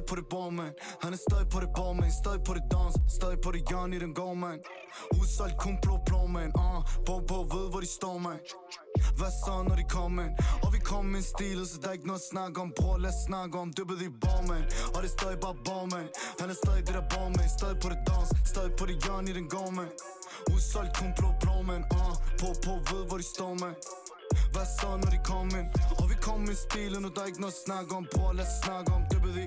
Og 0.00 0.04
stadig 0.04 0.16
på 0.16 0.16
det 0.16 0.28
bord, 0.30 0.52
man 0.52 0.72
Han 1.02 1.12
er 1.12 1.16
stadig 1.28 1.48
på 1.48 1.60
det 1.60 1.70
bord, 1.76 1.96
man 1.96 2.10
Stadig 2.12 2.42
på 2.44 2.54
det 2.54 2.62
dans. 2.70 2.94
Stadig 3.08 3.38
på 3.44 3.50
det 3.50 3.62
hjørne 3.68 3.96
i 3.96 3.98
den 3.98 4.14
gård, 4.14 4.36
man 4.36 4.58
Udsolgt 5.20 5.56
kun 5.58 5.78
blå 5.82 5.98
blå, 6.06 6.26
man 6.26 6.50
uh, 6.54 6.76
ah, 6.76 6.82
Bo 7.06 7.18
på 7.30 7.36
ved, 7.52 7.70
hvor 7.70 7.80
de 7.80 7.86
står, 7.86 8.18
man 8.18 8.38
hvad 9.18 9.32
så, 9.44 9.54
når 9.68 9.76
de 9.80 9.84
kommer, 9.96 10.22
man? 10.22 10.30
Og 10.64 10.68
vi 10.74 10.78
kommer 10.78 11.10
med 11.12 11.20
en 11.22 11.28
stil, 11.34 11.66
så 11.70 11.76
der 11.82 11.88
er 11.88 11.92
ikke 11.92 12.06
noget 12.06 12.20
at 12.24 12.28
snakke 12.32 12.60
om. 12.60 12.72
Bror, 12.78 12.96
lad 13.04 13.12
os 13.14 13.20
snakke 13.28 13.58
om, 13.58 13.68
dyppet 13.76 14.02
i 14.06 14.08
bor, 14.22 14.40
man 14.52 14.62
Og 14.94 14.98
det 15.02 15.08
er 15.12 15.16
stadig 15.18 15.38
bare 15.44 15.56
bor, 15.66 15.84
man 15.94 16.06
Han 16.40 16.48
er 16.52 16.58
stadig 16.62 16.82
det 16.86 16.94
der 16.98 17.06
bor, 17.12 17.28
man 17.38 17.48
Stadig 17.58 17.78
på 17.82 17.88
det 17.92 18.00
dans, 18.08 18.28
stadig 18.52 18.72
på 18.78 18.84
det 18.90 18.96
hjørne 19.04 19.30
i 19.32 19.34
den 19.38 19.48
gård, 19.54 19.72
man 19.78 19.88
Udsolgt 20.52 20.92
kun 20.98 21.10
blå 21.18 21.28
blå, 21.42 21.56
man 21.70 21.82
uh, 21.96 22.06
ah, 22.06 22.14
På 22.40 22.48
på 22.64 22.72
ved, 22.90 23.02
hvor 23.08 23.18
de 23.22 23.26
står, 23.34 23.54
man 23.64 23.74
hvad 24.52 24.66
så, 24.80 24.90
når 25.02 25.10
de 25.16 25.20
kommer 25.24 25.58
ind? 25.58 25.68
Og 26.00 26.04
vi 26.10 26.14
kommer 26.26 26.46
med 26.46 26.54
stilen, 26.54 27.04
og 27.04 27.10
der 27.14 27.22
er 27.22 27.26
ikke 27.26 27.40
noget 27.40 27.54
at 27.54 27.62
snakke 27.66 27.90
om. 27.98 28.06
Bror, 28.14 28.32
lad 28.32 28.46
os 28.46 28.52
snakke 28.64 28.92
om. 28.92 29.02
Dyppet 29.12 29.36
i 29.44 29.46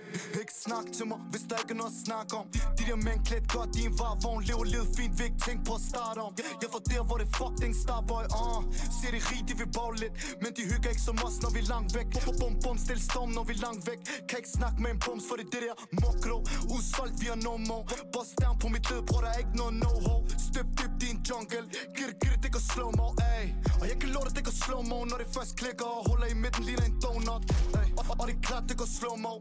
ikke 0.41 0.55
snak 0.65 0.85
til 0.97 1.05
mig, 1.11 1.19
hvis 1.31 1.43
der 1.49 1.57
ikke 1.61 1.73
er 1.75 1.79
noget 1.81 1.93
at 1.95 1.99
snakke 2.07 2.31
om. 2.41 2.45
De 2.77 2.83
der 2.89 2.97
mænd 3.07 3.19
klædt 3.27 3.47
godt 3.55 3.71
i 3.79 3.81
en 3.89 3.95
varvogn 4.01 4.41
Lever 4.49 4.67
livet 4.73 4.89
fint, 4.97 5.13
vi 5.19 5.23
ikke 5.29 5.41
tænke 5.47 5.63
på 5.69 5.73
at 5.79 5.83
starte 5.91 6.19
om. 6.27 6.31
Jeg 6.61 6.69
får 6.73 6.83
der, 6.91 7.03
hvor 7.07 7.17
det 7.21 7.27
fuck 7.37 7.53
den 7.63 7.73
starboy 7.83 8.25
uh. 8.43 8.61
Ser 8.97 9.11
de 9.15 9.19
rigt, 9.29 9.45
de 9.49 9.53
vil 9.61 9.69
bag 9.77 9.91
lidt 10.01 10.13
Men 10.41 10.51
de 10.57 10.61
hygger 10.71 10.89
ikke 10.93 11.05
som 11.09 11.17
os, 11.27 11.35
når 11.43 11.51
vi 11.55 11.59
er 11.65 11.69
langt 11.75 11.89
væk. 11.97 12.07
Bum, 12.25 12.35
bum, 12.41 12.53
bum, 12.63 12.77
stil 12.85 12.99
storm, 13.09 13.29
når 13.37 13.43
vi 13.49 13.53
er 13.57 13.61
langt 13.67 13.83
væk. 13.89 13.99
Kan 14.27 14.35
ikke 14.41 14.53
snakke 14.59 14.77
med 14.83 14.89
en 14.95 14.99
bums, 15.05 15.23
for 15.27 15.35
det 15.39 15.45
er 15.49 15.51
det 15.55 15.61
der 15.67 15.75
mokro. 16.01 16.37
Usolgt, 16.75 17.15
vi 17.21 17.27
har 17.31 17.39
no 17.47 17.53
more 17.69 17.83
Boss 18.13 18.29
down 18.41 18.55
på 18.61 18.67
mit 18.73 18.85
led, 18.89 19.01
bror, 19.07 19.21
der 19.25 19.31
er 19.35 19.39
ikke 19.43 19.55
noget 19.61 19.73
no-ho 19.83 20.15
Støb 20.47 20.67
dybt 20.79 20.99
i 21.05 21.07
en 21.13 21.19
jungle. 21.29 21.65
Gitte, 21.95 22.13
gitte, 22.21 22.35
det, 22.35 22.43
det 22.43 22.51
går 22.55 22.63
slow-mo, 22.71 23.07
ay 23.33 23.45
Og 23.81 23.85
jeg 23.91 23.97
kan 24.01 24.09
love 24.15 24.25
dig, 24.27 24.33
det 24.37 24.45
går 24.49 24.55
slow-mo 24.63 24.97
Når 25.11 25.17
det 25.21 25.27
først 25.37 25.51
klikker 25.61 25.85
og 25.97 26.01
holder 26.09 26.27
i 26.33 26.35
midten, 26.43 26.63
ligner 26.67 26.85
en 26.91 26.95
donut 27.03 27.43
ay. 27.79 27.87
Og, 27.99 28.03
og, 28.09 28.15
og 28.19 28.25
det 28.27 28.35
er 28.37 28.41
klart, 28.49 28.63
det 28.69 28.77
går 28.81 28.89
slow-mo 28.97 29.33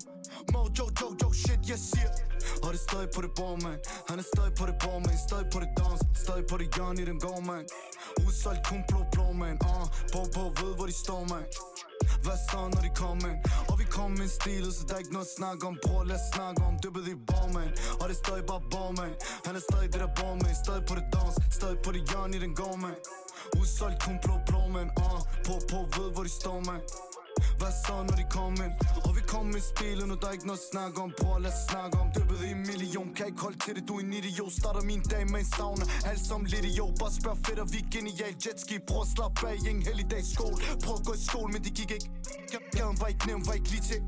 små 0.61 0.70
joke, 0.78 0.94
joke, 1.00 1.16
joke 1.22 1.36
shit, 1.36 1.61
jeg 1.69 1.78
siger 1.78 2.11
Og 2.64 2.72
det 2.72 2.80
støj 2.80 3.06
på 3.14 3.20
det 3.20 3.30
bord, 3.36 3.62
man. 3.62 3.78
Han 4.08 4.19
er 4.19 4.27
støj 4.33 4.50
på 4.58 4.64
det 4.66 4.77
bord, 4.83 5.00
man. 5.06 5.16
Støj 5.28 5.42
på 5.53 5.58
det 5.61 5.70
dans 5.78 6.00
støj 6.25 6.41
på 6.50 6.56
det 6.61 6.69
hjørne 6.75 7.03
i 7.03 7.05
den 7.11 7.20
gård, 7.20 7.42
man. 7.53 7.64
Udsolgt 8.27 8.62
kun 8.69 8.81
blå, 8.88 9.00
blå, 9.12 9.27
man. 9.33 9.56
Uh, 9.70 9.86
På, 10.12 10.20
på, 10.34 10.42
ved, 10.58 10.72
hvor 10.77 10.86
de 10.91 10.97
står, 11.05 11.22
man. 11.33 11.44
Hvad 12.25 12.38
så, 12.48 12.61
når 12.75 12.83
de 12.86 12.91
kom 13.03 13.19
ind? 13.31 13.38
Og 13.70 13.75
vi 13.81 13.84
kom 13.97 14.11
med 14.11 14.27
en 14.28 14.34
stil, 14.41 14.64
så 14.77 14.83
der 14.88 14.94
er 14.94 14.98
ikke 15.05 15.12
noget 15.16 15.28
at 15.31 15.34
snakke 15.38 15.62
om 15.70 15.75
Bror, 15.84 16.05
lad 16.05 16.16
os 16.20 16.27
snakke 16.34 16.61
om 16.69 16.75
dyppet 16.83 17.08
i 17.14 17.14
borgmand 17.31 17.72
Og 18.00 18.05
det 18.08 18.14
er 18.16 18.20
stadig 18.25 18.44
bare 18.50 18.62
borgmand 18.72 19.14
Han 19.47 19.53
er 19.58 19.62
stadig 19.69 19.88
det 19.92 20.00
der 20.05 20.12
borgmand 20.20 20.55
Stadig 20.64 20.84
på 20.91 20.94
det 20.98 21.06
dans, 21.14 21.34
stadig 21.58 21.78
på 21.84 21.91
det 21.94 22.03
hjørne 22.11 22.36
i 22.38 22.41
den 22.44 22.55
gård, 22.61 22.78
man. 22.84 22.94
Udsolgt 23.61 23.98
kun 24.05 24.16
blå, 24.25 24.34
blå, 24.48 24.62
man. 24.77 24.88
Uh, 25.05 25.20
På, 25.47 25.55
på, 25.70 25.78
ved, 25.97 26.08
hvor 26.14 26.25
de 26.28 26.33
står, 26.41 26.58
man 26.70 26.81
hvad 27.61 27.75
så, 27.84 27.94
når 28.08 28.16
de 28.20 28.27
kom 28.36 28.53
ind? 28.66 28.75
Og 29.06 29.11
vi 29.16 29.22
kom 29.33 29.47
med 29.55 29.62
spillet, 29.72 30.05
nu 30.11 30.14
der 30.20 30.28
er 30.30 30.34
ikke 30.39 30.48
noget 30.53 30.64
snak 30.70 30.80
snakke 30.80 31.00
om. 31.05 31.12
Bror, 31.20 31.39
lad 31.39 31.53
os 31.53 31.61
snakke 31.69 31.94
om. 32.03 32.06
Dyppet 32.16 32.41
i 32.47 32.50
en 32.56 32.62
million. 32.70 33.08
Kan 33.16 33.27
ikke 33.30 33.42
holde 33.47 33.58
til 33.64 33.72
det, 33.77 33.84
du 33.89 33.94
er 33.97 34.00
en 34.00 34.12
idiot. 34.12 34.53
Starter 34.61 34.83
min 34.91 35.03
dag 35.12 35.25
med 35.33 35.41
en 35.44 35.50
sauna 35.56 35.84
Alt 36.11 36.22
som 36.28 36.44
lidt 36.53 36.64
i 36.70 36.81
år 36.84 36.92
Bare 37.00 37.12
spørg 37.20 37.36
fedt, 37.47 37.58
og 37.64 37.69
vi 37.72 37.78
er 37.84 37.88
genial. 37.94 38.34
Jetski, 38.44 38.77
bror, 38.88 39.05
slap 39.14 39.44
af 39.48 39.55
Ingen 39.69 39.84
helligdag 39.88 40.22
skole 40.34 40.56
Prøv 40.84 40.94
at 41.00 41.05
gå 41.08 41.12
i 41.20 41.22
skole, 41.28 41.48
men 41.55 41.61
det 41.66 41.72
gik 41.78 41.91
ikke. 41.97 42.08
Gaden 42.77 42.97
var 43.00 43.08
ikke 43.14 43.27
nem, 43.28 43.41
var 43.48 43.55
ikke 43.61 43.70
lige 43.75 43.84
til. 43.91 44.00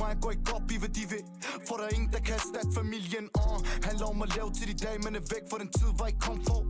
Mig 0.00 0.12
går 0.22 0.30
ikke 0.36 0.48
op 0.56 0.66
i, 0.74 0.76
hvad 0.82 0.92
de 0.98 1.04
vil. 1.12 1.24
For 1.66 1.74
der 1.78 1.84
er 1.88 1.92
ingen, 1.96 2.10
der 2.14 2.20
kan 2.26 2.34
erstatte 2.40 2.72
familien. 2.80 3.26
Uh. 3.40 3.58
Handler 3.86 4.06
om 4.12 4.18
at 4.24 4.30
lave 4.36 4.48
til 4.56 4.66
de 4.70 4.76
dag, 4.86 4.96
men 5.04 5.12
er 5.20 5.24
væk 5.34 5.44
For 5.50 5.58
den 5.62 5.70
tid 5.78 5.90
var 5.98 6.06
ikke 6.12 6.22
kom 6.28 6.38
for 6.48 6.60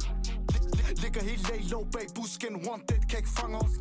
Ligger 1.02 1.22
helt 1.30 1.42
lag 1.48 1.60
low 1.72 1.84
bag 1.94 2.06
busken. 2.16 2.54
One 2.72 2.82
dead, 2.88 3.02
kan 3.10 3.18
ikke 3.22 3.34
fange 3.40 3.56
os. 3.64 3.74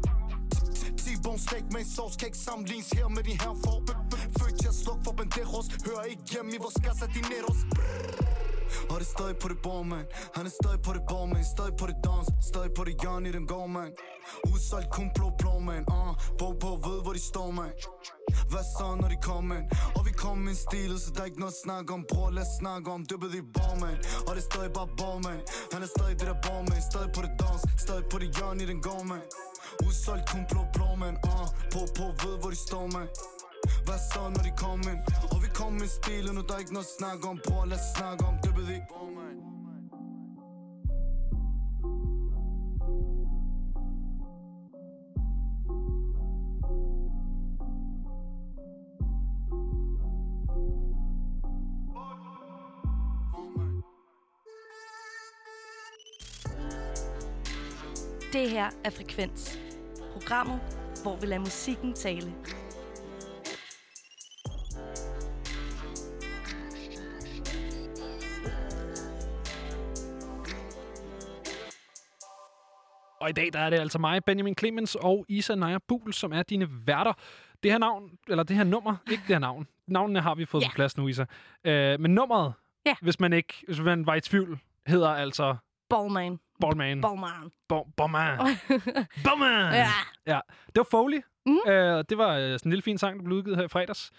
T-bone 1.02 1.40
steak 1.40 1.66
med 1.74 1.80
en 1.80 1.90
sauce 1.96 2.16
Kan 2.20 2.28
ikke 2.28 2.38
sammenlignes 2.38 2.90
her 2.98 3.08
med 3.08 3.24
din 3.24 3.40
her 3.46 3.54
for 3.64 3.76
Født 4.40 4.56
til 4.62 4.68
at 4.68 4.78
slukke 4.84 5.02
for 5.06 5.14
banderos. 5.20 5.68
Hører 5.88 6.04
ikke 6.04 6.24
hjemme 6.32 6.52
i 6.58 6.60
vores 6.64 6.78
casa 6.86 7.06
dineros 7.16 7.62
og 8.90 9.00
det 9.00 9.06
er 9.08 9.12
stadig 9.18 9.38
på 9.38 9.48
det 9.48 9.58
bord, 9.64 9.86
man 9.86 10.06
Han 10.36 10.46
er 10.46 10.54
stadig 10.62 10.82
på 10.82 10.94
det 10.94 11.02
bord, 11.10 11.28
man 11.28 11.44
Stadig 11.44 11.76
på 11.78 11.86
det 11.88 11.96
dans. 12.04 12.28
Stadig 12.50 12.72
på 12.78 12.84
det 12.84 12.96
hjørne 13.02 13.30
i 13.30 13.32
den 13.32 13.48
gård, 13.48 13.70
man 13.70 13.92
Udsolgt 14.54 14.90
kun 14.90 15.12
blå, 15.16 15.32
blå, 15.40 15.60
man 15.60 15.84
uh, 15.88 16.10
ah, 16.10 16.16
Bog 16.40 16.56
på 16.60 16.68
ved, 16.68 17.02
hvor 17.04 17.14
de 17.14 17.20
står, 17.20 17.52
man 17.52 17.72
hvad 18.52 18.64
så, 18.78 18.88
når 19.02 19.10
de 19.14 19.18
kom 19.30 19.46
ind? 19.58 19.66
Og 19.96 20.02
vi 20.08 20.12
kom 20.24 20.48
ind 20.50 20.60
stilet, 20.68 21.02
så 21.02 21.10
der 21.16 21.22
er 21.22 21.26
ikke 21.32 21.40
noget 21.44 21.56
at 21.58 21.62
snakke 21.66 21.94
om. 21.94 22.02
Bror, 22.12 22.30
lad 22.38 22.46
os 22.48 22.54
snakke 22.62 22.88
om. 22.96 23.06
Dyppet 23.10 23.32
i 23.40 23.42
bor, 23.56 23.74
Og 24.28 24.32
det 24.36 24.42
er 24.44 24.48
stadig 24.52 24.72
bare 24.80 24.90
bor, 24.98 25.16
Han 25.74 25.82
er 25.86 25.92
stadig 25.96 26.16
det 26.20 26.28
der 26.32 26.40
bor, 26.46 26.60
Stadig 26.90 27.12
på 27.16 27.22
det 27.26 27.34
dans 27.42 27.62
Stadig 27.86 28.06
på 28.12 28.18
det 28.22 28.30
hjørne 28.36 28.64
i 28.64 28.68
den 28.72 28.82
går, 28.82 29.04
man 29.04 29.22
Udsolgt 29.86 30.26
kun 30.32 30.44
blå, 30.52 30.62
blå, 30.76 30.90
man 31.04 31.16
uh, 31.32 31.48
På, 31.74 31.80
på, 31.98 32.06
ved, 32.22 32.36
hvor 32.42 32.50
de 32.50 32.60
står, 32.68 32.88
man 32.98 33.08
hvad 33.86 34.00
så, 34.12 34.22
når 34.36 34.44
de 34.48 34.52
kom 34.58 34.80
ind? 34.92 35.02
Og 35.32 35.38
vi 35.44 35.48
kom 35.60 35.74
med 35.74 35.88
stilen, 35.88 36.36
nu 36.36 36.42
der 36.48 36.54
er 36.54 36.60
ikke 36.60 36.74
noget 36.74 36.86
at 36.86 36.96
snakke 37.00 37.28
om. 37.28 37.40
Bror, 37.48 37.66
lad 37.66 37.78
os 37.78 37.86
snakke 37.98 38.26
om. 38.26 38.36
Dyppet 38.46 38.70
i 38.70 38.80
Det 58.34 58.50
her 58.50 58.70
er 58.84 58.90
Frekvens. 58.90 59.60
Programmet, 60.14 60.60
hvor 61.04 61.16
vi 61.16 61.26
lader 61.26 61.40
musikken 61.40 61.94
tale. 61.94 62.34
Og 73.22 73.30
i 73.30 73.34
dag 73.34 73.54
der 73.54 73.60
er 73.60 73.70
det 73.70 73.80
altså 73.80 74.00
mig, 74.00 74.24
Benjamin 74.26 74.56
Clemens 74.58 74.96
og 74.96 75.26
Isa 75.30 75.56
Naja 75.56 75.78
Buhl, 75.88 76.14
som 76.14 76.34
er 76.34 76.44
dine 76.44 76.68
værter. 76.88 77.14
Det 77.64 77.72
her 77.72 77.78
navn, 77.78 78.10
eller 78.28 78.44
det 78.44 78.56
her 78.56 78.64
nummer, 78.64 78.96
ikke 79.12 79.24
det 79.28 79.36
her 79.36 79.40
navn. 79.40 79.68
Navnene 79.88 80.22
har 80.22 80.36
vi 80.36 80.46
fået 80.46 80.62
Ja. 80.62 80.68
på 80.68 80.74
plads 80.76 80.98
nu, 80.98 81.08
Isa. 81.08 81.26
Øh, 81.64 82.00
men 82.00 82.16
nummeret, 82.16 82.54
Ja. 82.86 82.96
hvis 83.02 83.20
man 83.20 83.34
ikke, 83.34 83.54
hvis 83.68 83.80
man 83.80 84.06
var 84.06 84.16
i 84.16 84.22
tvivl, 84.22 84.60
hedder 84.88 85.10
altså 85.10 85.56
Ballman. 85.90 86.40
Ballman. 86.68 87.02
Ballman. 87.02 87.52
Bomman. 87.98 88.38
Bomman. 89.30 89.74
Ja. 89.74 89.88
ja. 90.28 90.40
Det 90.68 90.76
var 90.76 90.88
Foley. 90.92 91.22
Mm. 91.46 91.58
Øh, 91.72 92.04
det 92.10 92.18
var 92.18 92.30
øh, 92.38 92.42
sådan 92.52 92.60
en 92.66 92.72
lille 92.72 92.82
fin 92.82 92.98
sang, 92.98 93.18
der 93.20 93.24
blev 93.26 93.38
udgivet 93.38 93.58
her 93.58 93.66
i 93.66 93.68
fredags. 93.68 94.12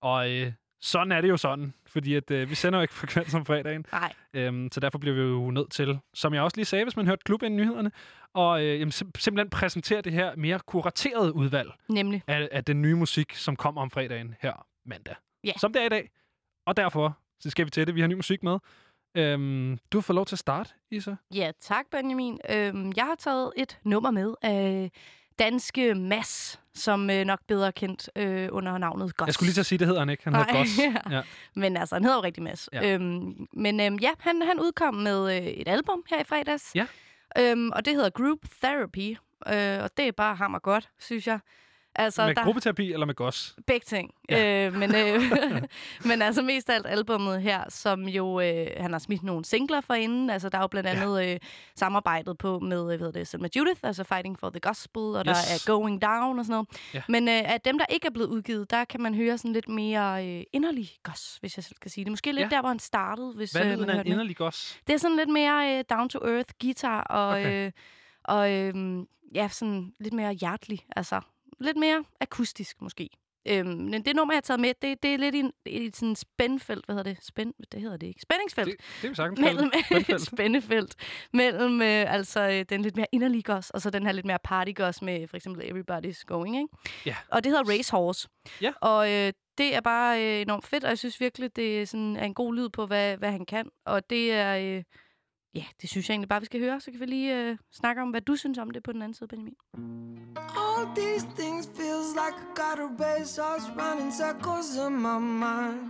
Og 0.00 0.30
øh, 0.30 0.52
sådan 0.80 1.12
er 1.12 1.20
det 1.20 1.28
jo 1.28 1.36
sådan, 1.36 1.74
fordi 1.88 2.14
at, 2.14 2.30
øh, 2.30 2.50
vi 2.50 2.54
sender 2.54 2.78
jo 2.78 2.82
ikke 2.82 2.94
frekvens 3.00 3.34
om 3.34 3.44
fredagen. 3.44 3.86
Nej. 3.92 4.12
Øhm, 4.34 4.68
så 4.72 4.80
derfor 4.80 4.98
bliver 4.98 5.14
vi 5.14 5.20
jo 5.20 5.50
nødt 5.50 5.70
til, 5.70 5.98
som 6.14 6.34
jeg 6.34 6.42
også 6.42 6.56
lige 6.56 6.64
sagde, 6.64 6.84
hvis 6.84 6.96
man 6.96 7.06
hørte 7.06 7.22
klub 7.24 7.42
nyhederne, 7.42 7.90
og 8.34 8.62
øh, 8.64 8.80
jamen, 8.80 8.92
sim- 8.92 9.10
simpelthen 9.18 9.50
præsentere 9.50 10.00
det 10.02 10.12
her 10.12 10.36
mere 10.36 10.58
kuraterede 10.66 11.32
udvalg 11.34 11.70
Nemlig. 11.88 12.22
af, 12.26 12.48
af 12.52 12.64
den 12.64 12.82
nye 12.82 12.94
musik, 12.94 13.34
som 13.34 13.56
kommer 13.56 13.82
om 13.82 13.90
fredagen 13.90 14.34
her 14.40 14.66
mandag. 14.86 15.14
Ja. 15.44 15.52
Som 15.56 15.72
det 15.72 15.82
er 15.82 15.86
i 15.86 15.88
dag. 15.88 16.10
Og 16.66 16.76
derfor 16.76 17.18
så 17.40 17.50
skal 17.50 17.64
vi 17.66 17.70
til 17.70 17.86
det. 17.86 17.94
Vi 17.94 18.00
har 18.00 18.08
ny 18.08 18.14
musik 18.14 18.42
med. 18.42 18.58
Øhm, 19.16 19.78
du 19.92 20.00
fået 20.00 20.14
lov 20.14 20.26
til 20.26 20.34
at 20.34 20.38
starte, 20.38 20.70
Isa. 20.90 21.14
Ja, 21.34 21.50
tak 21.60 21.84
Benjamin. 21.90 22.38
Øhm, 22.50 22.92
jeg 22.96 23.04
har 23.04 23.14
taget 23.14 23.52
et 23.56 23.78
nummer 23.84 24.10
med 24.10 24.34
af 24.42 24.90
danske 25.38 25.94
Mass, 25.94 26.60
som 26.74 27.10
øh, 27.10 27.24
nok 27.24 27.40
bedre 27.48 27.72
kendt 27.72 28.10
øh, 28.16 28.48
under 28.52 28.78
navnet 28.78 29.16
Goss. 29.16 29.26
Jeg 29.26 29.34
skulle 29.34 29.46
lige 29.46 29.54
til 29.54 29.60
at 29.60 29.66
sige, 29.66 29.78
det 29.78 29.86
hedder 29.86 30.00
han 30.00 30.08
ikke. 30.10 30.24
Han 30.24 30.34
hedder 30.34 30.52
Nej, 30.52 30.60
Goss. 30.60 30.78
ja. 31.10 31.16
Ja. 31.16 31.22
Men 31.54 31.76
altså, 31.76 31.94
han 31.94 32.04
hedder 32.04 32.16
jo 32.18 32.22
rigtig 32.22 32.42
Mads. 32.42 32.68
Ja. 32.72 32.94
Øhm, 32.94 33.46
men 33.52 33.80
øhm, 33.80 33.96
ja, 33.96 34.10
han, 34.18 34.42
han 34.42 34.60
udkom 34.60 34.94
med 34.94 35.36
øh, 35.36 35.46
et 35.46 35.68
album 35.68 36.02
her 36.10 36.20
i 36.20 36.24
fredags. 36.24 36.72
Ja. 36.74 36.86
Øhm, 37.38 37.70
og 37.72 37.84
det 37.84 37.94
hedder 37.94 38.10
Group 38.10 38.38
Therapy. 38.62 39.16
Øh, 39.48 39.82
og 39.84 39.90
det 39.96 40.08
er 40.08 40.12
bare 40.12 40.36
hammer 40.36 40.58
godt, 40.58 40.88
synes 41.00 41.26
jeg. 41.26 41.38
Altså, 41.98 42.26
med 42.26 42.34
der 42.34 42.44
gruppeterapi 42.44 42.92
eller 42.92 43.06
med 43.06 43.14
Goss? 43.14 43.56
begge 43.66 43.84
ting. 43.84 44.10
Ja. 44.30 44.38
Ja. 44.38 44.66
Øh, 44.66 44.74
men, 44.74 44.94
øh, 44.94 45.22
men 46.08 46.22
altså 46.22 46.42
mest 46.42 46.70
af 46.70 46.74
alt 46.74 46.86
albummet 46.86 47.42
her, 47.42 47.64
som 47.68 48.08
jo, 48.08 48.40
øh, 48.40 48.66
han 48.76 48.92
har 48.92 48.98
smidt 48.98 49.22
nogle 49.22 49.44
singler 49.44 49.80
for 49.80 49.94
inden. 49.94 50.30
Altså 50.30 50.48
der 50.48 50.58
er 50.58 50.62
jo 50.62 50.66
blandt 50.66 50.88
andet 50.88 51.26
øh, 51.26 51.38
samarbejdet 51.74 52.38
på 52.38 52.58
med, 52.58 52.92
øh, 52.92 53.00
hvad 53.00 53.12
det, 53.12 53.28
Selma 53.28 53.48
Judith, 53.56 53.80
altså 53.82 54.04
Fighting 54.04 54.38
for 54.38 54.50
the 54.50 54.60
Gospel, 54.60 55.02
og 55.02 55.18
yes. 55.18 55.24
der 55.24 55.32
er 55.32 55.66
Going 55.66 56.02
Down 56.02 56.38
og 56.38 56.44
sådan 56.44 56.52
noget. 56.52 56.68
Ja. 56.94 57.02
Men 57.08 57.28
øh, 57.28 57.52
af 57.52 57.60
dem, 57.60 57.78
der 57.78 57.86
ikke 57.90 58.06
er 58.06 58.10
blevet 58.10 58.28
udgivet, 58.28 58.70
der 58.70 58.84
kan 58.84 59.00
man 59.00 59.14
høre 59.14 59.38
sådan 59.38 59.52
lidt 59.52 59.68
mere 59.68 60.26
øh, 60.26 60.42
inderlig 60.52 60.90
goss, 61.02 61.36
hvis 61.36 61.56
jeg 61.56 61.64
skal 61.64 61.90
sige 61.90 62.04
det. 62.04 62.12
Måske 62.12 62.32
lidt 62.32 62.44
Ja. 62.44 62.48
der, 62.56 62.60
hvor 62.60 62.68
han 62.68 62.78
startede, 62.78 63.32
hvis 63.32 63.52
Hvad 63.52 63.62
øh, 63.66 63.78
man 63.78 63.90
hørte 63.90 64.00
en 64.00 64.06
inderlig 64.12 64.36
Goss? 64.36 64.80
Det 64.86 64.92
er 64.94 64.98
sådan 64.98 65.16
lidt 65.16 65.28
mere 65.28 65.78
øh, 65.78 65.84
down-to-earth 65.90 66.52
guitar, 66.60 67.00
og, 67.02 67.28
Okay. 67.28 67.66
øh, 67.66 67.72
og 68.24 68.52
øh, 68.52 68.74
ja, 69.34 69.48
sådan 69.48 69.92
lidt 70.00 70.14
mere 70.14 70.32
hjertelig. 70.32 70.86
Altså, 70.96 71.20
lidt 71.60 71.76
mere 71.76 72.04
akustisk 72.20 72.82
måske. 72.82 73.08
Øhm, 73.48 73.68
men 73.68 74.04
det 74.04 74.16
nummer, 74.16 74.34
jeg 74.34 74.36
har 74.36 74.40
taget 74.40 74.60
med, 74.60 74.72
det, 74.82 75.02
det 75.02 75.14
er 75.14 75.18
lidt 75.18 75.34
i, 75.34 75.38
en, 75.38 75.52
i 75.66 75.90
sådan 75.94 76.08
en 76.08 76.16
spændfelt. 76.16 76.86
Hvad 76.86 76.96
hedder 76.96 77.10
det? 77.14 77.24
Spænd, 77.24 77.54
det 77.72 77.80
hedder 77.80 77.96
det 77.96 78.06
ikke. 78.06 78.20
Spændingsfelt. 78.22 78.68
Det, 78.68 79.02
det 79.02 79.10
er 79.10 79.14
sagtens 79.14 79.40
mellem 79.40 79.70
Spændfelt. 79.86 80.20
spændefelt 80.20 80.94
mellem 81.32 81.82
øh, 81.82 82.14
altså 82.14 82.40
øh, 82.48 82.64
den 82.68 82.82
lidt 82.82 82.96
mere 82.96 83.06
inderlige 83.12 83.42
goss, 83.42 83.70
og 83.70 83.82
så 83.82 83.90
den 83.90 84.06
her 84.06 84.12
lidt 84.12 84.26
mere 84.26 84.38
party 84.44 84.72
goss 84.76 85.02
med 85.02 85.28
for 85.28 85.36
eksempel 85.36 85.62
Everybody's 85.62 86.22
Going, 86.26 86.56
ikke? 86.56 86.68
Ja. 87.06 87.16
Og 87.30 87.44
det 87.44 87.52
hedder 87.52 87.70
Racehorse. 87.72 88.28
Ja. 88.60 88.72
Og 88.80 89.12
øh, 89.12 89.32
det 89.58 89.74
er 89.74 89.80
bare 89.80 90.24
øh, 90.24 90.40
enormt 90.40 90.66
fedt, 90.66 90.84
og 90.84 90.90
jeg 90.90 90.98
synes 90.98 91.20
virkelig, 91.20 91.56
det 91.56 91.82
er, 91.82 91.86
sådan, 91.86 92.16
er 92.16 92.24
en 92.24 92.34
god 92.34 92.54
lyd 92.54 92.68
på, 92.68 92.86
hvad, 92.86 93.16
hvad 93.16 93.30
han 93.30 93.46
kan. 93.46 93.68
Og 93.84 94.10
det 94.10 94.32
er... 94.32 94.76
Øh, 94.76 94.82
ja, 95.56 95.64
det 95.80 95.90
synes 95.90 96.08
jeg 96.08 96.14
egentlig 96.14 96.28
bare, 96.28 96.40
vi 96.40 96.46
skal 96.46 96.60
høre. 96.60 96.80
Så 96.80 96.90
kan 96.90 97.00
vi 97.00 97.06
lige 97.06 97.36
øh, 97.40 97.56
snakke 97.72 98.02
om, 98.02 98.10
hvad 98.10 98.20
du 98.20 98.36
synes 98.36 98.58
om 98.58 98.70
det 98.70 98.82
på 98.82 98.92
den 98.92 99.02
anden 99.02 99.14
side, 99.14 99.28
Benjamin. 99.28 99.54
All 100.64 100.84
these 100.96 101.26
things 101.40 101.64
feels 101.80 102.08
like 102.22 102.36
I 102.44 102.48
got 102.62 102.78
a 102.86 102.88
racehorse 103.04 103.66
running 103.82 104.12
circles 104.12 104.68
in 104.86 104.92
my 105.06 105.18
mind. 105.44 105.80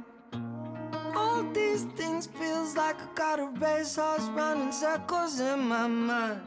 All 1.22 1.42
these 1.54 1.84
things 2.00 2.30
feels 2.40 2.70
like 2.82 2.98
I 3.06 3.08
got 3.24 3.38
a 3.46 3.48
racehorse 3.66 4.28
running 4.40 4.72
circles 4.72 5.40
in 5.40 5.58
my 5.74 5.88
mind. 6.10 6.40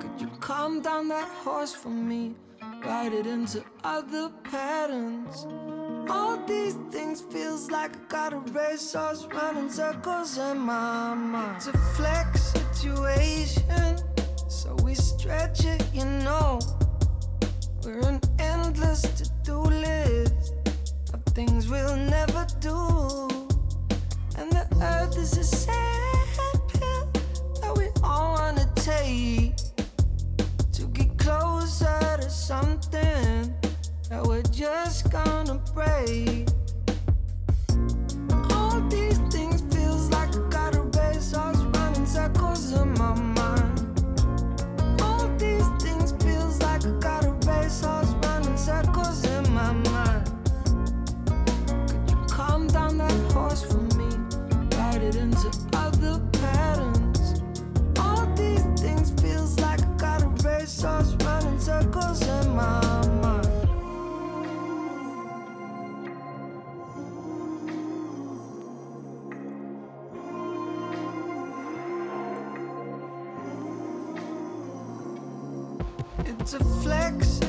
Could 0.00 0.20
you 0.22 0.28
calm 0.40 0.82
down 0.82 1.08
that 1.08 1.28
horse 1.44 1.74
for 1.82 1.94
me? 2.10 2.34
Ride 2.84 3.12
it 3.20 3.26
into 3.26 3.62
other 3.84 4.30
patterns. 4.50 5.46
All 6.08 6.36
these 6.46 6.74
things 6.90 7.20
feels 7.20 7.70
like 7.70 7.92
I 7.96 7.98
got 8.08 8.32
a 8.32 8.38
racehorse 8.38 9.26
running 9.32 9.70
circles 9.70 10.38
in 10.38 10.58
my 10.58 11.14
mind. 11.14 11.56
It's 11.56 11.68
a 11.68 11.78
flex 11.96 12.52
situation, 12.52 13.98
so 14.48 14.74
we 14.82 14.94
stretch 14.94 15.64
it, 15.64 15.84
you 15.92 16.04
know. 16.04 16.58
We're 17.84 18.00
an 18.08 18.20
endless 18.38 19.02
to-do 19.02 19.60
list 19.60 20.54
of 21.12 21.22
things 21.34 21.68
we'll 21.68 21.96
never 21.96 22.46
do, 22.60 23.28
and 24.38 24.50
the 24.50 24.66
earth 24.82 25.16
is 25.16 25.36
a 25.38 25.44
sad 25.44 26.60
pill 26.68 27.12
that 27.60 27.74
we 27.76 27.88
all 28.02 28.34
wanna 28.34 28.68
take 28.74 29.56
to 30.72 30.82
get 30.92 31.16
closer 31.18 32.18
to 32.20 32.30
something 32.30 33.54
that 34.12 34.26
we're 34.26 34.42
just 34.42 35.10
gonna 35.10 35.54
break. 35.72 36.46
All 38.52 38.78
these 38.90 39.18
things 39.32 39.62
feels 39.74 40.10
like 40.10 40.28
I 40.36 40.48
got 40.50 40.74
a 40.74 40.82
racehorse 40.82 41.62
running 41.74 42.04
circles 42.04 42.74
complex 76.92 77.41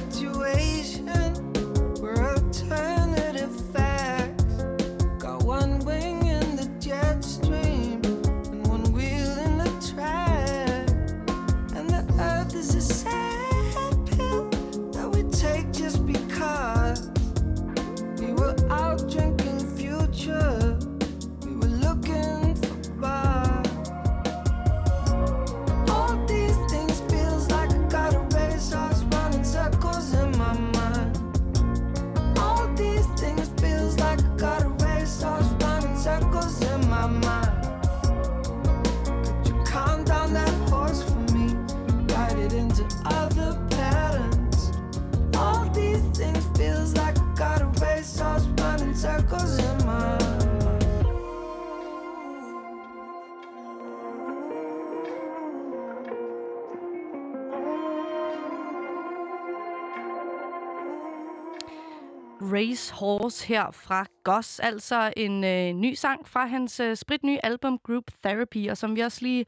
Horse 63.03 63.47
her 63.47 63.71
fra 63.71 64.05
Goss, 64.23 64.59
altså 64.59 65.13
en 65.17 65.43
øh, 65.43 65.73
ny 65.73 65.93
sang 65.93 66.27
fra 66.27 66.45
hans 66.45 66.79
øh, 66.79 66.95
spritnye 66.95 67.45
album 67.45 67.79
Group 67.83 68.03
Therapy, 68.25 68.69
og 68.69 68.77
som 68.77 68.95
vi 68.95 69.01
også 69.01 69.19
lige 69.21 69.45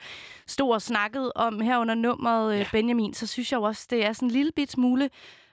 stod 0.47 0.71
og 0.73 0.81
snakkede 0.81 1.31
om 1.35 1.61
her 1.61 1.77
under 1.77 1.95
nummeret 1.95 2.53
øh, 2.53 2.59
Ja. 2.59 2.65
Benjamin, 2.71 3.13
så 3.13 3.27
synes 3.27 3.51
jeg 3.51 3.57
jo 3.57 3.63
også, 3.63 3.87
det 3.89 4.05
er 4.05 4.13
sådan 4.13 4.27
en 4.27 4.31
lille 4.31 4.51
bit 4.55 4.71
smule 4.71 5.09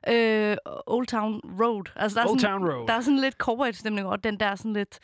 øh, 0.08 0.56
Old 0.86 1.06
Town 1.06 1.40
Road. 1.60 1.84
Altså, 1.96 2.20
der 2.20 2.24
er 2.26 2.30
Old 2.30 2.40
sådan, 2.40 2.60
Town 2.60 2.70
Road. 2.72 2.86
Der 2.86 2.94
er 2.94 3.00
sådan 3.00 3.18
lidt 3.18 3.34
corporate-stemning 3.34 4.06
over 4.06 4.16
den 4.16 4.40
der 4.40 4.54
sådan 4.54 4.72
lidt... 4.72 4.98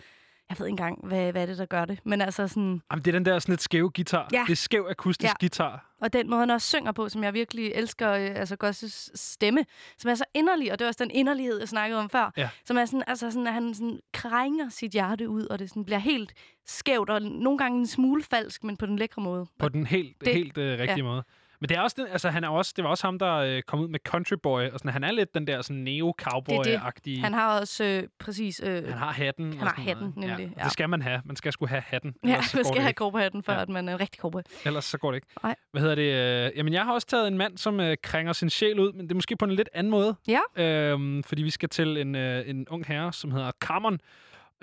Jeg 0.51 0.59
ved 0.59 0.67
ikke 0.67 0.73
engang, 0.73 1.07
hvad, 1.07 1.33
hvad 1.33 1.43
er 1.43 1.47
det, 1.47 1.59
der 1.59 1.67
gør 1.67 1.85
det. 1.85 1.99
Men 2.05 2.21
altså 2.21 2.49
sådan... 2.49 2.83
Jamen, 2.91 3.05
det 3.05 3.09
er 3.09 3.13
den 3.13 3.25
der 3.25 3.39
sådan 3.39 3.53
lidt 3.53 3.63
skæve 3.63 3.91
guitar. 3.91 4.29
Ja. 4.33 4.45
Det 4.47 4.53
er 4.53 4.57
skæv 4.57 4.87
akustisk 4.91 5.31
Ja. 5.31 5.35
guitar. 5.41 5.85
Og 6.01 6.13
den 6.13 6.31
måde, 6.31 6.41
han 6.41 6.51
også 6.51 6.67
synger 6.69 6.93
på, 6.93 7.09
som 7.09 7.25
jeg 7.25 7.35
virkelig 7.35 7.73
elsker, 7.75 8.11
øh, 8.13 8.31
altså 8.35 8.57
Gosses 8.57 9.11
stemme, 9.15 9.65
som 9.99 10.11
er 10.11 10.15
så 10.15 10.25
inderlig, 10.35 10.73
og 10.73 10.79
det 10.79 10.85
er 10.85 10.89
også 10.89 11.05
den 11.05 11.11
inderlighed, 11.11 11.59
jeg 11.59 11.69
snakkede 11.69 12.01
om 12.01 12.11
før, 12.11 12.33
Ja. 12.37 12.49
som 12.65 12.77
er 12.79 12.85
sådan, 12.85 13.03
altså 13.07 13.31
sådan, 13.31 13.47
at 13.47 13.53
han 13.53 13.75
sådan 13.75 14.01
krænger 14.13 14.69
sit 14.69 14.93
hjerte 14.93 15.29
ud, 15.29 15.43
og 15.47 15.59
det 15.59 15.69
sådan 15.69 15.85
bliver 15.85 15.99
helt 15.99 16.33
skævt, 16.67 17.11
og 17.11 17.23
nogle 17.23 17.59
gange 17.59 17.79
en 17.79 17.87
smule 17.87 18.23
falsk, 18.23 18.65
men 18.65 18.77
på 18.77 18.87
den 18.87 18.97
lækre 18.97 19.23
måde. 19.23 19.47
På 19.59 19.69
den 19.69 19.87
helt, 19.87 20.17
Det- 20.21 20.35
helt 20.35 20.59
øh, 20.59 20.79
rigtige 20.79 21.03
måde. 21.03 21.23
Men 21.61 21.69
det 21.69 21.77
er 21.77 21.81
også 21.81 21.97
den, 21.99 22.07
altså 22.13 22.31
han 22.31 22.45
er 22.45 22.49
også, 22.49 22.73
det 22.77 22.85
var 22.85 22.91
også 22.91 23.07
ham, 23.07 23.19
der 23.19 23.35
øh, 23.35 23.63
kom 23.63 23.81
ud 23.81 23.89
med 23.89 23.99
Country 24.09 24.35
Boy, 24.43 24.63
og 24.71 24.79
sådan, 24.79 24.93
han 24.93 25.05
er 25.05 25.13
lidt 25.13 25.35
den 25.35 25.47
der 25.47 25.63
sådan 25.63 25.89
neo-cowboy-agtige. 25.89 27.21
Han 27.21 27.33
har 27.35 27.61
også 27.61 27.85
øh, 27.85 28.03
præcis... 28.19 28.61
Øh, 28.65 28.85
han 28.89 28.99
har 28.99 29.13
hatten. 29.13 29.53
han 29.59 29.67
har 29.67 29.83
hatten, 29.83 30.13
noget. 30.17 30.31
nemlig, 30.31 30.47
Ja, 30.57 30.61
ja. 30.61 30.65
Det 30.65 30.73
skal 30.73 30.89
man 30.89 31.03
have. 31.03 31.23
Man 31.25 31.37
skal 31.37 31.53
sgu 31.53 31.67
have 31.67 31.83
hatten. 31.87 32.15
ja, 32.25 32.29
ellers 32.29 32.55
man 32.55 32.65
skal 32.65 32.81
have 32.83 32.93
cowboyhatten, 32.93 33.43
for 33.43 33.53
Ja. 33.53 33.63
at 33.63 33.69
man 33.69 33.89
er 33.89 33.93
en 33.95 34.01
rigtig 34.01 34.21
cowboy. 34.21 34.41
Ellers 34.65 34.85
så 34.85 34.99
går 34.99 35.11
det 35.11 35.17
ikke. 35.17 35.27
Nej. 35.43 35.55
Hvad 35.71 35.83
hedder 35.83 35.95
det? 35.95 36.47
øh, 36.53 36.59
Jamen, 36.59 36.73
jeg 36.73 36.85
har 36.85 36.93
også 36.93 37.07
taget 37.07 37.29
en 37.29 37.39
mand, 37.39 37.59
som 37.59 37.81
øh, 37.81 37.97
krænger 38.03 38.33
sin 38.33 38.51
sjæl 38.51 38.79
ud, 38.81 38.93
men 38.93 39.03
det 39.03 39.11
er 39.11 39.15
måske 39.15 39.37
på 39.37 39.45
en 39.45 39.51
lidt 39.51 39.69
anden 39.75 39.91
måde. 39.91 40.17
Ja. 40.29 40.63
Øhm, 40.65 41.23
fordi 41.23 41.43
vi 41.43 41.51
skal 41.51 41.69
til 41.69 41.97
en, 41.97 42.15
øh, 42.15 42.49
en 42.49 42.69
ung 42.69 42.87
herre, 42.87 43.13
som 43.13 43.31
hedder 43.31 43.51
Cameron, 43.61 43.99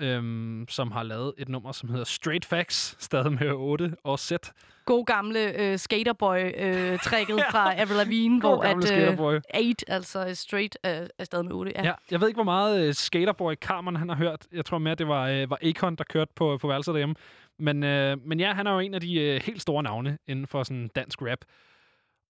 øhm, 0.00 0.64
som 0.68 0.90
har 0.92 1.02
lavet 1.02 1.32
et 1.38 1.48
nummer, 1.48 1.72
som 1.72 1.88
hedder 1.88 2.04
Straight 2.04 2.44
Facts, 2.44 2.96
stadig 3.04 3.32
med 3.32 3.50
8 3.52 3.94
og 4.04 4.18
Z. 4.18 4.32
God 4.84 5.04
gamle 5.04 5.60
øh, 5.60 5.78
skaterboy-trækket 5.78 7.36
Ja. 7.44 7.50
fra 7.50 7.80
Avril 7.80 7.96
Lavigne, 7.96 8.40
hvor 8.40 8.62
at, 8.62 8.76
øh, 8.76 8.82
skaterboy. 8.82 9.34
8, 9.34 9.90
altså 9.90 10.34
straight, 10.34 10.78
øh, 10.86 10.90
er 11.18 11.24
stadig 11.24 11.44
med 11.44 11.52
8. 11.52 11.72
Ja. 11.74 11.82
Ja, 11.84 11.92
jeg 12.10 12.20
ved 12.20 12.28
ikke, 12.28 12.36
hvor 12.36 12.44
meget 12.44 12.86
øh, 12.88 12.94
Skaterboy 12.94 13.54
Cameron 13.54 13.96
han 13.96 14.08
har 14.08 14.16
hørt. 14.16 14.46
Jeg 14.52 14.64
tror 14.64 14.78
mere, 14.78 14.94
det 14.94 15.08
var, 15.08 15.28
øh, 15.28 15.50
var 15.50 15.58
Akon, 15.62 15.96
der 15.96 16.04
kørte 16.04 16.32
på, 16.36 16.58
på 16.60 16.68
værelset 16.68 16.94
derhjemme. 16.94 17.14
Men, 17.58 17.82
øh, 17.84 18.16
men 18.26 18.40
ja, 18.40 18.52
han 18.54 18.66
er 18.66 18.72
jo 18.72 18.78
en 18.78 18.94
af 18.94 19.00
de 19.00 19.20
øh, 19.20 19.40
helt 19.42 19.62
store 19.62 19.82
navne 19.82 20.18
inden 20.28 20.46
for 20.46 20.62
sådan 20.62 20.90
dansk 20.96 21.22
rap. 21.22 21.38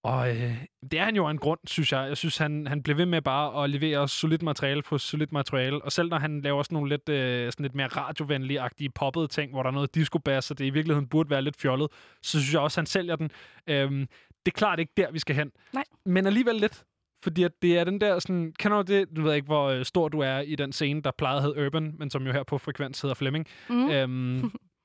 Og 0.05 0.31
øh, 0.31 0.65
det 0.91 1.01
er 1.01 1.05
han 1.05 1.17
jo 1.17 1.27
af 1.27 1.31
en 1.31 1.39
grund, 1.39 1.61
synes 1.67 1.93
jeg. 1.93 2.09
Jeg 2.09 2.17
synes, 2.17 2.37
han, 2.37 2.67
han 2.67 2.83
bliver 2.83 2.97
ved 2.97 3.07
med 3.07 3.23
bare 3.23 3.65
at 3.65 3.71
levere 3.71 4.09
solidt 4.09 4.43
materiale 4.43 4.83
på 4.83 4.99
solidt 4.99 5.33
materiale. 5.33 5.83
Og 5.83 5.93
selv 5.93 6.09
når 6.09 6.19
han 6.19 6.41
laver 6.41 6.63
sådan 6.63 6.75
nogle 6.77 6.89
lidt, 6.89 7.09
øh, 7.09 7.53
sådan 7.53 7.65
lidt 7.65 7.75
mere 7.75 7.89
radiovenlige-agtige 7.89 8.89
poppede 8.95 9.29
ting, 9.29 9.53
hvor 9.53 9.63
der 9.63 9.71
er 9.71 9.75
noget 9.75 9.97
disco-bass, 9.97 10.51
og 10.51 10.59
det 10.59 10.65
i 10.65 10.71
virkeligheden 10.71 11.09
burde 11.09 11.31
være 11.31 11.43
lidt 11.43 11.57
fjollet, 11.57 11.89
så 12.23 12.31
synes 12.41 12.53
jeg 12.53 12.61
også, 12.61 12.81
han 12.81 12.87
sælger 12.87 13.17
den. 13.17 13.31
Øhm, 13.67 14.07
det 14.47 14.53
er 14.53 14.59
klart 14.59 14.79
ikke 14.79 14.93
der, 14.97 15.11
vi 15.11 15.19
skal 15.19 15.37
hen. 15.37 15.53
Nej. 15.73 15.85
Men 16.07 16.27
alligevel 16.27 16.55
lidt. 16.55 16.85
Fordi 17.23 17.43
at 17.43 17.53
det 17.63 17.79
er 17.79 17.85
den 17.85 18.01
der 18.01 18.19
sådan... 18.19 18.53
Kender 18.59 18.83
du 18.83 18.93
det? 18.93 19.17
Du 19.17 19.23
ved 19.23 19.35
ikke, 19.35 19.47
hvor 19.47 19.67
øh, 19.67 19.85
stor 19.85 20.09
du 20.09 20.21
er 20.21 20.39
i 20.39 20.55
den 20.55 20.73
scene, 20.73 21.03
der 21.03 21.11
plejede 21.19 21.37
at 21.37 21.43
hedde 21.43 21.67
Urban, 21.67 21.95
men 21.99 22.11
som 22.11 22.27
jo 22.27 22.33
her 22.33 22.43
på 22.43 22.59
Frekvens 22.59 23.01
hedder 23.01 23.15
Flemming. 23.15 23.47
Mm. 23.69 23.91
Øhm, 23.91 24.51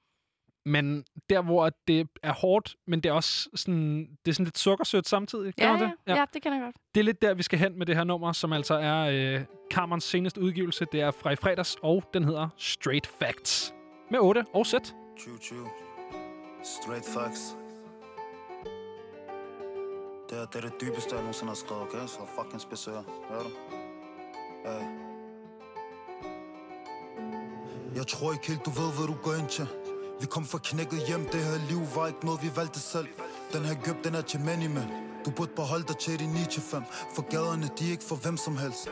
men 0.66 1.04
der, 1.30 1.42
hvor 1.42 1.70
det 1.88 2.08
er 2.24 2.34
hårdt, 2.34 2.76
men 2.88 3.02
det 3.02 3.10
er 3.10 3.14
også 3.14 3.50
sådan, 3.56 4.08
det 4.26 4.32
er 4.32 4.34
sådan 4.34 4.44
lidt 4.46 4.58
sukkersødt 4.58 5.08
samtidig. 5.08 5.54
Ja, 5.58 5.68
Kender 5.68 5.78
du 5.88 5.94
ja, 6.08 6.14
det? 6.14 6.20
ja, 6.20 6.26
det 6.34 6.42
kan 6.42 6.54
jeg 6.54 6.62
godt. 6.62 6.76
Det 6.96 7.00
er 7.00 7.04
lidt 7.06 7.22
der, 7.22 7.34
vi 7.34 7.44
skal 7.44 7.60
hen 7.60 7.78
med 7.78 7.86
det 7.86 7.96
her 7.96 8.04
nummer, 8.04 8.32
som 8.32 8.54
altså 8.54 8.74
er 8.74 9.00
øh, 9.38 9.42
Kammerens 9.72 10.04
seneste 10.04 10.42
udgivelse. 10.42 10.86
Det 10.92 11.02
er 11.02 11.12
fra 11.12 11.32
i 11.32 11.36
fredags, 11.36 11.78
og 11.82 12.04
den 12.14 12.24
hedder 12.24 12.50
Straight 12.58 13.08
Facts. 13.08 13.74
Med 14.12 14.20
8 14.20 14.46
og 14.54 14.66
sæt. 14.66 14.96
Choo 15.20 15.38
choo. 15.38 15.68
Straight 16.64 17.06
facts. 17.06 17.58
Det 20.30 20.40
er, 20.40 20.46
det 20.46 20.56
er 20.56 20.70
det 20.70 20.82
dybeste, 20.82 21.16
jeg 21.16 21.22
nogensinde 21.22 21.50
har 21.50 21.56
skrevet, 21.56 21.84
okay? 21.84 22.08
Så 22.08 22.20
fucking 22.36 22.62
spidsører. 22.62 23.04
Hører 23.30 23.44
du? 23.44 23.50
Hey. 24.66 24.86
Jeg 27.96 28.08
tror 28.08 28.32
ikke 28.34 28.48
helt, 28.48 28.66
du 28.66 28.70
ved, 28.70 28.90
hvad 28.98 29.08
du 29.08 29.16
går 29.24 29.34
ind 29.42 29.50
til. 29.50 29.68
Vi 30.22 30.28
kom 30.28 30.46
fra 30.46 30.60
knækket 30.64 31.08
hjem, 31.08 31.26
det 31.32 31.44
her 31.44 31.58
liv 31.70 31.82
var 31.96 32.08
ikke 32.08 32.26
noget, 32.26 32.44
vi 32.44 32.52
valgte 32.56 32.80
selv. 32.80 33.08
Den 33.54 33.66
her 33.66 33.76
gøb, 33.84 34.04
den 34.04 34.16
er 34.16 34.22
til 34.22 34.40
many 34.40 34.68
men. 34.68 34.88
Du 35.26 35.32
burde 35.32 35.52
beholde 35.56 35.86
dig 35.88 35.98
til 35.98 36.20
din 36.20 36.30
9 36.30 36.40
til 36.52 36.62
5 36.62 36.84
For 37.16 37.22
gaderne, 37.30 37.70
de 37.80 37.88
er 37.88 37.92
ikke 37.92 38.04
for 38.04 38.16
hvem 38.16 38.38
som 38.38 38.58
helst 38.58 38.90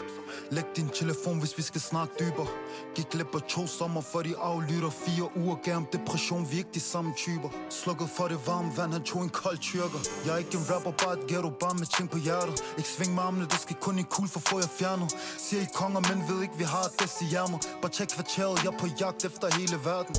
Læg 0.52 0.64
din 0.76 0.90
telefon, 0.90 1.40
hvis 1.40 1.58
vi 1.58 1.64
skal 1.64 1.82
snakke 1.82 2.14
dybere. 2.20 2.48
Gik 2.96 3.10
glip 3.10 3.36
af 3.36 3.42
to 3.42 3.68
sommer, 3.68 4.02
for 4.02 4.22
de 4.22 4.34
aflytter 4.38 4.90
Fire 4.90 5.30
uger. 5.38 5.56
Gav 5.64 5.82
depression, 5.94 6.52
vi 6.52 6.58
ikke 6.58 6.70
de 6.74 6.80
samme 6.80 7.14
typer. 7.18 7.50
Slukket 7.70 8.10
for 8.18 8.28
det 8.28 8.40
varme 8.48 8.72
vand, 8.78 8.94
han 8.94 9.04
tog 9.04 9.22
en 9.24 9.30
kold 9.30 9.58
tyrker. 9.58 10.00
Jeg 10.26 10.34
er 10.34 10.38
ikke 10.38 10.58
en 10.58 10.66
rapper, 10.72 10.92
bare 10.92 11.14
et 11.20 11.28
ghetto, 11.28 11.50
bare 11.50 11.76
med 11.76 11.88
ting 11.98 12.10
på 12.10 12.18
hjertet. 12.18 12.64
Ikke 12.78 12.90
sving 12.90 13.16
med 13.16 13.24
armene, 13.24 13.46
det 13.46 13.60
skal 13.60 13.76
kun 13.82 14.00
i 14.00 14.04
kul 14.10 14.28
for 14.28 14.40
få 14.40 14.60
jeg 14.60 14.70
fjernet. 14.80 15.16
Siger 15.38 15.62
I 15.62 15.68
konger, 15.74 16.02
men 16.10 16.18
ved 16.30 16.42
ikke, 16.42 16.58
vi 16.58 16.64
har 16.64 16.88
det 17.00 17.10
i 17.22 17.26
hjermer 17.26 17.60
Bare 17.82 17.92
tjek 17.92 18.08
kvarteret, 18.08 18.64
jeg 18.64 18.74
er 18.74 18.78
på 18.78 18.88
jagt 19.00 19.26
efter 19.26 19.48
hele 19.58 19.78
verden. 19.86 20.16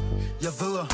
Jeg 0.46 0.52
ved, 0.60 0.78
at 0.82 0.86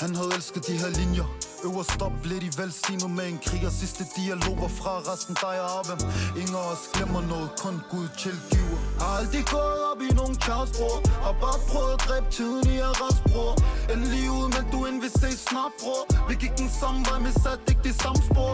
han 0.00 0.14
havde 0.18 0.30
elsket 0.34 0.66
de 0.66 0.72
her 0.82 0.90
linjer. 1.00 1.28
Øver 1.64 1.82
stop 1.82 2.16
lidt 2.24 2.44
i 2.48 2.50
velsignet 2.58 3.10
med 3.10 3.26
en 3.28 3.38
kriger. 3.46 3.70
Sidste 3.70 4.04
dialog 4.16 4.56
var 4.64 4.72
fra 4.80 4.92
resten 5.10 5.34
dig 5.44 5.56
og 5.64 5.68
Abem 5.78 6.00
Ingen 6.40 6.56
af 6.62 6.72
os 6.72 6.84
glemmer 6.94 7.22
noget, 7.32 7.50
kun 7.62 7.74
Gud 7.90 8.08
tilgiver 8.50 8.78
Har 9.00 9.10
aldrig 9.18 9.44
gået 9.54 9.80
op 9.90 10.00
i 10.08 10.10
nogen 10.20 10.36
kaos, 10.46 10.70
bror 10.78 10.96
Har 11.24 11.34
bare 11.44 11.58
prøvet 11.70 11.92
at 11.96 12.00
dræbe 12.08 12.28
tiden 12.38 12.64
i 12.74 12.76
arrest, 12.88 13.20
bror. 13.30 13.52
Endelig 13.92 14.24
ud, 14.38 14.46
men 14.56 14.64
du 14.72 14.78
end 14.88 14.98
vil 15.04 15.12
se 15.22 15.30
snart, 15.48 15.72
bror. 15.80 16.02
Vi 16.28 16.34
gik 16.42 16.54
den 16.62 16.70
samme 16.80 17.00
vej, 17.08 17.18
men 17.26 17.32
satte 17.42 17.64
ikke 17.72 17.84
det 17.88 17.96
samme 18.02 18.20
spor 18.28 18.52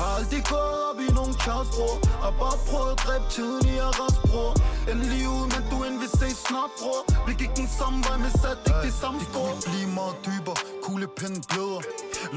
har 0.00 0.10
aldrig 0.18 0.42
gået 0.52 0.78
op 0.88 0.98
i 1.06 1.08
nogen 1.18 1.34
Charles, 1.42 1.70
bror 1.76 1.94
Har 2.24 2.34
bare 2.42 2.58
prøvet 2.68 2.90
at 2.94 2.98
dræbe 3.06 3.26
tiden 3.36 3.64
i 3.74 3.76
arrest, 3.88 4.20
bror 4.30 4.52
Endelig 4.90 5.28
ud, 5.28 5.44
men 5.54 5.62
du 5.70 5.76
end 5.86 5.96
vil 6.02 6.12
se 6.20 6.28
snart, 6.46 6.72
bror. 6.80 7.00
Vi 7.28 7.32
gik 7.40 7.52
den 7.56 7.68
samme 7.78 7.98
vej, 8.06 8.16
men 8.24 8.30
satte 8.42 8.62
ikke 8.70 8.82
det 8.88 8.94
samme 9.02 9.20
spor 9.26 9.46
Det 9.46 9.64
kunne 9.64 9.72
blive 9.74 9.90
meget 10.00 10.16
dybere, 10.26 10.58
kuglepinden 10.84 11.42
bløder. 11.50 11.82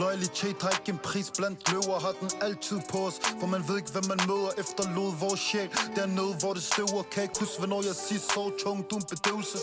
Loyalitet 0.01 0.57
har 0.63 0.71
ikke 0.77 0.91
en 0.95 1.01
pris 1.09 1.27
blandt 1.37 1.59
løver. 1.71 1.99
Har 2.05 2.13
den 2.21 2.29
altid 2.47 2.79
på 2.91 2.97
os 3.07 3.17
For 3.39 3.47
man 3.53 3.61
ved 3.67 3.75
ikke, 3.81 3.91
hvad 3.95 4.05
man 4.11 4.19
møder 4.29 4.51
Efterlod 4.61 5.11
vores 5.23 5.41
sjæl. 5.47 5.69
Dernede, 5.95 6.33
hvor 6.41 6.53
det 6.57 6.63
støver. 6.71 7.01
Kan 7.11 7.23
ikke 7.23 7.37
huske, 7.39 7.57
hvornår 7.61 7.81
jeg 7.89 7.95
siger 8.05 8.21
så 8.33 8.43
tung 8.63 8.79
Du 8.89 8.95
en 9.01 9.07
bedøvelse 9.13 9.57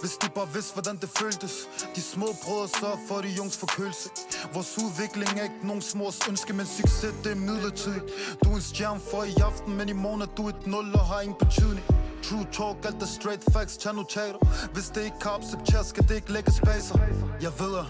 hvis 0.00 0.16
de 0.22 0.28
bare 0.34 0.48
vidste, 0.52 0.72
hvordan 0.72 0.96
det 0.96 1.10
føltes. 1.20 1.68
De 1.96 2.02
små 2.02 2.26
brødre 2.44 2.68
sørger 2.80 2.98
for 3.08 3.16
de 3.20 3.28
jungs 3.28 3.56
forkølelse. 3.56 4.08
Vores 4.54 4.78
udvikling 4.78 5.30
er 5.38 5.42
ikke 5.42 5.66
nogen 5.70 5.82
smors 5.82 6.18
ønske 6.28 6.52
Men 6.52 6.66
succes, 6.66 7.14
det 7.24 7.32
er 7.32 7.36
midlertidigt. 7.36 8.04
Du 8.44 8.50
er 8.50 8.54
en 8.54 8.62
stjerne 8.62 9.00
for 9.10 9.22
i 9.24 9.34
aften 9.48 9.76
Men 9.76 9.88
i 9.88 9.92
morgen 9.92 10.22
er 10.22 10.30
du 10.36 10.48
et 10.48 10.66
nul 10.66 10.94
og 10.94 11.04
har 11.10 11.20
ingen 11.20 11.38
betydning. 11.38 11.86
True 12.22 12.46
talk, 12.52 12.76
alt 12.84 13.02
er 13.02 13.06
straight 13.06 13.44
facts, 13.52 13.76
tag 13.76 13.94
notater. 13.94 14.68
Hvis 14.72 14.88
det 14.94 15.04
ikke 15.04 15.18
kan 15.20 15.30
accepteres, 15.38 15.86
skal 15.86 16.08
det 16.08 16.14
ikke 16.14 16.32
lægge 16.32 16.52
spacer. 16.52 16.98
Jeg 17.40 17.52
ved 17.60 17.72
at 17.78 17.86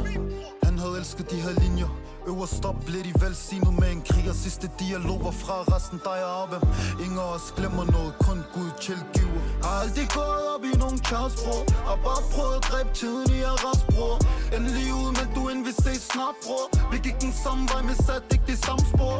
han 0.62 0.78
havde 0.78 0.96
elsket 0.98 1.30
de 1.30 1.36
her 1.36 1.60
linjer. 1.60 2.15
Øverst 2.30 2.64
op 2.64 2.78
blev 2.86 3.02
de 3.08 3.12
velsignet 3.24 3.74
med 3.80 3.90
en 3.96 4.02
krig 4.08 4.26
Og 4.32 4.36
sidste 4.44 4.66
dialog 4.78 5.18
var 5.26 5.34
fra 5.42 5.56
resten 5.74 5.98
dig 6.08 6.18
og 6.28 6.32
Abem 6.42 6.62
Ingen 7.04 7.18
af 7.18 7.28
os 7.36 7.46
glemmer 7.56 7.84
noget, 7.96 8.12
kun 8.26 8.38
Gud 8.54 8.70
tilgiver. 8.86 9.40
Har 9.64 9.74
aldrig 9.82 10.08
gået 10.18 10.44
op 10.54 10.64
i 10.70 10.72
nogen 10.82 10.98
Charles, 11.08 11.36
bror 11.42 11.62
Har 11.88 11.98
bare 12.08 12.22
prøvet 12.34 12.56
at 12.60 12.64
dræbe 12.70 12.90
tiden 13.00 13.28
i 13.38 13.40
arrest, 13.52 13.84
bror 13.92 14.14
Endelig 14.56 14.88
ud, 15.00 15.10
men 15.18 15.26
du 15.34 15.42
end 15.52 15.60
vi 15.68 15.72
ses 15.84 16.02
snart, 16.12 16.36
bror. 16.44 16.66
Vi 16.92 16.98
gik 17.06 17.18
den 17.26 17.34
samme 17.44 17.62
vej, 17.72 17.82
men 17.88 17.96
satte 18.06 18.28
ikke 18.34 18.46
det 18.52 18.58
samme 18.66 18.84
spor. 18.92 19.18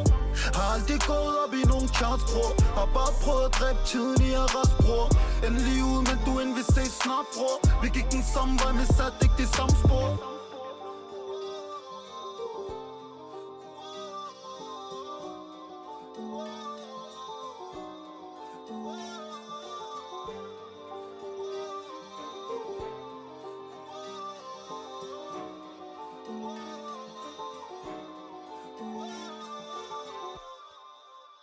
Har 0.56 0.66
aldrig 0.74 1.00
gået 1.10 1.34
op 1.42 1.52
i 1.60 1.62
nogen 1.72 1.88
Charles, 1.96 2.24
bror 2.30 2.50
Har 2.78 2.88
bare 2.98 3.12
prøvet 3.22 3.44
at 3.48 3.52
dræbe 3.58 3.80
tiden 3.90 4.18
i 4.28 4.30
arrest, 4.44 4.74
bror 4.82 5.06
Endelig 5.46 5.78
ud, 5.90 6.00
men 6.08 6.18
du 6.26 6.32
end 6.42 6.52
vi 6.58 6.64
ses 6.74 6.92
snart, 7.02 7.26
bror. 7.34 7.56
Vi 7.82 7.88
gik 7.96 8.08
den 8.16 8.24
samme 8.34 8.54
vej, 8.62 8.72
men 8.78 8.86
satte 8.96 9.18
ikke 9.26 9.36
det 9.42 9.48
samme 9.56 9.74
spor. 9.82 10.35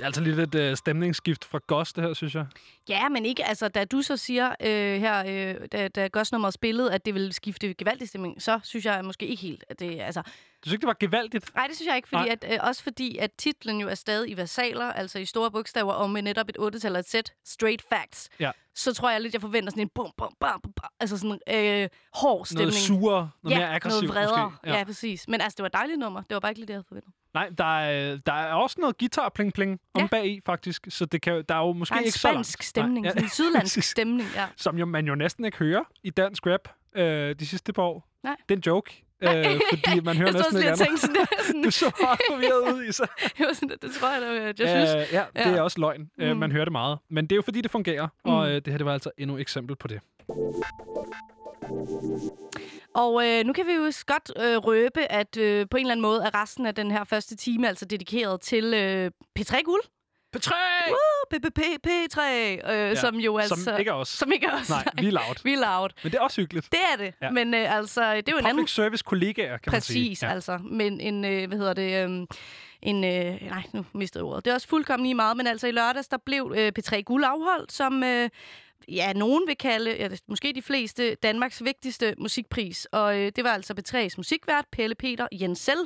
Er 0.04 0.06
altså 0.06 0.22
lidt 0.22 0.40
et 0.40 0.56
øh, 0.56 0.78
stemningsskift 0.78 1.46
fra 1.46 1.60
Goss, 1.68 1.94
det 1.94 2.04
her, 2.04 2.14
synes 2.14 2.36
jeg. 2.36 2.46
Ja, 2.90 3.10
men 3.10 3.26
ikke, 3.26 3.46
altså, 3.46 3.68
da 3.68 3.86
du 3.86 4.02
så 4.02 4.18
siger 4.18 4.56
øh, 4.62 5.00
her, 5.00 5.24
øh, 5.28 5.68
da, 5.72 5.88
da 5.88 6.08
Gosnummeret 6.08 6.54
spillede, 6.54 6.94
at 6.94 7.06
det 7.06 7.14
ville 7.14 7.34
skifte 7.34 7.74
gevaldig 7.74 8.10
stemning, 8.10 8.42
så 8.42 8.60
synes 8.64 8.86
jeg 8.86 9.06
måske 9.06 9.28
ikke 9.28 9.42
helt, 9.42 9.64
at 9.70 9.80
det, 9.80 10.00
altså... 10.02 10.22
Du 10.22 10.70
synes 10.70 10.74
ikke, 10.74 10.82
det 10.82 10.88
var 10.88 10.98
gevaldigt? 11.00 11.56
Nej, 11.56 11.68
det 11.68 11.76
synes 11.76 11.88
jeg 11.88 11.96
ikke, 11.96 12.10
fordi 12.10 12.24
Nej. 12.24 12.38
at, 12.42 12.54
øh, 12.54 12.60
også 12.62 12.84
fordi, 12.84 13.18
at 13.18 13.32
titlen 13.38 13.82
jo 13.82 13.88
er 13.88 13.96
stadig 13.96 14.30
i 14.30 14.34
versaler, 14.38 14.86
altså 14.86 15.20
i 15.20 15.26
store 15.26 15.52
bogstaver, 15.52 15.94
og 15.94 16.10
med 16.10 16.22
netop 16.22 16.50
et 16.50 16.56
8 16.60 17.00
et 17.00 17.06
sæt, 17.10 17.34
straight 17.46 17.84
facts, 17.90 18.30
Ja. 18.40 18.52
så 18.76 18.94
tror 18.94 19.10
jeg 19.12 19.22
lidt, 19.22 19.34
jeg 19.34 19.42
forventer 19.42 19.70
sådan 19.70 19.82
en 19.82 19.90
bum, 19.96 20.12
bum, 20.18 20.34
bum, 20.40 20.50
bum, 20.64 20.72
bum, 20.74 20.90
altså 21.00 21.18
sådan 21.18 21.40
øh, 21.84 21.90
hård 22.14 22.46
stemning. 22.46 22.66
Noget 22.66 22.74
surere, 22.74 23.30
noget 23.44 23.56
ja, 23.56 23.60
mere 23.60 23.76
aggressivt 23.76 24.14
noget 24.14 24.28
vredere. 24.28 24.52
måske. 24.52 24.70
Ja. 24.70 24.78
ja, 24.78 24.84
præcis. 24.84 25.28
Men 25.28 25.42
altså, 25.42 25.56
det 25.58 25.64
var 25.64 25.68
et 25.68 25.74
dejligt 25.74 26.00
nummer. 26.00 26.22
Det 26.22 26.34
var 26.34 26.40
bare 26.40 26.52
ikke 26.52 26.60
lige 26.60 26.68
det, 26.68 26.74
jeg 26.74 26.78
havde 26.78 26.88
forventet. 26.88 27.14
Nej, 27.34 27.50
der 27.58 27.80
er, 27.80 28.18
der 28.26 28.34
er 28.34 28.54
også 28.54 28.76
noget 28.80 28.98
guitar 28.98 29.30
pling 29.30 29.54
pling 29.54 29.80
om 29.94 30.02
Ja. 30.02 30.08
bag 30.08 30.26
i, 30.28 30.42
faktisk. 30.46 30.88
Så 30.90 31.06
det 31.06 31.22
kan, 31.22 31.44
der 31.50 31.56
er 31.56 31.60
jo 31.60 31.74
måske 31.74 31.92
Der 31.94 31.96
er 31.96 32.00
en 32.00 32.06
ikke 32.06 32.20
så 32.20 32.28
spansk 32.32 32.64
stemning, 32.64 33.04
Nej, 33.04 33.12
sådan 33.12 33.24
en 33.24 33.30
sydlandsk 33.30 33.84
stemning, 33.92 34.30
ja. 34.36 34.46
Som 34.58 34.78
jo, 34.78 34.86
man 34.86 35.08
jo 35.08 35.16
næsten 35.16 35.46
ikke 35.46 35.58
hører 35.58 35.84
i 36.04 36.10
dansk 36.10 36.48
rap 36.48 36.70
øh, 36.96 37.36
de 37.40 37.46
sidste 37.48 37.74
par 37.74 37.84
år. 37.84 38.10
Nej. 38.24 38.36
Det 38.50 38.56
er 38.56 38.58
en 38.58 38.64
joke, 38.66 39.04
øh, 39.24 39.46
fordi 39.70 40.00
man 40.00 40.18
hører 40.20 40.28
jeg 40.28 40.34
næsten 40.34 40.58
ikke 40.58 40.76
tænkte 40.76 40.98
sådan, 41.02 41.16
sådan 41.48 41.64
Du 41.66 41.72
så 41.72 41.92
meget 42.02 42.20
forvirret 42.32 42.74
ud 42.76 42.84
i 42.84 42.92
sig. 42.92 43.08
jeg 43.40 43.48
var 43.48 43.54
sådan, 43.54 43.78
det, 43.82 43.92
tror 43.94 44.10
jeg, 44.10 44.22
det, 44.58 44.60
jeg 44.60 44.70
synes. 44.70 45.08
Øh, 45.10 45.14
ja, 45.14 45.24
det 45.44 45.52
Ja. 45.52 45.58
er 45.58 45.62
også 45.62 45.80
løgn. 45.80 46.02
Mm. 46.18 46.26
Mm. 46.26 46.38
man 46.38 46.52
hører 46.52 46.66
det 46.66 46.72
meget. 46.72 46.98
Men 47.10 47.26
det 47.26 47.32
er 47.32 47.36
jo 47.36 47.42
fordi, 47.42 47.62
det 47.62 47.72
fungerer. 47.72 48.08
Og 48.24 48.44
Mm. 48.46 48.50
øh, 48.50 48.56
det 48.56 48.68
her 48.68 48.78
det 48.78 48.86
var 48.86 48.94
altså 48.94 49.12
endnu 49.18 49.36
et 49.36 49.42
eksempel 49.42 49.76
på 49.76 49.88
det. 49.88 50.00
Og 52.94 53.28
øh, 53.28 53.46
nu 53.46 53.54
kan 53.54 53.68
vi 53.68 53.74
jo 53.74 53.92
godt 54.06 54.32
øh, 54.38 54.58
røbe, 54.58 55.12
at 55.12 55.38
øh, 55.38 55.66
på 55.72 55.78
en 55.78 55.82
eller 55.82 55.92
anden 55.92 56.02
måde 56.02 56.24
er 56.24 56.42
resten 56.42 56.66
af 56.66 56.76
den 56.76 56.92
her 56.92 57.04
første 57.04 57.36
time 57.36 57.68
altså 57.68 57.86
dedikeret 57.86 58.42
til 58.42 58.74
øh, 58.74 59.12
P3 59.40 59.62
Guld. 59.62 59.82
P3! 60.38 60.54
PPP 61.32 61.60
P3, 61.88 62.22
øh, 62.22 62.60
ja, 62.70 62.96
som 62.96 63.16
jo 63.16 63.38
altså... 63.38 63.64
Som 63.64 63.80
ikke 63.80 63.90
er 63.90 63.96
os. 63.96 64.08
Som 64.08 64.32
ikke 64.32 64.48
er 64.48 64.62
os. 64.62 64.70
Nej, 64.70 64.86
vi 64.98 65.08
er 65.08 65.12
loud. 65.12 65.36
Vi 65.46 65.54
er 65.54 65.58
loud. 65.58 65.90
Men 66.04 66.12
det 66.12 66.18
er 66.18 66.22
også 66.22 66.42
hyggeligt. 66.42 66.72
Det 66.72 66.80
er 66.94 66.96
det. 66.96 67.14
Ja. 67.22 67.26
Ja. 67.26 67.32
Men 67.32 67.54
øh, 67.54 67.78
altså, 67.78 68.16
det 68.16 68.28
er 68.28 68.32
jo 68.32 68.38
en 68.38 68.46
anden... 68.46 68.68
Service 68.68 69.04
kollegaer, 69.08 69.58
kan 69.58 69.72
man 69.72 69.82
sige. 69.82 70.10
Præcis, 70.10 70.24
altså. 70.24 70.58
Men 70.58 71.00
en, 71.00 71.26
øh, 71.26 71.48
hvad 71.48 71.58
hedder 71.58 71.74
det... 71.74 72.10
Øh, 72.10 72.28
en, 72.82 73.04
øh, 73.04 73.50
nej, 73.50 73.64
nu 73.74 73.86
mistede 73.94 74.24
jeg 74.24 74.26
ordet. 74.26 74.46
Det 74.46 74.52
er 74.52 74.56
også 74.56 74.68
fuldkommen 74.68 75.04
lige 75.04 75.16
meget, 75.16 75.38
men 75.38 75.48
altså 75.48 75.68
i 75.68 75.72
lørdags, 75.72 76.08
der 76.08 76.18
blev 76.26 76.54
øh, 76.58 76.72
P3 76.80 77.02
Guld 77.02 77.24
afholdt, 77.24 77.72
som 77.72 78.04
øh, 78.04 78.30
ja, 78.88 79.14
nogen 79.14 79.48
vil 79.48 79.58
kalde, 79.58 79.96
ja, 79.98 80.10
måske 80.28 80.52
de 80.56 80.62
fleste, 80.62 81.16
Danmarks 81.16 81.64
vigtigste 81.64 82.16
musikpris. 82.18 82.86
Og 82.92 83.20
øh, 83.20 83.32
det 83.36 83.44
var 83.44 83.50
altså 83.50 83.74
P3's 83.80 84.14
musikvært, 84.18 84.66
Pelle 84.72 84.96
Peter 84.96 85.28
Jensel, 85.32 85.78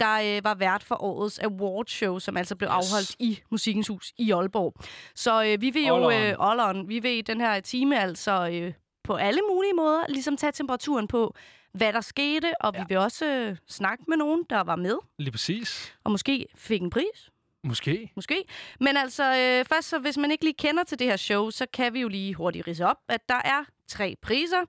der 0.00 0.36
øh, 0.36 0.44
var 0.44 0.54
vært 0.54 0.82
for 0.82 1.02
årets 1.02 1.38
awardshow, 1.38 2.18
som 2.18 2.36
altså 2.36 2.56
blev 2.56 2.68
Yes. 2.78 2.92
afholdt 2.92 3.16
i 3.18 3.40
Musikkens 3.50 3.88
Hus 3.88 4.12
i 4.18 4.30
Aalborg. 4.30 4.74
Så 5.14 5.44
øh, 5.44 5.60
vi 5.60 5.70
vil 5.70 5.86
jo, 5.86 6.10
øh, 6.10 6.34
on, 6.38 6.88
vi 6.88 6.98
vil 6.98 7.10
i 7.18 7.20
den 7.20 7.40
her 7.40 7.60
time 7.60 8.00
altså 8.00 8.48
øh, 8.52 8.72
på 9.04 9.14
alle 9.14 9.40
mulige 9.50 9.72
måder 9.72 10.04
ligesom 10.08 10.36
tage 10.36 10.52
temperaturen 10.52 11.08
på, 11.08 11.34
hvad 11.72 11.92
der 11.92 12.00
skete, 12.00 12.52
og. 12.60 12.72
Ja. 12.74 12.80
vi 12.80 12.84
vil 12.88 12.96
også 12.98 13.26
øh, 13.26 13.56
snakke 13.68 14.04
med 14.08 14.16
nogen, 14.16 14.44
der 14.50 14.60
var 14.60 14.76
med, 14.76 14.96
Lige 15.18 15.30
præcis. 15.30 15.94
og 16.04 16.10
måske 16.10 16.46
fik 16.56 16.82
en 16.82 16.90
pris. 16.90 17.30
Måske. 17.64 18.12
Måske. 18.16 18.44
Men 18.80 18.96
altså, 18.96 19.24
øh, 19.24 19.64
først 19.64 19.88
så 19.88 19.98
hvis 19.98 20.16
man 20.16 20.30
ikke 20.30 20.44
lige 20.44 20.54
kender 20.58 20.84
til 20.84 20.98
det 20.98 21.06
her 21.06 21.16
show, 21.16 21.50
så 21.50 21.66
kan 21.72 21.94
vi 21.94 22.00
jo 22.00 22.08
lige 22.08 22.34
hurtigt 22.34 22.66
rise 22.66 22.86
op, 22.86 22.96
at 23.08 23.28
der 23.28 23.40
er 23.44 23.64
tre 23.88 24.16
priser, 24.22 24.64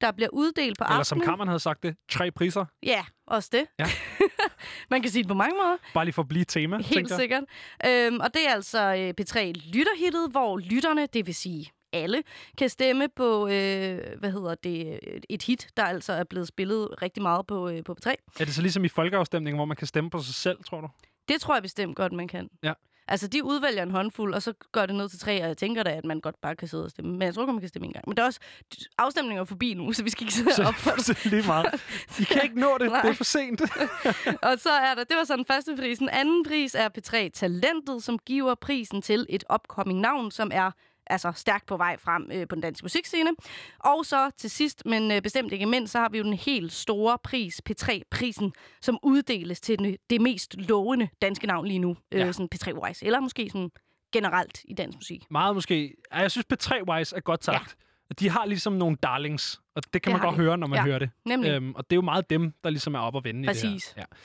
der 0.00 0.12
bliver 0.12 0.28
uddelt 0.32 0.78
på 0.78 0.84
Eller 0.84 1.02
som 1.02 1.18
aftenen. 1.18 1.24
Kammeren 1.24 1.48
havde 1.48 1.60
sagt 1.60 1.82
det, 1.82 1.96
tre 2.10 2.30
priser. 2.30 2.64
Ja, 2.82 3.04
også 3.26 3.48
det. 3.52 3.66
Ja. 3.78 3.86
man 4.90 5.02
kan 5.02 5.10
sige 5.10 5.22
det 5.22 5.28
på 5.28 5.34
mange 5.34 5.56
måder. 5.56 5.76
Bare 5.94 6.04
lige 6.04 6.12
for 6.12 6.22
at 6.22 6.28
blive 6.28 6.44
tema, 6.44 6.78
Helt 6.78 7.10
jeg. 7.10 7.18
sikkert. 7.18 7.44
Øhm, 7.86 8.20
og 8.20 8.34
det 8.34 8.48
er 8.48 8.52
altså 8.54 8.94
øh, 8.94 9.14
P3 9.20 9.52
Lytterhittet, 9.52 10.30
hvor 10.30 10.58
lytterne, 10.58 11.06
det 11.06 11.26
vil 11.26 11.34
sige 11.34 11.70
alle 11.94 12.22
kan 12.58 12.68
stemme 12.68 13.08
på, 13.16 13.48
øh, 13.48 13.98
hvad 14.18 14.30
hedder 14.32 14.54
det, 14.54 15.00
et 15.28 15.42
hit, 15.42 15.68
der 15.76 15.84
altså 15.84 16.12
er 16.12 16.24
blevet 16.24 16.48
spillet 16.48 17.02
rigtig 17.02 17.22
meget 17.22 17.46
på, 17.46 17.68
øh, 17.68 17.84
på 17.84 17.96
P3. 18.00 18.10
Er 18.40 18.44
det 18.44 18.54
så 18.54 18.62
ligesom 18.62 18.84
i 18.84 18.88
folkeafstemningen, 18.88 19.58
hvor 19.58 19.64
man 19.64 19.76
kan 19.76 19.86
stemme 19.86 20.10
på 20.10 20.18
sig 20.18 20.34
selv, 20.34 20.58
tror 20.64 20.80
du? 20.80 20.88
Det 21.28 21.40
tror 21.40 21.54
jeg 21.54 21.62
bestemt 21.62 21.96
godt, 21.96 22.12
man 22.12 22.28
kan. 22.28 22.50
Ja. 22.62 22.72
Altså, 23.08 23.26
de 23.26 23.44
udvælger 23.44 23.82
en 23.82 23.90
håndfuld, 23.90 24.34
og 24.34 24.42
så 24.42 24.52
gør 24.72 24.86
det 24.86 24.94
ned 24.94 25.08
til 25.08 25.18
tre, 25.18 25.42
og 25.42 25.48
jeg 25.48 25.56
tænker 25.56 25.82
da, 25.82 25.90
at 25.90 26.04
man 26.04 26.20
godt 26.20 26.40
bare 26.40 26.56
kan 26.56 26.68
sidde 26.68 26.84
og 26.84 26.90
stemme. 26.90 27.12
Men 27.12 27.22
jeg 27.22 27.34
tror 27.34 27.44
godt, 27.44 27.54
man 27.54 27.60
kan 27.60 27.68
stemme 27.68 27.86
en 27.86 27.92
gang. 27.92 28.04
Men 28.08 28.16
der 28.16 28.22
er 28.22 28.26
også 28.26 28.40
afstemninger 28.98 29.40
er 29.40 29.44
forbi 29.44 29.74
nu, 29.74 29.92
så 29.92 30.02
vi 30.04 30.10
skal 30.10 30.22
ikke 30.22 30.34
sidde 30.34 30.54
Så, 30.54 30.62
op 30.62 30.74
for 30.74 31.02
så 31.02 31.18
lige 31.24 31.46
meget. 31.46 31.66
I 32.20 32.24
kan 32.24 32.42
ikke 32.42 32.60
nå 32.60 32.78
det. 32.80 32.90
Nej. 32.90 33.00
Det 33.02 33.10
er 33.10 33.14
for 33.14 33.24
sent. 33.24 33.60
Og 34.48 34.58
så 34.58 34.70
er 34.70 34.94
der, 34.94 35.04
det 35.04 35.16
var 35.16 35.24
sådan 35.24 35.44
første 35.44 35.76
prisen. 35.76 36.08
Anden 36.08 36.44
pris 36.44 36.74
er 36.74 36.88
P3 36.98 37.28
Talentet, 37.34 38.02
som 38.02 38.18
giver 38.18 38.54
prisen 38.54 39.02
til 39.02 39.26
et 39.28 39.44
upcoming 39.54 40.00
navn, 40.00 40.30
som 40.30 40.50
er 40.54 40.70
altså 41.06 41.32
stærkt 41.36 41.66
på 41.66 41.76
vej 41.76 41.96
frem 41.96 42.30
øh, 42.32 42.48
på 42.48 42.54
den 42.54 42.62
danske 42.62 42.84
musikscene. 42.84 43.30
Og 43.78 44.06
så 44.06 44.30
til 44.36 44.50
sidst, 44.50 44.82
men 44.86 45.10
øh, 45.12 45.22
bestemt 45.22 45.52
ikke 45.52 45.66
mindst, 45.66 45.92
så 45.92 45.98
har 45.98 46.08
vi 46.08 46.18
jo 46.18 46.24
den 46.24 46.34
helt 46.34 46.72
store 46.72 47.18
pris, 47.24 47.60
P3-prisen, 47.70 48.52
som 48.82 48.98
uddeles 49.02 49.60
til 49.60 49.78
den, 49.78 49.96
det 50.10 50.20
mest 50.20 50.54
lovende 50.58 51.08
danske 51.22 51.46
navn 51.46 51.66
lige 51.66 51.78
nu, 51.78 51.96
øh, 52.12 52.20
Ja. 52.20 52.32
sådan 52.32 52.48
P3-wise, 52.54 53.06
eller 53.06 53.20
måske 53.20 53.50
sådan 53.50 53.70
generelt 54.12 54.60
i 54.64 54.74
dansk 54.74 54.96
musik. 54.98 55.24
Meget 55.30 55.54
måske. 55.54 55.94
Ja, 56.12 56.18
Jeg 56.18 56.30
synes, 56.30 56.46
P3-wise 56.52 57.16
er 57.16 57.20
godt 57.20 57.44
sagt. 57.44 57.76
De 58.20 58.30
har 58.30 58.44
ligesom 58.46 58.72
nogle 58.72 58.96
darlings, 59.02 59.60
og 59.76 59.82
det 59.92 60.02
kan 60.02 60.12
Det 60.12 60.20
man 60.20 60.28
godt 60.28 60.38
de. 60.38 60.42
høre, 60.42 60.58
når 60.58 60.66
man 60.66 60.76
Ja, 60.78 60.82
hører 60.84 60.98
det. 60.98 61.10
Nemlig. 61.24 61.50
Øhm, 61.50 61.74
og 61.74 61.84
det 61.90 61.92
er 61.92 61.96
jo 61.96 62.02
meget 62.02 62.30
dem, 62.30 62.52
der 62.64 62.70
ligesom 62.70 62.94
er 62.94 62.98
op 62.98 63.14
og 63.14 63.24
vende 63.24 63.42
i 63.42 63.46
Præcis. 63.46 63.84
det 63.84 63.92
her. 63.96 64.02
Ja. 64.12 64.16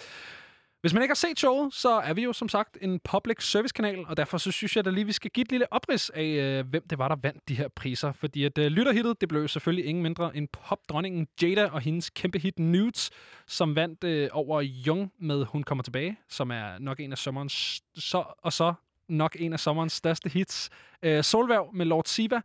Hvis 0.82 0.94
man 0.94 1.04
ikke 1.04 1.12
har 1.12 1.16
set 1.16 1.40
showet, 1.40 1.74
så 1.74 1.90
er 1.90 2.14
vi 2.14 2.24
jo 2.24 2.34
som 2.34 2.50
sagt 2.50 2.78
en 2.82 3.00
public 3.00 3.44
service 3.44 3.74
kanal, 3.74 4.06
og 4.08 4.18
derfor 4.18 4.38
så 4.38 4.52
synes 4.52 4.76
jeg 4.76 4.86
da 4.86 4.90
lige, 4.90 5.06
vi 5.06 5.12
skal 5.12 5.32
give 5.32 5.42
et 5.42 5.52
lille 5.52 5.74
oprids 5.74 6.10
af, 6.10 6.24
øh, 6.24 6.68
hvem 6.70 6.88
det 6.90 6.98
var, 6.98 7.08
der 7.08 7.16
vandt 7.24 7.50
de 7.50 7.56
her 7.56 7.68
priser. 7.68 8.12
Fordi 8.12 8.44
at 8.44 8.58
øh, 8.58 8.68
lytterhittet, 8.68 9.22
det 9.22 9.30
blev 9.30 9.48
selvfølgelig 9.48 9.86
ingen 9.86 10.04
mindre 10.04 10.38
end 10.38 10.48
popdronningen 10.48 11.28
Jada 11.42 11.66
og 11.66 11.82
hendes 11.82 12.10
kæmpe 12.10 12.40
hit 12.40 12.60
Nudes, 12.60 13.10
som 13.48 13.76
vandt 13.76 14.04
øh, 14.04 14.30
over 14.32 14.64
Young 14.88 15.12
med 15.20 15.46
Hun 15.46 15.64
kommer 15.64 15.84
tilbage, 15.84 16.18
som 16.30 16.52
er 16.52 16.80
nok 16.80 17.00
en 17.00 17.12
af 17.12 17.18
sommerens, 17.18 17.82
så, 17.96 18.24
og 18.38 18.54
så 18.54 18.74
nok 19.10 19.36
en 19.40 19.54
af 19.54 19.60
sommerens 19.60 19.94
største 19.94 20.30
hits. 20.30 20.70
Øh, 21.04 21.24
Solværv 21.24 21.70
med 21.74 21.86
Lord 21.86 22.06
Siva. 22.06 22.42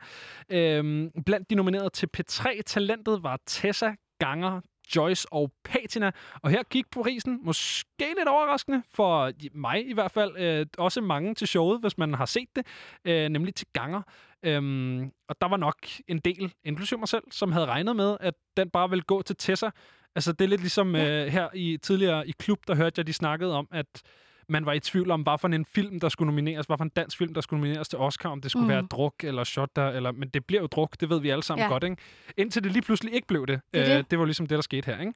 Øh, 0.50 1.11
blandt 1.26 1.50
de 1.50 1.55
nominerede 1.55 1.91
til 1.91 2.09
P3-talentet 2.17 3.23
var 3.23 3.41
Tessa, 3.47 3.95
Ganger, 4.19 4.61
Joyce 4.97 5.33
og 5.33 5.53
Patina. 5.64 6.11
Og 6.43 6.50
her 6.50 6.62
gik 6.62 6.85
prisen 6.91 7.41
måske 7.43 8.14
lidt 8.19 8.29
overraskende 8.29 8.83
for 8.91 9.33
mig 9.55 9.88
i 9.88 9.93
hvert 9.93 10.11
fald. 10.11 10.37
Øh, 10.38 10.67
også 10.79 11.00
mange 11.00 11.35
til 11.35 11.49
showet, 11.49 11.81
hvis 11.81 11.99
man 11.99 12.14
har 12.14 12.26
set 12.26 12.49
det. 12.57 12.67
Øh, 13.05 13.29
nemlig 13.29 13.55
til 13.55 13.67
Ganger. 13.73 14.03
Øhm, 14.43 15.11
og 15.29 15.41
der 15.41 15.49
var 15.49 15.57
nok 15.57 15.76
en 16.09 16.19
del, 16.19 16.53
inklusive 16.64 16.99
mig 16.99 17.09
selv, 17.09 17.25
som 17.31 17.53
havde 17.53 17.67
regnet 17.67 17.97
med, 17.97 18.17
at 18.21 18.35
den 18.57 18.71
bare 18.71 18.91
ville 18.91 19.03
gå 19.03 19.23
til 19.23 19.37
Tessa. 19.37 19.71
Altså 20.14 20.33
det 20.33 20.45
er 20.45 20.49
lidt 20.49 20.61
ligesom 20.61 20.97
øh, 20.97 21.26
her 21.26 21.49
i 21.55 21.79
tidligere 21.83 22.29
i 22.29 22.33
klub, 22.38 22.59
der 22.69 22.75
hørte 22.75 22.99
jeg, 22.99 23.07
de 23.07 23.12
snakkede 23.12 23.55
om, 23.55 23.69
at 23.73 24.03
man 24.48 24.66
var 24.66 24.72
i 24.72 24.80
tvivl 24.80 25.10
om, 25.10 25.22
hvad 25.22 25.38
for 25.38 25.48
en 25.48 25.64
film, 25.64 26.00
der 26.00 26.08
skulle 26.08 26.26
nomineres, 26.26 26.66
hvad 26.66 26.76
for 26.76 26.84
en 26.84 26.90
dansk 26.96 27.18
film, 27.18 27.34
der 27.34 27.40
skulle 27.40 27.60
nomineres 27.60 27.88
til 27.88 27.98
Oscar, 27.98 28.28
om 28.30 28.40
det 28.40 28.50
skulle 28.50 28.64
mm. 28.64 28.68
Være 28.70 28.82
druk 28.82 29.14
eller 29.24 29.44
shot 29.44 29.68
der, 29.76 29.88
eller, 29.88 30.12
men 30.12 30.28
det 30.28 30.44
bliver 30.46 30.60
jo 30.60 30.66
druk, 30.66 31.00
det 31.00 31.10
ved 31.10 31.20
vi 31.20 31.30
alle 31.30 31.42
sammen 31.42 31.64
Ja. 31.64 31.68
godt, 31.68 31.84
ikke? 31.84 31.96
Indtil 32.36 32.64
det 32.64 32.72
lige 32.72 32.82
pludselig 32.82 33.14
ikke 33.14 33.26
blev 33.26 33.46
det. 33.46 33.60
Det 33.74 33.80
Øh, 33.80 33.86
det. 33.86 34.10
det 34.10 34.18
var 34.18 34.24
ligesom 34.24 34.46
det, 34.46 34.56
der 34.56 34.62
skete 34.62 34.86
her, 34.86 35.00
ikke? 35.00 35.12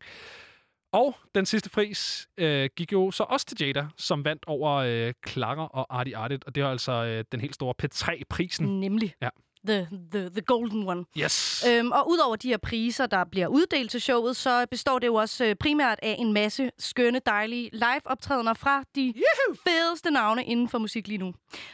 Og 0.92 1.16
den 1.34 1.46
sidste 1.46 1.70
pris 1.70 2.28
øh, 2.38 2.68
gik 2.76 2.92
jo 2.92 3.10
så 3.10 3.22
også 3.22 3.46
til 3.46 3.66
Jada, 3.66 3.86
som 3.96 4.24
vandt 4.24 4.44
over 4.46 4.72
øh, 4.74 5.12
Clara 5.28 5.66
og 5.66 5.98
Artie 5.98 6.16
Artit, 6.16 6.44
og 6.44 6.54
det 6.54 6.62
var 6.64 6.70
altså 6.70 6.92
øh, 6.92 7.24
den 7.32 7.40
helt 7.40 7.54
store 7.54 7.74
P3-prisen. 7.82 8.80
Nemlig. 8.80 9.14
Ja. 9.22 9.28
The, 9.68 9.88
the, 10.12 10.30
the 10.30 10.40
golden 10.40 10.88
one. 10.88 11.04
Yes! 11.18 11.64
Øhm, 11.68 11.90
og 11.92 12.10
udover 12.10 12.36
de 12.36 12.48
her 12.48 12.56
priser, 12.56 13.06
der 13.06 13.24
bliver 13.30 13.46
uddelt 13.46 13.90
til 13.90 14.00
showet, 14.00 14.36
så 14.36 14.66
består 14.70 14.98
det 14.98 15.06
jo 15.06 15.14
også 15.14 15.44
øh, 15.44 15.54
primært 15.60 15.98
af 16.02 16.16
en 16.18 16.32
masse 16.32 16.70
skønne, 16.78 17.20
dejlige 17.26 17.70
live-optrædener 17.72 18.54
fra 18.54 18.82
de 18.94 19.00
Yahoo! 19.16 19.54
fedeste 19.68 20.10
navne 20.10 20.44
inden 20.44 20.68
for 20.68 20.78
musik 20.78 21.08
lige 21.08 21.18
nu. 21.18 21.26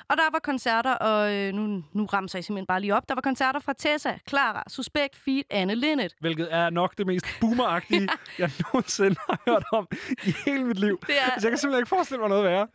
Og 0.08 0.16
der 0.16 0.30
var 0.32 0.38
koncerter, 0.38 0.92
og 0.94 1.32
øh, 1.34 1.52
nu, 1.52 1.82
nu 1.92 2.04
ramser 2.04 2.38
jeg 2.38 2.44
simpelthen 2.44 2.66
bare 2.66 2.80
lige 2.80 2.94
op. 2.94 3.08
Der 3.08 3.14
var 3.14 3.20
koncerter 3.22 3.60
fra 3.60 3.72
Tessa, 3.78 4.18
Clara, 4.28 4.62
Suspekt, 4.68 5.16
Feet, 5.24 5.44
Anne 5.50 5.74
Linnet. 5.74 6.14
Hvilket 6.20 6.48
er 6.50 6.70
nok 6.70 6.98
det 6.98 7.06
mest 7.06 7.26
boomeragtige, 7.40 8.08
jeg 8.38 8.50
nogensinde 8.72 9.16
har 9.30 9.38
hørt 9.48 9.64
om 9.72 9.86
i 10.26 10.34
hele 10.46 10.64
mit 10.64 10.78
liv. 10.78 10.98
Det 11.06 11.14
er- 11.20 11.40
Så 11.40 11.46
jeg 11.46 11.50
kan 11.50 11.58
simpelthen 11.58 11.80
ikke 11.82 11.88
forestille 11.88 12.20
mig 12.20 12.28
noget 12.28 12.44
værre. 12.44 12.66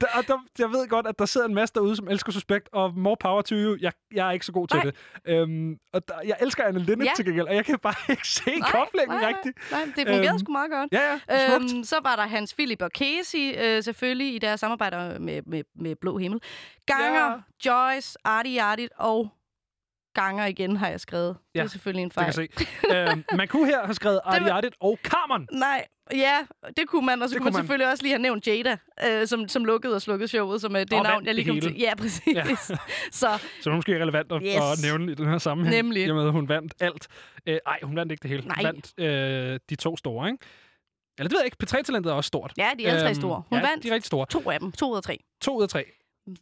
Der, 0.00 0.06
og 0.14 0.26
der, 0.26 0.38
jeg 0.58 0.68
ved 0.70 0.88
godt, 0.88 1.06
at 1.06 1.18
der 1.18 1.26
sidder 1.26 1.46
en 1.46 1.54
masse 1.54 1.74
derude, 1.74 1.96
som 1.96 2.08
elsker 2.08 2.32
Suspekt, 2.32 2.68
og 2.72 2.94
more 2.98 3.16
power 3.20 3.42
to 3.42 3.54
you. 3.54 3.76
Jeg, 3.80 3.92
jeg 4.14 4.28
er 4.28 4.32
ikke 4.32 4.46
så 4.46 4.52
god 4.52 4.68
til 4.68 4.76
Nej. 4.76 4.84
det. 4.84 4.94
Øhm, 5.26 5.76
og 5.92 6.08
der, 6.08 6.14
jeg 6.26 6.36
elsker 6.40 6.64
Anne 6.64 6.78
Linnet 6.80 7.04
Ja. 7.06 7.10
til 7.16 7.24
gengæld, 7.24 7.46
og 7.48 7.54
jeg 7.54 7.64
kan 7.64 7.78
bare 7.78 7.94
ikke 8.12 8.28
se 8.28 8.50
koblingen 8.72 9.26
rigtigt. 9.26 9.58
Nej, 9.70 9.84
det 9.84 10.06
fungerede 10.06 10.28
Øhm, 10.28 10.38
sgu 10.38 10.52
meget 10.52 10.70
godt. 10.70 10.92
Ja, 10.92 11.18
ja. 11.28 11.54
Øhm, 11.54 11.84
så 11.84 11.96
var 12.02 12.16
der 12.16 12.22
Hans 12.22 12.54
Philip 12.54 12.82
og 12.82 12.90
Casey, 12.98 13.54
øh, 13.58 13.82
selvfølgelig 13.82 14.34
i 14.34 14.38
deres 14.38 14.60
samarbejder 14.60 15.18
med, 15.18 15.42
med, 15.46 15.62
med 15.76 15.96
Blå 16.00 16.18
Himmel. 16.18 16.40
Ganger, 16.86 17.40
Joyce, 17.66 18.18
Artie 18.24 18.62
Artit 18.62 18.90
og 18.98 19.28
Ganger 20.20 20.46
igen 20.46 20.76
har 20.76 20.88
jeg 20.88 21.00
skrevet. 21.00 21.28
Det 21.28 21.58
Ja, 21.58 21.62
er 21.62 21.66
selvfølgelig 21.66 22.02
en 22.02 22.08
Det 22.08 22.14
fejl. 22.14 22.32
kan 22.34 22.48
jeg 22.58 22.66
se. 22.90 22.96
øhm, 23.12 23.24
man 23.36 23.48
kunne 23.48 23.66
her 23.66 23.84
have 23.84 23.94
skrevet 23.94 24.20
Artie 24.24 24.52
Artit 24.52 24.74
og 24.80 24.98
Carmen. 25.04 25.48
Nej, 25.52 25.86
ja, 26.12 26.36
det 26.76 26.88
kunne 26.88 27.06
man. 27.06 27.22
Og 27.22 27.28
så 27.28 27.34
Det 27.34 27.42
kunne 27.42 27.52
man, 27.52 27.60
selvfølgelig 27.62 27.90
også 27.90 28.02
lige 28.02 28.12
have 28.12 28.22
nævnt 28.22 28.46
Jada, 28.46 28.76
øh, 29.08 29.26
som, 29.26 29.48
som 29.48 29.64
lukkede 29.64 29.94
og 29.94 30.02
slukkede 30.02 30.28
showet, 30.28 30.60
som 30.60 30.76
er 30.76 30.84
det 30.84 30.92
Og 30.92 31.02
navn, 31.02 31.26
jeg 31.26 31.34
lige 31.34 31.52
det 31.52 31.62
kom 31.62 31.70
til. 31.72 31.80
Ja, 31.80 31.94
præcis. 31.94 32.34
Ja. 32.34 32.44
så 32.56 32.76
Så 33.12 33.38
det 33.64 33.66
er 33.66 33.74
måske 33.74 34.02
relevant 34.02 34.32
at, 34.32 34.42
Yes. 34.44 34.54
at 34.54 34.78
nævne 34.82 35.12
i 35.12 35.14
den 35.14 35.28
her 35.28 35.38
sammenhæng. 35.38 35.76
Nemlig. 35.76 36.04
At 36.26 36.32
hun 36.32 36.48
vandt 36.48 36.74
alt. 36.80 37.08
Øh, 37.46 37.58
ej, 37.66 37.78
hun 37.82 37.96
vandt 37.96 38.12
ikke 38.12 38.22
det 38.22 38.30
hele. 38.30 38.42
Hun 38.42 38.52
Nej. 38.56 38.62
vandt 38.72 39.00
øh, 39.00 39.60
de 39.70 39.74
to 39.74 39.96
store, 39.96 40.28
ikke? 40.28 40.38
Eller 41.18 41.28
det 41.28 41.32
ved 41.32 41.40
jeg 41.40 41.46
ikke. 41.46 41.56
P3-talentet 41.64 42.10
er 42.10 42.14
også 42.14 42.28
stort. 42.28 42.52
ja, 42.58 42.70
de 42.78 42.84
er 42.86 42.88
alle 42.88 43.00
tre 43.00 43.08
Øhm, 43.08 43.14
store. 43.14 43.42
Hun 43.50 43.58
ja, 43.58 43.66
vandt 43.68 43.82
de 43.84 43.88
er 43.88 43.92
rigtig 43.94 44.06
store. 44.06 44.26
to 44.26 44.50
af 44.50 44.60
dem, 44.60 44.72
to 44.72 44.90
ud 44.92 44.96
af 44.96 45.02
tre. 45.02 45.18
To 45.40 45.56
ud 45.58 45.62
af 45.62 45.68
tre. 45.68 45.84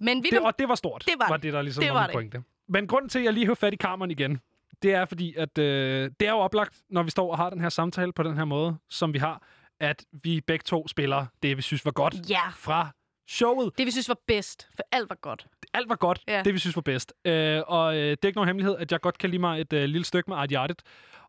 Men 0.00 0.22
vi 0.22 0.28
Det, 0.30 0.38
kom... 0.38 0.46
og 0.46 0.58
det 0.58 0.68
var 0.68 0.74
stort. 0.74 1.02
Det 1.06 1.14
var 1.18 1.28
var 1.28 1.36
det. 1.36 1.42
det, 1.42 1.52
der 1.52 1.62
ligesom 1.62 1.80
Det 1.82 1.92
var 1.92 1.94
var 1.98 2.02
min 2.02 2.08
det. 2.08 2.30
pointe. 2.32 2.42
Men 2.68 2.86
grunden 2.86 3.08
til, 3.08 3.18
at 3.18 3.24
jeg 3.24 3.32
lige 3.32 3.46
hører 3.46 3.54
fat 3.54 3.74
i 3.74 3.76
Carmen 3.76 4.10
igen, 4.10 4.40
det 4.82 4.94
er 4.94 5.04
fordi, 5.04 5.34
at 5.34 5.58
øh, 5.58 6.10
det 6.20 6.28
er 6.28 6.32
jo 6.32 6.38
oplagt, 6.38 6.80
når 6.90 7.02
vi 7.02 7.10
står 7.10 7.30
og 7.30 7.36
har 7.36 7.50
den 7.50 7.60
her 7.60 7.68
samtale 7.68 8.12
på 8.12 8.22
den 8.22 8.36
her 8.36 8.44
måde, 8.44 8.76
som 8.90 9.12
vi 9.12 9.18
har, 9.18 9.42
at 9.80 10.04
vi 10.24 10.40
begge 10.40 10.62
to 10.62 10.88
spiller 10.88 11.26
det, 11.42 11.56
vi 11.56 11.62
synes 11.62 11.84
var 11.84 11.90
godt 11.90 12.14
Ja, 12.30 12.48
fra 12.56 12.88
showet. 13.28 13.78
det 13.78 13.86
vi 13.86 13.90
synes 13.90 14.08
var 14.08 14.18
bedst, 14.26 14.68
for 14.76 14.82
alt 14.92 15.10
var 15.10 15.16
godt. 15.20 15.46
Alt 15.74 15.88
var 15.88 15.96
godt, 15.96 16.20
Ja. 16.28 16.42
det 16.42 16.54
vi 16.54 16.58
synes 16.58 16.76
var 16.76 16.82
bedst. 16.82 17.12
Øh, 17.24 17.62
og 17.66 17.94
øh, 17.96 18.00
det 18.10 18.24
er 18.24 18.26
ikke 18.28 18.36
nogen 18.36 18.48
hemmelighed, 18.48 18.76
at 18.78 18.92
jeg 18.92 19.00
godt 19.00 19.18
kan 19.18 19.30
lide 19.30 19.40
mig 19.40 19.60
et 19.60 19.72
øh, 19.72 19.84
lille 19.84 20.04
stykke 20.04 20.30
med 20.30 20.36
Art 20.36 20.52
Artit. 20.54 20.82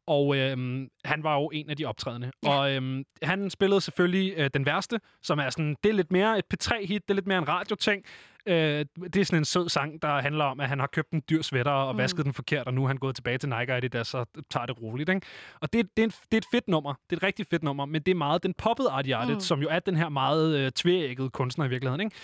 Og 0.07 0.37
øh, 0.37 0.57
han 1.05 1.23
var 1.23 1.35
jo 1.35 1.49
en 1.53 1.69
af 1.69 1.77
de 1.77 1.85
optrædende. 1.85 2.31
Ja. 2.43 2.49
Og 2.49 2.71
øh, 2.75 3.03
han 3.23 3.49
spillede 3.49 3.81
selvfølgelig 3.81 4.33
øh, 4.37 4.49
den 4.53 4.65
værste, 4.65 4.99
som 5.21 5.39
er 5.39 5.49
sådan, 5.49 5.75
det 5.83 5.89
er 5.89 5.93
lidt 5.93 6.11
mere 6.11 6.39
et 6.39 6.45
P3-hit, 6.53 7.01
det 7.07 7.09
er 7.09 7.13
lidt 7.13 7.27
mere 7.27 7.37
en 7.37 7.47
radioting. 7.47 8.03
Øh, 8.47 8.85
det 9.13 9.15
er 9.15 9.25
sådan 9.25 9.39
en 9.41 9.45
sød 9.45 9.69
sang, 9.69 10.01
der 10.01 10.21
handler 10.21 10.45
om, 10.45 10.59
at 10.59 10.69
han 10.69 10.79
har 10.79 10.87
købt 10.87 11.11
en 11.11 11.21
dyr 11.29 11.41
sweater 11.41 11.71
og 11.71 11.93
Mm. 11.95 11.97
vasket 11.97 12.25
den 12.25 12.33
forkert, 12.33 12.67
og 12.67 12.73
nu 12.73 12.83
er 12.83 12.87
han 12.87 12.97
gået 12.97 13.15
tilbage 13.15 13.37
til 13.37 13.49
Nike 13.49 13.71
og 13.73 13.77
Adidas 13.77 14.13
og 14.13 14.27
tager 14.49 14.65
det 14.65 14.81
roligt. 14.81 15.09
Ikke? 15.09 15.21
Og 15.61 15.73
det, 15.73 15.97
det, 15.97 16.03
er 16.03 16.07
en, 16.07 16.09
det 16.09 16.33
er 16.33 16.37
et 16.37 16.45
fedt 16.51 16.67
nummer. 16.67 16.93
Det 17.09 17.15
er 17.15 17.17
et 17.17 17.23
rigtig 17.23 17.45
fedt 17.47 17.63
nummer, 17.63 17.85
men 17.85 18.01
det 18.01 18.11
er 18.11 18.15
meget 18.15 18.43
den 18.43 18.53
poppede 18.53 18.89
Art 18.89 19.05
Mm. 19.33 19.39
som 19.39 19.61
jo 19.61 19.67
er 19.71 19.79
den 19.79 19.95
her 19.95 20.09
meget 20.09 20.57
øh, 20.57 20.71
tvææggede 20.71 21.29
kunstner 21.29 21.65
i 21.65 21.69
virkeligheden. 21.69 22.01
Ikke? 22.01 22.15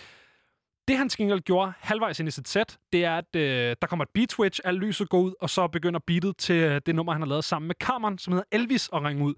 Det 0.88 0.98
han 0.98 1.10
til 1.10 1.40
gjorde 1.40 1.74
halvvejs 1.80 2.20
ind 2.20 2.28
i 2.28 2.32
sit 2.32 2.48
sæt, 2.50 2.78
det 2.94 3.06
er, 3.06 3.18
at 3.18 3.36
øh, 3.36 3.76
der 3.82 3.88
kommer 3.88 4.06
et 4.06 4.10
beat 4.14 4.32
switch, 4.32 4.60
alt 4.64 4.80
lyset 4.80 5.10
går 5.10 5.20
ud, 5.20 5.34
og 5.42 5.50
så 5.50 5.68
begynder 5.68 6.00
beatet 6.08 6.38
til 6.38 6.56
øh, 6.56 6.82
det 6.86 6.96
nummer, 6.96 7.12
han 7.14 7.22
har 7.22 7.28
lavet 7.30 7.44
sammen 7.44 7.68
med 7.68 7.76
Carmen, 7.80 8.18
som 8.18 8.34
hedder 8.34 8.46
Elvis, 8.52 8.90
at 8.94 9.04
ringe 9.04 9.24
ud. 9.26 9.34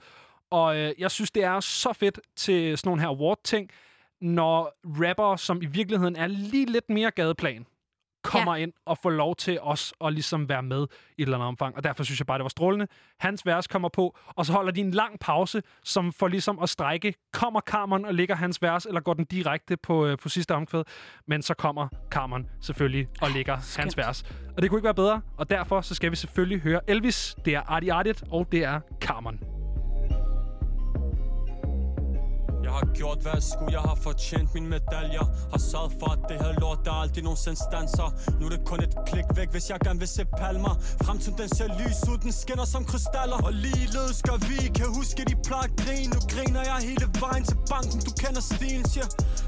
Og 0.52 0.78
øh, 0.78 0.94
jeg 1.00 1.12
synes, 1.12 1.32
det 1.32 1.44
er 1.44 1.60
så 1.60 1.94
fedt 1.94 2.20
til 2.36 2.78
sådan 2.78 2.88
nogle 2.90 3.02
her 3.02 3.08
award-ting, 3.10 3.70
når 4.22 4.74
rapper, 4.86 5.36
som 5.36 5.62
i 5.62 5.66
virkeligheden 5.66 6.16
er 6.16 6.28
lige 6.28 6.66
lidt 6.66 6.90
mere 6.90 7.12
gadeplan, 7.12 7.66
kommer 8.24 8.56
ja. 8.56 8.62
ind 8.62 8.74
og 8.86 8.98
får 8.98 9.10
lov 9.10 9.36
til 9.36 9.60
os 9.62 9.94
at 10.06 10.14
ligesom 10.14 10.50
være 10.50 10.64
med 10.64 10.88
i 11.18 11.22
et 11.22 11.26
eller 11.26 11.38
andet 11.38 11.48
omfang. 11.48 11.76
Og 11.76 11.84
derfor 11.84 12.04
synes 12.04 12.20
jeg 12.20 12.28
bare, 12.28 12.38
det 12.38 12.44
var 12.44 12.50
strålende. 12.50 12.88
Hans 13.20 13.46
vers 13.46 13.68
kommer 13.68 13.90
på, 13.90 14.18
og 14.28 14.46
så 14.46 14.54
holder 14.54 14.72
de 14.72 14.82
en 14.82 14.92
lang 14.92 15.20
pause, 15.20 15.62
som 15.84 16.14
får 16.14 16.28
ligesom 16.28 16.60
at 16.60 16.70
strække. 16.70 17.14
Kommer 17.34 17.62
Carmen 17.62 18.06
og 18.06 18.14
ligger 18.14 18.36
hans 18.36 18.62
vers, 18.62 18.86
eller 18.86 19.02
går 19.02 19.14
den 19.14 19.26
direkte 19.26 19.78
på, 19.78 20.06
øh, 20.06 20.18
på 20.18 20.30
sidste 20.30 20.56
omkvæd? 20.56 20.84
Men 21.28 21.42
så 21.42 21.54
kommer 21.54 21.88
Carmen 22.12 22.50
selvfølgelig 22.62 23.08
og 23.22 23.30
ligger 23.30 23.58
hans 23.82 23.98
vers. 23.98 24.24
Og 24.56 24.62
det 24.62 24.70
kunne 24.70 24.78
ikke 24.78 24.86
være 24.86 24.94
bedre, 24.94 25.22
og 25.38 25.50
derfor 25.50 25.82
så 25.82 25.96
skal 25.96 26.12
vi 26.12 26.16
selvfølgelig 26.16 26.60
høre 26.60 26.90
Elvis. 26.90 27.36
Det 27.46 27.56
er 27.56 27.62
Artie 27.62 27.94
Artit, 27.94 28.24
og 28.32 28.48
det 28.52 28.64
er 28.64 28.80
Carmen. 29.02 29.53
Har 32.80 32.86
gjort 33.00 33.20
hvad 33.24 33.34
jeg 33.40 33.44
skulle, 33.52 33.72
jeg 33.78 33.84
har 33.90 33.98
fortjent? 34.08 34.54
Mine 34.54 34.68
medaljer 34.76 35.26
Har 35.54 35.62
sørget 35.72 35.94
for 36.00 36.10
at 36.16 36.20
det 36.30 36.38
her 36.44 36.52
lort, 36.62 36.80
der 36.86 36.94
aldrig 37.04 37.24
nogensinde 37.24 37.60
stanser 37.68 38.08
Nu 38.40 38.46
er 38.48 38.52
det 38.56 38.62
kun 38.70 38.80
et 38.88 38.94
klik 39.10 39.28
væk, 39.38 39.50
hvis 39.56 39.66
jeg 39.70 39.80
gerne 39.86 40.00
vil 40.04 40.12
se 40.18 40.24
palmer. 40.42 40.74
Fremtiden 41.06 41.38
den 41.42 41.50
ser 41.58 41.70
lys 41.80 42.00
ud, 42.12 42.18
den 42.26 42.32
skinner 42.42 42.68
som 42.74 42.84
krystaller. 42.92 43.40
Og 43.48 43.54
ligeledes 43.66 44.20
gør 44.28 44.38
vi, 44.50 44.58
kan 44.80 44.88
huske 45.00 45.22
de 45.32 45.36
plejer 45.48 45.68
at 45.70 45.76
grine 45.82 46.10
Nu 46.16 46.20
griner 46.34 46.64
jeg 46.72 46.78
hele 46.90 47.08
vejen 47.26 47.44
til 47.50 47.58
banken, 47.74 48.00
du 48.08 48.12
kender 48.24 48.44
stilen 48.52 48.86
Siger, 48.94 49.08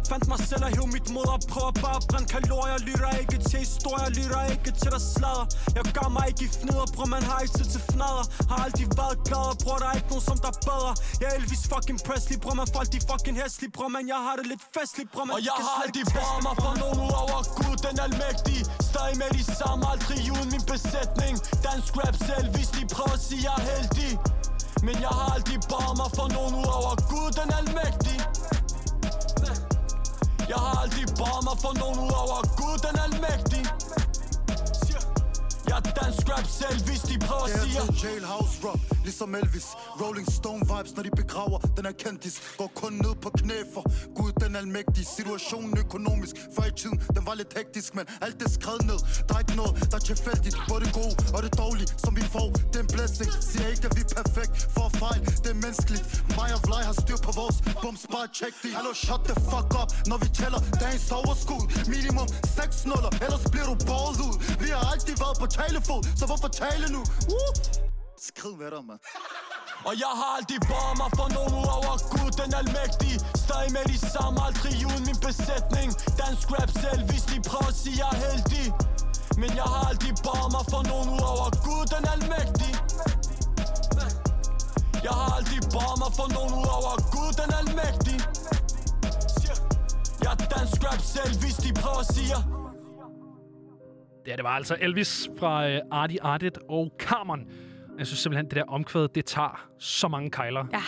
fandt 0.10 0.26
mig 0.32 0.40
selv 0.50 0.64
og 0.68 0.72
hæv 0.76 0.88
mit 0.96 1.08
mod 1.16 1.28
og 1.36 1.40
prøver 1.54 1.74
bare 1.84 1.98
at 2.02 2.06
brænde 2.10 2.28
kalorier. 2.36 2.78
Lytter 2.88 3.12
ikke 3.22 3.38
til 3.50 3.60
historier, 3.66 4.10
lytter 4.20 4.44
ikke 4.54 4.72
til 4.82 4.90
der 4.96 5.04
sladder. 5.14 5.46
Jeg 5.78 5.84
gør 5.98 6.10
mig 6.18 6.26
ikke 6.32 6.44
i 6.48 6.50
fnider, 6.58 6.88
bror 6.96 7.08
man 7.16 7.24
har 7.30 7.40
ikke 7.44 7.56
tid 7.60 7.68
til 7.76 7.82
fnader 7.92 8.24
Har 8.50 8.58
aldrig 8.66 8.88
været 9.00 9.18
glad, 9.28 9.48
bror 9.64 9.78
der 9.82 9.88
er 9.92 9.96
ikke 10.00 10.12
nogen 10.14 10.26
som 10.32 10.38
der 10.46 10.54
bedre 10.68 10.92
Jeg 11.22 11.28
er 11.32 11.36
Elvis 11.40 11.64
fucking 11.72 12.00
Presley, 12.08 12.38
bror 12.44 12.56
man 12.62 12.68
folk 12.76 12.90
de 12.94 13.00
fucking 13.10 13.15
hæslige 13.24 13.72
Bror 13.72 13.88
man. 13.88 14.08
Jeg 14.08 14.16
har 14.28 14.36
det 14.40 14.48
lidt 14.48 14.64
festligt, 14.78 15.12
bror 15.12 15.26
man. 15.26 15.34
Og 15.36 15.42
de 15.42 15.46
jeg 15.46 15.58
har 15.68 15.84
bare 16.20 16.42
mig 16.48 16.56
for 16.66 16.74
nogen 16.84 16.98
ud 17.06 17.14
over 17.24 17.40
Gud, 17.60 17.76
den 17.88 17.96
almægtige 18.06 18.64
Stadig 18.90 19.16
med 19.22 19.30
de 19.38 19.44
samme, 19.60 19.82
aldrig 19.92 20.20
uden 20.36 20.50
min 20.56 20.64
besætning. 20.74 21.34
Dansk 21.68 21.92
rap 22.02 22.16
selv, 22.30 22.48
hvis 22.56 22.70
de 22.76 22.82
prøver 22.96 23.16
at 23.20 23.24
sige, 23.28 23.42
jeg 23.48 23.56
er 23.62 23.66
heldig. 23.72 24.12
Men 24.88 24.96
jeg 25.06 25.14
har 25.18 25.28
aldrig 25.36 25.60
bare 25.74 25.94
mig 26.02 26.10
for 26.18 26.28
nogen 26.38 26.54
ud 26.62 26.70
over 26.80 26.94
Gud, 27.12 27.30
den 27.40 27.50
almægtige 27.60 28.22
Jeg 30.52 30.60
har 30.66 30.76
aldrig 30.84 31.06
bare 31.22 31.42
mig 31.48 31.58
for 31.64 31.74
nogen 31.82 31.98
ud 32.06 32.14
over 32.24 32.40
Gud, 32.60 32.76
den 32.88 32.96
almægtige 33.06 33.68
Jeg 35.70 35.80
dansk 36.02 36.24
rap 36.34 36.48
selv, 36.62 36.80
hvis 36.88 37.02
de 37.10 37.16
prøver 37.28 37.44
at 37.44 37.54
Det 37.54 37.62
sige 37.64 37.78
er 37.78 37.88
jailhouse 38.04 38.58
rock, 38.66 38.95
ligesom 39.08 39.36
Elvis. 39.36 39.68
Rolling 40.02 40.28
Stone 40.40 40.64
vibes, 40.72 40.92
når 40.96 41.04
de 41.08 41.12
begraver. 41.22 41.60
Den 41.78 41.86
er 41.86 41.96
kendtis 42.04 42.36
Går 42.60 42.72
kun 42.82 42.94
ned 43.06 43.16
på 43.24 43.30
knæ 43.40 43.58
for 43.74 43.84
Gud 44.18 44.32
den 44.44 44.56
almægtige. 44.62 45.06
Situationen 45.18 45.78
økonomisk, 45.86 46.36
før 46.56 46.66
i 46.72 46.74
tiden, 46.82 46.98
den 47.16 47.24
var 47.28 47.36
lidt 47.42 47.54
hektisk 47.58 47.90
Men 47.98 48.06
alt 48.26 48.38
det 48.42 48.50
skred 48.58 48.80
ned, 48.92 49.00
der 49.28 49.34
er 49.36 49.42
ikke 49.46 49.56
noget, 49.62 49.74
der 49.92 49.98
er 50.02 50.06
tilfældigt. 50.14 50.56
Både 50.70 50.82
det 50.86 50.94
gode 51.00 51.14
og 51.36 51.40
det 51.46 51.54
dårlige, 51.64 51.90
som 52.06 52.12
vi 52.20 52.24
får, 52.36 52.48
det 52.72 52.78
er 52.82 52.86
en 52.88 52.92
blessing. 52.98 53.30
Siger 53.50 53.68
ikke, 53.74 53.86
at 53.90 53.94
vi 53.98 54.02
er 54.10 54.14
perfekt, 54.22 54.54
for 54.76 54.86
fejl, 55.04 55.22
det 55.44 55.50
er 55.56 55.60
menneskeligt. 55.66 56.06
Mig 56.38 56.50
og 56.58 56.62
Vlej 56.68 56.84
har 56.90 56.96
styr 57.04 57.20
på 57.28 57.32
vores 57.42 57.58
bums, 57.84 58.04
bare 58.14 58.28
check 58.40 58.54
det 58.64 58.72
Hallo, 58.78 58.94
shut 59.06 59.22
the 59.30 59.36
fuck 59.52 59.70
up, 59.82 59.90
når 60.10 60.18
vi 60.24 60.28
tæller 60.40 60.62
dagens 60.84 61.12
overskud. 61.20 61.64
Minimum 61.94 62.28
6 62.60 62.86
nuller, 62.90 63.12
ellers 63.26 63.46
bliver 63.54 63.68
du 63.72 63.76
båret 63.90 64.18
ud. 64.28 64.36
Vi 64.64 64.70
har 64.76 64.84
altid 64.94 65.16
været 65.24 65.38
på 65.42 65.48
talefod, 65.60 66.02
så 66.20 66.26
hvorfor 66.30 66.50
tale 66.64 66.86
nu? 66.96 67.02
Woo! 67.32 67.95
Skrid 68.30 68.56
med 68.62 68.70
dig, 68.76 68.84
mand. 68.90 69.02
Og 69.88 69.94
jeg 70.04 70.12
har 70.20 70.30
aldrig 70.38 70.60
bare 70.74 70.94
mig 71.02 71.10
for 71.20 71.28
nogen 71.38 71.66
over 71.78 71.96
Gud, 72.14 72.30
den 72.42 72.52
almægtige. 72.62 73.18
Stadig 73.44 73.70
med 73.78 73.84
de 73.92 73.98
samme, 74.14 74.38
aldrig 74.48 74.76
uden 74.90 75.04
min 75.10 75.20
besætning. 75.28 75.88
Dansk 76.22 76.46
rap 76.56 76.72
selv, 76.84 77.02
hvis 77.10 77.24
de 77.32 77.36
prøver 77.50 77.70
at 77.74 77.78
sige, 77.84 77.96
jeg 78.04 78.10
er 78.16 78.20
heldig. 78.28 78.66
Men 79.42 79.50
jeg 79.60 79.68
har 79.74 79.82
aldrig 79.90 80.14
bare 80.28 80.48
mig 80.56 80.66
for 80.74 80.82
nogen 80.92 81.10
over 81.32 81.48
Gud, 81.66 81.84
den 81.96 82.04
almægtige. 82.16 82.76
Jeg 85.08 85.14
har 85.20 85.30
aldrig 85.38 85.62
bare 85.78 85.96
mig 86.04 86.12
for 86.20 86.28
nogen 86.38 86.66
over 86.78 86.94
Gud, 87.14 87.32
den 87.42 87.52
almægtige. 87.62 88.22
Jeg 90.24 90.32
er 90.36 90.40
dansk 90.56 90.80
rap 90.88 91.02
selv, 91.16 91.34
hvis 91.42 91.56
de 91.64 91.70
prøver 91.82 92.02
at 92.06 92.10
sige, 92.16 92.30
jeg 92.36 92.42
Ja, 94.28 94.36
det 94.36 94.44
var 94.44 94.50
altså 94.50 94.76
Elvis 94.82 95.30
fra 95.40 95.70
øh, 95.70 95.82
Artie 95.92 96.24
Artit 96.24 96.58
og 96.70 96.92
Carmen. 97.00 97.42
Jeg 97.98 98.08
synes 98.08 98.20
simpelthen, 98.20 98.46
det 98.46 98.56
der 98.56 98.64
omkvæd, 98.64 99.08
det 99.08 99.26
tager 99.26 99.68
så 99.80 100.08
mange 100.08 100.32
kejler. 100.32 100.66
Ja, 100.74 100.82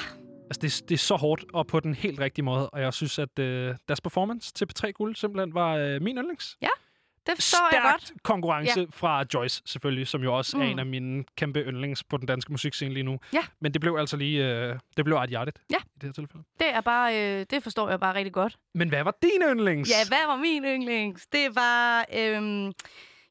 Altså, 0.50 0.60
det, 0.62 0.90
det 0.90 0.96
er 0.96 1.00
så 1.00 1.16
hårdt 1.16 1.46
og 1.54 1.68
på 1.68 1.80
den 1.80 1.96
helt 1.96 2.20
rigtige 2.20 2.46
måde. 2.46 2.70
Og 2.70 2.82
jeg 2.82 2.94
synes, 2.94 3.20
at 3.20 3.40
øh, 3.40 3.76
deres 3.88 4.02
performance 4.02 4.54
til 4.54 4.68
P3 4.74 4.92
Guld 4.92 5.16
simpelthen 5.16 5.54
var 5.54 5.76
øh, 5.76 6.02
min 6.02 6.18
yndlings. 6.18 6.58
det 6.62 7.36
forstår 7.36 7.70
jeg 7.72 7.82
godt. 7.92 8.02
Stærkt 8.04 8.24
konkurrence 8.24 8.80
ja. 8.80 8.86
fra 8.94 9.24
Joyce, 9.34 9.62
selvfølgelig, 9.66 10.08
som 10.08 10.24
jo 10.24 10.38
også 10.38 10.58
mm. 10.58 10.64
er 10.64 10.66
Mm. 10.66 10.72
en 10.72 10.80
af 10.80 10.86
mine 10.86 11.24
kæmpe 11.38 11.60
yndlings 11.60 12.04
på 12.04 12.18
den 12.18 12.28
danske 12.28 12.52
musikscene 12.52 12.94
lige 12.94 13.04
nu. 13.04 13.20
Ja. 13.34 13.44
Men 13.62 13.74
det 13.74 13.82
blev 13.82 13.96
altså 14.00 14.18
lige... 14.18 14.46
Øh, 14.46 14.76
det 14.98 15.06
blev 15.06 15.16
Artie 15.18 15.38
Artit 15.38 15.56
Ja. 15.72 15.76
i 15.78 16.00
det 16.02 16.04
her 16.04 16.12
tilfælde. 16.14 16.44
Det 16.60 16.70
er 16.74 16.82
bare, 16.82 17.40
øh, 17.40 17.46
det 17.50 17.64
forstår 17.64 17.90
jeg 17.90 18.00
bare 18.00 18.14
rigtig 18.16 18.34
godt. 18.34 18.58
Men 18.74 18.90
hvad 18.90 19.04
var 19.04 19.18
din 19.22 19.42
yndlings? 19.52 19.90
Ja, 19.90 20.08
hvad 20.08 20.28
var 20.28 20.36
min 20.36 20.64
yndlings? 20.66 21.28
Det 21.28 21.56
var, 21.56 22.06
øhm, 22.18 22.66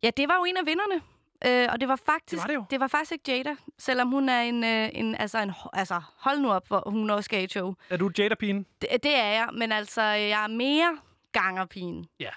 ja, 0.02 0.10
det 0.16 0.28
var 0.28 0.34
jo 0.34 0.44
en 0.44 0.56
af 0.56 0.66
vinderne. 0.66 1.00
Øh, 1.46 1.68
og 1.72 1.81
det 1.81 1.88
var 1.88 1.96
faktisk 2.07 2.42
Det 2.46 2.55
var 2.55 2.61
det 2.61 2.70
det 2.70 2.81
var 2.81 2.87
faktisk 2.87 3.12
ikke 3.12 3.33
Jada, 3.37 3.57
selvom 3.79 4.09
hun 4.11 4.29
er 4.29 4.40
en, 4.40 4.64
øh, 4.64 4.88
en, 4.92 5.14
altså, 5.14 5.38
en 5.38 5.53
altså 5.72 6.01
hold 6.18 6.38
nu 6.38 6.53
op, 6.53 6.68
hvor 6.68 6.83
hun 6.90 7.11
også 7.11 7.22
skal 7.25 7.44
i 7.44 7.49
show. 7.49 7.75
Er 7.90 7.96
du 7.96 8.11
Jada-pigen? 8.18 8.66
Det, 8.81 8.88
det 9.03 9.16
er 9.16 9.27
jeg, 9.29 9.49
men 9.53 9.72
altså, 9.72 10.03
jeg 10.03 10.44
er 10.44 10.49
mere 10.49 10.99
gangerpigen. 11.33 12.07
Ja. 12.20 12.31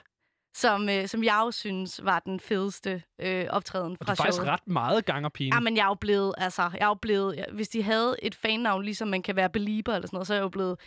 Som, 0.54 0.90
øh, 0.90 1.08
som 1.08 1.24
jeg 1.24 1.42
jo 1.46 1.52
synes 1.52 2.04
var 2.04 2.20
den 2.20 2.40
fedeste 2.40 3.04
øh, 3.20 3.46
optræden 3.50 3.98
Og 4.00 4.06
fra 4.06 4.06
du 4.06 4.12
er 4.12 4.16
faktisk 4.16 4.34
showet. 4.36 4.50
ret 4.52 4.68
meget 4.68 5.06
gangerpigen. 5.06 5.54
Ja, 5.54 5.60
men 5.60 5.78
jeg 5.78 5.84
er 5.84 5.88
jo 5.88 5.94
blevet, 5.94 6.34
altså, 6.38 6.62
jeg 6.62 6.82
er 6.82 6.88
jo 6.88 6.94
blevet, 6.94 7.46
hvis 7.54 7.70
de 7.70 7.84
havde 7.84 8.16
et 8.22 8.36
fannavn, 8.36 8.84
ligesom 8.84 9.08
man 9.08 9.22
kan 9.22 9.36
være 9.36 9.50
belieber 9.50 9.96
eller 9.96 10.08
sådan 10.08 10.16
noget, 10.16 10.28
så 10.28 10.34
er 10.34 10.38
jeg 10.38 10.44
jo 10.44 10.50
blevet, 10.50 10.80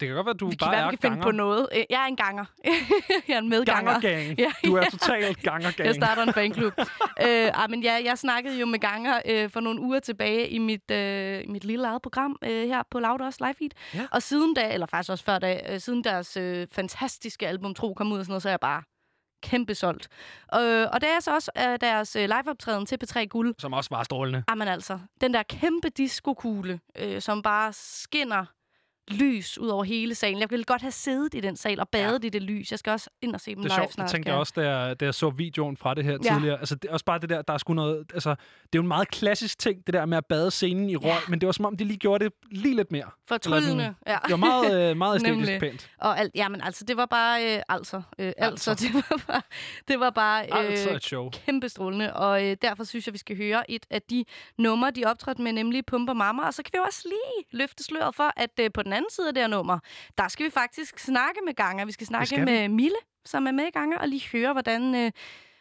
Det 0.00 0.08
kan 0.08 0.14
godt 0.16 0.26
være, 0.26 0.34
at 0.34 0.40
du 0.40 0.46
vi 0.48 0.56
kan 0.56 0.66
bare 0.66 0.70
hvert 0.70 0.94
er 0.94 0.96
fald 1.00 1.12
finde 1.12 1.22
på 1.22 1.30
noget. 1.30 1.68
Øh, 1.74 1.82
Jeg 1.90 2.02
er 2.02 2.06
en 2.06 2.16
ganger. 2.16 2.44
jeg 3.28 3.34
er 3.34 3.38
en 3.38 3.48
medganger. 3.48 3.92
Gangergang. 3.92 4.38
Ja, 4.38 4.52
Du 4.66 4.74
er 4.74 4.82
ja. 4.82 4.90
totalt 4.90 5.42
gangergang. 5.42 5.86
Jeg 5.86 5.94
starter 5.94 6.22
en 6.22 6.32
fanklub. 6.32 6.72
øh, 7.22 7.26
ej, 7.28 7.66
men 7.66 7.82
ja, 7.82 8.00
jeg 8.04 8.18
snakkede 8.18 8.60
jo 8.60 8.66
med 8.66 8.78
Ganger 8.78 9.20
øh, 9.26 9.50
for 9.50 9.60
nogle 9.60 9.80
uger 9.80 10.00
tilbage 10.00 10.48
i 10.48 10.58
mit, 10.58 10.90
øh, 10.90 11.40
mit 11.48 11.64
lille 11.64 11.86
eget 11.86 12.02
program 12.02 12.36
øh, 12.44 12.50
her 12.68 12.82
på 12.90 12.98
Loud 12.98 13.20
også 13.20 13.38
Live 13.44 13.54
Feed. 13.54 13.70
Ja. 13.94 14.06
Og 14.10 14.22
siden 14.22 14.54
da, 14.54 14.72
eller 14.72 14.86
faktisk 14.86 15.10
også 15.10 15.24
før 15.24 15.38
da, 15.38 15.60
øh, 15.72 15.80
siden 15.80 16.04
deres 16.04 16.36
øh, 16.36 16.66
fantastiske 16.72 17.48
album 17.48 17.74
Tro 17.74 17.94
kom 17.94 18.12
ud 18.12 18.18
og 18.18 18.24
sådan 18.24 18.30
noget, 18.32 18.42
så 18.42 18.48
er 18.48 18.52
jeg 18.52 18.60
bare 18.60 18.82
kæmpe 19.42 19.74
solgt. 19.74 20.08
Øh, 20.54 20.86
og 20.92 21.00
det 21.00 21.08
er 21.08 21.20
så 21.20 21.34
også 21.34 21.50
øh, 21.58 21.78
deres 21.80 22.16
øh, 22.16 22.22
liveoptræden 22.22 22.86
til 22.86 22.98
P3 23.04 23.24
Guld. 23.24 23.54
Som 23.58 23.72
også 23.72 23.90
var 23.92 24.02
strålende. 24.02 24.42
Jamen 24.50 24.68
altså, 24.68 24.98
den 25.20 25.34
der 25.34 25.42
kæmpe 25.42 25.88
diskokugle, 25.88 26.80
øh, 26.98 27.20
som 27.20 27.42
bare 27.42 27.72
skinner 27.72 28.44
lys 29.10 29.58
ud 29.58 29.68
over 29.68 29.84
hele 29.84 30.14
salen. 30.14 30.40
Jeg 30.40 30.50
ville 30.50 30.64
godt 30.64 30.82
have 30.82 30.92
siddet 30.92 31.34
i 31.34 31.40
den 31.40 31.56
sal 31.56 31.80
og 31.80 31.88
badet 31.88 32.22
ja. 32.22 32.26
i 32.26 32.30
det 32.30 32.42
lys. 32.42 32.70
Jeg 32.70 32.78
skal 32.78 32.90
også 32.90 33.10
ind 33.22 33.34
og 33.34 33.40
se 33.40 33.54
dem 33.54 33.62
Det 33.62 33.70
er 33.70 33.74
live 33.76 33.82
sjovt, 33.82 33.92
snart. 33.94 34.06
det 34.06 34.12
tænkte 34.12 34.30
jeg 34.30 34.38
også, 34.38 34.52
da 34.56 34.70
jeg, 34.70 35.00
da 35.00 35.04
jeg 35.04 35.14
så 35.14 35.30
videoen 35.30 35.76
fra 35.76 35.94
det 35.94 36.04
her 36.04 36.18
Ja. 36.24 36.32
tidligere. 36.34 36.58
Altså, 36.58 36.74
det 36.74 36.90
også 36.90 37.04
bare 37.04 37.18
det 37.18 37.28
der, 37.28 37.42
der 37.42 37.52
er 37.54 37.58
sgu 37.58 37.74
noget... 37.74 38.06
Altså, 38.14 38.30
det 38.30 38.36
er 38.38 38.68
jo 38.74 38.80
en 38.82 38.88
meget 38.88 39.08
klassisk 39.10 39.58
ting, 39.58 39.86
det 39.86 39.94
der 39.94 40.06
med 40.06 40.18
at 40.18 40.26
bade 40.26 40.50
scenen 40.50 40.90
i 40.90 40.96
røg, 40.96 41.04
Ja. 41.08 41.16
men 41.28 41.40
det 41.40 41.46
var 41.46 41.52
som 41.52 41.64
om, 41.64 41.76
de 41.76 41.84
lige 41.84 41.96
gjorde 41.98 42.24
det 42.24 42.32
lige 42.50 42.76
lidt 42.76 42.92
mere. 42.92 43.10
Fortryllende. 43.28 43.94
Ja. 44.06 44.18
Det 44.22 44.30
var 44.30 44.36
meget, 44.36 44.90
øh, 44.90 44.96
meget 44.96 45.16
æstetisk 45.26 45.60
pænt. 45.60 45.90
Og 45.98 46.18
alt, 46.18 46.32
jamen 46.34 46.60
altså, 46.60 46.84
det 46.84 46.96
var 46.96 47.06
bare, 47.06 47.56
øh, 47.56 47.62
altså, 47.68 48.02
øh, 48.18 48.32
altså, 48.38 48.70
Altså. 48.70 48.74
det 48.86 48.94
var 48.94 49.20
bare, 49.26 49.42
det 49.88 50.00
var 50.00 50.10
bare 50.10 50.46
Altså 50.54 50.88
øh, 50.90 50.96
et 50.96 51.02
show. 51.04 51.30
kæmpe 51.30 51.68
strålende, 51.68 52.14
og 52.14 52.46
øh, 52.46 52.56
derfor 52.62 52.84
synes 52.84 53.06
jeg, 53.06 53.12
vi 53.12 53.18
skal 53.18 53.36
høre 53.36 53.70
et 53.70 53.86
af 53.90 54.02
de 54.02 54.24
numre, 54.58 54.90
de 54.90 55.04
optrådte 55.04 55.42
med, 55.42 55.52
nemlig 55.52 55.86
Pumper 55.86 56.12
Mamma, 56.12 56.42
og 56.46 56.54
så 56.54 56.62
kan 56.62 56.70
vi 56.72 56.78
også 56.86 57.02
lige 57.04 57.60
løfte 57.60 57.84
sløret 57.84 58.14
for, 58.14 58.32
at 58.36 58.50
øh, 58.60 58.70
på 58.74 58.82
den 58.82 58.92
anden 58.98 59.10
side 59.10 59.28
af 59.28 59.34
det 59.34 59.42
her 59.42 59.48
nummer, 59.48 59.78
der 60.18 60.28
skal 60.28 60.46
vi 60.46 60.50
faktisk 60.50 60.98
snakke 60.98 61.40
med 61.46 61.54
Ganger. 61.54 61.84
Vi 61.84 61.92
skal 61.92 62.06
snakke 62.06 62.26
skal 62.26 62.40
vi. 62.40 62.44
med 62.44 62.68
Mille, 62.68 62.96
som 63.24 63.46
er 63.46 63.52
med 63.52 63.64
i 63.64 63.70
Ganger, 63.70 63.98
og 63.98 64.08
lige 64.08 64.28
høre, 64.32 64.52
hvordan... 64.52 64.94
Øh, 64.94 65.10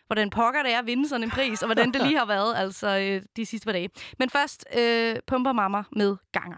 hvordan 0.08 0.30
pokker 0.30 0.64
det 0.64 0.74
er 0.74 0.80
at 0.80 0.86
vinde 0.86 1.10
sådan 1.10 1.24
en 1.24 1.30
pris, 1.30 1.62
og 1.62 1.68
hvordan 1.68 1.92
det 1.92 2.02
lige 2.02 2.18
har 2.18 2.26
været 2.26 2.56
altså 2.56 2.88
øh, 2.88 3.22
de 3.36 3.46
sidste 3.46 3.66
par 3.66 3.72
dage. 3.72 3.90
Men 4.20 4.30
først 4.30 4.66
øh, 4.78 5.16
Pumper 5.28 5.52
Mamma 5.52 5.84
med 5.92 6.16
Ganger. 6.32 6.58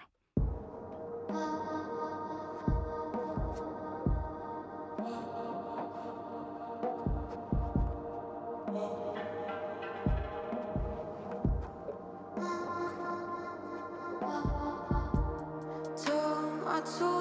Tung 16.97 17.18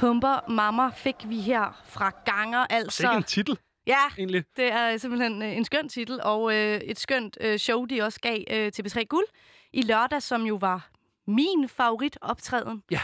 Pumper 0.00 0.50
Mamma 0.50 0.88
fik 0.90 1.14
vi 1.24 1.40
her 1.40 1.82
fra 1.84 2.10
Ganger. 2.24 2.66
Det 2.66 2.72
er 2.72 2.76
Altså, 2.76 3.02
ikke 3.02 3.16
en 3.16 3.22
titel, 3.22 3.58
ja, 3.86 3.96
egentlig. 4.18 4.44
det 4.56 4.72
er 4.72 4.96
simpelthen 4.96 5.42
øh, 5.42 5.56
en 5.56 5.64
skøn 5.64 5.88
titel, 5.88 6.20
og 6.22 6.54
øh, 6.54 6.80
et 6.80 6.98
skønt 6.98 7.38
øh, 7.40 7.58
show, 7.58 7.84
de 7.84 8.02
også 8.02 8.20
gav 8.20 8.38
øh, 8.50 8.72
til 8.72 8.82
B3 8.86 9.02
Guld 9.04 9.24
i 9.72 9.82
lørdag, 9.82 10.22
som 10.22 10.42
jo 10.42 10.54
var 10.54 10.90
min 11.26 11.68
favoritoptræden. 11.68 12.82
Ja. 12.90 13.00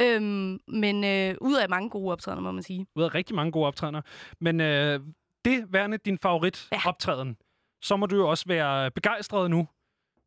Øhm, 0.00 0.58
men 0.68 1.04
øh, 1.04 1.34
ud 1.40 1.54
af 1.56 1.68
mange 1.68 1.90
gode 1.90 2.12
optrædener, 2.12 2.42
må 2.42 2.52
man 2.52 2.62
sige. 2.62 2.86
Ud 2.94 3.02
af 3.02 3.14
rigtig 3.14 3.36
mange 3.36 3.52
gode 3.52 3.66
optrædener. 3.66 4.00
Men 4.40 4.60
øh, 4.60 5.00
det 5.44 5.64
værende 5.72 5.98
din 5.98 6.18
favorit 6.18 6.68
Ja. 6.72 6.80
optræden, 6.86 7.36
så 7.82 7.96
må 7.96 8.06
du 8.06 8.16
jo 8.16 8.28
også 8.30 8.44
være 8.46 8.90
begejstret 8.90 9.50
nu, 9.50 9.68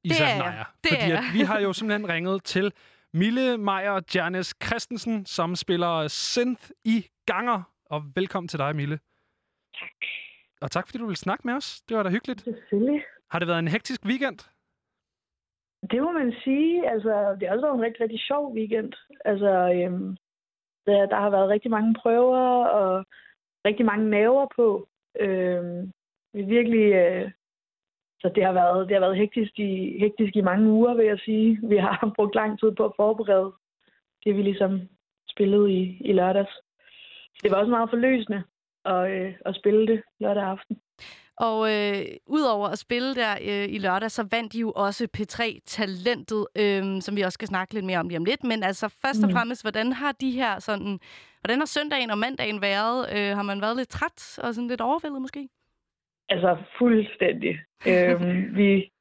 Isa. 0.04 0.38
Naja. 0.38 0.64
Fordi 0.88 1.12
er 1.12 1.18
at 1.18 1.24
vi 1.34 1.40
har 1.42 1.60
jo 1.60 1.74
simpelthen 1.74 2.10
ringet 2.10 2.44
til 2.44 2.72
Mille 3.14 3.58
Meyer 3.58 4.02
Janis 4.16 4.56
Christensen, 4.66 5.26
som 5.26 5.56
spiller 5.56 6.08
synth 6.08 6.70
i 6.86 7.06
Ganger. 7.26 7.62
Og 7.86 8.04
velkommen 8.16 8.48
til 8.48 8.60
dig, 8.60 8.76
Mille. 8.76 9.00
Tak. 9.80 10.00
Og 10.62 10.72
tak, 10.72 10.88
fordi 10.88 10.98
du 10.98 11.06
ville 11.06 11.26
snakke 11.26 11.48
med 11.48 11.54
os. 11.54 11.82
Det 11.82 11.98
var 11.98 12.04
da 12.04 12.10
hyggeligt. 12.10 12.42
Selvfølgelig. 12.42 13.04
Har 13.32 13.40
det 13.40 13.48
været 13.48 13.60
en 13.60 13.68
hektisk 13.68 14.06
weekend? 14.06 14.40
Det 15.92 16.02
må 16.02 16.12
man 16.12 16.34
sige. 16.44 16.90
Altså, 16.90 17.38
det 17.40 17.48
har 17.48 17.56
også 17.56 17.66
været 17.66 17.76
en 17.76 17.86
rigtig, 17.86 18.02
rigtig 18.02 18.20
sjov 18.20 18.54
weekend. 18.54 18.94
Altså, 19.26 19.52
øhm, 19.76 20.18
der, 20.86 21.06
der 21.06 21.16
har 21.16 21.30
været 21.30 21.50
rigtig 21.50 21.72
mange 21.72 21.96
prøver 22.02 22.66
og 22.66 23.06
rigtig 23.66 23.86
mange 23.86 24.10
naver 24.10 24.48
på. 24.56 24.88
Øhm, 25.20 25.92
vi 26.34 26.42
virkelig... 26.42 26.94
Øh, 26.94 27.32
så 28.22 28.32
det 28.36 28.44
har 28.46 28.54
været, 28.54 28.88
det 28.88 28.96
har 28.96 29.00
været 29.06 29.18
hektisk, 29.18 29.60
i, 29.60 29.98
hektisk 30.00 30.36
i 30.36 30.42
mange 30.42 30.70
uger, 30.70 30.94
vil 30.94 31.06
jeg 31.06 31.20
sige. 31.26 31.60
Vi 31.64 31.78
har 31.78 32.12
brugt 32.18 32.36
lang 32.36 32.60
tid 32.60 32.72
på 32.78 32.86
at 32.86 32.94
forberede 32.96 33.52
det, 34.24 34.38
vi 34.38 34.42
ligesom 34.42 34.82
spillede 35.30 35.72
i, 35.74 35.98
i 36.10 36.14
lørdags. 36.14 36.54
Det 37.44 37.52
var 37.52 37.58
også 37.58 37.70
meget 37.70 37.90
forløsende 37.90 38.44
at, 38.86 39.12
øh, 39.12 39.34
at 39.46 39.56
spille 39.56 39.88
det 39.88 40.02
lørdag 40.20 40.44
aften. 40.44 40.78
Og 41.38 41.58
øh, 41.74 42.02
udover 42.28 42.68
at 42.68 42.80
spille 42.80 43.16
der 43.16 43.32
øh, 43.42 43.70
i 43.76 43.78
lørdag, 43.78 44.12
så 44.12 44.28
vandt 44.32 44.54
de 44.54 44.60
jo 44.60 44.72
også 44.76 45.08
P3-talentet, 45.18 46.48
øh, 46.58 47.02
som 47.02 47.16
vi 47.16 47.22
også 47.22 47.34
skal 47.34 47.48
snakke 47.48 47.74
lidt 47.74 47.86
mere 47.86 48.00
om 48.00 48.08
lige 48.08 48.18
om 48.18 48.26
lidt. 48.26 48.44
Men 48.44 48.64
altså 48.64 48.88
først 49.06 49.24
og 49.24 49.28
Mhm. 49.30 49.36
fremmest, 49.38 49.64
hvordan 49.64 49.94
har 49.94 50.12
de 50.12 50.32
her 50.32 50.60
sådan... 50.60 51.00
Hvordan 51.42 51.60
har 51.60 51.66
søndagen 51.66 52.10
og 52.12 52.18
mandagen 52.18 52.62
været? 52.62 53.00
Øh, 53.16 53.36
har 53.38 53.44
man 53.44 53.62
været 53.62 53.78
lidt 53.78 53.90
træt 53.90 54.40
og 54.44 54.54
sådan 54.56 54.68
lidt 54.68 54.82
overvældet 54.82 55.22
måske? 55.22 55.50
Altså 56.32 56.58
fuldstændig. 56.78 57.54
øhm, 57.88 58.36
vi, 58.60 58.92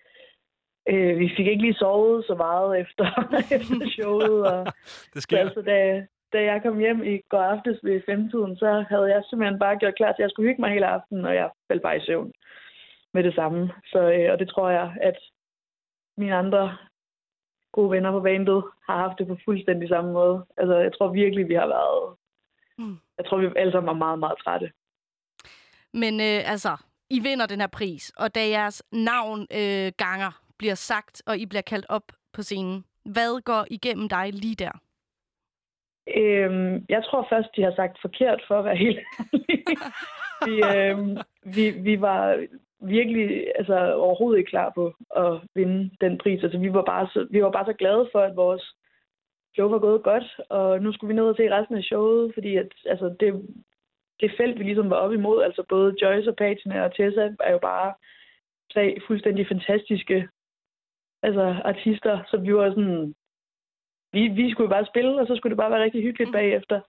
øh, 0.88 1.18
vi 1.18 1.26
fik 1.36 1.46
ikke 1.46 1.62
lige 1.62 1.80
sovet 1.82 2.24
så 2.24 2.34
meget 2.34 2.80
efter, 2.80 3.06
efter 3.58 3.90
showet. 3.96 4.38
Og, 4.52 4.66
Det 5.14 5.22
så, 5.22 5.36
altså, 5.36 5.62
da, 5.62 6.06
da 6.32 6.42
jeg 6.42 6.62
kom 6.62 6.78
hjem 6.78 7.02
i 7.04 7.20
går 7.28 7.42
aftes 7.52 7.78
ved 7.82 8.02
femtiden, 8.06 8.56
så 8.56 8.84
havde 8.88 9.08
jeg 9.14 9.22
simpelthen 9.24 9.58
bare 9.58 9.78
gjort 9.78 9.96
klar 9.96 10.12
til, 10.12 10.22
at 10.22 10.24
jeg 10.24 10.30
skulle 10.30 10.48
hygge 10.48 10.60
mig 10.62 10.70
hele 10.70 10.86
aftenen, 10.86 11.24
og 11.24 11.34
jeg 11.34 11.50
faldt 11.68 11.82
bare 11.82 11.96
i 11.96 12.06
søvn 12.06 12.32
med 13.14 13.22
det 13.24 13.34
samme. 13.34 13.72
Så, 13.92 14.00
øh, 14.12 14.32
og 14.32 14.38
det 14.38 14.48
tror 14.48 14.70
jeg, 14.70 14.96
at 15.00 15.18
mine 16.16 16.34
andre 16.34 16.76
gode 17.72 17.90
venner 17.90 18.10
på 18.10 18.20
bandet 18.20 18.64
har 18.86 18.96
haft 18.96 19.18
det 19.18 19.26
på 19.26 19.36
fuldstændig 19.44 19.88
samme 19.88 20.12
måde. 20.12 20.46
Altså, 20.56 20.74
jeg 20.76 20.92
tror 20.92 21.08
virkelig, 21.08 21.48
vi 21.48 21.54
har 21.54 21.66
været... 21.66 22.16
Mm. 22.78 22.98
Jeg 23.18 23.26
tror, 23.26 23.38
vi 23.38 23.48
alle 23.56 23.72
sammen 23.72 23.86
var 23.86 24.04
meget, 24.04 24.18
meget 24.18 24.38
trætte. 24.44 24.70
Men 25.92 26.14
øh, 26.20 26.52
altså, 26.52 26.76
i 27.10 27.18
vinder 27.20 27.46
den 27.46 27.60
her 27.60 27.66
pris, 27.66 28.12
og 28.18 28.34
da 28.34 28.40
jeres 28.48 28.82
navn 28.92 29.40
øh, 29.40 29.92
ganger 29.96 30.42
bliver 30.58 30.74
sagt, 30.74 31.22
og 31.26 31.38
I 31.38 31.46
bliver 31.46 31.62
kaldt 31.62 31.86
op 31.88 32.06
på 32.32 32.42
scenen, 32.42 32.84
hvad 33.04 33.42
går 33.42 33.66
igennem 33.70 34.08
dig 34.08 34.32
lige 34.32 34.54
der? 34.54 34.72
Øhm, 36.16 36.86
jeg 36.88 37.04
tror 37.04 37.26
først, 37.30 37.48
de 37.56 37.62
har 37.62 37.74
sagt 37.76 37.98
forkert, 38.00 38.44
for 38.48 38.58
at 38.58 38.64
være 38.64 38.76
helt 38.76 38.98
ærlig. 39.18 39.64
vi, 40.46 40.54
øhm, 40.76 41.16
vi, 41.56 41.70
vi 41.70 42.00
var 42.00 42.46
virkelig 42.80 43.52
altså, 43.58 43.94
overhovedet 43.94 44.38
ikke 44.38 44.50
klar 44.50 44.72
på 44.74 44.94
at 45.16 45.40
vinde 45.54 45.90
den 46.00 46.18
pris. 46.18 46.42
Altså, 46.42 46.58
vi, 46.58 46.72
var 46.72 46.82
bare 46.82 47.08
så, 47.12 47.26
vi 47.30 47.42
var 47.42 47.50
bare 47.50 47.66
så 47.66 47.72
glade 47.72 48.08
for, 48.12 48.20
at 48.20 48.36
vores 48.36 48.74
show 49.54 49.68
var 49.68 49.78
gået 49.78 50.02
godt, 50.02 50.40
og 50.48 50.82
nu 50.82 50.92
skulle 50.92 51.08
vi 51.08 51.20
ned 51.20 51.28
og 51.28 51.36
se 51.36 51.54
resten 51.56 51.76
af 51.76 51.82
showet, 51.82 52.34
fordi 52.34 52.56
at, 52.56 52.68
altså, 52.86 53.16
det, 53.20 53.30
det 54.20 54.34
felt, 54.36 54.58
vi 54.58 54.64
ligesom 54.64 54.90
var 54.90 54.96
op 54.96 55.12
imod, 55.12 55.42
altså 55.42 55.62
både 55.68 55.94
Joyce 56.02 56.30
og 56.30 56.36
Patina 56.36 56.84
og 56.84 56.94
Tessa, 56.96 57.24
er 57.40 57.52
jo 57.52 57.58
bare 57.58 57.94
tre 58.72 58.96
fuldstændig 59.06 59.46
fantastiske 59.48 60.28
altså, 61.22 61.42
artister, 61.64 62.22
så 62.30 62.36
vi 62.36 62.54
var 62.54 62.70
sådan, 62.70 63.14
vi, 64.12 64.28
vi 64.28 64.50
skulle 64.50 64.70
bare 64.70 64.86
spille, 64.86 65.20
og 65.20 65.26
så 65.26 65.36
skulle 65.36 65.50
det 65.50 65.62
bare 65.62 65.70
være 65.70 65.82
rigtig 65.82 66.02
hyggeligt 66.02 66.28
Mm. 66.30 66.32
bagefter. 66.32 66.80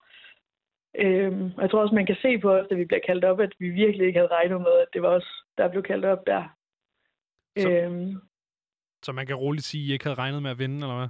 Øhm, 0.96 1.46
og 1.56 1.62
jeg 1.62 1.70
tror 1.72 1.82
også, 1.82 1.96
man 1.96 2.06
kan 2.06 2.18
se 2.22 2.38
på 2.40 2.52
os, 2.54 2.68
da 2.70 2.76
vi 2.76 2.86
bliver 2.86 3.02
kaldt 3.06 3.26
op, 3.26 3.40
at 3.40 3.54
vi 3.60 3.70
virkelig 3.70 4.08
ikke 4.08 4.20
havde 4.20 4.34
regnet 4.38 4.62
med, 4.62 4.76
at 4.84 4.88
det 4.94 5.02
var 5.02 5.10
os, 5.10 5.28
der 5.58 5.68
blev 5.68 5.84
kaldt 5.84 6.06
op 6.06 6.28
der. 6.28 6.44
Så- 7.58 7.70
Øhm, 7.72 8.14
Så 9.04 9.12
man 9.12 9.28
kan 9.28 9.36
roligt 9.36 9.66
sige, 9.66 9.84
at 9.84 9.90
I 9.90 9.94
ikke 9.94 10.06
havde 10.06 10.18
regnet 10.18 10.42
med 10.44 10.52
at 10.52 10.60
vinde, 10.60 10.76
eller 10.76 10.98
hvad? 10.98 11.08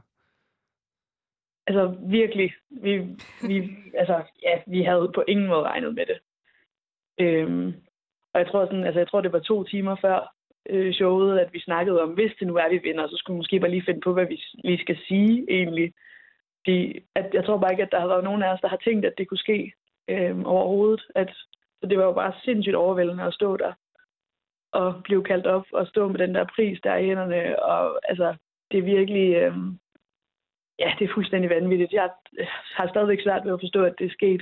Altså 1.68 1.96
virkelig, 2.02 2.54
vi, 2.70 2.98
vi, 3.48 3.70
altså, 3.94 4.24
ja, 4.44 4.62
vi 4.68 4.84
havde 4.84 5.12
på 5.16 5.24
ingen 5.28 5.48
måde 5.48 5.64
regnet 5.64 5.96
med 5.96 6.06
det. 6.06 6.20
Øhm, 7.20 7.74
og 8.34 8.40
jeg 8.40 8.48
tror, 8.48 8.66
sådan, 8.66 8.84
altså, 8.84 9.00
jeg 9.00 9.08
tror, 9.08 9.22
det 9.22 9.34
var 9.34 9.40
to 9.40 9.64
timer 9.64 9.96
før 10.02 10.34
øh, 10.70 10.94
showet, 10.94 11.40
at 11.40 11.54
vi 11.54 11.60
snakkede 11.60 12.02
om, 12.02 12.10
hvis 12.10 12.32
det 12.40 12.48
nu 12.48 12.56
er, 12.56 12.70
vi 12.70 12.78
vinder, 12.78 13.08
så 13.08 13.16
skulle 13.18 13.36
vi 13.36 13.40
måske 13.40 13.60
bare 13.60 13.72
lige 13.72 13.86
finde 13.86 14.02
på, 14.02 14.14
hvad 14.14 14.26
vi 14.26 14.44
lige 14.64 14.84
skal 14.84 14.98
sige 15.08 15.46
egentlig. 15.50 15.94
Fordi, 16.60 17.00
at, 17.16 17.34
jeg 17.34 17.46
tror 17.46 17.58
bare 17.58 17.74
ikke, 17.74 17.84
at 17.84 17.92
der 17.92 18.00
har 18.00 18.08
været 18.08 18.24
nogen 18.24 18.44
af 18.44 18.54
os, 18.54 18.62
der 18.62 18.68
har 18.68 18.82
tænkt, 18.84 19.06
at 19.06 19.14
det 19.18 19.28
kunne 19.28 19.46
ske 19.48 19.74
øh, 20.08 20.40
overhovedet. 20.46 21.04
At, 21.16 21.30
så 21.82 21.88
det 21.88 21.98
var 21.98 22.04
jo 22.04 22.14
bare 22.14 22.34
sindssygt 22.44 22.76
overvældende 22.76 23.24
at 23.24 23.34
stå 23.34 23.58
der 23.58 23.74
og 24.72 25.02
blive 25.04 25.24
kaldt 25.24 25.48
op 25.48 25.66
og 25.74 25.88
stå 25.88 26.08
med 26.08 26.20
den 26.20 26.36
der 26.36 26.46
pris 26.56 26.80
der 26.84 26.96
i 26.96 27.06
hænderne. 27.06 27.64
Og 27.64 28.10
altså, 28.10 28.36
det 28.72 28.78
er 28.78 28.84
virkelig... 28.84 29.36
Øh, 29.36 29.54
ja, 30.84 30.90
det 31.00 31.10
er 31.10 31.14
fuldstændig 31.14 31.50
vanvittigt. 31.50 31.92
Jeg 31.94 32.10
har 32.78 32.88
stadigvæk 32.94 33.20
svært 33.24 33.46
ved 33.46 33.54
at 33.54 33.60
forstå, 33.66 33.84
at 33.84 33.94
det 34.00 34.06
er 34.06 34.12
sket. 34.20 34.42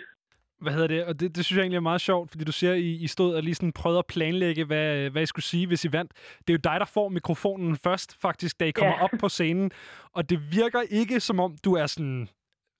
Hvad 0.62 0.74
hedder 0.74 0.88
det? 0.88 1.06
Og 1.06 1.20
det, 1.20 1.36
det 1.36 1.46
synes 1.46 1.58
jeg 1.58 1.64
egentlig 1.64 1.78
er 1.78 1.92
meget 1.92 2.02
sjovt, 2.02 2.32
fordi 2.32 2.44
du 2.44 2.52
siger, 2.52 2.74
at 2.74 2.80
I, 2.80 3.04
I 3.04 3.08
stod 3.08 3.36
og 3.36 3.44
lige 3.44 3.56
sådan 3.56 3.72
prøvede 3.82 4.00
at 4.00 4.06
planlægge, 4.14 4.66
hvad, 4.66 5.10
hvad 5.10 5.22
I 5.22 5.26
skulle 5.26 5.46
sige, 5.46 5.68
hvis 5.68 5.86
I 5.86 5.94
vandt. 5.94 6.12
Det 6.48 6.50
er 6.50 6.58
jo 6.58 6.70
dig, 6.72 6.80
der 6.80 6.86
får 6.86 7.10
mikrofonen 7.10 7.76
først, 7.84 8.22
faktisk, 8.22 8.60
da 8.60 8.66
I 8.66 8.72
kommer 8.72 8.94
Ja. 8.98 9.04
op 9.04 9.10
på 9.20 9.30
scenen. 9.30 9.72
Og 10.14 10.30
det 10.30 10.40
virker 10.52 10.82
ikke, 10.90 11.20
som 11.20 11.40
om 11.40 11.56
du 11.66 11.74
er 11.76 11.86
sådan, 11.86 12.28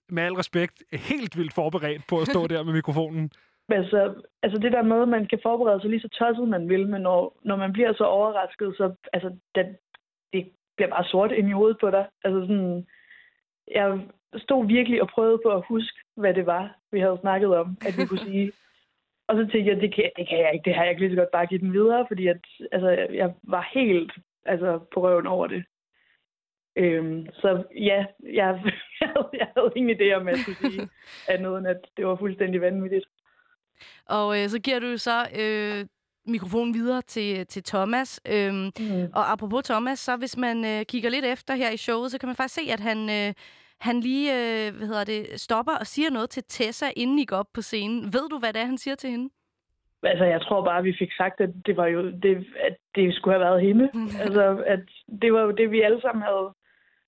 med 0.08 0.22
al 0.22 0.32
respekt, 0.32 0.82
helt 0.92 1.38
vildt 1.38 1.54
forberedt 1.54 2.02
på 2.08 2.18
at 2.20 2.26
stå 2.26 2.46
der 2.46 2.62
med 2.62 2.72
mikrofonen. 2.72 3.30
Altså, 3.72 4.14
altså 4.42 4.58
det 4.58 4.72
der 4.72 4.82
med, 4.82 5.02
at 5.02 5.08
man 5.08 5.26
kan 5.26 5.38
forberede 5.42 5.80
sig 5.80 5.90
lige 5.90 6.00
så 6.00 6.08
tosset 6.08 6.48
man 6.48 6.68
vil, 6.68 6.88
men 6.88 7.02
når, 7.02 7.38
når 7.44 7.56
man 7.56 7.72
bliver 7.72 7.92
så 7.92 8.04
overrasket, 8.04 8.74
så 8.76 8.94
altså, 9.12 9.28
det, 9.54 9.76
det 10.32 10.48
bliver 10.76 10.90
bare 10.90 11.04
sort 11.04 11.32
ind 11.32 11.48
i 11.48 11.52
hovedet 11.52 11.76
på 11.80 11.90
dig. 11.90 12.06
Altså 12.24 12.40
sådan, 12.40 12.86
jeg 13.74 14.00
stod 14.36 14.66
virkelig 14.66 15.02
og 15.02 15.08
prøvede 15.08 15.40
på 15.44 15.50
at 15.50 15.64
huske, 15.68 15.98
hvad 16.16 16.34
det 16.34 16.46
var, 16.46 16.76
vi 16.92 17.00
havde 17.00 17.18
snakket 17.20 17.56
om, 17.56 17.76
at 17.86 17.94
vi 17.98 18.06
kunne 18.06 18.26
sige. 18.30 18.52
Og 19.28 19.36
så 19.36 19.48
tænkte 19.52 19.72
jeg, 19.72 19.80
det 19.80 19.94
kan, 19.94 20.10
det 20.16 20.28
kan 20.28 20.38
jeg 20.38 20.50
ikke, 20.54 20.64
det 20.64 20.74
har 20.74 20.82
jeg 20.82 20.90
ikke 20.90 21.02
lige 21.02 21.12
så 21.12 21.20
godt 21.20 21.30
bare 21.30 21.46
give 21.46 21.60
den 21.60 21.72
videre, 21.72 22.06
fordi 22.08 22.26
at, 22.26 22.40
altså, 22.72 22.90
jeg 22.90 23.34
var 23.42 23.70
helt 23.74 24.12
altså, 24.44 24.80
på 24.94 25.02
røven 25.02 25.26
over 25.26 25.46
det. 25.46 25.64
Øhm, 26.76 27.26
så 27.32 27.64
ja, 27.74 28.04
jeg, 28.20 28.62
jeg, 29.00 29.08
havde, 29.08 29.28
jeg 29.32 29.48
havde 29.56 29.72
ingen 29.76 29.96
idé 29.96 30.12
om, 30.12 30.28
at 30.28 30.32
jeg 30.32 30.38
skulle 30.38 30.72
sige 30.72 30.88
andet 31.34 31.58
end, 31.58 31.66
at 31.66 31.80
det 31.96 32.06
var 32.06 32.16
fuldstændig 32.16 32.60
vanvittigt. 32.60 33.06
Og 34.06 34.42
øh, 34.42 34.48
så 34.48 34.60
giver 34.60 34.78
du 34.78 34.96
så 34.96 35.18
øh, 35.40 35.86
mikrofonen 36.26 36.74
videre 36.74 37.02
til, 37.02 37.46
til 37.46 37.62
Thomas. 37.62 38.20
Øhm, 38.32 38.64
Mm. 38.80 39.08
og 39.14 39.32
apropos 39.32 39.64
Thomas, 39.64 39.98
så 39.98 40.16
hvis 40.16 40.36
man 40.36 40.64
øh, 40.64 40.84
kigger 40.84 41.10
lidt 41.10 41.24
efter 41.24 41.54
her 41.54 41.70
i 41.70 41.76
showet, 41.76 42.10
så 42.10 42.18
kan 42.18 42.26
man 42.26 42.36
faktisk 42.36 42.54
se, 42.54 42.72
at 42.72 42.80
han, 42.80 42.98
øh, 43.10 43.34
han 43.80 44.00
lige 44.00 44.26
øh, 44.38 44.76
hvad 44.76 44.86
hedder 44.86 45.04
det, 45.04 45.40
stopper 45.40 45.72
og 45.80 45.86
siger 45.86 46.10
noget 46.10 46.30
til 46.30 46.42
Tessa, 46.48 46.86
inden 46.96 47.18
I 47.18 47.24
går 47.24 47.36
op 47.36 47.52
på 47.54 47.62
scenen. 47.62 48.04
Ved 48.04 48.28
du, 48.28 48.38
hvad 48.38 48.52
det 48.52 48.62
er, 48.62 48.66
han 48.66 48.78
siger 48.78 48.94
til 48.94 49.10
hende? 49.10 49.28
Altså, 50.02 50.24
jeg 50.24 50.40
tror 50.42 50.64
bare, 50.64 50.82
vi 50.82 50.96
fik 50.98 51.12
sagt, 51.16 51.40
at 51.40 51.50
det 51.66 51.76
var 51.76 51.86
jo 51.86 52.10
det, 52.10 52.46
at 52.60 52.76
det 52.94 53.14
skulle 53.14 53.34
have 53.38 53.44
været 53.48 53.62
hende. 53.62 53.90
altså, 54.24 54.62
at 54.66 54.80
det 55.22 55.32
var 55.32 55.40
jo 55.40 55.50
det, 55.50 55.70
vi 55.70 55.80
alle 55.80 56.00
sammen 56.00 56.22
havde, 56.22 56.48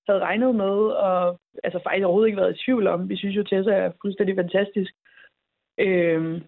havde 0.09 0.20
regnet 0.20 0.55
med, 0.55 0.77
og 1.07 1.40
altså 1.64 1.81
faktisk 1.85 2.05
overhovedet 2.05 2.29
ikke 2.29 2.40
været 2.40 2.55
i 2.57 2.64
tvivl 2.64 2.87
om. 2.87 3.09
Vi 3.09 3.16
synes 3.16 3.37
jo, 3.37 3.42
Tessa 3.42 3.70
er 3.72 3.92
fuldstændig 4.03 4.37
fantastisk. 4.37 4.92
Øhm, 5.79 6.42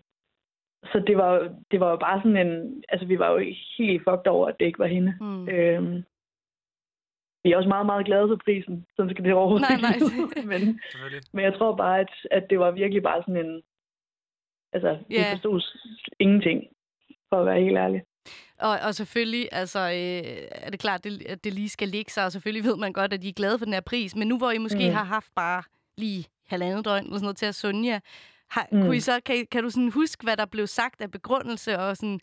så 0.93 1.03
det 1.07 1.17
var, 1.17 1.55
det 1.71 1.81
var 1.81 1.91
jo 1.91 1.97
bare 1.97 2.21
sådan 2.23 2.47
en... 2.47 2.85
Altså, 2.89 3.07
vi 3.07 3.19
var 3.19 3.31
jo 3.33 3.39
helt 3.79 4.03
fucked 4.09 4.27
over, 4.27 4.49
at 4.49 4.57
det 4.61 4.67
ikke 4.67 4.79
var 4.79 4.87
hende. 4.87 5.15
Mm. 5.21 5.49
Øhm, 5.49 6.05
vi 7.45 7.53
er 7.53 7.57
også 7.57 7.69
meget, 7.69 7.87
meget 7.87 8.07
glade 8.07 8.29
for 8.29 8.39
prisen. 8.45 8.87
Sådan 8.97 9.11
skal 9.11 9.25
det 9.25 9.33
overhovedet 9.33 9.69
Nej, 9.71 9.81
nej. 9.81 9.99
men, 10.53 10.81
men 11.33 11.45
jeg 11.45 11.55
tror 11.59 11.77
bare, 11.77 12.01
at, 12.01 12.13
at 12.31 12.45
det 12.51 12.59
var 12.59 12.71
virkelig 12.71 13.03
bare 13.03 13.23
sådan 13.23 13.47
en... 13.47 13.63
Altså, 14.73 14.99
vi 15.09 15.15
Ja. 15.15 15.33
forstod 15.33 15.63
ingenting, 16.19 16.63
for 17.29 17.41
at 17.41 17.47
være 17.47 17.61
helt 17.61 17.77
ærlig. 17.77 18.03
Og, 18.59 18.79
og 18.87 18.95
selvfølgelig 18.95 19.49
altså, 19.53 19.81
øh, 19.81 20.49
er 20.51 20.71
det 20.71 20.81
klart, 20.81 21.05
det, 21.05 21.27
at 21.27 21.45
det 21.45 21.53
lige 21.53 21.69
skal 21.69 21.89
ligge 21.89 22.11
sig, 22.11 22.25
og 22.25 22.33
selvfølgelig 22.33 22.65
ved 22.65 22.77
man 22.77 22.93
godt, 22.93 23.13
at 23.13 23.23
de 23.23 23.29
er 23.29 23.33
glade 23.33 23.59
for 23.59 23.65
den 23.65 23.75
her 23.75 23.81
pris. 23.81 24.17
Men 24.17 24.29
nu 24.29 24.39
hvor 24.39 24.51
I 24.51 24.59
måske 24.59 24.79
mm. 24.85 24.85
Mm. 24.91 24.95
har 24.95 25.05
haft 25.05 25.31
bare 25.37 25.63
lige 25.99 26.27
halvandet 26.47 26.85
døgn 26.85 27.05
eller 27.05 27.17
sådan 27.17 27.25
noget 27.25 27.37
til 27.37 27.47
at 27.47 27.55
Sonja, 27.55 28.01
har, 28.51 28.67
mm. 28.73 28.79
Mm. 28.79 28.85
kunne 28.85 28.97
I 28.97 29.01
så, 29.01 29.21
kan, 29.27 29.37
I- 29.37 29.45
kan 29.45 29.63
du 29.63 29.71
sådan 29.71 29.93
huske, 29.93 30.25
hvad 30.25 30.37
der 30.37 30.47
blev 30.47 30.67
sagt 30.67 31.01
af 31.01 31.11
begrundelse, 31.11 31.79
og 31.79 31.97
sådan, 31.97 32.21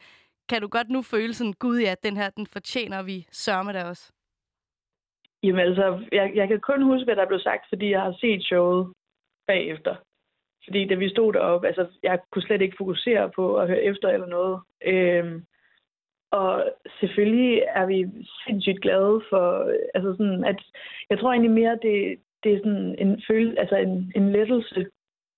kan 0.50 0.62
du 0.62 0.68
godt 0.68 0.90
nu 0.90 1.02
føle 1.02 1.34
sådan, 1.34 1.54
gud 1.54 1.80
ja, 1.80 1.94
den 2.04 2.18
her, 2.18 2.30
den 2.30 2.48
fortjener 2.48 3.04
vi 3.04 3.28
sørme 3.32 3.74
der 3.74 3.86
også? 3.86 4.12
Jamen 5.44 5.60
altså, 5.68 6.06
jeg, 6.12 6.32
jeg 6.36 6.48
kan 6.48 6.60
kun 6.60 6.82
huske, 6.82 7.06
hvad 7.06 7.16
der 7.16 7.28
blev 7.28 7.40
sagt, 7.40 7.66
fordi 7.70 7.90
jeg 7.90 8.02
har 8.02 8.16
set 8.22 8.44
showet 8.44 8.94
bagefter. 9.48 9.96
Fordi 10.64 10.88
da 10.88 10.96
vi 10.96 11.10
stod 11.10 11.34
deroppe, 11.34 11.68
altså, 11.68 11.88
jeg 12.04 12.20
kunne 12.32 12.42
slet 12.42 12.62
ikke 12.62 12.78
fokusere 12.78 13.30
på 13.36 13.56
at 13.56 13.68
høre 13.68 13.84
efter 13.84 14.08
eller 14.10 14.28
noget. 14.28 14.62
Øhm, 14.86 15.46
og 16.32 16.66
selvfølgelig 17.00 17.64
er 17.76 17.86
vi 17.86 18.06
sindssygt 18.48 18.82
glade 18.82 19.22
for, 19.30 19.72
altså 19.94 20.16
sådan, 20.18 20.44
at 20.44 20.60
jeg 21.10 21.20
tror 21.20 21.32
egentlig 21.32 21.52
mere, 21.52 21.80
det, 21.82 22.20
det 22.44 22.54
er 22.54 22.58
sådan 22.58 22.96
en 23.00 23.24
følelse, 23.28 23.60
altså 23.60 23.76
en, 23.76 24.12
en 24.16 24.32
lettelse 24.32 24.86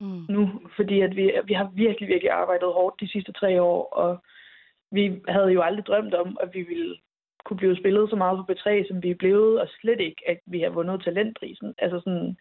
Mm. 0.04 0.26
nu, 0.30 0.42
fordi 0.76 1.02
at 1.02 1.16
vi, 1.16 1.32
vi 1.46 1.54
har 1.54 1.70
virkelig, 1.74 2.08
virkelig 2.10 2.32
arbejdet 2.32 2.74
hårdt 2.74 3.02
de 3.02 3.12
sidste 3.12 3.32
tre 3.32 3.62
år, 3.62 3.94
og 3.94 4.24
vi 4.92 5.22
havde 5.28 5.48
jo 5.48 5.62
aldrig 5.62 5.86
drømt 5.86 6.14
om, 6.14 6.38
at 6.42 6.50
vi 6.54 6.62
ville 6.62 6.98
kunne 7.46 7.58
blive 7.58 7.78
spillet 7.78 8.10
så 8.10 8.16
meget 8.16 8.38
på 8.38 8.52
B3, 8.52 8.88
som 8.88 9.04
vi 9.04 9.10
er 9.12 9.16
blevet, 9.16 9.62
og 9.62 9.68
slet 9.82 10.00
ikke, 10.00 10.22
at 10.28 10.40
vi 10.46 10.60
har 10.62 10.70
vundet 10.70 11.04
talentprisen. 11.04 11.76
Altså 11.78 12.00
sådan, 12.00 12.38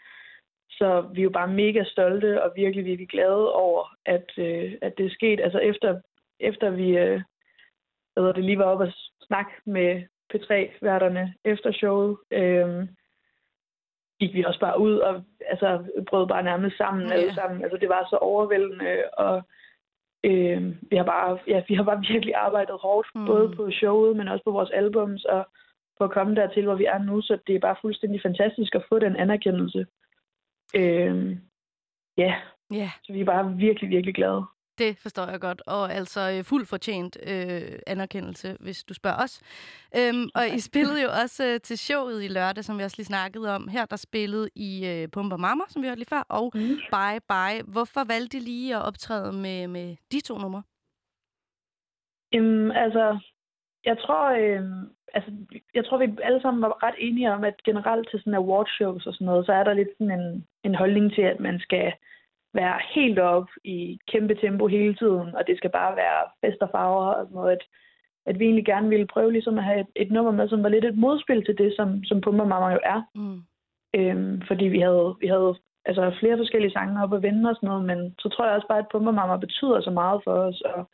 så 0.71 1.11
vi 1.15 1.21
er 1.21 1.25
jo 1.25 1.31
bare 1.31 1.49
mega 1.49 1.85
stolte 1.85 2.43
og 2.43 2.53
virkelig, 2.57 2.85
virkelig 2.85 3.09
glade 3.09 3.55
over, 3.55 3.95
at, 4.07 4.31
øh, 4.39 4.73
at 4.83 4.93
det 4.99 5.07
er 5.07 5.11
sket. 5.11 5.41
Altså 5.41 5.59
efter, 5.59 6.01
efter 6.41 6.71
vi 6.71 6.89
øh, 6.99 7.21
hvad 8.15 8.35
det, 8.35 8.45
lige 8.45 8.59
var 8.59 8.65
oppe 8.65 8.85
og 8.85 8.93
snakke 9.27 9.53
med 9.67 10.03
P3-værterne 10.35 11.35
efter 11.45 11.73
showet, 11.73 12.17
øh, 12.31 12.89
gik 14.23 14.35
vi 14.35 14.45
også 14.45 14.61
bare 14.61 14.81
ud 14.81 14.95
og 14.99 15.15
altså, 15.53 15.69
brød 16.09 16.27
bare 16.29 16.43
nærmest 16.43 16.77
sammen 16.77 17.03
Ja. 17.03 17.09
yeah. 17.09 17.21
alle 17.23 17.35
sammen. 17.35 17.63
Altså 17.65 17.77
det 17.83 17.89
var 17.89 18.07
så 18.11 18.17
overvældende, 18.17 18.93
og 19.27 19.37
øh, 20.25 20.63
vi, 20.91 20.97
har 20.97 21.05
bare, 21.15 21.39
ja, 21.47 21.63
vi 21.69 21.75
har 21.75 21.83
bare 21.91 22.05
virkelig 22.13 22.35
arbejdet 22.35 22.77
hårdt, 22.85 23.09
Mm. 23.15 23.27
både 23.27 23.47
på 23.57 23.71
showet, 23.71 24.17
men 24.17 24.29
også 24.29 24.45
på 24.45 24.51
vores 24.51 24.71
albums, 24.71 25.25
og 25.25 25.47
på 25.99 26.05
at 26.05 26.11
komme 26.11 26.35
dertil, 26.35 26.65
hvor 26.65 26.75
vi 26.75 26.85
er 26.85 26.99
nu, 26.99 27.21
så 27.23 27.39
det 27.47 27.55
er 27.55 27.61
bare 27.61 27.77
fuldstændig 27.81 28.21
fantastisk 28.23 28.75
at 28.75 28.85
få 28.89 28.99
den 28.99 29.17
anerkendelse. 29.17 29.87
Øh, 30.77 31.37
ja, 32.19 32.35
Ja, 32.81 32.91
så 33.05 33.13
vi 33.13 33.21
er 33.21 33.25
bare 33.25 33.53
virkelig, 33.57 33.91
virkelig 33.91 34.15
glade. 34.15 34.45
Det 34.79 34.99
forstår 34.99 35.27
jeg 35.31 35.41
godt. 35.41 35.63
Og 35.67 35.93
altså 35.93 36.21
øh, 36.21 36.45
fuldt 36.45 36.69
fortjent 36.69 37.17
øh, 37.27 37.79
anerkendelse, 37.87 38.57
hvis 38.61 38.85
du 38.85 38.95
spørger 38.95 39.23
os. 39.25 39.35
Øhm, 39.99 40.29
og 40.35 40.45
I 40.57 40.61
spillede 40.71 41.03
jo 41.03 41.09
også 41.23 41.45
øh, 41.47 41.61
til 41.61 41.79
showet 41.79 42.25
i 42.25 42.29
lørdag, 42.29 42.65
som 42.65 42.79
vi 42.79 42.83
også 42.83 42.97
lige 42.99 43.13
snakkede 43.15 43.55
om. 43.55 43.69
Her 43.69 43.87
der 43.87 43.97
spillede 43.97 44.49
I 44.55 44.87
øh, 44.87 45.09
Pumper 45.09 45.37
Mamma, 45.37 45.65
som 45.69 45.83
vi 45.83 45.87
hørte 45.89 45.99
lige 45.99 46.15
før, 46.17 46.25
og 46.29 46.53
Mm. 46.55 46.77
Bye 46.97 47.21
Bye. 47.33 47.63
Hvorfor 47.73 48.05
valgte 48.15 48.37
I 48.37 48.41
lige 48.41 48.77
at 48.77 48.83
optræde 48.83 49.33
med, 49.33 49.69
med 49.69 49.97
de 50.13 50.21
to 50.21 50.39
numre? 50.39 50.63
Øhm, 52.35 52.71
altså, 52.71 53.19
jeg 53.85 53.99
tror, 53.99 54.25
øhm, 54.43 54.85
altså, 55.15 55.31
jeg 55.75 55.85
tror, 55.85 55.99
vi 55.99 56.07
alle 56.23 56.41
sammen 56.43 56.63
var 56.63 56.83
ret 56.83 56.95
enige 56.99 57.33
om, 57.33 57.45
at 57.45 57.63
generelt 57.65 58.11
til 58.11 58.19
sådan 58.21 58.35
awardshows 58.35 59.07
og 59.07 59.15
sådan 59.15 59.25
noget, 59.25 59.47
så 59.47 59.53
er 59.53 59.65
der 59.65 59.75
lidt 59.75 59.89
sådan 59.99 60.21
en, 60.21 60.47
en 60.65 60.75
holdning 60.75 61.15
til, 61.15 61.23
at 61.23 61.41
man 61.41 61.61
skal 61.61 61.93
være 62.55 62.79
helt 62.95 63.19
op 63.19 63.49
i 63.65 63.99
kæmpe 64.13 64.35
tempo 64.35 64.67
hele 64.67 64.95
tiden, 64.95 65.35
og 65.35 65.47
det 65.47 65.57
skal 65.57 65.71
bare 65.71 65.97
være 65.97 66.23
fest 66.45 66.63
og 66.63 66.71
farver 66.71 67.07
og 67.35 67.53
at, 67.53 67.63
at 68.27 68.39
vi 68.39 68.45
egentlig 68.45 68.65
gerne 68.65 68.89
ville 68.89 69.07
prøve 69.07 69.33
ligesom 69.33 69.59
at 69.59 69.65
have 69.65 69.81
et, 69.81 69.87
et 69.97 70.11
nummer 70.11 70.33
med, 70.33 70.49
som 70.49 70.63
var 70.63 70.69
lidt 70.69 70.85
et 70.85 70.97
modspil 70.97 71.45
til 71.45 71.59
det, 71.59 71.73
som, 71.77 72.05
som 72.05 72.21
Pumper 72.21 72.45
Mamma 72.45 72.69
jo 72.69 72.81
er. 72.85 73.03
Mm. 73.15 73.41
Øhm, 73.95 74.43
fordi 74.47 74.65
vi 74.65 74.81
havde, 74.81 75.15
vi 75.21 75.27
havde 75.27 75.55
altså 75.85 76.17
flere 76.21 76.37
forskellige 76.37 76.73
sange 76.73 77.03
op 77.03 77.15
at 77.15 77.23
vende 77.23 77.51
og 77.51 77.57
sådan 77.57 77.67
noget, 77.67 77.85
men 77.85 78.15
så 78.19 78.29
tror 78.29 78.45
jeg 78.45 78.55
også 78.55 78.69
bare, 78.69 78.79
at 78.79 78.93
Pumper 78.93 79.13
Mamma 79.13 79.37
betyder 79.37 79.81
så 79.81 79.91
meget 79.91 80.21
for 80.25 80.33
os, 80.33 80.61
og 80.61 80.91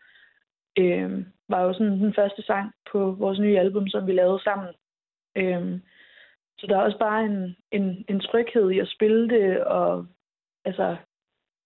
øhm, 0.78 1.26
var 1.48 1.62
jo 1.62 1.72
sådan 1.72 1.98
den 1.98 2.14
første 2.14 2.42
sang 2.42 2.72
på 2.92 3.10
vores 3.18 3.38
nye 3.38 3.58
album, 3.58 3.88
som 3.88 4.06
vi 4.06 4.12
lavede 4.12 4.42
sammen. 4.42 4.68
Øhm, 5.36 5.82
så 6.58 6.66
der 6.66 6.76
er 6.76 6.82
også 6.82 6.98
bare 6.98 7.24
en, 7.24 7.56
en, 7.72 8.04
en 8.08 8.20
tryghed 8.20 8.70
i 8.70 8.78
at 8.78 8.88
spille 8.88 9.28
det, 9.28 9.64
og 9.64 10.06
altså, 10.64 10.96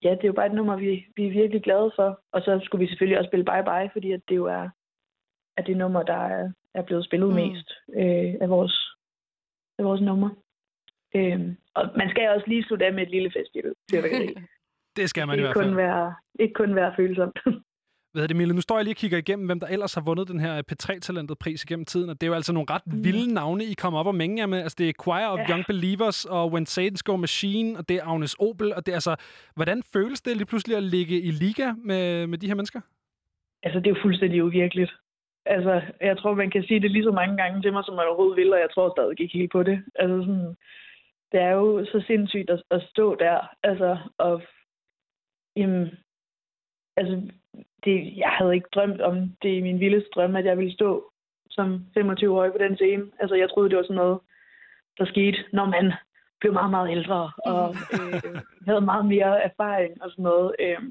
ja, 0.03 0.09
det 0.09 0.23
er 0.23 0.27
jo 0.27 0.33
bare 0.33 0.45
et 0.45 0.53
nummer, 0.53 0.75
vi, 0.77 1.05
vi 1.15 1.27
er 1.27 1.31
virkelig 1.31 1.63
glade 1.63 1.91
for. 1.95 2.21
Og 2.31 2.41
så 2.41 2.59
skulle 2.63 2.79
vi 2.83 2.87
selvfølgelig 2.87 3.17
også 3.19 3.29
spille 3.29 3.45
Bye 3.45 3.63
Bye, 3.63 3.89
fordi 3.93 4.11
at 4.11 4.21
det 4.29 4.35
jo 4.35 4.45
er, 4.45 4.69
er 5.57 5.61
det 5.61 5.77
nummer, 5.77 6.03
der 6.03 6.13
er, 6.37 6.51
er 6.73 6.81
blevet 6.81 7.05
spillet 7.05 7.29
Mm. 7.29 7.35
mest 7.35 7.71
øh, 7.95 8.33
af 8.41 8.49
vores 8.49 8.95
af 9.79 9.85
vores 9.85 10.01
numre. 10.01 10.35
Øhm, 11.15 11.57
og 11.73 11.89
man 11.97 12.09
skal 12.09 12.29
også 12.29 12.47
lige 12.47 12.63
slutte 12.63 12.85
af 12.85 12.93
med 12.93 13.03
et 13.03 13.09
lille 13.09 13.31
festivalfyrværkeri. 13.37 14.35
Det 14.97 15.09
skal 15.09 15.27
man 15.27 15.35
i 15.35 15.37
ikke, 15.37 15.47
hvert 15.47 15.57
fald. 15.57 15.69
kun 15.69 15.77
være, 15.77 16.15
ikke 16.39 16.53
kun 16.53 16.75
være 16.75 16.93
følsomt. 16.97 17.39
Hvad 18.13 18.27
det, 18.27 18.35
Mille? 18.35 18.53
Nu 18.53 18.61
står 18.61 18.77
jeg 18.77 18.83
lige 18.83 18.93
og 18.93 18.97
kigger 18.97 19.17
igennem, 19.17 19.45
hvem 19.45 19.59
der 19.59 19.67
ellers 19.67 19.93
har 19.93 20.01
vundet 20.01 20.27
den 20.27 20.39
her 20.39 20.61
P3-talentet 20.71 21.37
pris 21.39 21.63
igennem 21.63 21.85
tiden, 21.85 22.09
og 22.09 22.21
det 22.21 22.27
er 22.27 22.31
jo 22.31 22.33
altså 22.33 22.53
nogle 22.53 22.67
ret 22.69 22.81
vilde 22.85 23.33
navne, 23.33 23.63
I 23.63 23.73
kommer 23.73 23.99
op 23.99 24.07
og 24.07 24.15
mænge 24.15 24.37
jer 24.39 24.45
med. 24.45 24.59
Altså, 24.61 24.75
det 24.79 24.89
er 24.89 24.93
Choir 25.03 25.27
of 25.27 25.39
Ja. 25.39 25.49
Young 25.49 25.65
Believers 25.67 26.25
og 26.25 26.51
When 26.51 26.65
Satan's 26.67 27.03
Go 27.03 27.15
Machine, 27.15 27.77
og 27.77 27.89
det 27.89 27.97
er 27.97 28.05
Agnes 28.05 28.35
Obel, 28.39 28.73
og 28.73 28.85
det 28.85 28.91
er 28.91 28.95
altså, 28.95 29.15
hvordan 29.55 29.83
føles 29.93 30.21
det 30.21 30.37
lige 30.37 30.45
pludselig 30.45 30.77
at 30.77 30.83
ligge 30.83 31.21
i 31.21 31.31
liga 31.31 31.67
med, 31.77 32.27
med 32.27 32.37
de 32.37 32.47
her 32.47 32.55
mennesker? 32.55 32.81
altså, 33.63 33.79
det 33.79 33.87
er 33.87 33.95
jo 33.95 34.01
fuldstændig 34.01 34.43
uvirkeligt. 34.43 34.91
Altså, 35.45 35.81
jeg 36.01 36.17
tror, 36.17 36.33
man 36.33 36.51
kan 36.51 36.63
sige 36.63 36.79
det 36.79 36.91
lige 36.91 37.03
så 37.03 37.11
mange 37.11 37.37
gange 37.37 37.61
til 37.61 37.73
mig, 37.73 37.83
som 37.85 37.95
man 37.95 38.07
overhovedet 38.07 38.37
vil, 38.37 38.53
og 38.53 38.59
jeg 38.59 38.71
tror 38.71 38.93
stadig 38.95 39.21
ikke 39.21 39.37
helt 39.37 39.51
på 39.51 39.63
det. 39.63 39.83
Altså, 39.95 40.17
sådan, 40.25 40.55
det 41.31 41.39
er 41.41 41.51
jo 41.51 41.85
så 41.85 42.03
sindssygt 42.07 42.49
at, 42.49 42.63
at 42.71 42.81
stå 42.89 43.15
der, 43.15 43.37
altså, 43.63 43.97
og 44.17 44.41
jamen, 45.55 45.97
altså, 46.97 47.31
det, 47.85 48.17
jeg 48.17 48.29
havde 48.29 48.55
ikke 48.55 48.69
drømt 48.75 49.01
om 49.01 49.15
det 49.41 49.49
i 49.49 49.61
min 49.61 49.79
vildeste 49.79 50.09
drøm, 50.15 50.35
at 50.35 50.45
jeg 50.45 50.57
ville 50.57 50.73
stå 50.73 51.11
som 51.49 51.85
25-årig 51.97 52.51
på 52.51 52.57
den 52.57 52.75
scene. 52.75 53.11
Altså, 53.19 53.35
jeg 53.35 53.49
troede, 53.49 53.69
det 53.69 53.77
var 53.77 53.83
sådan 53.83 53.95
noget, 53.95 54.19
der 54.97 55.05
skete, 55.05 55.37
når 55.53 55.65
man 55.65 55.93
blev 56.39 56.53
meget, 56.53 56.71
meget 56.71 56.91
ældre 56.91 57.31
og 57.45 57.75
øh, 57.93 58.41
havde 58.67 58.81
meget 58.81 59.05
mere 59.05 59.43
erfaring 59.43 60.03
og 60.03 60.11
sådan 60.11 60.23
noget. 60.23 60.55
Øh, 60.59 60.81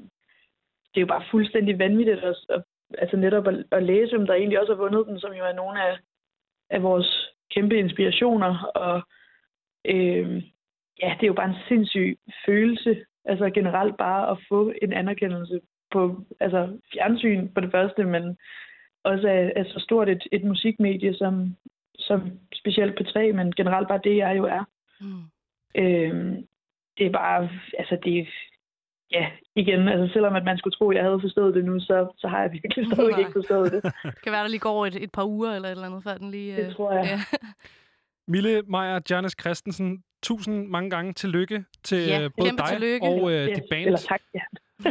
det 0.91 0.97
er 0.97 1.05
jo 1.05 1.13
bare 1.15 1.29
fuldstændig 1.31 1.79
vanvittigt 1.79 2.19
at, 2.19 2.35
at, 2.49 2.63
altså 2.97 3.17
netop 3.17 3.47
at, 3.47 3.55
at 3.71 3.83
læse 3.83 4.15
om, 4.17 4.25
der 4.25 4.33
egentlig 4.33 4.59
også 4.59 4.73
har 4.73 4.81
vundet 4.83 5.07
den, 5.07 5.19
som 5.19 5.33
jo 5.33 5.43
er 5.45 5.53
nogle 5.53 5.83
af, 5.87 5.97
af 6.69 6.83
vores 6.83 7.29
kæmpe 7.53 7.75
inspirationer. 7.77 8.71
Og 8.75 9.01
øh, 9.85 10.43
ja, 11.01 11.09
det 11.17 11.23
er 11.23 11.33
jo 11.33 11.39
bare 11.41 11.49
en 11.49 11.65
sindssyg 11.67 12.19
følelse, 12.45 13.05
altså 13.25 13.49
generelt 13.49 13.97
bare 13.97 14.31
at 14.31 14.37
få 14.49 14.73
en 14.81 14.93
anerkendelse 14.93 15.59
på 15.93 16.23
altså 16.39 16.79
fjernsyn 16.93 17.47
på 17.53 17.61
det 17.61 17.71
første, 17.71 18.03
men 18.03 18.37
også 19.03 19.27
af, 19.27 19.53
af 19.55 19.65
så 19.65 19.79
stort 19.79 20.09
et, 20.09 20.23
et 20.31 20.43
musikmedie 20.43 21.13
som, 21.13 21.55
som 21.95 22.19
specielt 22.53 22.97
på 22.97 23.03
3, 23.03 23.31
men 23.31 23.51
generelt 23.51 23.87
bare 23.87 24.01
det, 24.03 24.17
jeg 24.17 24.37
jo 24.37 24.43
er. 24.43 24.63
Mm. 25.01 25.23
Øh, 25.81 26.43
det 26.97 27.05
er 27.05 27.11
bare, 27.11 27.49
altså 27.79 27.97
det 28.05 28.27
ja, 29.11 29.25
igen, 29.55 29.87
altså 29.87 30.13
selvom 30.13 30.35
at 30.35 30.43
man 30.43 30.57
skulle 30.57 30.75
tro, 30.75 30.89
at 30.89 30.95
jeg 30.95 31.03
havde 31.03 31.21
forstået 31.21 31.55
det 31.55 31.65
nu, 31.65 31.79
så, 31.79 32.13
så 32.17 32.27
har 32.27 32.41
jeg 32.41 32.51
virkelig 32.51 32.85
stadig 32.93 33.19
ikke 33.19 33.31
forstået 33.31 33.71
det. 33.71 33.83
Det 33.83 33.93
kan 34.23 34.31
være, 34.31 34.43
der 34.43 34.47
lige 34.47 34.59
går 34.59 34.85
et, 34.85 34.95
et 35.03 35.11
par 35.11 35.25
uger 35.25 35.51
eller 35.55 35.67
et 35.67 35.71
eller 35.71 35.85
andet, 35.85 36.03
før 36.03 36.17
den 36.17 36.31
lige... 36.31 36.55
Det 36.55 36.67
øh, 36.67 36.73
tror 36.73 36.91
jeg. 36.91 37.05
Ja. 37.05 37.19
Mille 38.33 38.61
Meyer 38.67 38.99
Janis 39.09 39.35
Christensen, 39.41 40.03
tusind 40.23 40.67
mange 40.67 40.89
gange 40.89 41.13
tillykke 41.13 41.65
til 41.83 42.07
Ja, 42.07 42.23
øh, 42.23 42.31
både 42.37 42.49
dig 42.49 42.65
tillykke. 42.67 43.07
og 43.07 43.31
øh, 43.31 43.47
Yes, 43.47 43.59
dit 43.59 43.63
band. 43.71 43.85
Eller 43.85 43.99
tak, 43.99 44.21
ja. 44.33 44.41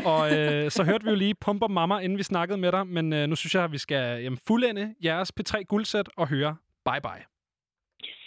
Og 0.04 0.32
øh, 0.38 0.70
så 0.70 0.84
hørte 0.84 1.04
vi 1.04 1.10
jo 1.10 1.16
lige 1.16 1.34
Pumper 1.34 1.68
Mamma, 1.68 1.98
inden 1.98 2.18
vi 2.18 2.22
snakkede 2.22 2.58
med 2.58 2.72
dig, 2.72 2.86
men 2.86 3.12
øh, 3.12 3.26
nu 3.28 3.36
synes 3.36 3.54
jeg, 3.54 3.64
at 3.64 3.72
vi 3.72 3.78
skal 3.78 4.22
jamen, 4.22 4.38
fuldende 4.46 4.94
jeres 5.04 5.32
P3 5.40 5.62
guldsæt 5.62 6.08
og 6.16 6.28
høre 6.28 6.56
Bye 6.84 7.00
Bye. 7.02 7.24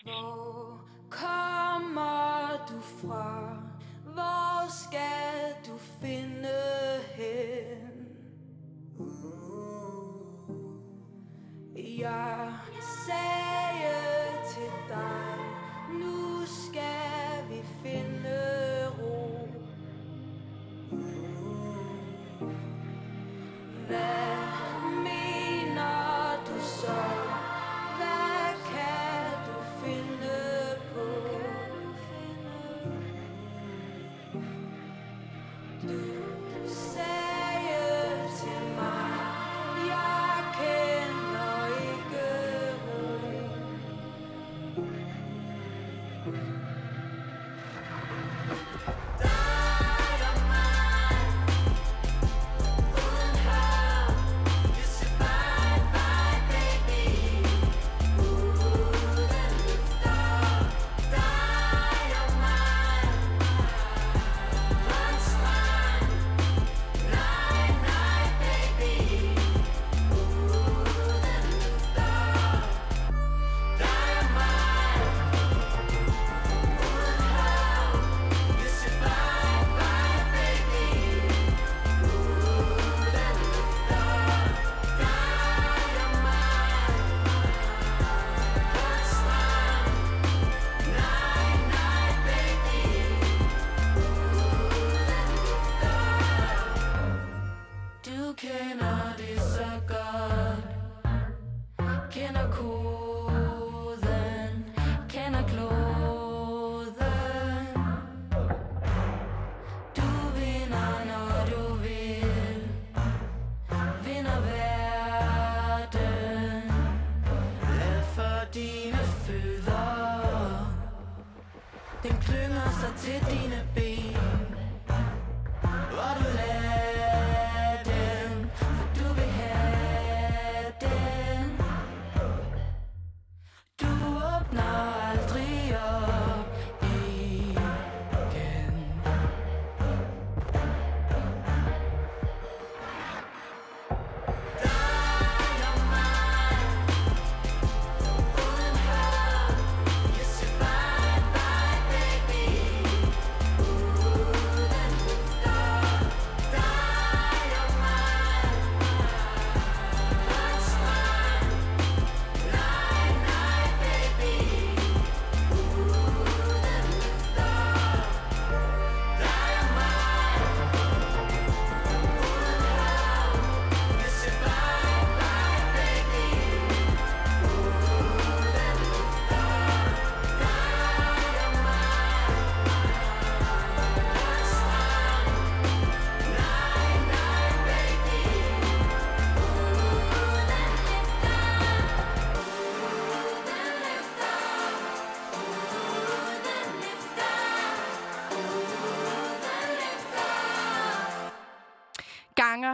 Hvor 0.04 0.86
kommer 1.10 2.66
du 2.70 3.08
fra? 3.08 3.58
Hvor 4.04 4.70
skal 4.70 5.54
du 5.68 5.78
finde 6.02 6.50
hen? 7.16 7.96
Jeg 12.00 12.54
sagde 13.06 13.96
til 14.54 14.72
dig, 14.90 15.25
Hvad 23.88 24.45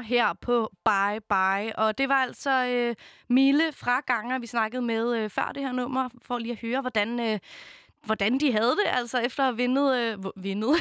her 0.02 0.34
på 0.42 0.72
Bye 0.86 1.22
Bye. 1.30 1.76
Og 1.80 1.98
det 1.98 2.10
var 2.10 2.16
altså 2.16 2.66
øh, 2.66 2.96
Mille 3.30 3.64
fra 3.74 4.00
Ganger, 4.00 4.40
vi 4.40 4.48
snakkede 4.48 4.82
med 4.82 5.16
øh, 5.18 5.30
før 5.30 5.52
det 5.56 5.64
her 5.64 5.72
nummer, 5.72 6.10
for 6.22 6.38
lige 6.38 6.52
at 6.52 6.60
høre, 6.62 6.82
hvordan, 6.82 7.20
øh, 7.20 7.40
hvordan 8.06 8.40
de 8.40 8.52
havde 8.52 8.72
det, 8.72 8.84
altså 8.86 9.20
efter 9.20 9.44
at 9.50 9.58
vindet... 9.58 9.98
Øh, 9.98 10.18
vindet. 10.36 10.76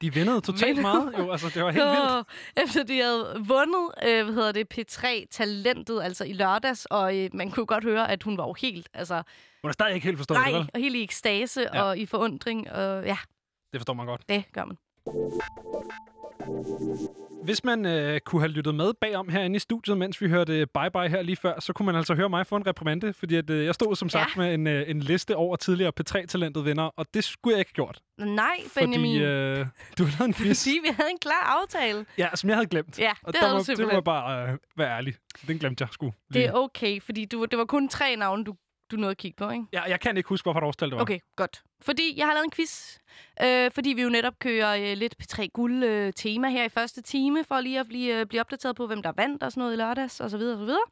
De 0.00 0.14
vindede 0.14 0.40
totalt 0.40 0.66
Vindede. 0.76 0.82
meget. 0.82 1.14
Jo, 1.18 1.30
altså, 1.32 1.48
det 1.54 1.62
var 1.64 1.70
helt 1.70 1.84
vildt. 1.84 2.28
Efter 2.64 2.82
de 2.82 3.00
havde 3.00 3.44
vundet, 3.46 3.90
øh, 4.06 4.24
hvad 4.24 4.34
hedder 4.34 4.52
det, 4.52 4.66
P3-talentet, 4.78 6.02
altså 6.02 6.24
i 6.24 6.32
lørdags, 6.32 6.86
og 6.86 7.18
øh, 7.18 7.30
man 7.34 7.50
kunne 7.50 7.66
godt 7.66 7.84
høre, 7.84 8.10
at 8.10 8.22
hun 8.22 8.38
var 8.38 8.46
jo 8.46 8.54
helt, 8.60 8.88
altså, 8.94 9.22
Hun 9.62 9.68
er 9.68 9.72
stadig 9.72 9.94
ikke 9.94 10.04
helt 10.06 10.16
forstået 10.18 10.38
det, 10.44 10.52
nej, 10.52 10.58
vel? 10.58 10.70
og 10.74 10.80
helt 10.80 10.96
i 10.96 11.02
ekstase 11.02 11.66
ja. 11.74 11.82
og 11.82 11.98
i 11.98 12.06
forundring, 12.06 12.70
og 12.70 13.04
ja, 13.04 13.16
Det 13.72 13.80
forstår 13.80 13.94
man 13.94 14.06
godt. 14.06 14.22
det 14.28 14.44
gør 14.52 14.64
man. 14.64 14.76
Hvis 17.44 17.64
man 17.64 17.86
øh, 17.86 18.20
kunne 18.20 18.42
have 18.42 18.50
lyttet 18.50 18.74
med 18.74 18.92
bagom 19.00 19.28
herinde 19.28 19.56
i 19.56 19.58
studiet, 19.58 19.98
mens 19.98 20.20
vi 20.20 20.28
hørte 20.28 20.66
Bye 20.66 20.90
Bye 20.92 21.08
her 21.08 21.22
lige 21.22 21.36
før, 21.36 21.60
så 21.60 21.72
kunne 21.72 21.86
man 21.86 21.94
altså 21.94 22.14
høre 22.14 22.28
mig 22.28 22.46
få 22.46 22.56
en 22.56 22.66
reprimande, 22.66 23.12
fordi 23.12 23.34
at, 23.36 23.50
øh, 23.50 23.64
jeg 23.64 23.74
stod 23.74 23.96
som 23.96 24.08
sagt 24.08 24.36
Ja. 24.36 24.40
med 24.42 24.54
en, 24.54 24.66
øh, 24.66 24.90
en 24.90 25.00
liste 25.00 25.36
over 25.36 25.56
tidligere 25.56 25.92
P3-talentet 26.00 26.64
vinder, 26.64 26.82
og 26.84 27.06
det 27.14 27.24
skulle 27.24 27.52
jeg 27.54 27.58
ikke 27.58 27.70
have 27.76 27.84
gjort. 27.86 28.00
Nej, 28.18 28.56
Benjamin. 28.74 29.20
Fordi 29.20 29.24
øh, 29.24 29.66
du 29.98 30.04
lavet 30.04 30.20
en 30.20 30.34
quiz, 30.34 30.62
Fordi 30.64 30.78
vi 30.82 30.88
havde 30.96 31.10
en 31.10 31.18
klar 31.18 31.58
aftale. 31.62 32.06
ja, 32.18 32.28
som 32.34 32.48
jeg 32.50 32.56
havde 32.56 32.68
glemt. 32.68 32.98
Ja, 32.98 33.10
og 33.22 33.32
det 33.32 33.34
der 33.34 33.40
havde 33.40 33.52
må, 33.52 33.54
du 33.54 33.58
det 33.58 33.66
simpelthen. 33.66 33.86
må 33.86 33.92
jeg 33.96 34.04
bare 34.04 34.48
øh, 34.52 34.58
være 34.76 34.96
ærlig. 34.96 35.14
Den 35.48 35.58
glemte 35.58 35.82
jeg 35.82 35.88
sgu. 35.92 36.12
Det 36.34 36.44
er 36.44 36.52
okay, 36.52 37.02
fordi 37.02 37.24
du, 37.24 37.44
det 37.44 37.58
var 37.58 37.64
kun 37.64 37.88
tre 37.88 38.16
navne, 38.16 38.44
du, 38.44 38.54
du 38.90 38.96
nåede 38.96 39.10
at 39.10 39.16
kigge 39.16 39.36
på, 39.36 39.50
ikke? 39.50 39.64
Ja, 39.72 39.82
jeg 39.82 40.00
kan 40.00 40.16
ikke 40.16 40.28
huske, 40.28 40.44
hvorfor 40.44 40.60
årstal 40.60 40.88
det 40.88 40.96
var. 40.96 41.02
Okay, 41.02 41.18
godt. 41.36 41.62
Fordi 41.80 42.14
jeg 42.16 42.26
har 42.26 42.32
lavet 42.34 42.44
en 42.44 42.50
quiz, 42.50 42.98
øh, 43.42 43.70
fordi 43.70 43.90
vi 43.92 44.02
jo 44.02 44.08
netop 44.08 44.38
kører 44.38 44.90
øh, 44.90 44.96
lidt 44.96 45.14
P3 45.22 45.46
Guld 45.46 45.84
øh, 45.84 46.12
tema 46.12 46.48
her 46.48 46.64
i 46.64 46.68
første 46.68 47.02
time, 47.02 47.44
for 47.44 47.60
lige 47.60 47.80
at 47.80 47.88
blive, 47.88 48.20
øh, 48.20 48.26
blive 48.26 48.40
opdateret 48.40 48.76
på, 48.76 48.86
hvem 48.86 49.02
der 49.02 49.12
vandt 49.16 49.42
og 49.42 49.52
sådan 49.52 49.60
noget 49.60 49.74
i 49.74 49.76
lørdags, 49.76 50.20
og 50.20 50.30
så 50.30 50.38
videre, 50.38 50.54
og 50.54 50.58
så 50.58 50.64
videre. 50.64 50.82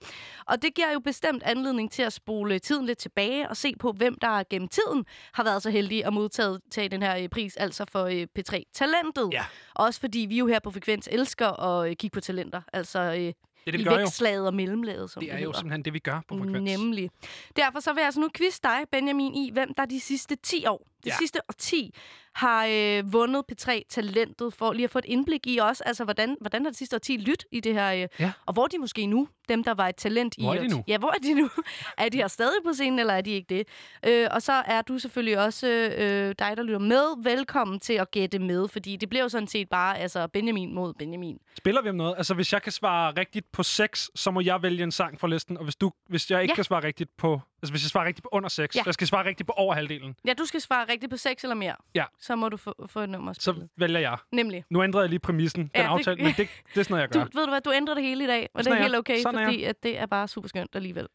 Og 0.46 0.62
det 0.62 0.74
giver 0.74 0.92
jo 0.92 1.00
bestemt 1.00 1.42
anledning 1.42 1.92
til 1.92 2.02
at 2.02 2.12
spole 2.12 2.58
tiden 2.58 2.86
lidt 2.86 2.98
tilbage 2.98 3.48
og 3.48 3.56
se 3.56 3.74
på, 3.80 3.92
hvem 3.92 4.18
der 4.20 4.42
gennem 4.50 4.68
tiden 4.68 5.04
har 5.32 5.44
været 5.44 5.62
så 5.62 5.70
heldige 5.70 6.06
at 6.06 6.12
modtage 6.12 6.58
tage 6.70 6.88
den 6.88 7.02
her 7.02 7.16
øh, 7.16 7.28
pris, 7.28 7.56
altså 7.56 7.84
for 7.92 8.04
øh, 8.04 8.26
P3 8.38 8.62
Talentet. 8.72 9.28
Ja. 9.32 9.44
Også 9.74 10.00
fordi 10.00 10.18
vi 10.18 10.38
jo 10.38 10.46
her 10.46 10.58
på 10.60 10.70
Frekvens 10.70 11.08
elsker 11.12 11.62
at 11.62 11.90
øh, 11.90 11.96
kigge 11.96 12.14
på 12.14 12.20
talenter, 12.20 12.62
altså 12.72 13.00
øh, 13.00 13.32
Det 13.66 13.72
er 13.74 13.78
det, 13.78 13.78
vi 13.78 13.82
i 13.82 13.84
gør 13.84 13.92
jo. 13.92 13.98
vækstlaget 13.98 14.46
og 14.46 14.54
mellemlaget, 14.54 15.10
som 15.10 15.20
Det 15.20 15.32
er 15.32 15.36
det 15.36 15.44
jo 15.44 15.52
simpelthen 15.52 15.82
det, 15.82 15.92
vi 15.92 15.98
gør 15.98 16.20
på 16.28 16.38
frekvens. 16.38 16.70
Nemlig. 16.78 17.10
Derfor 17.56 17.80
så 17.80 17.92
vil 17.92 18.00
jeg 18.00 18.06
altså 18.06 18.20
nu 18.20 18.28
quiz 18.36 18.58
dig, 18.62 18.78
Benjamin, 18.92 19.34
i 19.34 19.50
hvem 19.52 19.74
der 19.74 19.84
de 19.84 20.00
sidste 20.00 20.36
10 20.36 20.66
år, 20.66 20.86
det 21.04 21.06
Ja. 21.10 21.14
sidste 21.18 21.40
årti, 21.48 21.94
har 22.34 22.66
øh, 22.70 23.12
vundet 23.12 23.44
P3-talentet, 23.52 24.54
for 24.54 24.72
lige 24.72 24.84
at 24.84 24.90
få 24.90 24.98
et 24.98 25.04
indblik 25.04 25.46
i 25.46 25.58
også, 25.58 25.82
altså 25.86 26.04
hvordan, 26.04 26.36
hvordan 26.40 26.62
har 26.64 26.70
det 26.70 26.78
sidste 26.78 26.96
årti 26.96 27.16
lyt 27.16 27.44
i 27.52 27.60
det 27.60 27.74
her, 27.74 27.92
øh, 27.92 28.08
Ja. 28.20 28.32
og 28.46 28.52
hvor 28.52 28.62
er 28.62 28.66
de 28.66 28.78
måske 28.78 29.06
nu, 29.06 29.28
dem 29.48 29.64
der 29.64 29.74
var 29.74 29.88
et 29.88 29.96
talent 29.96 30.34
Hvor 30.38 30.54
i 30.54 30.56
er 30.56 30.60
de 30.62 30.68
nu? 30.68 30.84
Ja, 30.88 30.98
hvor 30.98 31.08
er 31.08 31.18
de 31.22 31.34
nu? 31.34 31.50
er 31.98 32.08
de 32.08 32.16
her 32.18 32.28
stadig 32.28 32.56
på 32.64 32.72
scenen, 32.72 32.98
eller 32.98 33.14
er 33.14 33.20
de 33.20 33.30
ikke 33.30 33.46
det? 33.54 33.68
Øh, 34.06 34.28
og 34.30 34.42
så 34.42 34.52
er 34.52 34.82
du 34.82 34.98
selvfølgelig 34.98 35.38
også 35.38 35.68
øh, 35.98 36.34
dig, 36.38 36.56
der 36.56 36.62
lytter 36.62 36.78
med, 36.78 37.22
velkommen 37.24 37.80
til 37.80 37.92
at 37.92 38.10
gætte 38.10 38.38
med, 38.38 38.68
fordi 38.68 38.96
det 38.96 39.08
bliver 39.08 39.22
jo 39.22 39.28
sådan 39.28 39.48
set 39.48 39.68
bare 39.68 39.98
altså 39.98 40.26
Benjamin 40.26 40.74
mod 40.74 40.94
Benjamin. 40.94 41.38
Spiller 41.58 41.82
vi 41.82 41.88
om 41.88 41.94
noget? 41.94 42.14
Altså, 42.16 42.34
hvis 42.34 42.52
jeg 42.52 42.62
kan 42.62 42.72
svare 42.72 43.12
rigtigt 43.18 43.52
på 43.52 43.62
6, 43.62 44.10
så 44.14 44.30
må 44.30 44.40
jeg 44.40 44.62
vælge 44.62 44.82
en 44.82 44.92
sang 44.92 45.20
fra 45.20 45.28
listen. 45.28 45.56
Og 45.58 45.64
hvis, 45.64 45.76
du, 45.76 45.90
hvis 46.08 46.30
jeg 46.30 46.42
ikke 46.42 46.52
Ja. 46.52 46.54
kan 46.54 46.64
svare 46.64 46.84
rigtigt 46.84 47.16
på... 47.16 47.40
Altså, 47.62 47.72
hvis 47.72 47.82
jeg 47.84 47.90
svarer 47.90 48.06
rigtigt 48.06 48.22
på 48.22 48.28
under 48.32 48.48
6, 48.48 48.76
Ja. 48.76 48.82
jeg 48.86 48.94
skal 48.94 49.06
svare 49.06 49.26
rigtigt 49.26 49.46
på 49.46 49.52
over 49.56 49.74
halvdelen, 49.74 50.14
Ja, 50.26 50.32
du 50.32 50.44
skal 50.44 50.60
svare 50.60 50.85
rigtigt 50.88 51.10
på 51.10 51.16
6 51.16 51.42
eller 51.44 51.54
mere. 51.54 51.74
Ja. 51.94 52.04
Så 52.20 52.36
må 52.36 52.48
du 52.48 52.56
få, 52.56 52.74
få 52.86 53.00
et 53.00 53.08
nummer 53.08 53.32
så 53.32 53.40
spillet. 53.52 53.68
vælger 53.76 54.00
jeg. 54.00 54.16
Nemlig. 54.32 54.64
Nu 54.70 54.82
ændrede 54.84 55.02
jeg 55.02 55.10
lige 55.10 55.18
præmissen, 55.20 55.62
den 55.62 55.70
Ja, 55.74 55.82
det- 55.82 55.88
aftale, 55.88 56.16
men 56.24 56.26
det, 56.26 56.36
det 56.36 56.46
er 56.48 56.82
sådan 56.82 56.86
noget, 56.90 57.02
jeg 57.02 57.14
Du, 57.14 57.18
gør. 57.18 57.26
ved 57.34 57.44
du 57.46 57.50
hvad, 57.50 57.60
du 57.60 57.72
ændrer 57.72 57.94
det 57.94 58.02
hele 58.04 58.24
i 58.24 58.26
dag, 58.26 58.48
og 58.54 58.58
det 58.58 58.64
Sådan 58.64 58.76
er 58.78 58.80
er 58.80 58.84
helt 58.84 58.96
okay, 58.96 59.18
Sådan 59.22 59.44
fordi 59.44 59.64
at 59.64 59.82
det 59.82 59.98
er 59.98 60.06
bare 60.06 60.28
super 60.28 60.48
skønt 60.48 60.70
alligevel. 60.76 61.06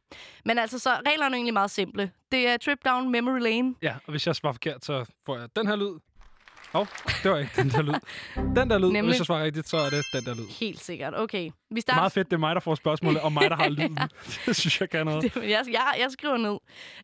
Men 0.46 0.58
altså, 0.58 0.80
så 0.80 0.90
reglerne 0.90 1.34
er 1.34 1.38
egentlig 1.38 1.54
meget 1.54 1.72
simple. 1.72 2.12
Det 2.32 2.48
er 2.48 2.58
trip 2.58 2.80
down 2.86 3.10
memory 3.10 3.40
lane. 3.40 3.76
Ja, 3.82 3.96
og 4.06 4.12
hvis 4.12 4.28
jeg 4.28 4.36
svarer 4.36 4.54
forkert, 4.54 4.86
så 4.86 5.06
får 5.26 5.38
jeg 5.40 5.48
den 5.56 5.68
her 5.68 5.76
lyd. 5.76 6.00
Hov, 6.74 6.88
det 7.24 7.32
var 7.32 7.38
ikke 7.38 7.52
den 7.56 7.70
der 7.70 7.82
lyd. 7.82 7.94
Den 8.56 8.70
der 8.70 8.78
lyd, 8.78 8.86
Nemlig. 8.92 9.02
hvis 9.04 9.18
jeg 9.20 9.26
svarer 9.26 9.44
rigtigt, 9.44 9.70
så 9.70 9.78
er 9.78 9.90
det 9.90 10.06
den 10.14 10.26
der 10.26 10.36
lyd. 10.36 10.48
Helt 10.60 10.80
sikkert. 10.80 11.14
Okay. 11.20 11.44
Vi 11.44 11.52
Det 11.70 11.78
er 11.78 11.82
starter... 11.82 12.00
meget 12.02 12.12
fedt, 12.12 12.28
det 12.28 12.34
er 12.34 12.40
mig, 12.40 12.56
der 12.56 12.62
får 12.62 12.76
spørgsmålet, 12.76 13.22
og 13.22 13.32
mig, 13.34 13.50
der 13.50 13.56
har 13.56 13.70
lyden. 13.78 13.98
Det 14.46 14.56
synes 14.56 14.82
jeg 14.82 14.90
kan 14.90 15.06
noget. 15.06 15.24
Det, 15.24 15.36
jeg, 15.36 15.64
jeg, 15.72 15.96
jeg 16.00 16.08
skriver 16.12 16.38
ned. 16.38 16.58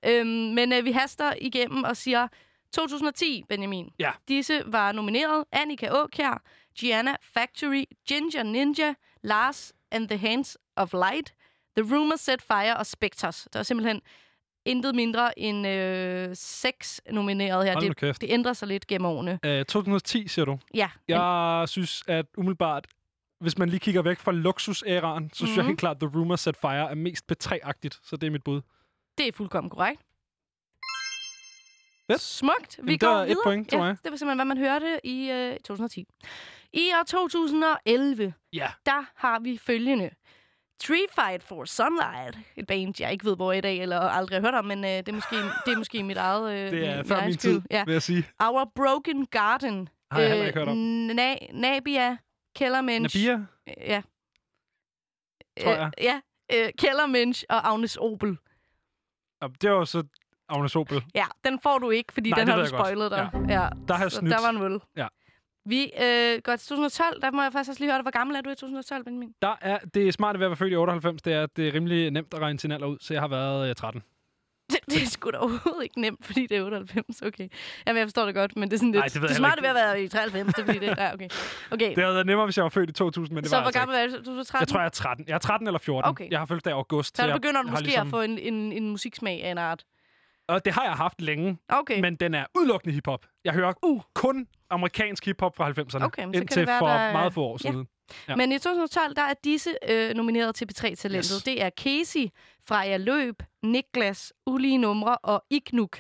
Øhm, 0.06 0.28
men 0.54 0.74
øh, 0.74 0.86
vi 0.86 0.92
haster 0.92 1.34
igennem 1.42 1.84
og 1.84 1.98
siger 1.98 2.28
2010, 2.74 3.44
Benjamin. 3.50 3.90
Ja. 4.00 4.12
Disse 4.28 4.62
var 4.66 4.92
nomineret. 4.92 5.46
Annika 5.52 5.88
Aakjær, 5.88 6.42
Gianna 6.80 7.16
Factory, 7.34 7.84
Ginger 8.08 8.44
Ninja, 8.44 8.94
Lars 9.24 9.74
and 9.92 10.08
the 10.10 10.18
Hands 10.18 10.58
of 10.76 10.94
Light, 10.94 11.34
The 11.78 11.96
Rumor 11.96 12.16
Set 12.16 12.42
Fire 12.42 12.78
og 12.78 12.86
Spectres. 12.86 13.48
Der 13.54 13.60
er 13.60 13.64
simpelthen 13.64 14.02
intet 14.66 14.96
mindre 14.96 15.40
end 15.40 15.68
øh, 15.68 16.30
seks 16.34 17.02
nomineret 17.12 17.66
her. 17.66 17.74
Hold 17.74 17.96
Det, 17.96 18.22
det 18.22 18.30
ændrer 18.32 18.54
sig 18.54 18.68
lidt 18.68 18.88
gennem 18.88 19.06
årene. 19.06 19.40
Øh, 19.46 19.66
2010, 19.66 20.28
siger 20.28 20.46
du. 20.46 20.60
Ja, 20.74 20.90
Jeg 21.08 21.70
synes, 21.70 22.04
at 22.08 22.26
umiddelbart, 22.38 22.88
hvis 23.40 23.58
man 23.58 23.70
lige 23.70 23.80
kigger 23.80 24.02
væk 24.02 24.20
fra 24.20 24.32
luksusæraen, 24.32 25.30
så 25.30 25.36
synes 25.36 25.56
jeg 25.56 25.64
Mhm. 25.64 25.68
helt 25.70 25.80
klart, 25.80 25.96
at 26.04 26.10
The 26.10 26.20
Rumor 26.20 26.36
Set 26.36 26.58
Fire 26.58 26.90
er 26.92 26.96
mest 26.96 27.26
P3-agtigt. 27.32 28.00
Så 28.04 28.18
det 28.18 28.28
er 28.28 28.32
mit 28.32 28.44
bud. 28.44 28.62
det 29.18 29.28
er 29.28 29.32
fuldkommen 29.32 29.70
korrekt. 29.70 30.02
Fedt. 32.12 32.22
Smukt. 32.22 32.78
Vi 32.78 32.84
Jamen, 32.92 33.00
går 33.00 33.08
var 33.08 33.22
et 33.22 33.28
videre. 33.28 33.42
point 33.44 33.70
til 33.70 33.78
ja, 33.78 33.84
mig. 33.84 33.98
det 34.04 34.12
var 34.12 34.18
simpelthen, 34.18 34.38
hvad 34.38 34.46
man 34.46 34.58
hørte 34.58 35.00
i 35.04 35.32
øh, 35.32 35.54
2010. 35.60 36.06
I 36.74 36.92
år 37.00 37.04
2011, 37.08 38.34
Ja. 38.54 38.68
der 38.86 39.06
har 39.16 39.40
vi 39.40 39.58
følgende. 39.58 40.10
Tree 40.80 41.06
Fight 41.16 41.44
for 41.44 41.66
Sunlight. 41.66 42.38
Et 42.56 42.68
band, 42.68 42.94
jeg 43.02 43.12
ikke 43.12 43.26
ved, 43.26 43.36
hvor 43.36 43.52
i 43.54 43.62
dag, 43.62 43.78
eller 43.78 44.00
aldrig 44.00 44.36
har 44.42 44.42
hørt 44.48 44.54
om, 44.54 44.66
men 44.66 44.84
øh, 44.84 44.90
det, 44.90 45.08
er 45.10 45.14
måske, 45.14 45.36
det 45.66 45.74
er 45.74 45.78
måske 45.78 46.04
mit 46.04 46.18
eget 46.18 46.54
øh, 46.54 46.72
Det 46.72 46.88
er 46.88 47.04
før 47.04 47.26
min 47.26 47.38
tid, 47.38 47.62
Ja. 47.72 47.84
vil 47.86 47.92
jeg 47.92 48.02
sige. 48.02 48.28
Our 48.40 48.72
Broken 48.76 49.26
Garden. 49.26 49.90
Har 50.12 50.20
jeg 50.20 50.30
heller 50.30 50.46
ikke 50.46 50.60
hørt 50.60 50.68
om. 50.68 50.78
Na- 51.10 51.52
Nabia, 51.60 52.18
Kellermensch. 52.56 53.18
Nabia, 53.26 53.46
Øh, 53.68 53.74
Ja. 53.78 54.02
Tror 55.64 55.72
jeg. 55.72 55.92
Øh, 56.00 56.04
ja. 56.04 56.22
Øh, 56.54 56.70
Kellermensch 56.78 57.44
og 57.50 57.68
Agnes 57.70 57.98
Obel. 58.02 58.38
og 59.42 59.62
det 59.62 59.72
var 59.72 59.86
så 59.86 60.04
Agnes 60.50 60.76
Obel. 60.76 61.04
Ja, 61.16 61.26
den 61.46 61.60
får 61.64 61.78
du 61.80 61.90
ikke, 61.90 62.14
fordi 62.14 62.30
Nej, 62.30 62.40
den 62.40 62.48
det 62.48 62.56
har 62.56 62.62
du 62.62 62.68
spoilet 62.68 63.12
dig. 63.12 63.30
Ja. 63.50 63.70
Der 63.88 63.94
har 63.94 64.04
jeg 64.04 64.12
Så 64.12 64.18
snydt. 64.18 64.34
der 64.34 64.42
var 64.42 64.50
en 64.50 64.56
nul. 64.56 64.80
Ja. 64.98 65.08
Vi 65.66 65.84
øh, 66.02 66.42
går 66.44 66.56
til 66.56 66.68
2012. 66.68 67.22
Der 67.22 67.32
må 67.32 67.42
jeg 67.44 67.52
faktisk 67.52 67.70
også 67.70 67.82
lige 67.82 67.90
høre 67.92 67.98
dig. 67.98 68.02
Hvor 68.04 68.12
gammel 68.12 68.36
er 68.36 68.42
du 68.42 68.50
i 68.50 68.56
2012, 68.56 69.04
Benjamin? 69.04 69.34
Der 69.42 69.56
er, 69.62 69.78
det 69.94 70.14
smarte 70.14 70.40
ved 70.40 70.46
at 70.46 70.50
være 70.50 70.56
født 70.58 70.74
i 70.74 70.76
98, 70.76 71.22
det 71.22 71.34
er, 71.34 71.44
at 71.44 71.58
det 71.58 71.68
er 71.68 71.74
rimelig 71.74 72.12
nemt 72.12 72.34
at 72.34 72.40
regne 72.42 72.60
sin 72.60 72.72
alder 72.72 72.88
ud, 72.88 72.98
så 73.02 73.14
jeg 73.14 73.22
har 73.22 73.28
været 73.28 73.70
øh, 73.70 73.76
13. 73.76 74.04
Det, 74.72 74.78
det 74.90 75.02
er 75.04 75.06
sgu 75.06 75.32
da 75.32 75.38
overhovedet 75.38 75.84
ikke 75.84 76.02
nemt, 76.02 76.26
fordi 76.26 76.48
det 76.48 76.58
er 76.58 76.64
98. 76.64 77.22
Okay. 77.22 77.50
Jamen, 77.88 77.98
jeg 78.00 78.06
forstår 78.06 78.26
det 78.26 78.36
godt, 78.36 78.56
men 78.56 78.70
det 78.70 78.76
er 78.76 78.80
sådan 78.80 78.92
lidt... 78.92 79.00
Nej, 79.02 79.08
det 79.22 79.30
det 79.30 79.36
smarte 79.38 79.62
ved 79.62 79.70
at 79.70 79.76
være 79.76 80.04
i 80.04 80.08
93, 80.08 80.54
det 80.54 80.62
er 80.62 80.66
fordi 80.66 80.80
det... 80.80 80.98
Ja, 80.98 81.14
okay. 81.14 81.30
okay. 81.72 81.90
Det 81.96 82.04
havde 82.04 82.14
været 82.16 82.26
nemmere, 82.26 82.46
hvis 82.46 82.58
jeg 82.58 82.64
var 82.64 82.70
født 82.70 82.90
i 82.90 82.94
2000, 82.94 83.36
men 83.36 83.44
det 83.44 83.50
så 83.50 83.56
var 83.56 83.62
hvor 83.64 83.68
altså 83.68 83.80
gammel 83.80 83.98
ikke. 84.04 84.16
er 84.18 84.22
du? 84.24 84.32
Du 84.34 84.40
er 84.40 84.44
13? 84.44 84.62
Jeg 84.62 84.68
tror, 84.68 84.80
jeg 84.80 84.86
er 84.86 84.90
13. 84.90 85.26
Jeg 85.28 85.34
er 85.34 85.38
13 85.40 85.68
eller 85.68 85.80
14. 85.80 86.10
Okay. 86.10 86.28
Jeg 86.32 86.40
har 86.40 86.46
fødselsdag 86.46 86.72
i 86.72 86.74
august. 86.74 87.18
så 87.18 87.26
jeg 87.26 87.36
begynder 87.36 87.62
du 87.62 87.70
måske 87.70 87.84
ligesom- 87.84 88.08
at 88.08 88.12
få 88.12 88.22
en, 88.22 88.38
en, 88.40 88.72
en 88.72 88.90
musiksmag 88.90 89.44
af 89.44 89.52
en 89.52 89.58
art. 89.58 89.84
Og 90.48 90.66
det 90.66 90.74
har 90.74 90.84
jeg 90.84 90.94
haft 90.94 91.22
længe, 91.22 91.58
Okay. 91.70 92.00
men 92.02 92.16
den 92.16 92.34
er 92.34 92.46
udelukkende 92.58 92.94
hiphop. 92.96 93.26
Jeg 93.46 93.54
hører 93.54 93.74
Uh. 93.84 94.02
kun 94.16 94.48
amerikansk 94.70 95.26
hiphop 95.26 95.56
fra 95.56 95.66
90'erne, 95.70 96.04
Okay, 96.06 96.24
indtil 96.24 96.58
det 96.60 96.68
være, 96.68 96.80
for 96.80 96.88
der- 96.88 97.12
meget 97.12 97.34
få 97.34 97.42
år 97.44 97.58
Ja. 97.64 97.70
siden. 97.72 97.88
Ja. 98.28 98.36
Men 98.36 98.52
i 98.52 98.60
2012, 98.60 99.16
der 99.16 99.22
er 99.22 99.34
disse 99.44 99.76
øh, 99.90 100.14
nomineret 100.14 100.56
til 100.56 100.66
P3-talentet. 100.74 101.32
Yes. 101.36 101.44
Det 101.44 101.62
er 101.64 101.70
Casey, 101.70 102.28
Freja 102.68 102.98
Løb, 102.98 103.44
Niklas, 103.64 104.34
Ulige 104.46 104.78
Numre 104.78 105.18
og 105.18 105.44
Ignuk. 105.50 106.00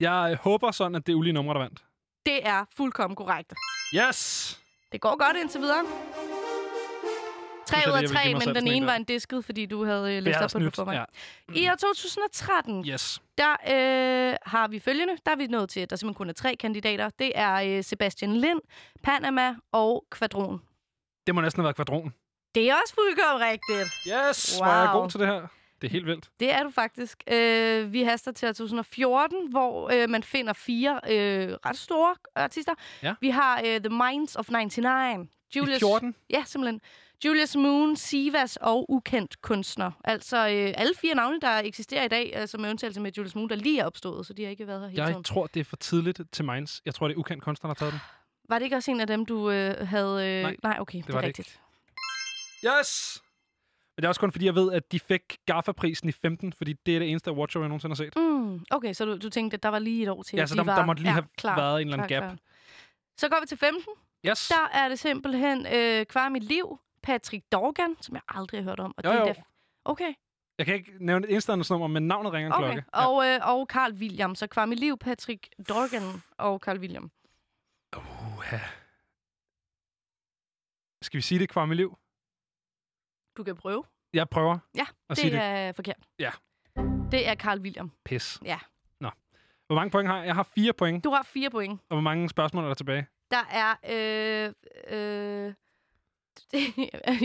Jeg 0.00 0.38
håber 0.40 0.70
sådan, 0.70 0.94
at 0.94 1.06
det 1.06 1.12
er 1.12 1.16
ulige 1.16 1.32
numre, 1.32 1.54
der 1.54 1.60
vandt. 1.60 1.84
Det 2.26 2.46
er 2.46 2.64
fuldkommen 2.76 3.16
korrekt. 3.16 3.54
Yes! 3.94 4.60
Det 4.92 5.00
går 5.00 5.18
godt 5.24 5.36
indtil 5.42 5.60
videre. 5.60 5.84
Tre 7.70 7.90
ud 7.92 8.02
af 8.02 8.08
tre, 8.08 8.34
mig 8.34 8.42
men 8.46 8.54
den 8.54 8.66
ene 8.68 8.86
var 8.86 8.94
en 8.94 9.04
disket, 9.04 9.44
fordi 9.44 9.66
du 9.66 9.84
havde 9.84 10.16
øh, 10.16 10.22
læst 10.22 10.36
op 10.36 10.40
på 10.40 10.44
det 10.44 10.50
snydt. 10.50 10.72
på 10.74 10.76
forvejen. 10.76 11.00
Ja. 11.54 11.60
I 11.60 11.68
år 11.70 11.74
2013, 11.74 12.84
Yes. 12.88 13.22
der 13.38 13.50
øh, 14.30 14.36
har 14.46 14.68
vi 14.68 14.78
følgende. 14.78 15.16
Der 15.26 15.32
er 15.32 15.36
vi 15.36 15.46
nået 15.46 15.68
til, 15.68 15.80
at 15.80 15.90
der 15.90 15.96
simpelthen 15.96 16.14
kun 16.18 16.28
er 16.28 16.32
tre 16.32 16.56
kandidater. 16.56 17.08
Det 17.18 17.32
er 17.34 17.76
øh, 17.78 17.84
Sebastian 17.84 18.36
Lind, 18.36 18.60
Panama 19.02 19.54
og 19.72 20.04
Kvadron. 20.10 20.60
Det 21.26 21.34
må 21.34 21.40
næsten 21.40 21.60
have 21.60 21.64
været 21.64 21.76
kvadron. 21.76 22.14
Det 22.54 22.70
er 22.70 22.74
også 22.82 22.94
fuldkommen 22.94 23.48
rigtigt. 23.48 23.94
Yes! 24.30 24.58
Wow. 24.60 24.68
Var 24.68 24.80
jeg 24.82 24.90
god 24.92 25.10
til 25.10 25.20
det 25.20 25.26
her? 25.28 25.46
Det 25.80 25.86
er 25.86 25.90
helt 25.92 26.06
vildt. 26.06 26.30
Det 26.40 26.52
er 26.52 26.62
du 26.62 26.70
faktisk. 26.70 27.22
Øh, 27.32 27.92
vi 27.92 28.02
haster 28.02 28.32
til 28.32 28.48
år 28.48 28.52
2014, 28.52 29.50
hvor 29.50 29.90
øh, 30.02 30.08
man 30.10 30.22
finder 30.22 30.52
fire 30.52 31.00
øh, 31.10 31.52
ret 31.66 31.76
store 31.76 32.14
artister. 32.34 32.72
Ja. 33.02 33.14
Vi 33.20 33.30
har 33.30 33.62
øh, 33.66 33.80
The 33.80 33.88
Minds 34.04 34.36
of 34.36 34.48
99. 34.50 35.28
Julius, 35.56 35.76
I 35.76 35.80
14? 35.80 36.14
Ja, 36.30 36.42
simpelthen. 36.46 36.80
Julius 37.24 37.56
Moon, 37.56 37.96
Sivas 37.96 38.56
og 38.56 38.90
Ukendt 38.90 39.42
Kunstner. 39.42 39.90
Altså 40.04 40.36
øh, 40.36 40.72
alle 40.76 40.94
fire 41.00 41.14
navne, 41.14 41.40
der 41.40 41.58
eksisterer 41.64 42.04
i 42.04 42.08
dag, 42.08 42.36
altså 42.36 42.58
med 42.58 42.70
undtagelse 42.70 43.00
med 43.00 43.12
Julius 43.16 43.34
Moon, 43.34 43.48
der 43.48 43.56
lige 43.56 43.80
er 43.80 43.86
opstået, 43.86 44.26
så 44.26 44.32
de 44.32 44.42
har 44.42 44.50
ikke 44.50 44.66
været 44.66 44.80
her 44.80 44.88
hele 44.88 45.02
Jeg 45.02 45.08
tiden. 45.12 45.24
tror, 45.24 45.46
det 45.46 45.60
er 45.60 45.64
for 45.64 45.76
tidligt 45.76 46.20
til 46.32 46.44
Minds. 46.44 46.82
Jeg 46.84 46.94
tror, 46.94 47.08
det 47.08 47.14
er 47.14 47.18
ukendt 47.18 47.42
kunstner, 47.44 47.68
der 47.68 47.74
har 47.84 47.90
taget 47.90 47.92
den. 47.92 48.00
Var 48.48 48.58
det 48.58 48.64
ikke 48.64 48.76
også 48.76 48.90
en 48.90 49.00
af 49.00 49.06
dem, 49.06 49.26
du 49.26 49.50
øh, 49.50 49.88
havde... 49.88 50.26
Øh... 50.28 50.42
Nej, 50.42 50.56
Nej, 50.62 50.76
okay, 50.80 50.98
det, 51.06 51.08
var 51.08 51.14
er 51.16 51.20
det 51.20 51.28
ikke. 51.28 51.38
rigtigt. 51.38 51.60
Yes! 52.80 53.22
Men 53.96 54.02
det 54.02 54.04
er 54.04 54.08
også 54.08 54.20
kun 54.20 54.32
fordi, 54.32 54.44
jeg 54.46 54.54
ved, 54.54 54.72
at 54.72 54.92
de 54.92 55.00
fik 55.00 55.22
GAFA-prisen 55.46 56.08
i 56.08 56.12
15, 56.12 56.52
fordi 56.52 56.72
det 56.86 56.94
er 56.94 56.98
det 56.98 57.10
eneste 57.10 57.30
award 57.30 57.48
show, 57.48 57.62
jeg 57.62 57.68
nogensinde 57.68 57.90
har 57.92 57.96
set. 57.96 58.16
Mm, 58.16 58.64
okay, 58.70 58.92
så 58.92 59.04
du, 59.04 59.16
du 59.18 59.28
tænkte, 59.30 59.54
at 59.54 59.62
der 59.62 59.68
var 59.68 59.78
lige 59.78 60.02
et 60.02 60.08
år 60.08 60.22
til, 60.22 60.36
Ja, 60.36 60.46
så 60.46 60.54
de 60.54 60.58
der- 60.58 60.64
var... 60.64 60.76
der 60.78 60.86
måtte 60.86 61.02
lige 61.02 61.12
have 61.12 61.24
klar, 61.38 61.56
været 61.56 61.80
en 61.82 61.88
eller 61.88 61.96
anden 62.02 62.08
klar, 62.08 62.20
gap. 62.20 62.28
Klar. 62.28 62.38
Så 63.18 63.28
går 63.28 63.40
vi 63.40 63.46
til 63.46 63.58
15. 63.58 63.82
Yes! 64.26 64.48
Der 64.48 64.68
er 64.78 64.88
det 64.88 64.98
simpelthen 64.98 65.66
øh, 65.74 66.06
Kvar 66.06 66.28
mit 66.28 66.42
liv, 66.44 66.78
Patrick 67.02 67.44
Dorgan, 67.52 67.96
som 68.00 68.14
jeg 68.14 68.22
aldrig 68.28 68.60
har 68.62 68.70
hørt 68.70 68.80
om. 68.80 68.94
Og 68.96 69.04
Jo, 69.04 69.10
det 69.10 69.16
er 69.18 69.20
jo. 69.20 69.32
da- 69.32 69.42
Okay, 69.84 70.14
Jeg 70.58 70.66
kan 70.66 70.74
ikke 70.74 70.92
nævne 71.00 71.26
et 71.26 71.30
eneste 71.32 71.52
nummer, 71.74 71.86
men 71.86 72.08
navnet 72.08 72.32
ringer 72.32 72.46
en 72.48 72.64
okay. 72.64 72.72
klokke. 72.72 72.84
Og, 72.92 73.26
øh, 73.26 73.38
og 73.42 73.66
Carl 73.66 73.92
William. 73.92 74.34
Så 74.34 74.46
mit 74.66 74.78
liv, 74.80 74.98
Patrick 74.98 75.48
Dorgan 75.68 76.22
og 76.38 76.58
Carl 76.60 76.78
William. 76.78 77.10
Uha. 77.96 78.58
Skal 81.02 81.16
vi 81.16 81.22
sige 81.22 81.38
det 81.38 81.50
mit 81.66 81.76
liv? 81.76 81.98
Du 83.36 83.42
kan 83.44 83.56
prøve. 83.56 83.84
Jeg 84.14 84.28
prøver 84.28 84.58
Ja, 84.74 84.86
det 85.24 85.32
det. 85.32 85.40
er 85.40 85.72
forkert. 85.72 85.96
Ja. 86.18 86.30
Det 87.10 87.28
er 87.28 87.34
Carl 87.34 87.60
William. 87.60 87.92
Pis. 88.04 88.38
Ja. 88.44 88.58
Nå. 89.00 89.10
Hvor 89.66 89.74
mange 89.76 89.90
point 89.90 90.08
har 90.08 90.16
jeg? 90.18 90.26
Jeg 90.26 90.34
har 90.34 90.42
fire 90.42 90.72
point. 90.72 91.04
Du 91.04 91.10
har 91.10 91.22
fire 91.22 91.50
point. 91.50 91.80
Og 91.88 91.94
hvor 91.94 92.00
mange 92.00 92.28
spørgsmål 92.28 92.64
er 92.64 92.68
der 92.68 92.74
tilbage? 92.74 93.06
Der 93.30 93.44
er... 93.50 93.74
Øh, 93.88 94.52
øh, 95.46 95.54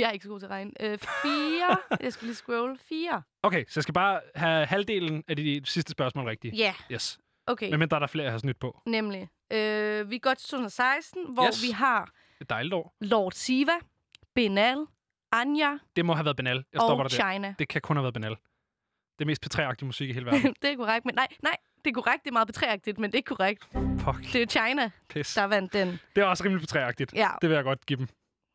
jeg 0.01 0.07
er 0.07 0.11
ikke 0.11 0.23
så 0.23 0.29
god 0.29 0.39
til 0.39 0.45
at 0.45 0.51
regne. 0.51 0.71
Øh, 0.79 0.97
fire. 0.97 1.77
jeg 2.01 2.13
skal 2.13 2.25
lige 2.25 2.35
scroll. 2.35 2.79
Fire. 2.89 3.21
Okay, 3.43 3.65
så 3.67 3.71
jeg 3.75 3.83
skal 3.83 3.93
bare 3.93 4.21
have 4.35 4.65
halvdelen 4.65 5.23
af 5.27 5.35
de 5.35 5.61
sidste 5.65 5.91
spørgsmål 5.91 6.25
rigtige. 6.25 6.55
Ja, 6.55 6.73
Yes. 6.91 7.19
okay. 7.47 7.73
Men 7.75 7.89
der 7.89 7.99
er 7.99 8.07
flere, 8.07 8.23
jeg 8.23 8.33
har 8.33 8.39
snydt 8.39 8.59
på. 8.59 8.81
Nemlig. 8.85 9.29
Øh, 9.53 10.09
vi 10.11 10.17
går 10.17 10.33
til 10.33 10.47
2016, 10.49 11.33
hvor 11.33 11.47
Yes. 11.47 11.63
vi 11.63 11.71
har 11.71 12.09
er 12.41 12.45
dejligt 12.45 12.73
år. 12.73 12.93
Lord 13.01 13.31
Siva, 13.31 13.71
Benal, 14.35 14.77
Anja 15.31 15.77
Det 15.95 16.05
må 16.05 16.13
have 16.13 16.25
været 16.25 16.37
banal. 16.37 16.63
Jeg 16.73 16.79
stopper 16.81 17.07
dig 17.07 17.17
der. 17.17 17.31
China. 17.31 17.55
Det 17.59 17.67
kan 17.67 17.81
kun 17.81 17.95
have 17.95 18.03
været 18.03 18.13
banal. 18.13 18.35
Det 19.19 19.21
er 19.21 19.25
mest 19.25 19.45
P3-agtig 19.45 19.85
musik 19.85 20.09
i 20.09 20.13
hele 20.13 20.25
verden. 20.31 20.55
det 20.61 20.71
er 20.71 20.75
korrekt, 20.75 21.05
men 21.05 21.15
nej, 21.15 21.27
nej, 21.43 21.57
det 21.85 21.89
er 21.91 21.93
korrekt. 21.93 22.23
Det 22.23 22.29
er 22.29 22.33
meget 22.33 22.47
betræagtigt, 22.47 22.97
men 22.99 23.11
det 23.11 23.15
er 23.15 23.19
ikke 23.19 23.27
korrekt. 23.27 23.63
Fuck, 23.99 24.33
Det 24.33 24.41
er 24.41 24.45
China, 24.45 24.89
pis. 25.09 25.33
der 25.33 25.43
vandt 25.43 25.73
den. 25.73 25.99
Det 26.15 26.21
er 26.21 26.25
også 26.25 26.43
rimelig 26.43 26.63
P3-agtigt. 26.75 27.11
Ja, 27.13 27.29
Det 27.41 27.49
vil 27.49 27.55
jeg 27.55 27.63
godt 27.63 27.85
give 27.85 27.97
dem. 27.97 28.07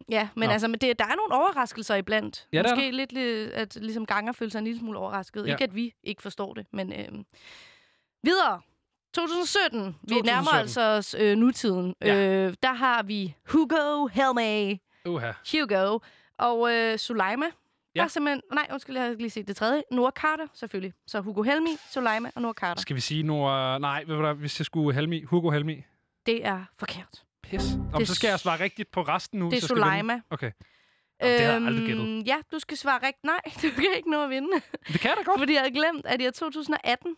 Ja 0.08 0.28
men 0.36 0.46
Nå. 0.48 0.52
altså, 0.52 0.68
men 0.68 0.80
det, 0.80 0.98
der 0.98 1.04
er 1.04 1.14
nogle 1.16 1.34
overraskelser 1.34 1.94
iblandt. 1.94 2.46
Ja, 2.52 2.62
Måske 2.62 2.90
lidt, 2.90 3.12
li- 3.12 3.54
at 3.58 3.74
ligesom 3.80 4.06
ganger 4.06 4.32
føler 4.32 4.50
sig 4.50 4.58
en 4.58 4.64
lille 4.64 4.80
smule 4.80 4.98
overrasket. 4.98 5.46
Ja. 5.46 5.52
Ikke, 5.52 5.64
at 5.64 5.74
vi 5.74 5.94
ikke 6.02 6.22
forstår 6.22 6.54
det, 6.54 6.66
men 6.72 6.92
øh, 6.92 7.08
videre. 8.24 8.60
2017. 9.14 9.78
Vi 9.80 9.84
2017. 9.84 10.26
nærmer 10.26 10.50
altså 10.50 10.80
os 10.80 11.14
øh, 11.18 11.36
nutiden. 11.36 11.94
Ja. 12.00 12.46
Øh, 12.46 12.54
der 12.62 12.72
har 12.72 13.02
vi 13.02 13.34
Hugo 13.52 14.06
Helme. 14.06 14.78
Uha. 15.06 15.32
Hugo 15.52 15.98
og 16.38 16.72
øh, 16.74 16.98
Suleima. 16.98 17.46
Ja. 17.94 18.00
Der 18.00 18.04
er 18.04 18.08
simpelthen... 18.08 18.42
Nej, 18.52 18.66
undskyld, 18.72 18.96
jeg 18.96 19.06
har 19.06 19.12
lige 19.14 19.30
set 19.30 19.48
det 19.48 19.56
tredje. 19.56 19.82
Noah 19.90 20.12
Carter, 20.12 20.46
selvfølgelig. 20.54 20.92
Så 21.06 21.20
Hugo 21.20 21.42
Helmi, 21.42 21.70
Suleima 21.90 22.30
og 22.34 22.42
Noah 22.42 22.54
Carter. 22.54 22.80
Skal 22.80 22.96
vi 22.96 23.00
sige. 23.00 23.32
Uh, 23.32 23.80
nej, 23.80 24.04
hvis 24.34 24.60
jeg 24.60 24.66
skulle 24.66 24.94
Helmi, 24.94 25.22
Hugo 25.22 25.50
Helmi. 25.50 25.82
Det 26.26 26.46
er 26.46 26.64
forkert. 26.78 27.24
Pis. 27.50 27.62
Om, 27.92 27.98
Det 27.98 28.08
så 28.08 28.14
skal 28.14 28.28
jeg 28.28 28.40
svare 28.40 28.60
rigtigt 28.60 28.90
på 28.90 29.02
resten 29.02 29.38
nu. 29.38 29.50
Det 29.50 29.62
er. 29.62 29.66
Suleima. 29.66 30.20
Okay. 30.30 30.50
Jamen, 31.22 31.32
det 31.38 31.46
har 31.46 31.52
jeg 31.52 31.66
aldrig 31.66 31.86
gættet. 31.86 32.04
Øhm, 32.08 32.20
Ja, 32.20 32.36
du 32.52 32.58
skal 32.58 32.76
svare 32.76 32.96
rigtigt. 33.06 33.24
Nej, 33.24 33.40
du 33.62 33.68
kan 33.74 33.86
ikke 33.96 34.10
nå 34.10 34.22
at 34.24 34.30
vinde. 34.30 34.48
Det 34.88 35.00
kan 35.00 35.08
jeg 35.08 35.16
da 35.18 35.22
godt. 35.22 35.40
Fordi 35.40 35.52
jeg 35.52 35.60
havde 35.60 35.74
glemt, 35.74 36.06
at 36.06 36.20
i 36.20 36.26
år 36.26 36.30
2018, 36.30 37.16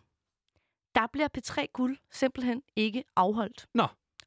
der 0.94 1.06
bliver 1.12 1.28
P3 1.38 1.66
Guld 1.72 1.96
simpelthen 2.12 2.62
ikke 2.76 3.04
afholdt. 3.16 3.66
Nå. 3.74 3.82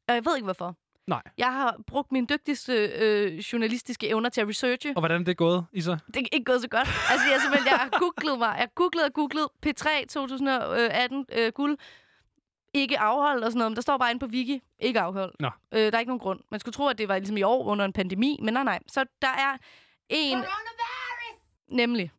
Og 0.08 0.16
jeg 0.16 0.26
ved 0.26 0.36
ikke, 0.36 0.44
hvorfor. 0.46 0.76
Nej. 1.08 1.22
Jeg 1.38 1.54
har 1.54 1.76
brugt 1.88 2.12
mine 2.12 2.28
dygtigste 2.28 2.74
øh, 2.74 3.38
journalistiske 3.38 4.08
evner 4.08 4.30
til 4.30 4.42
at 4.42 4.48
researche. 4.48 4.94
Og 4.96 5.02
hvordan 5.02 5.22
er 5.22 5.26
det 5.26 5.38
gået, 5.38 5.66
Isa? 5.74 5.92
Det 6.08 6.16
er 6.18 6.22
ikke 6.32 6.44
gået 6.46 6.62
så 6.62 6.68
godt. 6.68 6.88
Altså, 7.12 7.28
jeg, 7.32 7.42
simpelthen, 7.42 7.68
jeg 7.72 7.78
har 7.80 7.90
googlet 8.00 8.40
mig. 8.40 8.56
Jeg 8.60 8.68
googlede 8.76 9.06
og 9.06 9.14
googlede 9.14 9.50
P3 9.66 10.06
2018 10.06 11.26
øh, 11.34 11.52
guld. 11.52 11.78
Ikke 12.76 13.00
afholdt 13.00 13.44
og 13.44 13.52
sådan 13.52 13.58
noget, 13.58 13.72
men 13.72 13.76
der 13.76 13.82
står 13.82 13.98
bare 13.98 14.12
inde 14.12 14.20
på 14.20 14.26
Wiki. 14.26 14.62
Ikke 14.80 15.00
afholdt. 15.00 15.40
Nå. 15.40 15.50
Øh, 15.72 15.80
der 15.80 15.92
er 15.92 16.00
ikke 16.00 16.10
nogen 16.10 16.20
grund. 16.20 16.40
Man 16.52 16.60
skulle 16.60 16.74
tro, 16.74 16.88
at 16.88 16.98
det 16.98 17.08
var 17.08 17.18
ligesom 17.18 17.38
i 17.38 17.44
år 17.44 17.66
under 17.66 17.86
en 17.86 17.94
pandemi, 17.94 18.40
men 18.42 18.54
nej, 18.54 18.64
nej. 18.64 18.80
Så 18.88 19.06
der 19.22 19.28
er 19.28 19.58
en... 20.10 20.44
Nemlig. 21.68 22.12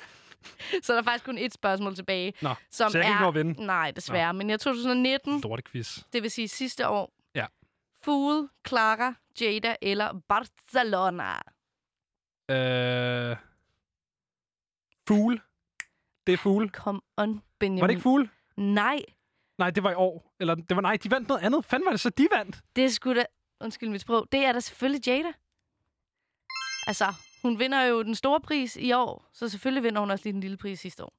så 0.82 0.92
der 0.92 0.98
er 0.98 1.02
faktisk 1.02 1.24
kun 1.24 1.38
et 1.38 1.52
spørgsmål 1.54 1.94
tilbage. 1.94 2.32
Nå, 2.42 2.54
som 2.70 2.90
så 2.90 2.98
jeg 2.98 3.04
kan 3.04 3.12
er... 3.12 3.16
ikke 3.16 3.22
nå 3.22 3.28
at 3.28 3.34
vinde? 3.34 3.66
Nej, 3.66 3.90
desværre. 3.90 4.34
Men 4.34 4.50
i 4.50 4.52
år 4.52 4.56
2019, 4.56 5.40
Lorte 5.40 5.62
quiz. 5.62 5.98
det 6.12 6.22
vil 6.22 6.30
sige 6.30 6.48
sidste 6.48 6.88
år. 6.88 7.12
Ja. 7.34 7.46
Fool, 8.02 8.48
Clara, 8.68 9.14
Jada 9.40 9.76
eller 9.82 10.20
Barcelona. 10.28 11.32
Øh... 12.50 13.36
Fugl. 15.08 15.40
Det 16.26 16.32
er 16.32 16.36
fugl. 16.36 16.68
Come 16.68 17.00
on, 17.16 17.42
Benjamin. 17.58 17.80
Var 17.80 17.86
det 17.86 17.92
ikke 17.92 18.02
fugl? 18.02 18.30
Nej, 18.56 19.02
Nej, 19.62 19.70
det 19.70 19.82
var 19.82 19.90
i 19.90 19.94
år. 19.94 20.34
Eller 20.40 20.54
det 20.54 20.76
var 20.76 20.82
nej, 20.82 20.96
de 21.02 21.10
vandt 21.10 21.28
noget 21.28 21.42
andet. 21.42 21.64
Fanden 21.64 21.86
var 21.86 21.90
det 21.90 22.00
så, 22.00 22.10
de 22.10 22.28
vandt? 22.36 22.60
det 22.76 22.84
er 22.84 22.88
sgu 22.88 23.14
da... 23.14 23.24
Undskyld 23.60 23.88
mit 23.88 24.00
sprog. 24.00 24.26
Det 24.32 24.44
er 24.44 24.52
da 24.52 24.60
selvfølgelig 24.60 25.06
Jada. 25.06 25.32
Altså, 26.86 27.04
hun 27.42 27.58
vinder 27.58 27.82
jo 27.82 28.02
den 28.02 28.14
store 28.14 28.40
pris 28.40 28.76
i 28.80 28.92
år, 28.92 29.28
så 29.32 29.48
selvfølgelig 29.48 29.82
vinder 29.82 30.00
hun 30.00 30.10
også 30.10 30.24
lige 30.24 30.32
den 30.32 30.40
lille 30.40 30.56
pris 30.56 30.80
sidste 30.80 31.04
år. 31.04 31.12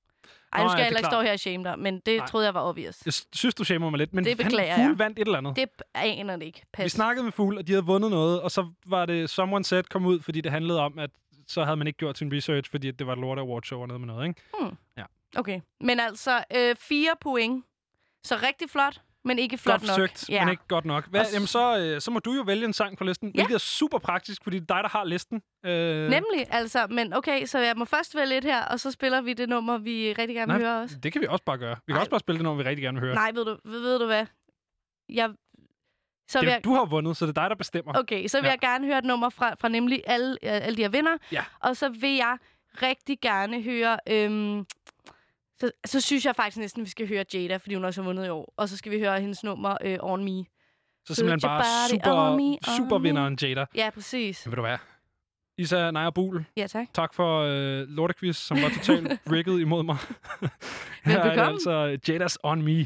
Ej, 0.54 0.60
Nå, 0.60 0.64
nu 0.64 0.70
skal 0.70 0.80
ja, 0.80 0.86
jeg 0.86 0.98
ikke 0.98 1.08
stå 1.08 1.22
her 1.22 1.32
og 1.32 1.40
shame 1.40 1.64
dig, 1.64 1.80
men 1.80 2.00
det 2.00 2.18
Nej. 2.18 2.28
troede 2.28 2.46
jeg 2.46 2.54
var 2.54 2.62
obvious. 2.62 3.06
Jeg 3.06 3.14
synes, 3.14 3.56
du 3.56 3.64
shamer 3.64 3.90
mig 3.90 3.98
lidt. 3.98 4.14
Men 4.14 4.26
Det 4.26 4.38
beklager 4.38 4.76
Fugl 4.76 4.88
jeg. 4.88 5.00
vandt 5.00 5.20
et 5.20 5.26
eller 5.26 5.38
andet. 5.38 5.56
Det 5.56 5.70
aner 5.94 6.36
det 6.36 6.46
ikke. 6.46 6.62
Pas. 6.74 6.84
Vi 6.84 6.90
snakkede 6.90 7.24
med 7.24 7.32
Fugl, 7.32 7.58
og 7.58 7.68
de 7.68 7.72
havde 7.72 7.86
vundet 7.86 8.12
noget, 8.12 8.42
og 8.42 8.52
så 8.52 8.70
var 8.86 9.06
det 9.06 9.30
Someone 9.30 9.66
Said 9.66 9.84
kom 9.84 10.06
ud, 10.06 10.20
fordi 10.22 10.42
det 10.42 10.52
handlede 10.52 10.80
om, 10.80 11.00
at 11.00 11.10
så 11.48 11.64
havde 11.64 11.78
man 11.78 11.88
ikke 11.88 11.98
gjort 11.98 12.18
sin 12.18 12.34
research, 12.34 12.72
fordi 12.72 12.92
det 12.92 13.08
var 13.08 13.14
et 13.14 13.20
lort 13.20 13.40
award 13.40 13.64
show 13.64 13.82
og 13.82 13.88
noget 13.88 14.02
med 14.02 14.08
noget, 14.08 14.28
ikke? 14.28 14.42
Okay, 15.36 15.62
men 15.80 16.00
altså 16.00 16.44
øh, 16.56 16.76
fire 16.76 17.12
point. 17.22 17.66
Så 18.26 18.36
rigtig 18.36 18.70
flot, 18.70 19.02
men 19.26 19.40
ikke 19.40 19.58
flot 19.58 19.74
godt 19.74 19.82
nok. 19.82 19.90
forsøgt, 19.90 20.26
men 20.30 20.50
ikke 20.50 20.68
godt 20.68 20.86
nok. 20.86 21.08
Hvad, 21.10 21.26
jamen, 21.34 21.48
så, 21.48 21.78
øh, 21.80 22.02
så 22.02 22.12
må 22.12 22.20
du 22.20 22.34
jo 22.34 22.42
vælge 22.42 22.66
en 22.66 22.74
sang 22.74 22.98
på 22.98 23.04
listen, 23.04 23.28
Ja. 23.30 23.34
hvilket 23.42 23.54
er 23.56 23.60
super 23.60 23.98
praktisk, 24.00 24.44
fordi 24.44 24.60
det 24.60 24.72
er 24.72 24.76
dig, 24.76 24.84
der 24.84 24.90
har 24.90 25.04
listen. 25.04 25.42
Øh, 25.66 26.10
Nemlig, 26.10 26.48
altså. 26.50 26.88
Men 26.90 27.14
okay, 27.14 27.46
så 27.46 27.60
jeg 27.60 27.74
må 27.78 27.86
først 27.86 28.16
vælge 28.16 28.38
et 28.38 28.44
her, 28.44 28.64
og 28.66 28.80
så 28.80 28.92
spiller 28.92 29.22
vi 29.22 29.34
det 29.34 29.50
nummer, 29.50 29.78
vi 29.78 30.14
rigtig 30.14 30.36
gerne 30.36 30.54
vil 30.54 30.62
Nej, 30.62 30.70
høre 30.72 30.82
også. 30.84 30.98
Det 31.04 31.12
kan 31.14 31.22
vi 31.22 31.28
også 31.28 31.44
bare 31.46 31.58
gøre. 31.58 31.76
Vi 31.76 31.92
kan 31.92 31.96
Ej. 31.96 32.00
også 32.00 32.10
bare 32.10 32.20
spille 32.20 32.38
det, 32.38 32.44
når 32.44 32.56
vi 32.56 32.64
rigtig 32.64 32.84
gerne 32.84 33.00
vil 33.00 33.06
høre. 33.08 33.16
Nej, 33.16 33.32
ved 33.34 33.46
du, 33.46 33.58
ved, 33.66 33.80
ved 33.82 34.00
du 34.00 34.06
hvad? 34.06 34.26
Jeg, 35.10 35.30
så 36.30 36.40
det, 36.42 36.48
jeg, 36.48 36.62
Du 36.64 36.74
har 36.74 36.86
vundet, 36.86 37.18
så 37.18 37.26
det 37.26 37.38
er 37.38 37.42
dig, 37.42 37.50
der 37.50 37.56
bestemmer. 37.56 38.00
okay, 38.00 38.28
så 38.28 38.38
vil 38.38 38.46
Ja. 38.48 38.52
jeg 38.52 38.60
gerne 38.60 38.86
høre 38.86 38.98
et 38.98 39.04
nummer 39.06 39.30
fra, 39.30 39.56
fra 39.60 39.68
nemlig 39.70 40.02
alle, 40.08 40.32
øh, 40.32 40.38
alle 40.66 40.76
de 40.78 40.82
her 40.82 40.90
vinder. 40.90 41.18
Ja. 41.32 41.44
Og 41.60 41.78
så 41.78 41.90
vil 41.90 42.16
jeg 42.16 42.38
rigtig 42.82 43.18
gerne 43.22 43.62
høre... 43.62 43.98
Øhm, 44.10 44.66
så, 45.60 45.72
så 45.86 46.02
synes 46.02 46.26
jeg 46.26 46.36
faktisk 46.36 46.58
næsten, 46.58 46.84
vi 46.86 46.90
skal 46.90 47.08
høre 47.08 47.26
Jada, 47.34 47.58
fordi 47.58 47.76
hun 47.76 47.86
også 47.86 48.02
har 48.02 48.06
vundet 48.08 48.26
i 48.26 48.30
år. 48.30 48.54
Og 48.58 48.70
så 48.70 48.78
skal 48.78 48.92
vi 48.92 49.00
høre 49.00 49.22
hendes 49.22 49.44
nummer 49.44 49.78
øh, 49.84 49.98
On 50.02 50.24
Me. 50.24 50.46
Så 51.06 51.16
simpelthen 51.16 51.40
Put 51.40 51.48
bare 51.50 51.90
body 52.04 52.08
on 52.32 52.36
me, 52.38 52.58
super, 52.64 52.72
on 52.72 52.78
supervinderen 52.78 53.38
Jada. 53.42 53.66
Ja, 53.76 53.90
præcis. 53.94 54.46
Men 54.46 54.52
ved 54.52 54.56
du 54.56 54.62
hvad? 54.62 54.78
Isa 55.58 55.92
Naja 55.92 56.10
Bul, 56.10 56.46
Ja, 56.58 56.68
tak. 56.68 56.88
tak 56.94 57.14
for 57.14 57.42
øh, 57.42 57.88
lortequiz, 57.88 58.36
som 58.38 58.58
var 58.62 58.70
totalt 58.70 59.20
rigget 59.32 59.60
imod 59.62 59.84
mig. 59.84 59.98
Her 61.04 61.18
er 61.18 61.24
Velbekomme. 61.24 61.44
altså 61.52 61.98
Jadas 62.08 62.38
On 62.44 62.62
Me. 62.62 62.86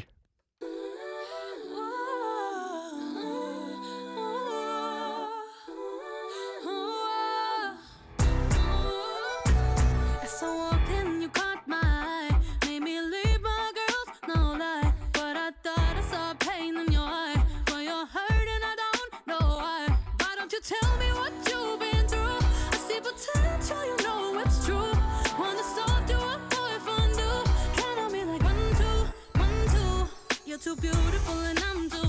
you're 30.64 30.74
too 30.74 30.80
beautiful 30.80 31.40
and 31.40 31.58
I'm 31.60 31.90
too 31.90 32.07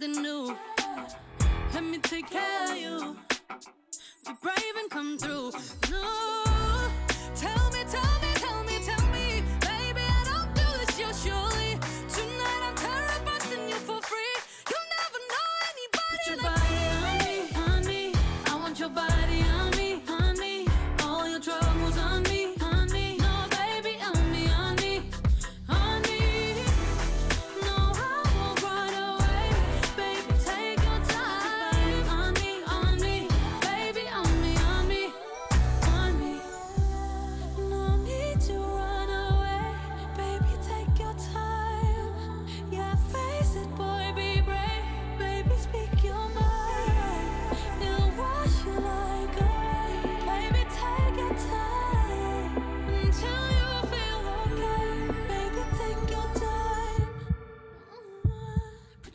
something 0.00 0.22
new. 0.22 0.56
Let 1.74 1.84
me 1.84 1.98
take 1.98 2.30
care 2.30 2.70
of 2.70 2.76
you. 2.76 3.16
Be 4.26 4.32
brave 4.42 4.76
and 4.78 4.90
come 4.90 5.18
through. 5.18 5.52
No. 5.90 6.37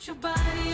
your 0.08 0.16
body. 0.16 0.73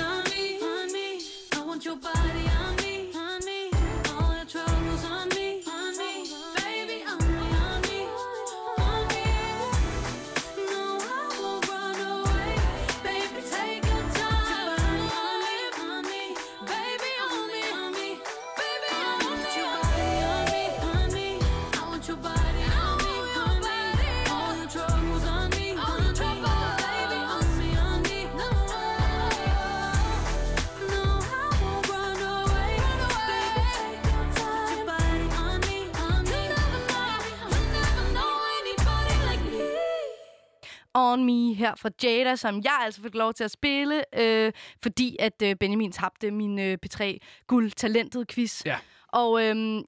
Her 41.70 41.76
fra 41.76 41.90
Jada, 42.04 42.36
som 42.36 42.62
jeg 42.64 42.80
altså 42.84 43.02
fik 43.02 43.16
lov 43.16 43.34
til 43.34 43.44
at 43.44 43.52
spille, 43.52 44.04
øh, 44.20 44.52
fordi 44.84 45.16
at 45.20 45.42
øh, 45.44 45.56
Benjamin 45.56 45.92
tabte 45.92 46.32
min 46.32 46.60
øh, 46.60 46.78
P3 46.86 47.18
Guld 47.48 47.72
Talentet 47.72 48.28
quiz. 48.28 48.66
Ja. 48.66 48.78
Og 49.14 49.46
øhm, 49.46 49.84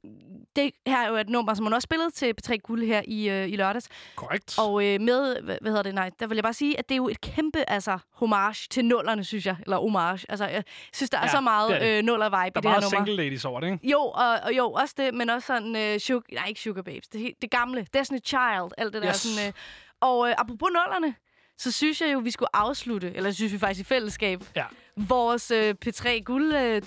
det 0.55 0.71
her 0.87 0.97
er 0.97 1.09
jo 1.09 1.15
et 1.15 1.29
nummer, 1.29 1.53
som 1.53 1.65
hun 1.65 1.73
også 1.73 1.83
spillede 1.85 2.11
til 2.11 2.33
P3 2.41 2.55
Guld 2.57 2.85
her 2.85 3.01
i, 3.07 3.29
øh, 3.29 3.49
i 3.49 3.55
lørdags. 3.55 3.87
Korrekt. 4.15 4.59
Og 4.59 4.85
øh, 4.87 5.01
med, 5.01 5.41
hvad, 5.41 5.57
hvad 5.61 5.71
hedder 5.71 5.83
det, 5.83 5.95
nej, 5.95 6.09
der 6.19 6.27
vil 6.27 6.35
jeg 6.35 6.43
bare 6.43 6.53
sige, 6.53 6.79
at 6.79 6.89
det 6.89 6.95
er 6.95 6.97
jo 6.97 7.09
et 7.09 7.21
kæmpe, 7.21 7.69
altså, 7.69 7.97
homage 8.13 8.67
til 8.69 8.85
nullerne, 8.85 9.23
synes 9.23 9.45
jeg. 9.45 9.55
Eller 9.63 9.77
homage. 9.77 10.25
Altså, 10.29 10.45
jeg 10.47 10.63
synes, 10.93 11.09
der 11.09 11.17
er 11.17 11.21
Ja, 11.21 11.27
så 11.27 11.41
meget 11.41 11.69
det 11.69 11.75
er 11.75 11.79
det. 11.85 11.97
øh, 11.97 12.03
nuller-vibe 12.03 12.31
der 12.31 12.45
i 12.45 12.47
er 12.47 12.49
det 12.49 12.63
her 12.63 12.69
meget 12.69 12.83
nummer. 12.83 13.05
single 13.05 13.23
ladies 13.23 13.45
over 13.45 13.59
det, 13.59 13.71
ikke? 13.71 13.87
Jo, 13.89 13.99
og, 14.01 14.39
og 14.43 14.57
jo, 14.57 14.71
også 14.71 14.95
det, 14.97 15.13
men 15.13 15.29
også 15.29 15.45
sådan, 15.47 15.75
øh, 15.75 15.99
sugar, 15.99 16.21
nej, 16.33 16.45
ikke 16.47 16.61
Sugar 16.61 16.81
Babes, 16.81 17.07
det, 17.07 17.31
det 17.41 17.51
gamle, 17.51 17.87
Destiny 17.93 18.19
Child, 18.25 18.71
alt 18.77 18.93
det 18.93 19.01
der 19.01 19.09
Yes. 19.09 19.15
sådan. 19.15 19.47
Øh, 19.47 19.53
og 20.01 20.29
øh, 20.29 20.35
apropos 20.37 20.69
nullerne, 20.73 21.15
så 21.61 21.71
synes 21.71 22.01
jeg 22.01 22.13
jo, 22.13 22.19
vi 22.19 22.31
skulle 22.31 22.55
afslutte, 22.55 23.15
eller 23.15 23.31
synes 23.31 23.53
vi 23.53 23.57
faktisk 23.59 23.81
i 23.81 23.83
fællesskab, 23.93 24.43
Ja. 24.55 24.63
vores 24.95 25.51
øh, 25.51 25.75
P3 25.85 26.19
Guld 26.23 26.53
øh, 26.53 26.81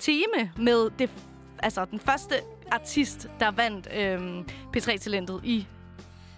med 0.57 0.89
det, 0.99 1.09
altså 1.59 1.85
den 1.85 1.99
første 1.99 2.35
artist, 2.71 3.27
der 3.39 3.51
vandt 3.51 3.87
øh, 3.95 4.39
P3-talentet 4.77 5.41
i 5.43 5.67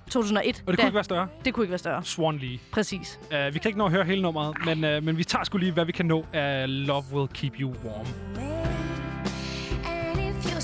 2001. 0.09 0.63
Og 0.65 0.71
det 0.73 0.79
kunne 0.79 0.87
ikke 0.87 0.95
være 0.95 1.03
større. 1.03 1.27
det 1.45 1.53
kunne 1.53 1.63
ikke 1.63 1.71
være 1.71 1.77
større. 1.79 2.03
Swan 2.03 2.37
Lee. 2.37 2.59
Præcis. 2.71 3.19
Uh, 3.23 3.53
vi 3.53 3.59
kan 3.59 3.69
ikke 3.69 3.77
nå 3.77 3.85
at 3.85 3.91
høre 3.91 4.03
hele 4.03 4.21
nummeret, 4.21 4.55
men, 4.65 4.97
uh, 4.97 5.03
men 5.03 5.17
vi 5.17 5.23
tager 5.23 5.43
sgu 5.43 5.57
lige, 5.57 5.71
hvad 5.71 5.85
vi 5.85 5.91
kan 5.91 6.05
nå 6.05 6.25
af 6.33 6.65
Love 6.87 7.03
Will 7.13 7.27
Keep 7.27 7.53
You 7.59 7.73
Warm. 7.85 8.05
And 9.85 10.19
if 10.19 10.51
your 10.53 10.59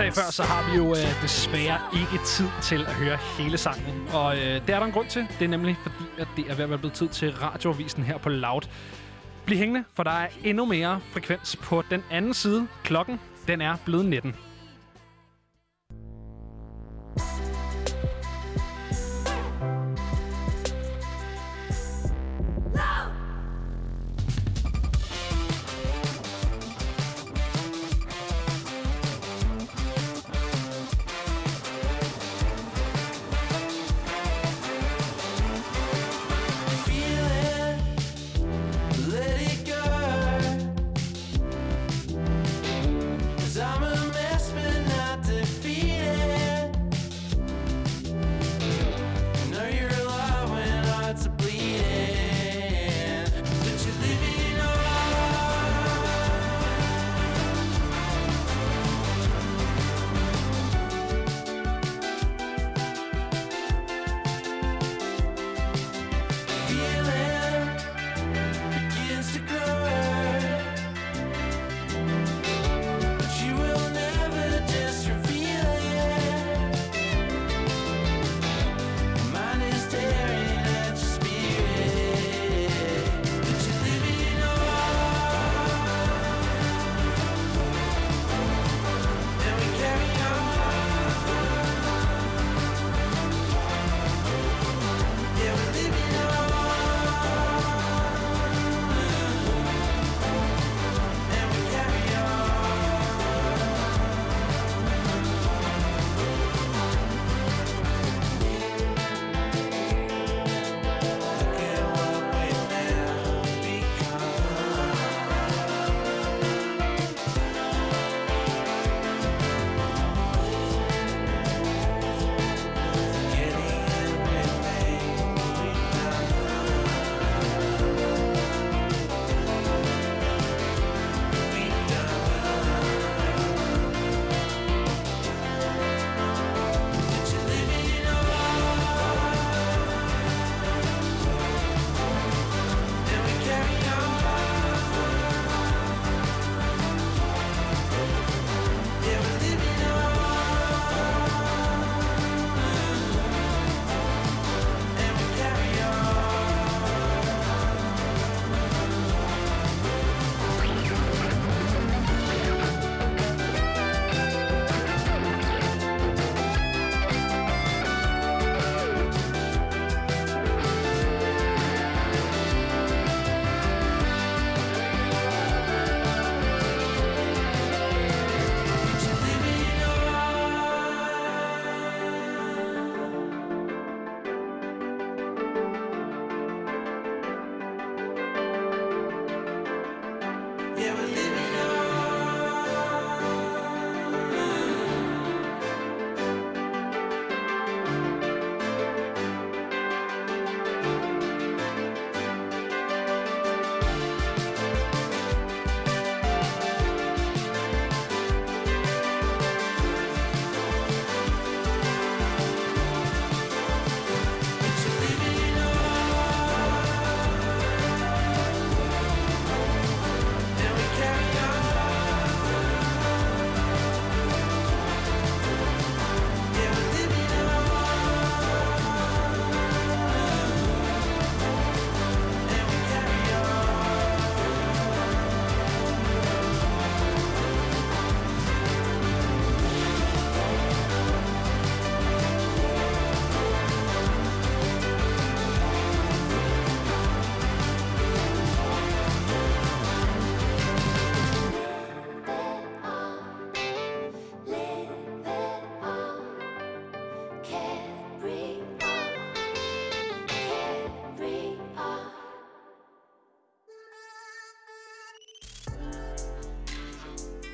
warm. 0.00 0.06
Jeg 0.06 0.12
sagde 0.14 0.26
før, 0.26 0.30
så 0.30 0.42
har 0.42 0.70
vi 0.70 0.76
jo 0.76 0.90
øh, 0.90 1.22
desværre 1.22 1.78
ikke 1.92 2.24
tid 2.24 2.48
til 2.62 2.80
at 2.86 2.92
høre 2.92 3.18
hele 3.38 3.58
sangen. 3.58 4.08
Og 4.14 4.36
øh, 4.36 4.42
det 4.42 4.70
er 4.70 4.78
der 4.78 4.86
en 4.86 4.92
grund 4.92 5.08
til. 5.08 5.26
Det 5.38 5.44
er 5.44 5.48
nemlig 5.48 5.76
fordi, 5.82 6.04
at 6.18 6.28
det 6.36 6.44
er 6.50 6.54
ved 6.54 6.64
at 6.64 6.70
være 6.70 6.78
blevet 6.78 6.94
tid 6.94 7.08
til 7.08 7.32
radioavisen 7.32 8.02
her 8.02 8.18
på 8.18 8.28
Loud. 8.28 8.62
Bliv 9.46 9.58
hængende, 9.58 9.84
for 9.94 10.02
der 10.02 10.10
er 10.10 10.28
endnu 10.44 10.64
mere 10.64 11.00
frekvens 11.12 11.56
på 11.56 11.82
den 11.90 12.04
anden 12.10 12.34
side. 12.34 12.66
Klokken, 12.84 13.20
den 13.48 13.60
er 13.60 13.76
blevet 13.84 14.06
19. 14.06 14.34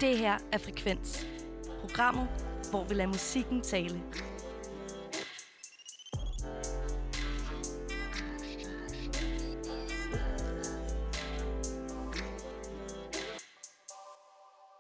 Det 0.08 0.18
her 0.18 0.38
er 0.52 0.58
Frekvens. 0.58 1.26
Programmet, 1.80 2.28
hvor 2.70 2.84
vi 2.84 2.94
lader 2.94 3.08
musikken 3.08 3.60
tale. 3.62 4.02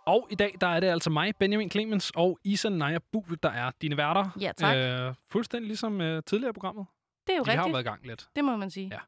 Og 0.06 0.28
i 0.30 0.34
dag, 0.34 0.54
der 0.60 0.66
er 0.66 0.80
det 0.80 0.86
altså 0.86 1.10
mig, 1.10 1.36
Benjamin 1.36 1.70
Clemens 1.70 2.12
og 2.16 2.38
Isa 2.44 2.68
Naja 2.68 2.98
Bue, 3.12 3.36
der 3.42 3.50
er 3.50 3.70
dine 3.82 3.96
værter. 3.96 4.30
Ja, 4.40 4.52
tak. 4.56 4.76
Øh, 4.76 5.14
fuldstændig 5.30 5.66
ligesom 5.68 6.00
øh, 6.00 6.22
tidligere 6.26 6.52
programmet. 6.52 6.86
Det 7.26 7.32
er 7.32 7.36
jo 7.36 7.42
Vi 7.46 7.50
har 7.50 7.56
jo 7.56 7.60
rigtigt. 7.62 7.72
været 7.72 7.84
i 7.84 7.88
gang 7.88 8.06
lidt. 8.06 8.28
Det 8.36 8.44
må 8.44 8.56
man 8.56 8.70
sige. 8.70 8.88
Ja. 8.92 8.98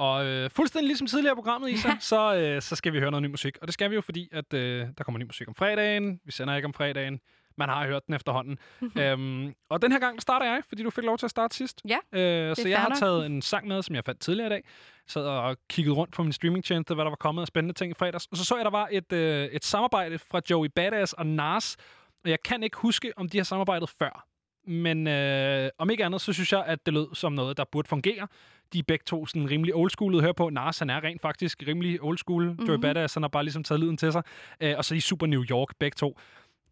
Og 0.00 0.24
øh, 0.26 0.50
fuldstændig 0.50 0.86
ligesom 0.86 1.06
tidligere 1.06 1.34
programmet, 1.34 1.70
Isa, 1.70 1.88
så, 2.00 2.34
øh, 2.36 2.62
så 2.62 2.76
skal 2.76 2.92
vi 2.92 2.98
høre 2.98 3.10
noget 3.10 3.22
ny 3.22 3.26
musik. 3.30 3.58
Og 3.60 3.66
det 3.68 3.74
skal 3.74 3.90
vi 3.90 3.94
jo, 3.94 4.00
fordi 4.00 4.28
at, 4.32 4.54
øh, 4.54 4.86
der 4.98 5.04
kommer 5.04 5.18
ny 5.18 5.24
musik 5.24 5.48
om 5.48 5.54
fredagen. 5.54 6.20
Vi 6.24 6.32
sender 6.32 6.56
ikke 6.56 6.66
om 6.66 6.74
fredagen. 6.74 7.20
Man 7.58 7.68
har 7.68 7.86
hørt 7.86 8.06
den 8.06 8.14
efterhånden. 8.14 8.58
øhm, 8.98 9.54
og 9.70 9.82
den 9.82 9.92
her 9.92 9.98
gang 9.98 10.22
starter 10.22 10.46
jeg, 10.46 10.62
fordi 10.68 10.82
du 10.82 10.90
fik 10.90 11.04
lov 11.04 11.18
til 11.18 11.26
at 11.26 11.30
starte 11.30 11.56
sidst. 11.56 11.82
Ja, 11.88 11.98
Øh, 12.12 12.56
så 12.56 12.68
jeg 12.68 12.80
har 12.80 12.94
taget 12.94 13.26
en 13.26 13.42
sang 13.42 13.66
med, 13.68 13.82
som 13.82 13.94
jeg 13.94 14.04
fandt 14.04 14.20
tidligere 14.20 14.46
i 14.46 14.50
dag. 14.50 14.62
Sad 15.06 15.24
og 15.26 15.56
kiggede 15.68 15.94
rundt 15.96 16.14
på 16.14 16.22
min 16.22 16.32
streamingtjeneste, 16.32 16.94
hvad 16.94 17.04
der 17.04 17.10
var 17.10 17.16
kommet 17.16 17.42
af 17.42 17.46
spændende 17.48 17.74
ting 17.74 17.90
i 17.90 17.94
fredags. 17.94 18.26
Og 18.26 18.36
så 18.36 18.44
så 18.44 18.56
jeg, 18.56 18.64
der 18.64 18.70
var 18.70 18.88
et, 18.92 19.12
øh, 19.12 19.44
et 19.44 19.64
samarbejde 19.64 20.18
fra 20.18 20.40
Joey 20.50 20.68
Badass 20.76 21.12
og 21.12 21.26
Nas. 21.26 21.76
Og 22.24 22.30
jeg 22.30 22.38
kan 22.44 22.62
ikke 22.62 22.76
huske, 22.76 23.12
om 23.16 23.28
de 23.28 23.36
har 23.38 23.44
samarbejdet 23.44 23.88
før. 23.88 24.26
Men 24.66 25.06
øh, 25.06 25.70
om 25.78 25.90
ikke 25.90 26.04
andet, 26.04 26.20
så 26.20 26.32
synes 26.32 26.52
jeg, 26.52 26.64
at 26.64 26.86
det 26.86 26.94
lød 26.94 27.14
som 27.14 27.32
noget, 27.32 27.56
der 27.56 27.64
burde 27.72 27.88
fungere. 27.88 28.28
De 28.72 28.78
er 28.78 28.82
begge 28.88 29.02
to 29.06 29.26
sådan 29.26 29.50
rimelig 29.50 29.74
oldschoolede 29.74 30.22
høre 30.22 30.34
på. 30.34 30.50
Nas, 30.50 30.78
han 30.78 30.90
er 30.90 31.04
rent 31.04 31.20
faktisk 31.22 31.62
rimelig 31.66 32.02
oldschool. 32.02 32.44
Mm-hmm. 32.44 32.66
Joey 32.66 32.78
Badass, 32.78 33.14
han 33.14 33.22
har 33.22 33.28
bare 33.28 33.42
ligesom 33.44 33.64
taget 33.64 33.80
lyden 33.80 33.96
til 33.96 34.12
sig. 34.12 34.22
Øh, 34.60 34.74
og 34.76 34.84
så 34.84 34.94
de 34.94 35.00
super 35.00 35.26
New 35.26 35.44
York, 35.44 35.68
begge 35.78 35.94
to. 35.94 36.18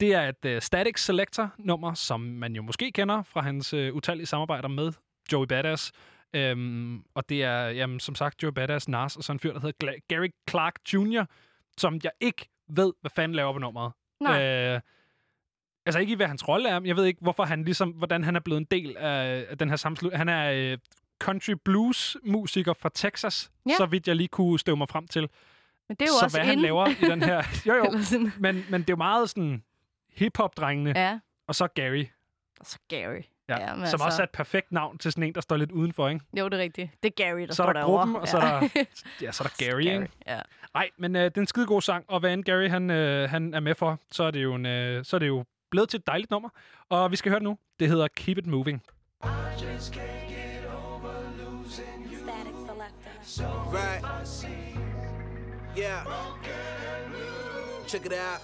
Det 0.01 0.15
er 0.15 0.29
et 0.29 0.55
uh, 0.55 0.63
Static 0.63 1.01
Selector-nummer, 1.05 1.95
som 1.95 2.21
man 2.21 2.57
jo 2.57 2.63
måske 2.63 2.93
kender 2.93 3.23
fra 3.23 3.41
hans 3.41 3.75
uh, 3.75 3.89
utallige 3.89 4.27
samarbejder 4.27 4.69
med 4.69 4.93
Joey 5.33 5.47
Badass. 5.47 5.93
Øhm, 6.35 7.03
og 7.15 7.29
det 7.29 7.43
er, 7.43 7.69
jamen, 7.69 8.01
som 8.01 8.15
sagt, 8.15 8.43
Joey 8.43 8.53
Badass, 8.53 8.89
Nas 8.89 9.17
og 9.17 9.25
sådan 9.25 9.35
en 9.35 9.41
fyr, 9.41 9.53
der 9.53 9.61
hedder 9.61 9.87
Gla- 9.87 10.07
Gary 10.09 10.29
Clark 10.51 10.75
Jr., 10.95 11.25
som 11.79 12.01
jeg 12.05 12.13
ikke 12.21 12.49
ved, 12.69 12.93
hvad 13.01 13.11
fanden 13.15 13.35
laver 13.35 13.53
på 13.53 13.59
nummeret. 13.59 13.93
Nej. 14.21 14.43
Øh, 14.45 14.81
altså 15.89 15.99
ikke 15.99 16.13
i, 16.13 16.17
hvad 16.17 16.27
hans 16.27 16.49
rolle 16.49 16.69
er, 16.69 16.79
men 16.79 16.87
jeg 16.87 16.97
ved 16.97 17.05
ikke, 17.05 17.21
hvorfor 17.23 17.45
han 17.45 17.65
ligesom, 17.65 17.91
hvordan 17.91 18.25
han 18.25 18.37
er 18.37 18.41
blevet 18.41 18.61
en 18.61 18.67
del 18.71 18.97
af, 18.97 19.57
den 19.59 19.69
her 19.69 19.77
samslut. 19.77 20.13
Han 20.17 20.29
er 20.29 20.51
øh, 20.73 20.79
country 21.21 21.53
blues 21.65 22.17
musiker 22.25 22.73
fra 22.73 22.91
Texas, 22.95 23.51
Ja. 23.69 23.75
så 23.77 23.87
vidt 23.87 24.09
jeg 24.09 24.17
lige 24.17 24.29
kunne 24.29 24.59
støve 24.59 24.77
mig 24.77 24.89
frem 24.89 25.07
til. 25.09 25.29
Men 25.89 25.97
det 25.97 26.03
er 26.03 26.07
jo 26.07 26.19
så 26.19 26.25
også 26.25 26.37
hvad 26.39 26.45
han 26.47 26.53
inde. 26.53 26.63
laver 26.63 26.87
i 26.87 26.95
den 27.11 27.23
her... 27.23 27.43
Jo, 27.69 27.75
jo, 27.75 27.85
men, 28.39 28.65
men 28.71 28.81
det 28.81 28.91
er 28.91 28.93
jo 28.93 28.97
meget 28.97 29.31
sådan 29.31 29.63
hip-hop-drengene, 30.17 30.93
ja. 30.97 31.19
Og 31.49 31.55
så 31.55 31.67
Gary, 31.75 32.05
og 32.61 32.67
så 32.67 32.79
Gary. 32.89 33.21
ja, 33.49 33.61
Ja, 33.61 33.67
som 33.69 33.81
altså... 33.83 33.97
også 34.05 34.23
er 34.23 34.25
et 34.25 34.31
perfekt 34.31 34.73
navn 34.73 34.99
til 34.99 35.13
sådan 35.13 35.25
en, 35.25 35.35
der 35.35 35.41
står 35.41 35.57
lidt 35.57 35.73
udenfor, 35.73 36.09
ikke? 36.09 36.21
Jo, 36.39 36.49
det 36.49 36.55
er 36.55 36.63
rigtigt. 36.63 36.91
Det 37.03 37.13
er 37.21 37.25
Gary, 37.25 37.41
der 37.41 37.47
så 37.47 37.53
står 37.55 37.65
er 37.65 37.73
der 37.73 37.81
derovre. 37.81 37.99
gruppen, 37.99 38.17
og 38.17 38.29
så 38.29 38.39
er 38.39 38.61
der, 38.61 38.69
ja, 39.23 39.33
så 39.37 39.45
er 39.45 39.49
der 39.49 39.67
Gary, 39.71 39.81
ikke? 39.81 40.09
Ja. 40.27 40.41
Nej, 40.75 40.91
men 40.99 41.17
øh, 41.17 41.25
det 41.25 41.37
er 41.37 41.41
en 41.41 41.47
skide 41.47 41.67
god 41.67 41.83
sang, 41.83 42.05
og 42.09 42.21
hvad 42.21 42.33
end 42.35 42.45
Gary 42.45 42.69
han, 42.69 42.91
øh, 42.91 43.31
han 43.31 43.55
er 43.55 43.61
med 43.61 43.75
for, 43.75 44.01
så 44.11 44.25
er 44.25 44.31
det 44.31 44.43
jo, 44.43 44.55
en, 44.55 44.67
øh, 44.67 45.05
så 45.05 45.17
er 45.17 45.19
det 45.19 45.27
jo 45.29 45.45
blevet 45.71 45.89
til 45.89 45.99
et 45.99 46.07
dejligt 46.07 46.31
nummer. 46.31 46.49
Og 46.89 47.11
vi 47.11 47.17
skal 47.17 47.31
høre 47.31 47.39
det 47.39 47.45
nu. 47.45 47.59
Det 47.81 47.89
hedder 47.89 48.09
Keep 48.17 48.39
It 48.39 48.47
Moving. 48.47 48.83
Right. 53.73 54.03
Yeah. 55.79 56.05
Check 57.87 58.07
it 58.07 58.13
out. 58.13 58.41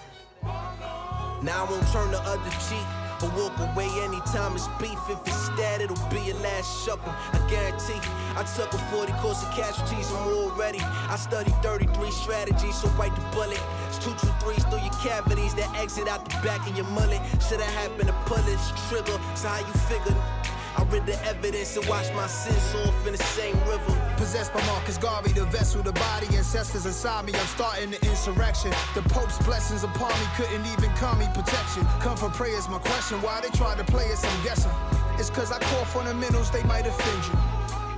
Now 1.43 1.65
I 1.65 1.71
won't 1.71 1.87
turn 1.93 2.11
the 2.11 2.21
other 2.21 2.51
cheek 2.69 3.04
or 3.23 3.31
walk 3.31 3.59
away 3.59 3.89
anytime 4.03 4.55
it's 4.55 4.69
beef. 4.81 4.99
If 5.09 5.21
it's 5.27 5.47
stat, 5.47 5.81
it'll 5.81 5.97
be 6.09 6.21
your 6.21 6.37
last 6.39 6.85
shuffle. 6.85 7.13
I 7.33 7.39
guarantee. 7.49 8.01
I 8.37 8.43
took 8.57 8.73
a 8.73 8.79
40 8.91 9.13
course 9.15 9.43
of 9.43 9.51
casualties, 9.53 10.11
I'm 10.11 10.29
already. 10.29 10.81
I 10.81 11.17
studied 11.17 11.55
33 11.63 12.11
strategies, 12.11 12.77
so 12.81 12.89
bite 12.99 13.15
the 13.15 13.23
bullet. 13.35 13.61
It's 13.89 13.99
two, 13.99 14.15
two, 14.15 14.33
threes 14.41 14.65
through 14.65 14.81
your 14.81 14.95
cavities 15.03 15.55
that 15.55 15.73
exit 15.77 16.09
out 16.09 16.25
the 16.25 16.37
back 16.47 16.67
of 16.69 16.77
your 16.77 16.87
mullet. 16.87 17.21
Should 17.47 17.61
have 17.61 17.75
happened 17.75 18.09
to 18.09 18.15
pull 18.27 18.43
this 18.43 18.73
trigger. 18.89 19.19
So 19.35 19.49
how 19.49 19.59
you 19.59 19.75
figured? 19.87 20.44
I 20.77 20.83
read 20.85 21.07
the 21.07 21.17
evidence 21.25 21.77
and 21.77 21.87
watched 21.87 22.13
my 22.15 22.27
sins 22.27 22.75
off 22.87 23.07
in 23.07 23.13
the 23.13 23.23
same 23.23 23.57
river. 23.69 23.95
Possessed 24.17 24.53
by 24.53 24.65
Marcus 24.67 24.99
Garvey, 24.99 25.33
the 25.33 25.45
vessel, 25.47 25.83
the 25.83 25.93
body, 25.93 26.27
ancestors 26.37 26.85
inside 26.85 27.27
me. 27.27 27.33
I'm 27.33 27.47
starting 27.47 27.91
the 27.91 28.01
insurrection. 28.07 28.73
The 28.95 29.03
Pope's 29.03 29.39
blessings 29.45 29.85
upon 29.85 30.11
me 30.11 30.27
couldn't 30.37 30.67
even 30.67 30.91
call 30.97 31.15
me 31.17 31.27
protection. 31.33 31.85
Come 32.01 32.17
for 32.17 32.29
prayers, 32.31 32.69
my 32.69 32.79
question. 32.79 33.23
Why 33.23 33.41
they 33.41 33.51
try 33.51 33.77
to 33.77 33.85
play 33.85 34.11
us, 34.13 34.25
I'm 34.25 34.45
guessing. 34.45 34.73
It's 35.19 35.31
cause 35.31 35.53
I 35.53 35.61
call 35.61 35.85
fundamentals, 35.85 36.51
they 36.51 36.63
might 36.65 36.87
offend 36.87 37.25
you. 37.27 37.39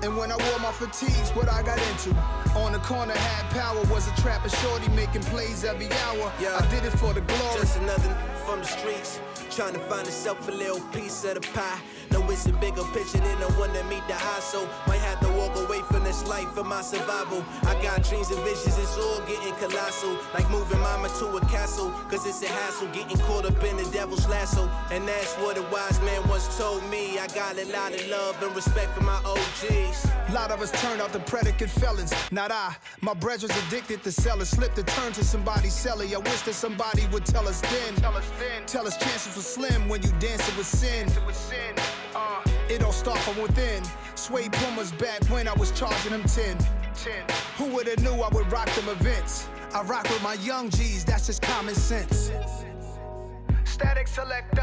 And 0.02 0.16
when 0.16 0.30
I 0.30 0.36
wore 0.36 0.58
my 0.60 0.72
fatigues, 0.72 1.30
what 1.30 1.48
I 1.48 1.62
got 1.62 1.78
into. 1.90 2.14
On 2.56 2.72
the 2.72 2.78
corner, 2.80 3.14
had 3.14 3.50
power, 3.50 3.82
was 3.86 4.06
a 4.06 4.20
trapper 4.20 4.50
shorty 4.50 4.88
making 4.90 5.22
plays 5.22 5.64
every 5.64 5.90
hour. 6.04 6.30
Yeah. 6.38 6.60
I 6.60 6.70
did 6.70 6.84
it 6.84 6.92
for 6.98 7.14
the 7.14 7.22
glory. 7.22 7.60
Just 7.60 7.78
another 7.78 8.14
from 8.44 8.60
the 8.60 8.66
streets, 8.66 9.18
trying 9.50 9.72
to 9.72 9.80
find 9.80 10.06
herself 10.06 10.46
a 10.48 10.52
little 10.52 10.80
piece 10.92 11.24
of 11.24 11.34
the 11.34 11.40
pie. 11.40 11.80
No, 12.10 12.22
it's 12.30 12.46
a 12.46 12.52
bigger 12.52 12.82
picture 12.92 13.18
than 13.18 13.38
the 13.40 13.50
one 13.58 13.72
that 13.72 13.86
meet 13.88 14.06
the 14.08 14.14
eye, 14.14 14.40
so 14.40 14.68
might 14.86 15.00
have 15.00 15.20
to 15.20 15.28
walk 15.32 15.56
away 15.56 15.80
from 15.90 16.04
this 16.04 16.26
life 16.26 16.48
for 16.52 16.64
my 16.64 16.82
survival. 16.82 17.44
I 17.62 17.80
got 17.82 18.02
dreams 18.02 18.30
and 18.30 18.42
visions, 18.44 18.78
it's 18.78 18.96
all 18.96 19.20
getting 19.26 19.54
colossal. 19.54 20.16
Like 20.34 20.48
moving 20.50 20.80
mama 20.80 21.08
to 21.18 21.26
a 21.36 21.40
castle, 21.46 21.90
cause 22.10 22.26
it's 22.26 22.42
a 22.42 22.48
hassle 22.48 22.88
getting 22.88 23.18
caught 23.18 23.44
up 23.44 23.62
in 23.64 23.76
the 23.76 23.84
devil's 23.90 24.28
lasso. 24.28 24.68
And 24.90 25.06
that's 25.06 25.34
what 25.36 25.56
a 25.58 25.62
wise 25.72 26.00
man 26.02 26.26
once 26.28 26.56
told 26.58 26.82
me. 26.90 27.18
I 27.18 27.26
got 27.28 27.58
a 27.58 27.64
lot 27.66 27.94
of 27.94 28.06
love 28.08 28.42
and 28.42 28.54
respect 28.54 28.92
for 28.94 29.02
my 29.02 29.20
OGs. 29.24 30.06
A 30.28 30.32
lot 30.32 30.50
of 30.50 30.60
us 30.60 30.70
turned 30.82 31.00
out 31.00 31.12
to 31.12 31.18
predicate 31.20 31.70
felons, 31.70 32.12
not 32.30 32.50
I. 32.50 32.74
My 33.00 33.14
brethren's 33.14 33.56
addicted 33.66 34.02
to 34.04 34.12
selling, 34.12 34.44
slipped 34.44 34.76
to 34.76 34.82
turn 34.82 35.12
to 35.12 35.24
somebody's 35.24 35.74
celly. 35.74 36.14
I 36.14 36.18
wish 36.18 36.42
that 36.42 36.54
somebody 36.54 37.06
would 37.12 37.24
tell 37.24 37.46
us 37.48 37.60
then. 37.60 37.94
Tell 37.96 38.16
us 38.16 38.30
then. 38.38 38.66
Tell 38.66 38.86
us 38.86 38.96
chances 38.96 39.36
were 39.36 39.42
slim 39.42 39.88
when 39.88 40.02
you 40.02 40.10
dancing 40.18 40.56
with 40.56 40.66
sin. 40.66 41.06
Uh, 42.18 42.40
it 42.70 42.82
all 42.82 42.92
start 42.92 43.18
from 43.18 43.42
within. 43.42 43.82
Sway 44.14 44.48
Pumas 44.48 44.90
back 44.92 45.22
when 45.26 45.46
I 45.46 45.52
was 45.52 45.70
charging 45.72 46.12
them 46.12 46.22
10. 46.24 46.56
10. 46.94 47.12
Who 47.58 47.66
would've 47.66 48.00
knew 48.02 48.22
I 48.22 48.28
would 48.28 48.50
rock 48.50 48.70
them 48.70 48.88
events? 48.88 49.48
I 49.74 49.82
rock 49.82 50.04
with 50.04 50.22
my 50.22 50.34
young 50.34 50.70
G's, 50.70 51.04
that's 51.04 51.26
just 51.26 51.42
common 51.42 51.74
sense. 51.74 52.32
Static 53.64 54.08
selector. 54.08 54.62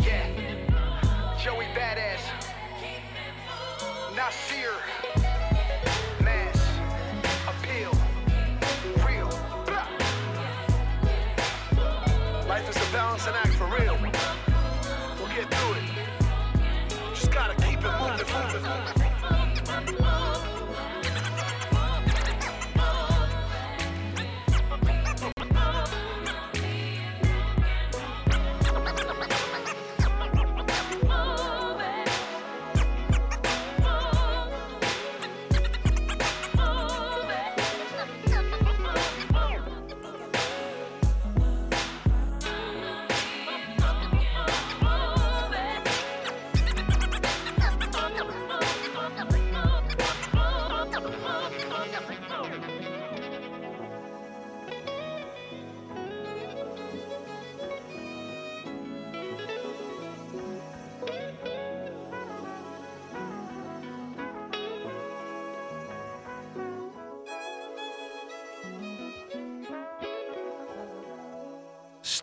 Yeah. 0.00 0.28
Joey 1.42 1.64
Badass. 1.74 2.20
Nasir. 4.14 4.72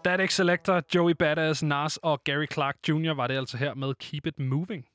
Static 0.04 0.32
Selector, 0.32 0.82
Joey 0.96 1.12
Badass, 1.20 1.64
Nas 1.64 1.98
og 1.98 2.24
Gary 2.24 2.46
Clark 2.54 2.76
Jr. 2.90 3.14
var 3.14 3.28
det 3.28 3.38
altså 3.38 3.58
her 3.58 3.74
med 3.74 3.94
Keep 3.96 4.26
It 4.26 4.40
Moving. 4.40 4.86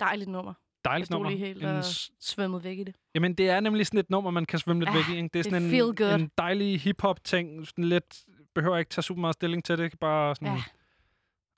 Dejligt 0.00 0.30
nummer. 0.30 0.54
Dejligt 0.84 1.00
Jeg 1.00 1.06
stod 1.06 1.14
nummer. 1.16 1.30
lige 1.30 1.46
helt 1.46 1.62
En 1.62 1.68
og 1.68 1.84
s- 1.84 2.10
svømmede 2.20 2.64
væk 2.64 2.78
i 2.78 2.84
det. 2.84 2.94
Jamen, 3.14 3.34
det 3.34 3.50
er 3.50 3.60
nemlig 3.60 3.86
sådan 3.86 4.00
et 4.00 4.10
nummer, 4.10 4.30
man 4.30 4.44
kan 4.44 4.58
svømme 4.58 4.84
lidt 4.84 4.90
Ja, 4.90 4.96
væk 4.96 5.08
i. 5.08 5.16
Ikke? 5.16 5.28
Det 5.32 5.38
er 5.38 5.42
sådan 5.44 5.62
en, 5.62 5.96
good. 5.96 6.20
en 6.20 6.30
dejlig 6.38 6.80
hip-hop-ting. 6.80 7.66
Sådan 7.66 7.84
lidt, 7.84 8.24
behøver 8.54 8.76
ikke 8.78 8.88
tage 8.88 9.02
super 9.02 9.20
meget 9.20 9.34
stilling 9.34 9.64
til 9.64 9.78
det. 9.78 9.98
Bare 10.00 10.34
sådan, 10.34 10.48
Ja. 10.48 10.62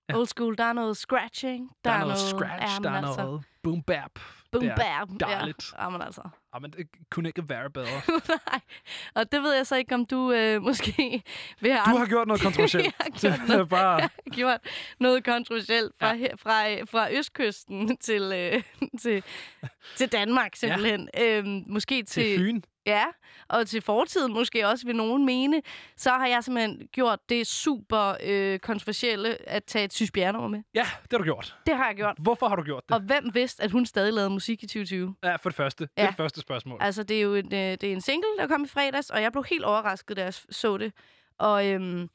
Ja. 0.08 0.16
Old 0.16 0.26
school, 0.26 0.58
der 0.58 0.64
er 0.64 0.72
noget 0.72 0.96
scratching. 0.96 1.70
der, 1.84 1.90
er 1.90 2.00
noget 2.00 2.18
scratch, 2.18 2.74
ja, 2.74 2.78
men 2.78 2.84
der 2.84 2.90
er 2.90 2.94
altså, 3.06 3.22
noget 3.22 3.44
boom 3.62 3.82
bap. 3.82 4.10
Boom 4.52 4.62
det 4.62 4.70
er 4.70 4.76
bap. 4.76 5.08
dejligt. 5.20 5.72
Ja, 5.78 5.82
ja, 5.82 5.88
men 5.88 6.02
altså. 6.02 6.22
Ja, 6.54 6.58
men 6.58 6.70
det 6.70 6.86
kunne 7.10 7.28
ikke 7.28 7.48
være 7.48 7.70
bedre. 7.70 8.00
Nej. 8.50 8.60
Og 9.14 9.32
det 9.32 9.42
ved 9.42 9.54
jeg 9.54 9.66
så 9.66 9.76
ikke, 9.76 9.94
om 9.94 10.06
du 10.06 10.32
øh, 10.32 10.62
måske 10.68 11.22
vil 11.60 11.72
have 11.72 11.92
Du 11.94 11.98
har 11.98 12.06
gjort 12.06 12.26
noget 12.28 12.42
kontroversielt. 12.42 12.84
Jeg 13.22 13.32
har 13.32 13.36
gjort 13.36 13.48
noget. 13.48 13.68
bare... 13.68 13.96
Jeg 13.98 14.08
har 14.26 14.30
gjort 14.34 14.60
noget 15.00 15.24
kontroversielt 15.24 15.92
fra, 16.00 16.14
Ja. 16.14 16.20
ja. 16.20 16.34
fra, 16.34 16.70
øh, 16.70 16.78
fra 16.88 17.12
østkysten 17.12 17.96
til, 17.96 18.22
øh, 18.34 18.62
til, 19.00 19.22
til 19.96 20.12
Danmark, 20.12 20.56
simpelthen. 20.56 21.08
Ja. 21.14 21.38
Øhm, 21.38 21.64
måske 21.66 22.02
til, 22.02 22.22
Til 22.24 22.38
Fyn. 22.38 22.60
Ja, 22.86 23.04
og 23.48 23.66
til 23.66 23.82
fortiden 23.82 24.32
måske 24.32 24.68
også, 24.68 24.86
vil 24.86 24.96
nogen 24.96 25.26
mene. 25.26 25.62
Så 25.96 26.10
har 26.10 26.26
jeg 26.26 26.44
simpelthen 26.44 26.88
gjort 26.92 27.18
det 27.28 27.46
super 27.46 28.14
øh, 28.22 28.58
kontroversielle 28.58 29.48
at 29.48 29.64
tage 29.64 29.84
et 29.84 29.92
Sys 29.92 30.10
Bjerre 30.10 30.48
med. 30.48 30.62
Ja, 30.74 30.80
det 31.02 31.08
har 31.12 31.18
du 31.18 31.24
gjort. 31.24 31.56
Det 31.66 31.76
har 31.76 31.86
jeg 31.86 31.96
gjort. 31.96 32.16
Hvorfor 32.18 32.48
har 32.48 32.56
du 32.56 32.62
gjort 32.62 32.82
det? 32.88 32.94
Og 32.94 33.00
hvem 33.02 33.30
vidste, 33.34 33.62
at 33.62 33.70
hun 33.70 33.86
stadig 33.86 34.12
lavede 34.12 34.30
musik 34.30 34.62
i 34.62 34.66
2020? 34.66 35.14
Ja, 35.24 35.36
for 35.36 35.48
det 35.50 35.56
første. 35.56 35.84
Det 35.84 35.90
er 35.96 36.02
Ja. 36.02 36.08
det 36.08 36.16
første 36.16 36.40
spørgsmål. 36.44 36.78
Altså, 36.80 37.02
det 37.02 37.16
er 37.16 37.20
jo 37.20 37.34
en, 37.34 37.54
øh, 37.54 37.70
det 37.80 37.84
er 37.84 37.92
en 37.92 38.00
single, 38.00 38.28
der 38.38 38.46
kom 38.46 38.64
i 38.64 38.68
fredags, 38.68 39.10
og 39.10 39.22
jeg 39.22 39.32
blev 39.32 39.44
helt 39.50 39.64
overrasket, 39.64 40.16
da 40.16 40.22
jeg 40.22 40.34
så 40.34 40.76
det. 40.76 40.92
Og 41.38 41.66
øhm, 41.66 42.08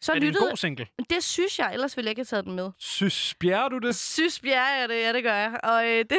så 0.00 0.12
er 0.12 0.14
det 0.14 0.22
en 0.22 0.26
lyttede... 0.26 0.48
god 0.48 0.56
single? 0.56 0.86
Det 1.10 1.24
synes 1.24 1.58
jeg, 1.58 1.72
ellers 1.72 1.96
ville 1.96 2.06
jeg 2.06 2.10
ikke 2.10 2.20
have 2.20 2.24
taget 2.24 2.44
den 2.44 2.54
med. 2.54 2.70
Synes 2.78 3.34
du 3.70 3.78
det? 3.78 3.96
Synes 3.96 4.40
jeg 4.44 4.86
det, 4.88 4.94
ja, 4.94 5.12
det 5.12 5.22
gør 5.22 5.34
jeg. 5.34 5.60
Og, 5.62 5.88
øh, 5.88 6.04
det 6.10 6.18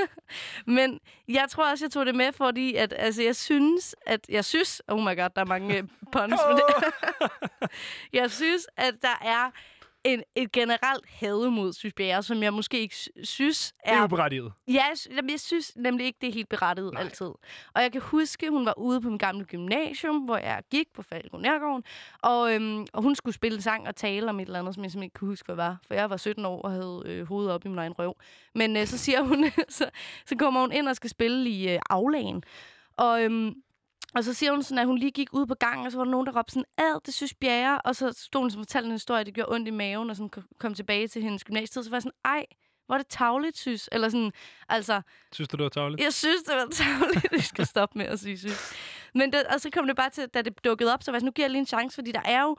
Men 0.76 1.00
jeg 1.28 1.46
tror 1.48 1.70
også, 1.70 1.84
jeg 1.84 1.92
tog 1.92 2.06
det 2.06 2.14
med, 2.14 2.32
fordi 2.32 2.74
at, 2.74 2.94
altså, 2.96 3.22
jeg 3.22 3.36
synes, 3.36 3.94
at 4.06 4.20
jeg 4.28 4.44
synes, 4.44 4.82
oh 4.88 5.00
my 5.00 5.16
god, 5.16 5.30
der 5.36 5.40
er 5.40 5.44
mange 5.44 5.76
øh, 5.76 5.82
puns, 6.12 6.40
men 6.48 6.56
det, 6.56 6.90
jeg 8.20 8.30
synes, 8.30 8.66
at 8.76 8.94
der 9.02 9.18
er 9.22 9.50
en, 10.12 10.22
et 10.34 10.52
generelt 10.52 11.06
had 11.08 11.50
mod 11.50 11.72
Synes 11.72 11.94
Bjerre, 11.94 12.22
som 12.22 12.42
jeg 12.42 12.52
måske 12.52 12.80
ikke 12.80 12.96
sy- 12.96 13.08
synes 13.22 13.72
Det 13.86 13.92
er 13.92 14.00
er 14.00 14.04
uberettiget. 14.04 14.52
Ja, 14.68 14.84
jeg, 15.16 15.30
jeg 15.30 15.40
synes 15.40 15.72
nemlig 15.76 16.06
ikke, 16.06 16.18
det 16.20 16.28
er 16.28 16.32
helt 16.32 16.48
berettiget 16.48 16.92
Nej. 16.92 17.02
altid. 17.02 17.26
Og 17.74 17.82
jeg 17.82 17.92
kan 17.92 18.00
huske, 18.00 18.50
hun 18.50 18.66
var 18.66 18.78
ude 18.78 19.00
på 19.00 19.08
min 19.08 19.18
gamle 19.18 19.44
gymnasium, 19.44 20.16
hvor 20.16 20.36
jeg 20.36 20.62
gik 20.70 20.86
på 20.94 21.02
Falko 21.02 21.36
Nærgården, 21.36 21.84
og, 22.22 22.54
øhm, 22.54 22.86
og 22.92 23.02
hun 23.02 23.14
skulle 23.14 23.34
spille 23.34 23.62
sang 23.62 23.88
og 23.88 23.96
tale 23.96 24.28
om 24.30 24.40
et 24.40 24.46
eller 24.46 24.58
andet, 24.58 24.74
som 24.74 24.82
jeg 24.84 24.90
simpelthen 24.90 25.02
ikke 25.06 25.18
kunne 25.18 25.28
huske, 25.28 25.46
hvad 25.46 25.56
var. 25.56 25.76
For 25.86 25.94
jeg 25.94 26.10
var 26.10 26.16
17 26.16 26.44
år 26.44 26.62
og 26.62 26.70
havde 26.70 27.02
øh, 27.06 27.26
hovedet 27.28 27.52
op 27.52 27.64
i 27.64 27.68
min 27.68 27.78
egen 27.78 27.92
røv. 27.92 28.16
Men 28.54 28.76
øh, 28.76 28.86
så 28.86 28.98
siger 28.98 29.22
hun, 29.22 29.44
så, 29.68 29.90
så 30.26 30.36
kommer 30.36 30.60
hun 30.60 30.72
ind 30.72 30.88
og 30.88 30.96
skal 30.96 31.10
spille 31.10 31.50
i 31.50 31.68
øh, 31.74 31.78
aflagen. 31.90 32.42
Og, 32.96 33.22
øhm, 33.24 33.54
og 34.14 34.24
så 34.24 34.34
siger 34.34 34.52
hun 34.52 34.62
sådan, 34.62 34.78
at 34.78 34.86
hun 34.86 34.98
lige 34.98 35.10
gik 35.10 35.28
ud 35.32 35.46
på 35.46 35.54
gangen, 35.54 35.86
og 35.86 35.92
så 35.92 35.98
var 35.98 36.04
der 36.04 36.10
nogen, 36.10 36.26
der 36.26 36.38
råbte 36.38 36.52
sådan, 36.52 36.64
ad, 36.78 37.00
det 37.06 37.14
synes 37.14 37.34
Bjerre. 37.34 37.80
Og 37.80 37.96
så 37.96 38.12
stod 38.12 38.40
hun 38.40 38.46
og 38.50 38.52
fortalte 38.52 38.86
en 38.86 38.92
historie, 38.92 39.24
det 39.24 39.34
gjorde 39.34 39.52
ondt 39.52 39.68
i 39.68 39.70
maven, 39.70 40.10
og 40.10 40.16
sådan 40.16 40.30
kom- 40.58 40.74
tilbage 40.74 41.08
til 41.08 41.22
hendes 41.22 41.44
gymnasietid. 41.44 41.82
Så 41.82 41.90
var 41.90 41.96
jeg 41.96 42.02
sådan, 42.02 42.18
ej, 42.24 42.46
hvor 42.86 42.94
er 42.94 42.98
det 42.98 43.06
tavligt, 43.08 43.58
synes. 43.58 43.88
Eller 43.92 44.08
sådan, 44.08 44.32
altså, 44.68 45.00
Synes 45.32 45.48
du, 45.48 45.56
det 45.56 45.62
var 45.64 45.68
tavligt? 45.68 46.02
jeg 46.02 46.12
synes, 46.12 46.42
det 46.42 46.54
var 46.54 46.68
tavligt, 46.72 47.32
jeg 47.32 47.42
skal 47.42 47.66
stoppe 47.66 47.98
med 47.98 48.06
at 48.06 48.20
sige 48.20 48.38
synes. 48.38 48.74
Men 49.14 49.32
det, 49.32 49.42
og 49.44 49.60
så 49.60 49.70
kom 49.70 49.86
det 49.86 49.96
bare 49.96 50.10
til, 50.10 50.28
da 50.28 50.42
det 50.42 50.64
dukkede 50.64 50.94
op, 50.94 51.02
så 51.02 51.10
var 51.10 51.16
jeg 51.16 51.20
sådan, 51.20 51.26
nu 51.28 51.32
giver 51.32 51.46
jeg 51.46 51.50
lige 51.50 51.60
en 51.60 51.66
chance, 51.66 51.94
fordi 51.94 52.12
der 52.12 52.22
er 52.24 52.42
jo, 52.42 52.56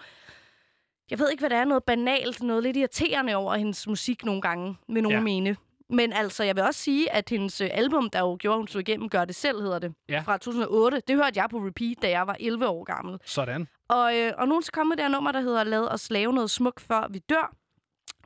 jeg 1.10 1.20
ved 1.20 1.30
ikke, 1.32 1.42
hvad 1.42 1.50
det 1.50 1.58
er, 1.58 1.66
noget 1.66 1.84
banalt, 1.84 2.44
noget 2.44 2.64
lidt 2.64 2.78
irriterende 2.78 3.36
over 3.36 3.56
hendes 3.56 3.88
musik 3.88 4.26
nogle 4.26 4.42
gange, 4.42 4.78
vil 4.88 5.04
nogen 5.04 5.18
ja. 5.18 5.24
mene. 5.24 5.58
Men 5.90 6.14
altså, 6.14 6.44
jeg 6.44 6.56
vil 6.56 6.64
også 6.64 6.80
sige, 6.82 7.12
at 7.12 7.30
hendes 7.30 7.62
øh, 7.62 7.70
album, 7.74 8.10
der 8.10 8.20
jo 8.20 8.38
gjorde, 8.40 8.58
hun 8.58 8.68
stod 8.68 8.82
igennem, 8.82 9.10
Gør 9.10 9.26
det 9.26 9.36
selv, 9.36 9.62
hedder 9.62 9.80
det, 9.80 9.94
Ja. 10.10 10.20
fra 10.26 10.38
2008, 10.38 11.02
det 11.08 11.16
hørte 11.16 11.40
jeg 11.42 11.48
på 11.50 11.58
repeat, 11.58 11.98
da 12.02 12.10
jeg 12.10 12.28
var 12.28 12.36
11 12.40 12.68
år 12.68 12.84
gammel. 12.84 13.20
Sådan. 13.26 13.68
Og, 13.88 14.18
øh, 14.18 14.34
og 14.38 14.48
nu 14.48 14.56
er 14.58 14.62
så 14.62 14.72
kommet 14.72 14.98
det 14.98 15.04
her 15.06 15.12
nummer, 15.12 15.32
der 15.32 15.42
hedder 15.42 15.64
Lad 15.64 15.80
os 15.92 16.10
lave 16.12 16.34
noget 16.34 16.52
smukt, 16.52 16.82
før 16.82 17.08
vi 17.10 17.20
dør. 17.20 17.56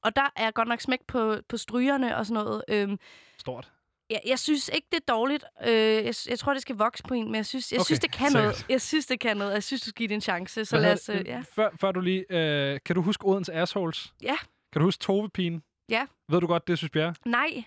Og 0.04 0.16
der 0.16 0.30
er 0.36 0.52
godt 0.52 0.68
nok 0.68 0.82
smæk 0.82 1.00
på, 1.08 1.36
på 1.50 1.58
strygerne 1.58 2.18
og 2.18 2.26
sådan 2.26 2.44
noget. 2.44 2.64
Øhm, 2.68 2.98
Stort. 3.38 3.72
jeg, 4.10 4.22
jeg 4.26 4.40
synes 4.40 4.70
ikke, 4.74 4.88
det 4.92 4.98
er 5.08 5.14
dårligt. 5.14 5.44
Øh, 5.68 5.74
jeg, 6.06 6.14
jeg 6.30 6.40
tror, 6.40 6.54
det 6.54 6.62
skal 6.62 6.76
vokse 6.76 7.04
på 7.04 7.14
en, 7.14 7.26
men 7.26 7.36
jeg 7.36 7.46
synes, 7.46 7.72
jeg 7.72 7.80
Okay, 7.80 7.86
synes 7.86 8.00
det 8.00 8.12
kan 8.12 8.28
sikkert. 8.32 8.44
noget. 8.44 8.66
Jeg 8.70 8.82
synes, 8.82 9.06
det 9.06 9.20
kan 9.20 9.38
noget. 9.38 9.54
Jeg 9.54 9.64
synes, 9.64 9.82
du 9.82 9.86
skal 9.90 9.94
give 9.98 10.08
det 10.08 10.16
en 10.16 10.22
chance. 10.22 10.66
Så 10.66 10.76
Hvad 10.76 10.82
lad 10.86 10.94
os... 10.94 11.10
Øh, 11.10 11.22
ja. 11.28 11.44
Før, 11.56 11.70
før 11.82 11.92
du 11.92 12.00
lige... 12.00 12.26
Øh, 12.30 12.80
kan 12.86 12.96
du 12.96 13.02
huske 13.02 13.26
Odens 13.28 13.50
Assholes? 13.50 14.14
ja. 14.22 14.36
Kan 14.74 14.80
du 14.80 14.86
huske 14.88 15.02
Tovepinen? 15.02 15.64
Ja. 15.90 16.06
Ved 16.30 16.42
du 16.42 16.48
godt, 16.48 16.68
det 16.68 16.78
Synes 16.78 16.92
Bjerre? 16.92 17.14
Nej. 17.26 17.64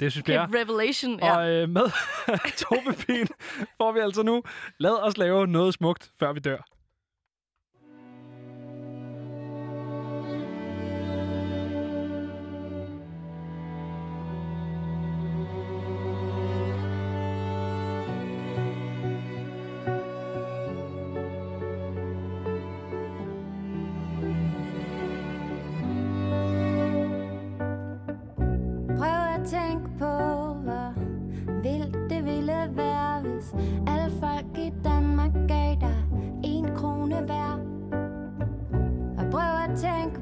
Det 0.00 0.12
Synes 0.12 0.24
Okay, 0.24 0.32
Bjerre. 0.32 0.60
Revelation. 0.60 1.18
Ja. 1.18 1.36
Og 1.36 1.50
øh, 1.50 1.68
med 1.68 1.90
Tovepin 2.58 3.26
får 3.76 3.92
vi 3.92 4.00
altså 4.00 4.22
nu... 4.22 4.42
Lad 4.78 5.02
os 5.02 5.16
lave 5.16 5.46
noget 5.46 5.74
smukt, 5.74 6.10
før 6.18 6.32
vi 6.32 6.40
dør. 6.40 6.75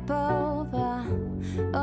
På, 0.06 0.64
hvor 0.70 1.00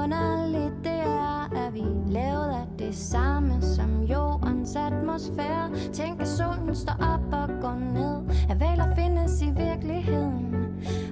underligt 0.03 0.73
det 0.83 1.01
er, 1.05 1.67
at 1.67 1.73
vi 1.73 1.83
lavede 2.07 2.55
af 2.55 2.67
det 2.79 2.95
samme 2.95 3.61
som 3.61 4.03
jordens 4.03 4.75
atmosfære. 4.75 5.69
Tænk, 5.93 6.21
at 6.21 6.27
solen 6.27 6.75
står 6.75 6.97
op 7.13 7.33
og 7.33 7.49
går 7.61 7.75
ned, 7.93 8.35
at 8.49 8.59
valer 8.59 8.95
findes 8.95 9.41
i 9.41 9.49
virkeligheden. 9.49 10.55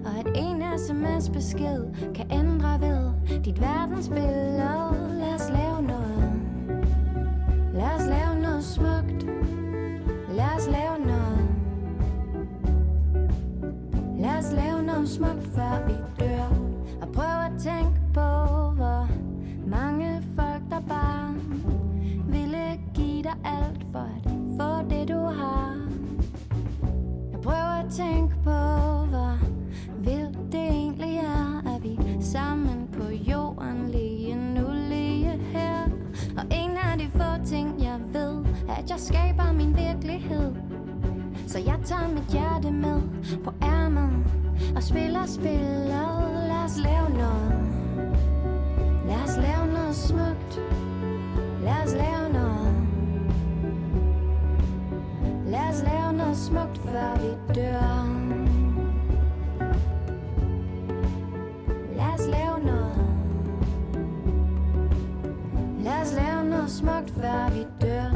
Og 0.05 0.19
at 0.19 0.27
en 0.35 0.63
sms-besked 0.77 2.13
kan 2.13 2.31
ændre 2.31 2.81
ved 2.81 3.11
dit 3.43 3.61
verdensbillede. 3.61 4.57
Lad 5.19 5.33
os 5.35 5.49
lave 5.49 5.81
noget. 5.81 6.33
Lad 7.73 7.95
os 7.99 8.07
lave 8.07 8.41
noget 8.41 8.63
smukt. 8.63 9.25
Lad 10.31 10.49
os 10.57 10.67
lave 10.67 11.05
noget. 11.05 11.49
Lad 14.19 14.37
os 14.37 14.51
lave 14.51 14.83
noget 14.83 15.09
smukt, 15.09 15.47
før 15.55 15.87
vi 15.87 15.93
dør. 16.19 16.58
Prøv 17.19 17.41
at 17.45 17.51
tænke 17.59 17.99
på, 18.13 18.29
hvor 18.75 19.09
mange 19.67 20.23
folk, 20.35 20.63
der 20.69 20.79
bare 20.79 21.35
ville 22.27 22.79
give 22.93 23.23
dig 23.23 23.35
alt 23.45 23.85
for 23.91 23.99
at 23.99 24.31
få 24.59 24.89
det, 24.89 25.07
du 25.07 25.19
har. 25.19 25.75
Jeg 27.31 27.41
prøver 27.41 27.83
at 27.83 27.91
tænke 27.91 28.35
på, 28.43 28.59
hvor 29.09 29.37
vildt 29.97 30.51
det 30.51 30.61
egentlig 30.61 31.17
er, 31.17 31.75
at 31.75 31.83
vi 31.83 31.97
sammen 32.21 32.89
på 32.93 33.09
jorden 33.09 33.89
lige 33.91 34.35
nu 34.35 34.67
lige 34.89 35.29
her. 35.29 35.83
Og 36.37 36.43
en 36.51 36.77
af 36.77 36.97
de 36.97 37.09
få 37.11 37.45
ting, 37.45 37.83
jeg 37.83 37.99
ved, 38.13 38.45
er, 38.69 38.75
at 38.75 38.89
jeg 38.89 38.99
skaber 38.99 39.53
min 39.53 39.77
virkelighed. 39.77 40.68
Så 41.49 41.59
jeg 41.59 41.79
tager 41.85 42.07
mit 42.07 42.23
hjerte 42.31 42.71
med 42.71 43.01
på 43.43 43.51
ærmet 43.63 44.09
og 44.75 44.83
spiller 44.83 45.25
spillet. 45.25 45.89
Lad 46.47 46.63
os 46.65 46.77
lave 46.77 47.09
noget. 47.09 47.53
Lad 49.07 49.23
os 49.23 49.37
lave 49.37 49.73
noget 49.73 49.95
smukt. 49.95 50.59
Lad 51.63 51.83
os 51.85 51.93
lave 51.93 52.33
noget. 52.33 52.73
Lad 55.45 55.69
os 55.69 55.83
lave 55.83 56.13
noget 56.13 56.37
smukt, 56.37 56.77
før 56.77 57.17
vi 57.21 57.53
dør. 57.55 58.05
Lad 61.95 62.13
os 62.19 62.27
lave 62.27 62.59
noget. 62.65 63.05
Lad 65.83 66.01
os 66.01 66.13
lave 66.13 66.49
noget 66.49 66.69
smukt, 66.71 67.11
før 67.11 67.49
vi 67.49 67.65
dør. 67.81 68.11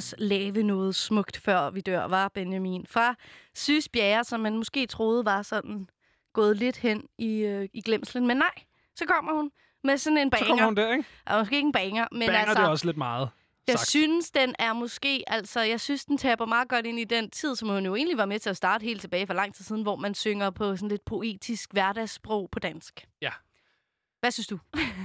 Os 0.00 0.14
lave 0.18 0.62
noget 0.62 0.94
smukt, 0.94 1.36
før 1.36 1.70
vi 1.70 1.80
dør, 1.80 2.04
var 2.04 2.28
Benjamin. 2.28 2.86
Fra 2.86 3.14
Sys 3.54 3.88
Bjerre, 3.88 4.24
som 4.24 4.40
man 4.40 4.56
måske 4.56 4.86
troede 4.86 5.24
var 5.24 5.42
sådan 5.42 5.88
gået 6.32 6.56
lidt 6.56 6.76
hen 6.76 7.02
i, 7.18 7.36
øh, 7.36 7.68
i 7.72 7.80
glemslen. 7.82 8.26
Men 8.26 8.36
nej, 8.36 8.50
så 8.96 9.04
kommer 9.06 9.32
hun 9.32 9.50
med 9.84 9.98
sådan 9.98 10.18
en 10.18 10.26
Så 10.26 10.30
banger. 10.30 10.46
kommer 10.48 10.64
hun 10.64 10.76
der, 10.76 10.92
ikke? 10.92 11.04
Og 11.26 11.38
måske 11.38 11.56
ikke 11.56 11.66
en 11.66 11.72
banger, 11.72 12.06
men 12.12 12.20
Banger 12.26 12.38
altså... 12.40 12.54
det 12.54 12.60
er 12.66 12.68
også 12.68 12.86
lidt 12.86 12.96
meget 12.96 13.28
Jeg 13.66 13.78
sagt. 13.78 13.88
synes, 13.90 14.30
den 14.30 14.54
er 14.58 14.72
måske, 14.72 15.24
altså, 15.26 15.60
jeg 15.60 15.80
synes, 15.80 16.04
den 16.04 16.18
taber 16.18 16.46
meget 16.46 16.68
godt 16.68 16.86
ind 16.86 16.98
i 16.98 17.04
den 17.04 17.30
tid, 17.30 17.56
som 17.56 17.68
hun 17.68 17.84
jo 17.86 17.94
egentlig 17.94 18.18
var 18.18 18.26
med 18.26 18.38
til 18.38 18.50
at 18.50 18.56
starte 18.56 18.82
helt 18.84 19.00
tilbage 19.00 19.26
for 19.26 19.34
lang 19.34 19.54
tid 19.54 19.64
siden, 19.64 19.82
hvor 19.82 19.96
man 19.96 20.14
synger 20.14 20.50
på 20.50 20.76
sådan 20.76 20.88
lidt 20.88 21.04
poetisk 21.04 21.72
hverdagssprog 21.72 22.48
på 22.52 22.58
dansk. 22.58 23.06
Ja. 23.22 23.30
Hvad 24.20 24.30
synes 24.30 24.46
du? 24.46 24.58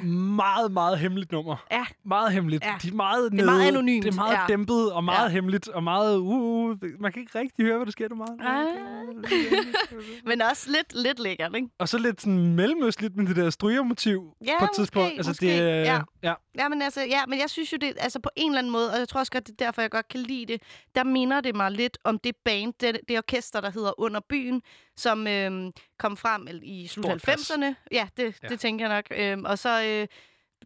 Meget, 0.03 0.71
meget 0.71 0.99
hemmeligt 0.99 1.31
nummer. 1.31 1.55
Ja. 1.71 1.85
Meget 2.05 2.33
hemmeligt. 2.33 2.65
Ja. 2.65 2.75
De 2.81 2.87
er 2.87 2.93
meget 2.93 3.31
Det 3.31 3.41
er 3.41 3.45
meget 3.45 3.67
anonymt, 3.67 4.03
Det 4.05 4.11
er 4.11 4.15
meget 4.15 4.33
ja. 4.33 4.45
dæmpet 4.47 4.91
og 4.93 5.03
meget 5.03 5.29
Ja. 5.29 5.33
hemmeligt 5.33 5.67
og 5.67 5.83
meget... 5.83 6.17
Uh, 6.17 6.27
uh, 6.27 6.77
man 6.99 7.11
kan 7.11 7.21
ikke 7.21 7.39
rigtig 7.39 7.65
høre, 7.65 7.75
hvad 7.77 7.85
der 7.85 7.91
sker. 7.91 8.07
Det 8.07 8.17
meget... 8.17 8.37
Men 10.29 10.41
også 10.41 10.71
lidt, 10.71 11.03
lidt 11.03 11.19
lækkert, 11.19 11.55
ikke? 11.55 11.67
Og 11.79 11.89
så 11.89 11.97
lidt 11.97 12.21
sådan 12.21 12.53
mellemøstligt 12.55 13.15
med 13.15 13.25
det 13.27 13.35
der 13.35 13.49
strygermotiv 13.49 14.33
Ja, 14.45 14.59
på 14.59 14.65
et 14.65 14.71
tidspunkt. 14.75 15.05
måske, 15.05 15.17
altså, 15.17 15.29
måske, 15.29 15.45
det, 15.45 15.61
øh, 15.61 15.85
ja. 15.85 15.99
ja. 16.23 16.33
Ja, 16.57 16.69
men 16.69 16.81
altså, 16.81 17.01
ja, 17.01 17.25
men 17.27 17.39
jeg 17.39 17.49
synes 17.49 17.73
jo, 17.73 17.77
det 17.81 17.93
altså 17.99 18.19
på 18.19 18.29
en 18.35 18.51
eller 18.51 18.59
anden 18.59 18.71
måde, 18.71 18.91
og 18.93 18.99
jeg 18.99 19.07
tror 19.09 19.19
også 19.19 19.31
godt, 19.31 19.47
det 19.47 19.61
er 19.61 19.65
derfor, 19.65 19.81
jeg 19.81 19.91
godt 19.91 20.07
kan 20.07 20.19
lide 20.19 20.45
det, 20.45 20.61
der 20.95 21.03
minder 21.03 21.41
det 21.41 21.55
mig 21.55 21.71
lidt 21.71 21.97
om 22.03 22.19
det 22.19 22.35
band, 22.45 22.73
det, 22.81 22.99
det 23.07 23.17
orkester, 23.17 23.61
der 23.61 23.71
hedder 23.71 23.99
Under 23.99 24.19
Byen, 24.29 24.61
som 24.97 25.27
øhm, 25.27 25.71
kom 25.99 26.17
frem 26.17 26.47
i 26.63 26.87
slut 26.87 27.05
Stort 27.05 27.21
pas. 27.21 27.51
90'erne. 27.51 27.65
Ja, 27.91 28.07
det, 28.17 28.35
Ja. 28.43 28.47
det 28.47 28.59
tænker 28.59 28.87
jeg 28.87 28.95
nok. 28.95 29.05
Øhm, 29.19 29.45
og 29.45 29.59
så 29.59 29.83
øh, 29.83 30.07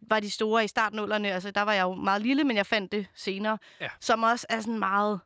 var 0.02 0.20
de 0.20 0.30
store 0.30 0.64
i 0.64 0.68
startnullerne, 0.68 1.32
altså 1.32 1.50
der 1.50 1.62
var 1.62 1.72
jeg 1.72 1.82
jo 1.82 1.94
meget 1.94 2.22
lille, 2.22 2.44
men 2.44 2.56
jeg 2.56 2.66
fandt 2.66 2.92
det 2.92 3.06
senere, 3.14 3.58
Ja. 3.80 3.88
som 4.00 4.22
også 4.22 4.46
er 4.50 4.60
sådan 4.60 4.78
meget 4.78 5.20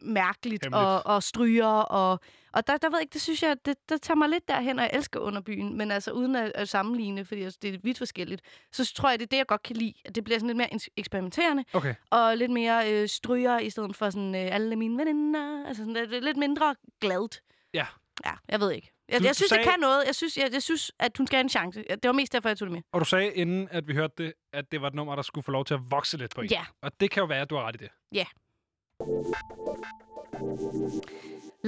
mærkeligt 0.00 0.64
Hemmeligt. 0.64 0.86
og, 0.86 1.06
og 1.06 1.22
stryger 1.22 1.66
og 1.66 2.20
og 2.52 2.66
der, 2.66 2.76
der 2.76 2.88
ved 2.88 2.98
jeg 2.98 3.02
ikke, 3.02 3.12
det 3.12 3.20
synes 3.22 3.42
jeg, 3.42 3.56
det, 3.64 3.76
det 3.88 4.02
tager 4.02 4.16
mig 4.16 4.28
lidt 4.28 4.48
derhen, 4.48 4.78
og 4.78 4.82
jeg 4.84 4.90
elsker 4.94 5.20
underbyen, 5.20 5.76
men 5.76 5.90
altså 5.90 6.10
uden 6.12 6.36
at, 6.36 6.52
at 6.54 6.68
sammenligne, 6.68 7.24
fordi 7.24 7.42
altså, 7.42 7.58
det 7.62 7.74
er 7.74 7.78
vidt 7.82 7.98
forskelligt, 7.98 8.42
så 8.72 8.92
tror 8.94 9.10
jeg, 9.10 9.18
det 9.18 9.24
er 9.24 9.28
det, 9.28 9.36
jeg 9.36 9.46
godt 9.46 9.62
kan 9.62 9.76
lide. 9.76 9.94
At 10.04 10.14
det 10.14 10.24
bliver 10.24 10.38
sådan 10.38 10.46
lidt 10.46 10.56
mere 10.56 10.80
eksperimenterende, 10.96 11.64
Okay. 11.72 11.94
og 12.10 12.36
lidt 12.36 12.50
mere 12.50 12.92
øh, 12.92 13.08
stryger, 13.08 13.58
i 13.58 13.70
stedet 13.70 13.96
for 13.96 14.10
sådan 14.10 14.34
øh, 14.34 14.54
alle 14.54 14.76
mine 14.76 14.98
veninder. 14.98 15.66
Altså 15.68 15.82
sådan, 15.82 15.94
det 15.94 16.14
er 16.16 16.20
lidt 16.20 16.36
mindre 16.36 16.74
gladt. 17.00 17.42
Ja. 17.74 17.86
Ja, 18.26 18.32
jeg 18.48 18.60
ved 18.60 18.70
ikke. 18.72 18.92
Jeg, 19.08 19.20
Du- 19.20 19.24
jeg 19.24 19.30
du 19.30 19.34
synes, 19.34 19.48
sagde- 19.48 19.64
det 19.64 19.70
kan 19.70 19.80
noget. 19.80 20.02
Jeg 20.06 20.14
synes, 20.14 20.36
jeg, 20.36 20.48
jeg 20.52 20.62
synes, 20.62 20.92
at 20.98 21.16
hun 21.16 21.26
skal 21.26 21.36
have 21.36 21.42
en 21.42 21.48
chance. 21.48 21.84
Det 21.90 22.00
var 22.04 22.12
mest 22.12 22.32
derfor, 22.32 22.48
jeg 22.48 22.58
tog 22.58 22.66
det 22.66 22.72
med. 22.72 22.82
Og 22.92 23.00
du 23.00 23.04
sagde 23.04 23.32
inden, 23.34 23.68
at 23.70 23.88
vi 23.88 23.94
hørte 23.94 24.14
det, 24.18 24.32
at 24.52 24.72
det 24.72 24.80
var 24.80 24.86
et 24.88 24.94
nummer, 24.94 25.14
der 25.16 25.22
skulle 25.22 25.44
få 25.44 25.50
lov 25.50 25.64
til 25.64 25.74
at 25.74 25.80
vokse 25.90 26.16
lidt 26.16 26.34
på 26.34 26.40
en. 26.40 26.48
Ja. 26.50 26.64
Og 26.82 27.00
det 27.00 27.10
kan 27.10 27.20
jo 27.20 27.26
være, 27.26 27.40
at 27.42 27.50
du 27.50 27.56
har 27.56 27.62
ret 27.68 27.74
i 27.74 27.78
det. 27.78 27.88
Ja. 28.12 28.24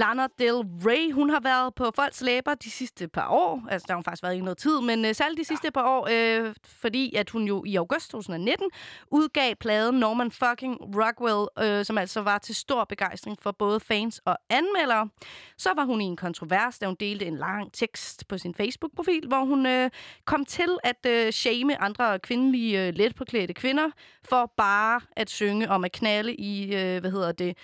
Lana 0.01 0.27
Del 0.39 0.55
Rey, 0.86 1.12
hun 1.12 1.31
har 1.31 1.40
været 1.40 1.74
på 1.74 1.90
folks 1.97 2.20
læber 2.20 2.55
de 2.55 2.70
sidste 2.70 3.09
par 3.09 3.28
år. 3.28 3.62
Altså, 3.70 3.86
der 3.86 3.93
har 3.93 3.97
hun 3.97 4.05
faktisk 4.05 4.22
været 4.22 4.35
i 4.35 4.40
noget 4.40 4.59
tid, 4.59 4.81
men 4.81 5.05
øh, 5.05 5.14
særligt 5.14 5.39
de 5.39 5.44
sidste 5.44 5.70
par 5.70 5.82
år, 5.82 6.09
øh, 6.10 6.55
fordi 6.64 7.14
at 7.14 7.31
hun 7.31 7.44
jo 7.44 7.64
i 7.66 7.77
august 7.77 8.10
2019 8.10 8.70
udgav 9.10 9.55
pladen 9.55 10.01
Norman 10.01 10.31
fucking 10.31 10.78
Rockwell, 10.81 11.68
øh, 11.68 11.85
som 11.85 11.98
altså 11.98 12.20
var 12.20 12.39
til 12.39 12.55
stor 12.55 12.85
begejstring 12.85 13.39
for 13.43 13.52
både 13.52 13.81
fans 13.81 14.20
og 14.24 14.39
anmeldere. 14.51 15.09
Så 15.59 15.70
var 15.77 15.85
hun 15.85 16.01
i 16.01 16.05
en 16.05 16.16
kontrovers, 16.16 16.78
da 16.78 16.86
hun 16.86 16.97
delte 17.01 17.27
en 17.27 17.36
lang 17.36 17.72
tekst 17.72 18.28
på 18.28 18.39
sin 18.39 18.55
Facebook-profil, 18.55 19.27
hvor 19.28 19.44
hun 19.44 19.66
øh, 19.66 19.90
kom 20.24 20.44
til 20.44 20.78
at 20.85 21.06
øh, 21.06 21.32
shame 21.32 21.81
andre 21.82 22.18
kvindelige 22.18 22.86
øh, 22.86 22.94
letpåklædte 22.94 23.55
kvinder 23.55 23.90
for 24.24 24.52
bare 24.56 25.01
at 25.16 25.31
synge 25.31 25.70
om 25.70 25.85
at 25.85 25.93
knalde 25.93 26.35
i, 26.35 26.64
øh, 26.64 27.01
hvad 27.01 27.10
hedder 27.10 27.32
det, 27.32 27.56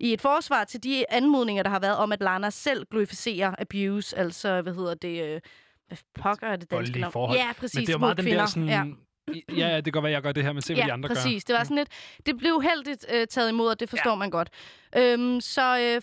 i 0.00 0.12
et 0.12 0.20
forsvar 0.20 0.64
til 0.64 0.82
de 0.82 1.12
anmodninger, 1.12 1.62
der 1.62 1.70
har 1.70 1.80
været 1.80 1.96
om, 1.96 2.12
at 2.12 2.20
Lana 2.20 2.50
selv 2.50 2.86
glorificerer 2.90 3.54
abuse, 3.58 4.18
altså, 4.18 4.62
hvad 4.62 4.74
hedder 4.74 4.94
det, 4.94 5.24
øh, 5.24 5.40
hvad 5.88 5.98
pokker 6.14 6.46
er 6.46 6.56
det 6.56 6.70
danske 6.70 6.98
navn? 7.00 7.12
forhold. 7.12 7.38
Ja, 7.38 7.52
præcis, 7.58 7.74
Men 7.76 7.86
det 7.86 7.88
er 7.88 7.92
jo 7.94 7.98
meget 7.98 8.16
den 8.16 8.24
kvinder. 8.24 8.40
der 8.40 8.46
sådan... 8.46 8.68
Ja. 8.68 8.84
Ja, 9.56 9.68
ja, 9.68 9.76
det 9.76 9.84
kan 9.84 9.92
godt 9.92 10.02
være, 10.02 10.12
jeg 10.12 10.22
gør 10.22 10.32
det 10.32 10.44
her, 10.44 10.52
men 10.52 10.62
se, 10.62 10.74
hvad 10.74 10.82
Ja, 10.82 10.86
de 10.86 10.92
andre 10.92 11.08
præcis. 11.08 11.44
gør. 11.44 11.54
Det 11.54 11.58
var 11.58 11.64
sådan 11.64 11.76
lidt... 11.76 11.88
Det 12.26 12.38
blev 12.38 12.62
heldigt 12.62 13.06
øh, 13.12 13.26
taget 13.26 13.48
imod, 13.48 13.68
og 13.68 13.80
det 13.80 13.88
forstår 13.88 14.10
ja. 14.10 14.16
man 14.16 14.30
godt. 14.30 14.48
Øhm, 14.96 15.40
så 15.40 15.78
øh, 15.78 16.02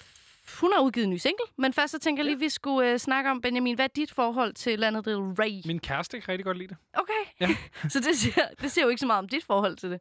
hun 0.62 0.72
har 0.74 0.82
udgivet 0.82 1.04
en 1.06 1.12
ny 1.12 1.18
single, 1.18 1.46
men 1.58 1.74
først 1.74 1.92
så 1.92 2.00
tænker 2.00 2.24
jeg 2.24 2.26
lige, 2.26 2.40
vi 2.40 2.50
skulle 2.50 2.92
øh, 2.92 2.98
snakke 3.00 3.32
om, 3.32 3.42
Benjamin, 3.42 3.76
hvad 3.76 3.86
er 3.86 3.90
dit 3.96 4.12
forhold 4.12 4.54
til 4.54 4.80
Lana 4.80 5.02
Del 5.02 5.16
Rey? 5.18 5.62
Min 5.68 5.80
kæreste 5.80 6.20
kan 6.22 6.30
rigtig 6.30 6.46
godt 6.46 6.58
lide 6.58 6.68
det. 6.70 6.78
Okay. 6.94 7.24
Ja. 7.40 7.48
så 7.94 8.00
det 8.00 8.18
siger, 8.18 8.46
det 8.62 8.72
siger 8.72 8.86
jo 8.86 8.90
ikke 8.90 9.00
så 9.00 9.08
meget 9.08 9.20
om 9.20 9.30
dit 9.30 9.44
forhold 9.44 9.76
til 9.76 9.92
det. 9.92 10.00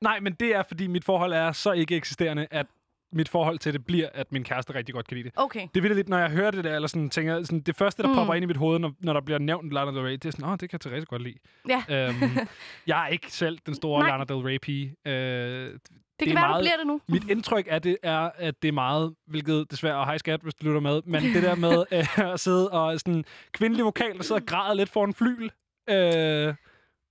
Nej, 0.00 0.20
men 0.20 0.32
det 0.32 0.54
er, 0.54 0.62
fordi 0.62 0.86
mit 0.86 1.04
forhold 1.04 1.32
er 1.32 1.52
så 1.52 1.72
ikke 1.72 1.96
eksisterende, 1.96 2.46
at 2.50 2.66
mit 3.12 3.28
forhold 3.28 3.58
til 3.58 3.72
det 3.72 3.86
bliver, 3.86 4.08
at 4.14 4.32
min 4.32 4.44
kæreste 4.44 4.74
rigtig 4.74 4.94
godt 4.94 5.06
kan 5.08 5.16
lide 5.16 5.28
det. 5.28 5.32
Okay. 5.38 5.68
Det 5.74 5.84
er 5.84 5.94
lidt, 5.94 6.08
når 6.08 6.18
jeg 6.18 6.30
hører 6.30 6.50
det 6.50 6.64
der, 6.64 6.74
eller 6.74 6.88
sådan, 6.88 7.10
tænker, 7.10 7.42
sådan, 7.42 7.60
det 7.60 7.76
første, 7.76 8.02
der 8.02 8.08
Mm. 8.08 8.14
popper 8.14 8.34
ind 8.34 8.42
i 8.42 8.46
mit 8.46 8.56
hoved, 8.56 8.78
når, 8.78 8.92
når 9.00 9.12
der 9.12 9.20
bliver 9.20 9.38
nævnt 9.38 9.72
Lana 9.72 9.90
Del 9.90 10.00
Rey, 10.00 10.12
det 10.12 10.24
er 10.24 10.30
sådan, 10.30 10.44
åh, 10.48 10.56
det 10.60 10.70
kan 10.70 10.80
Therese 10.80 11.06
godt 11.06 11.22
lide. 11.22 11.38
Ja. 11.68 11.82
Øhm, 12.08 12.16
jeg 12.86 13.04
er 13.04 13.06
ikke 13.08 13.32
selv 13.32 13.58
den 13.66 13.74
store 13.74 14.00
Nej. 14.02 14.10
Lana 14.10 14.24
Del 14.24 14.36
Rey-pige. 14.36 14.94
Øh, 15.06 15.12
det, 15.14 15.80
Det 16.20 16.28
kan 16.28 16.36
være, 16.36 16.54
du 16.58 16.60
bliver 16.62 16.76
det 16.76 16.86
nu. 16.86 17.00
Mit 17.08 17.30
indtryk 17.30 17.66
af 17.70 17.82
det 17.82 17.96
er, 18.02 18.30
at 18.36 18.62
det 18.62 18.68
er 18.68 18.72
meget, 18.72 19.14
hvilket 19.26 19.70
desværre, 19.70 19.96
og 19.96 20.06
hej 20.06 20.18
skat, 20.18 20.40
hvis 20.40 20.54
du 20.54 20.66
lytter 20.66 20.80
med, 20.80 21.02
men 21.04 21.22
det 21.22 21.42
der 21.42 21.54
med 21.54 21.84
øh, 21.92 22.18
at 22.32 22.40
sidde 22.40 22.70
og 22.70 23.00
sådan 23.00 23.24
kvindelig 23.52 23.84
vokal, 23.84 24.16
der 24.16 24.22
sidder 24.22 24.40
og 24.40 24.46
græder 24.46 24.74
lidt 24.74 24.88
for 24.88 25.04
en 25.04 25.14
flyl. 25.14 25.44
Øh, 25.90 25.96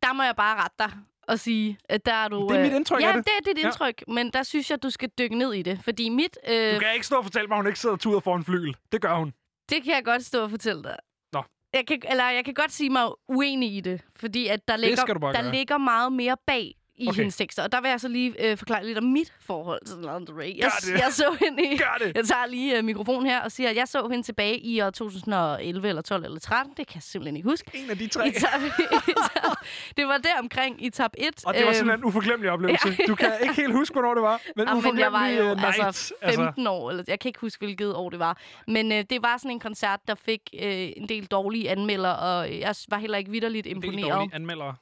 Der 0.04 0.14
må 0.14 0.24
jeg 0.24 0.34
bare 0.38 0.56
rette 0.64 0.76
dig 0.80 0.92
og 1.28 1.40
sige, 1.40 1.78
at 1.90 2.06
der 2.06 2.14
er 2.14 2.28
du... 2.28 2.48
Det 2.50 2.58
er 2.58 2.62
mit 2.62 2.72
øh, 2.72 2.76
indtryk 2.76 3.02
ja, 3.02 3.08
af 3.08 3.14
det. 3.14 3.26
det 3.26 3.32
er 3.50 3.54
dit 3.54 3.62
Ja. 3.64 3.68
indtryk, 3.68 4.04
men 4.08 4.32
der 4.32 4.44
synes 4.44 4.72
jeg, 4.72 4.84
du 4.84 4.90
skal 4.90 5.10
dykke 5.20 5.38
ned 5.38 5.54
i 5.54 5.62
det. 5.62 5.80
Fordi 5.84 6.10
mit... 6.10 6.38
Øh, 6.48 6.74
du 6.76 6.80
kan 6.80 6.94
ikke 6.94 7.06
stå 7.06 7.16
og 7.16 7.24
fortælle 7.24 7.48
mig, 7.48 7.56
at 7.56 7.60
hun 7.60 7.68
ikke 7.68 7.80
sidder 7.80 7.94
og 7.96 8.00
tuder 8.00 8.20
for 8.20 8.36
en 8.36 8.44
flyl. 8.44 8.74
Det 8.92 9.02
gør 9.02 9.16
hun. 9.16 9.34
Det 9.70 9.84
kan 9.84 9.94
jeg 9.94 10.06
godt 10.06 10.26
stå 10.26 10.44
og 10.44 10.50
fortælle 10.50 10.84
dig. 10.84 10.96
Nå. 11.34 11.44
Jeg 11.74 11.88
kan, 11.88 12.02
eller 12.10 12.30
jeg 12.30 12.46
kan 12.46 12.54
godt 12.54 12.72
sige 12.72 12.90
mig 12.90 13.06
uenig 13.28 13.76
i 13.76 13.82
det, 13.82 14.02
fordi 14.16 14.48
at 14.48 14.68
der, 14.68 14.78
ligger, 14.78 15.06
der 15.06 15.20
gøre. 15.42 15.52
ligger 15.52 15.78
meget 15.78 16.14
mere 16.14 16.38
bag 16.48 16.74
i 16.98 17.08
Okay. 17.08 17.18
hendes 17.18 17.36
tekster. 17.38 17.64
Og 17.64 17.72
der 17.72 17.82
vil 17.82 17.90
jeg 17.90 18.00
så 18.00 18.08
lige 18.08 18.52
øh, 18.52 18.58
forklare 18.58 18.86
lidt 18.86 18.98
om 18.98 19.04
mit 19.04 19.34
forhold 19.40 19.86
til 19.86 19.96
Lana 19.98 20.20
Del 20.26 20.34
Rey. 20.36 20.58
Jeg, 20.58 20.72
jeg 20.90 21.08
så 21.12 21.38
hende 21.40 21.64
i... 21.64 21.80
Jeg 22.16 22.26
tager 22.26 22.46
lige 22.46 22.78
øh, 22.78 22.84
mikrofonen 22.84 23.26
her 23.30 23.42
og 23.42 23.52
siger, 23.52 23.70
at 23.70 23.76
jeg 23.76 23.88
så 23.88 24.08
hende 24.08 24.24
tilbage 24.24 24.60
i 24.60 24.82
år 24.82 24.90
2011 24.90 25.90
eller 25.90 26.02
12 26.02 26.24
eller 26.26 26.40
13. 26.40 26.74
Det 26.78 26.88
kan 26.88 26.96
jeg 26.96 27.04
simpelthen 27.04 27.36
ikke 27.36 27.50
huske. 27.50 27.72
En 27.74 27.90
af 27.90 27.98
de 27.98 28.08
tre. 28.08 28.28
I 28.28 28.32
tab, 28.32 28.62
i 29.08 29.14
tab, 29.34 29.52
det 29.98 30.08
var 30.08 30.18
der 30.18 30.40
omkring 30.40 30.86
i 30.86 30.90
tab 30.90 31.12
1. 31.18 31.46
Og 31.46 31.54
det 31.54 31.66
var 31.66 31.74
simpelthen 31.74 32.00
en 32.00 32.06
uforglemmelig 32.06 32.52
oplevelse. 32.52 32.88
Øhm. 32.88 32.96
ja. 33.00 33.06
Du 33.08 33.16
kan 33.16 33.32
ikke 33.42 33.54
helt 33.56 33.74
huske, 33.74 33.94
hvornår 33.94 34.14
det 34.14 34.24
var. 34.24 34.42
Men, 34.56 34.68
Ja, 34.68 34.74
men 34.92 35.00
jeg 35.00 35.12
var 35.14 35.28
jo 35.28 35.44
øh, 35.44 35.58
night. 35.58 35.84
altså 35.84 36.14
15 36.36 36.68
år, 36.68 36.90
eller 36.90 37.04
jeg 37.08 37.20
kan 37.20 37.30
ikke 37.30 37.40
huske, 37.40 37.66
hvilket 37.66 37.96
år 37.96 38.10
det 38.10 38.20
var. 38.20 38.38
Men 38.68 38.92
øh, 38.92 39.04
det 39.10 39.22
var 39.22 39.38
sådan 39.38 39.52
en 39.52 39.60
koncert, 39.60 40.00
der 40.08 40.16
fik 40.16 40.42
øh, 40.62 40.90
en 40.98 41.10
del 41.10 41.26
dårlige 41.26 41.70
anmelder, 41.70 42.10
og 42.10 42.60
jeg 42.60 42.76
var 42.90 42.98
heller 42.98 43.18
ikke 43.18 43.32
vidderligt 43.32 43.68
En 43.68 43.76
del 43.82 43.84
imponeret. 43.94 44.14
dårlige 44.16 44.36
anmeldere. 44.36 44.76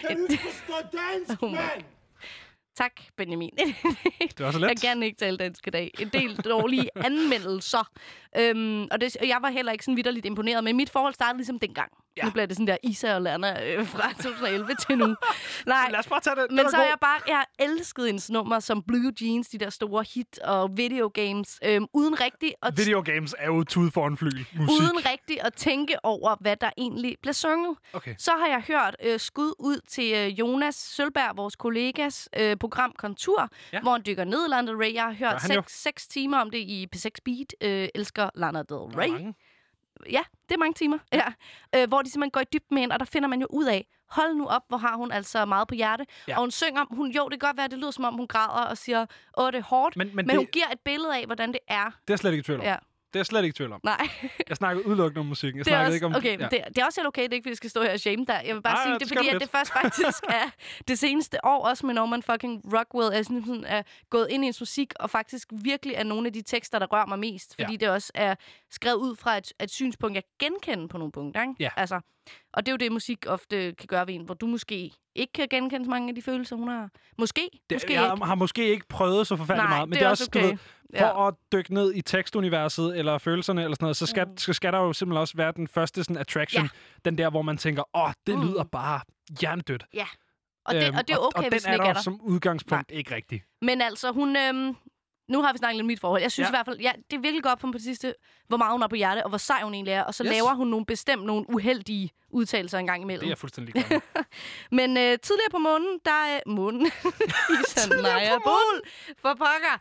Kan 0.00 0.16
du 0.16 0.26
ikke 0.30 0.42
forstå 0.42 0.74
dansk, 0.98 1.42
Oh 1.42 1.50
my 1.50 1.56
mand? 1.56 1.84
Tak, 2.76 2.92
Benjamin. 3.16 3.50
Det 4.38 4.40
var 4.40 4.50
så 4.52 4.58
let. 4.58 4.68
Jeg 4.68 4.76
kan 4.80 4.88
gerne 4.90 5.06
ikke 5.06 5.18
tale 5.18 5.36
dansk 5.36 5.66
i 5.66 5.70
dag. 5.70 5.90
En 5.98 6.08
del 6.08 6.36
dårlige 6.50 6.88
anmeldelser. 6.96 7.90
Øhm, 8.38 8.82
og, 8.90 9.00
det, 9.00 9.16
og 9.20 9.28
jeg 9.28 9.38
var 9.42 9.50
heller 9.50 9.72
ikke 9.72 9.84
sådan 9.84 9.96
vidderligt 9.96 10.26
imponeret, 10.26 10.64
men 10.64 10.76
mit 10.76 10.90
forhold 10.90 11.14
startede 11.14 11.36
ligesom 11.38 11.58
dengang. 11.58 11.92
Ja. 12.16 12.24
Nu 12.24 12.30
bliver 12.30 12.46
det 12.46 12.56
sådan 12.56 12.66
der 12.66 12.76
Isa 12.82 13.14
og 13.14 13.22
Lana 13.22 13.74
øh, 13.74 13.86
fra 13.86 14.12
2011 14.22 14.74
til 14.86 14.98
nu. 14.98 15.06
Nej, 15.66 15.88
Lad 15.90 15.98
os 15.98 16.06
bare 16.06 16.20
tage 16.20 16.36
det. 16.36 16.46
Men 16.50 16.70
så 16.70 16.76
har 16.76 16.84
jeg 16.84 16.96
bare 17.00 17.20
jeg 17.28 17.44
elsket 17.58 18.06
hendes 18.06 18.30
nummer 18.30 18.60
som 18.60 18.82
Blue 18.82 19.12
Jeans, 19.20 19.48
de 19.48 19.58
der 19.58 19.70
store 19.70 20.04
hit 20.14 20.38
og 20.38 20.76
videogames, 20.76 21.58
øhm, 21.64 21.86
uden 21.94 22.20
rigtig 22.20 22.52
at 22.62 22.76
Videogames 22.76 23.34
er 23.38 23.46
jo 23.46 23.64
tude 23.64 23.90
for 23.90 24.06
en 24.06 24.16
flyl. 24.16 24.30
Musik. 24.54 24.70
uden 24.70 25.06
rigtig 25.10 25.44
at 25.44 25.54
tænke 25.54 26.04
over, 26.04 26.36
hvad 26.40 26.56
der 26.56 26.70
egentlig 26.78 27.16
bliver 27.22 27.32
sunget. 27.34 27.76
Okay. 27.92 28.14
Så 28.18 28.30
har 28.30 28.46
jeg 28.46 28.62
hørt 28.68 28.96
øh, 29.04 29.20
skud 29.20 29.54
ud 29.58 29.80
til 29.88 30.14
øh, 30.14 30.26
Jonas 30.38 30.74
Sølberg, 30.74 31.36
vores 31.36 31.56
kollegas 31.56 32.28
øh, 32.36 32.56
program 32.62 32.92
Kontur, 32.98 33.48
Ja. 33.72 33.80
hvor 33.80 33.92
han 33.92 34.02
dykker 34.06 34.24
ned 34.24 34.46
i 34.46 34.48
Lana 34.50 34.66
Del 34.70 34.76
Rey. 34.76 34.94
Jeg 34.94 35.02
har 35.04 35.12
hørt 35.12 35.42
han 35.42 35.50
jo. 35.52 35.62
6, 35.62 35.82
6 35.82 36.08
timer 36.08 36.38
om 36.38 36.50
det 36.50 36.58
i 36.58 36.88
P6 36.96 37.08
Beat. 37.24 37.54
Øh, 37.60 37.88
elsker 37.94 38.30
Lana 38.34 38.58
Del 38.62 38.76
Rey. 38.98 39.08
mange. 39.10 39.34
Ja, 40.10 40.22
det 40.48 40.54
er 40.54 40.58
mange 40.58 40.74
timer. 40.74 40.98
Ja. 41.12 41.32
Øh, 41.76 41.88
hvor 41.88 42.02
de 42.02 42.10
simpelthen 42.10 42.30
går 42.30 42.40
i 42.40 42.44
dybden 42.52 42.74
med 42.74 42.80
hende, 42.82 42.92
og 42.94 43.00
der 43.00 43.06
finder 43.06 43.28
man 43.28 43.40
jo 43.40 43.46
ud 43.50 43.64
af, 43.66 43.86
hold 44.10 44.34
nu 44.34 44.46
op, 44.46 44.62
hvor 44.68 44.76
har 44.76 44.96
hun 44.96 45.12
altså 45.12 45.44
meget 45.44 45.68
på 45.68 45.74
hjerte. 45.74 46.06
Ja. 46.28 46.34
Og 46.36 46.40
hun 46.40 46.50
synger, 46.50 46.84
hun, 46.90 47.10
jo, 47.10 47.28
det 47.28 47.40
kan 47.40 47.48
godt 47.48 47.56
være, 47.56 47.68
det 47.68 47.78
lyder 47.78 47.90
som 47.90 48.04
om, 48.04 48.14
hun 48.14 48.26
græder 48.26 48.66
og 48.70 48.78
siger, 48.78 49.06
åh, 49.38 49.52
det 49.52 49.58
er 49.58 49.62
hårdt. 49.62 49.96
Men, 49.96 50.06
men, 50.06 50.16
Men 50.16 50.28
det, 50.28 50.36
hun 50.36 50.46
giver 50.46 50.66
et 50.72 50.80
billede 50.84 51.16
af, 51.16 51.26
hvordan 51.26 51.48
det 51.52 51.60
er. 51.68 51.90
det 52.08 52.12
er 52.12 52.16
slet 52.16 52.30
ikke 52.30 52.40
i 52.40 52.44
tvivl 52.44 52.60
om. 52.60 52.66
Ja. 52.66 52.76
Det 53.12 53.16
er 53.16 53.20
jeg 53.20 53.26
slet 53.26 53.44
ikke 53.44 53.54
i 53.54 53.56
tvivl 53.56 53.72
om. 53.72 53.80
Nej. 53.84 54.08
Jeg 54.48 54.56
snakkede 54.56 54.86
udelukkende 54.86 55.20
om 55.20 55.26
musikken. 55.26 55.58
Jeg 55.58 55.64
Det 55.64 55.72
er, 55.72 55.76
snakkede 55.76 55.88
også, 55.88 55.94
ikke 55.94 56.06
om... 56.06 56.14
okay, 56.14 56.38
ja. 56.40 56.48
det, 56.48 56.64
det 56.76 56.78
er 56.78 56.84
også 56.86 57.00
helt 57.00 57.08
okay, 57.08 57.22
det 57.22 57.30
er 57.32 57.34
ikke, 57.34 57.44
fordi 57.44 57.50
jeg 57.50 57.56
skal 57.56 57.70
stå 57.70 57.82
her 57.82 57.92
og 57.92 58.00
shame 58.00 58.24
dig. 58.24 58.42
Jeg 58.46 58.54
vil 58.54 58.62
bare 58.62 58.74
Nej, 58.74 58.82
sige, 58.84 58.90
nej, 58.90 58.98
det 58.98 59.04
er 59.04 59.08
det 59.08 59.16
fordi, 59.16 59.26
skal 59.28 59.36
at 59.36 59.42
det 59.42 59.50
først 59.50 59.72
faktisk 59.82 60.22
er 60.42 60.50
det 60.88 60.98
seneste 60.98 61.44
år, 61.44 61.66
også 61.68 61.86
med 61.86 61.94
Norman 61.94 62.22
fucking 62.22 62.62
Rockwell, 62.78 63.14
er, 63.18 63.22
sådan, 63.22 63.64
er 63.66 63.82
gået 64.10 64.26
ind 64.30 64.44
i 64.44 64.46
hendes 64.46 64.60
musik, 64.60 64.92
og 65.00 65.10
faktisk 65.10 65.48
virkelig 65.52 65.94
er 65.94 66.02
nogle 66.04 66.26
af 66.26 66.32
de 66.32 66.42
tekster, 66.42 66.78
der 66.78 66.86
rører 66.86 67.06
mig 67.06 67.18
mest. 67.18 67.54
Fordi 67.60 67.72
Ja. 67.72 67.76
det 67.76 67.88
også 67.88 68.12
er 68.14 68.34
skrevet 68.70 68.96
ud 68.96 69.16
fra 69.16 69.38
et, 69.38 69.52
et 69.62 69.70
synspunkt, 69.70 70.14
jeg 70.14 70.22
genkender 70.38 70.86
på 70.86 70.98
nogle 70.98 71.12
punkter. 71.12 71.42
Ikke? 71.42 71.54
Ja. 71.60 71.68
Altså, 71.76 72.00
Og 72.52 72.66
det 72.66 72.68
er 72.68 72.72
jo 72.72 72.76
det, 72.76 72.92
musik 72.92 73.18
ofte 73.26 73.74
kan 73.78 73.86
gøre 73.86 74.06
ved 74.06 74.14
en, 74.14 74.22
hvor 74.24 74.34
du 74.34 74.46
måske 74.46 74.90
ikke 75.14 75.32
kan 75.32 75.48
genkende 75.50 75.90
mange 75.90 76.08
af 76.08 76.14
de 76.14 76.22
følelser, 76.22 76.56
hun 76.56 76.68
har. 76.68 76.90
Måske, 77.18 77.48
Det, 77.70 77.76
måske 77.76 77.92
jeg 78.02 78.12
ikke. 78.14 78.24
har 78.26 78.34
måske 78.34 78.68
ikke 78.70 78.86
prøvet 78.88 79.26
så 79.26 79.36
forfærdeligt 79.36 79.68
Nej, 79.68 79.76
meget, 79.76 79.88
men 79.88 79.98
det 79.98 80.02
er 80.04 80.08
også 80.10 80.22
også, 80.24 80.30
du 80.30 80.38
okay. 80.38 80.48
ved, 80.50 80.58
for 80.98 81.22
Ja. 81.22 81.28
at 81.28 81.34
dykke 81.52 81.74
ned 81.74 81.94
i 81.94 82.00
tekstuniverset 82.00 82.98
eller 82.98 83.18
følelserne 83.18 83.62
eller 83.62 83.74
sådan 83.74 83.84
noget, 83.84 83.96
så 83.96 84.06
skal, 84.06 84.26
mm. 84.28 84.36
så 84.38 84.52
skal 84.52 84.72
der 84.72 84.78
jo 84.78 84.92
simpelthen 84.92 85.20
også 85.20 85.36
være 85.36 85.52
den 85.56 85.68
første 85.68 86.04
sådan 86.04 86.16
attraction. 86.16 86.62
Ja. 86.62 86.68
Den 87.04 87.18
der, 87.18 87.30
hvor 87.30 87.42
man 87.42 87.56
tænker, 87.56 87.82
åh, 87.94 88.02
oh, 88.04 88.12
det 88.26 88.38
Mm. 88.38 88.44
lyder 88.46 88.64
bare 88.64 89.00
hjernedødt. 89.40 89.84
Ja. 89.94 90.06
Og 90.64 90.74
det, 90.74 90.88
og 90.98 91.08
det 91.08 91.14
er 91.14 91.18
okay, 91.18 91.38
og, 91.38 91.44
og 91.44 91.48
hvis 91.50 91.62
den 91.62 91.68
den 91.72 91.74
ikke 91.74 91.84
er 91.84 91.88
er 91.90 91.92
der 91.94 92.00
som 92.00 92.20
udgangspunkt 92.22 92.90
Nej. 92.90 92.98
ikke 92.98 93.14
rigtig. 93.14 93.42
Men 93.62 93.80
altså, 93.80 94.12
hun... 94.12 94.36
Øhm, 94.36 94.76
nu 95.32 95.42
har 95.42 95.52
vi 95.52 95.58
snakket 95.58 95.76
lidt 95.76 95.82
om 95.82 95.86
mit 95.86 96.00
forhold. 96.00 96.22
Jeg 96.22 96.32
synes 96.32 96.46
Ja. 96.46 96.50
i 96.50 96.54
hvert 96.56 96.66
fald, 96.66 96.80
ja, 96.80 96.92
det 97.10 97.16
er 97.16 97.20
virkelig 97.20 97.42
godt 97.42 97.58
på 97.58 97.66
på 97.66 97.72
det 97.72 97.82
sidste, 97.82 98.14
hvor 98.48 98.56
meget 98.56 98.72
hun 98.72 98.80
har 98.80 98.88
på 98.88 98.94
hjerte, 98.96 99.22
og 99.24 99.28
hvor 99.28 99.38
sej 99.38 99.62
hun 99.62 99.74
egentlig 99.74 99.92
er. 99.92 100.02
Og 100.02 100.14
så 100.14 100.24
Yes. 100.24 100.30
laver 100.32 100.54
hun 100.54 100.66
nogle 100.68 100.86
bestemt 100.86 101.24
nogle 101.24 101.44
uheldige 101.50 102.10
udtalelser 102.30 102.78
en 102.78 102.86
gang 102.86 103.02
imellem. 103.02 103.20
Det 103.20 103.26
er 103.26 103.30
jeg 103.30 103.38
fuldstændig 103.38 103.74
glad 103.74 103.84
med. 103.90 104.00
Men 104.78 104.96
øh, 104.96 105.18
tidligere 105.18 105.50
på 105.50 105.58
månen, 105.58 105.98
der 106.04 106.10
er... 106.10 106.40
Månen? 106.46 106.80
Tidligere 107.76 108.40
på 108.44 108.50
månen? 108.50 108.80
For 109.18 109.28
pokker. 109.28 109.80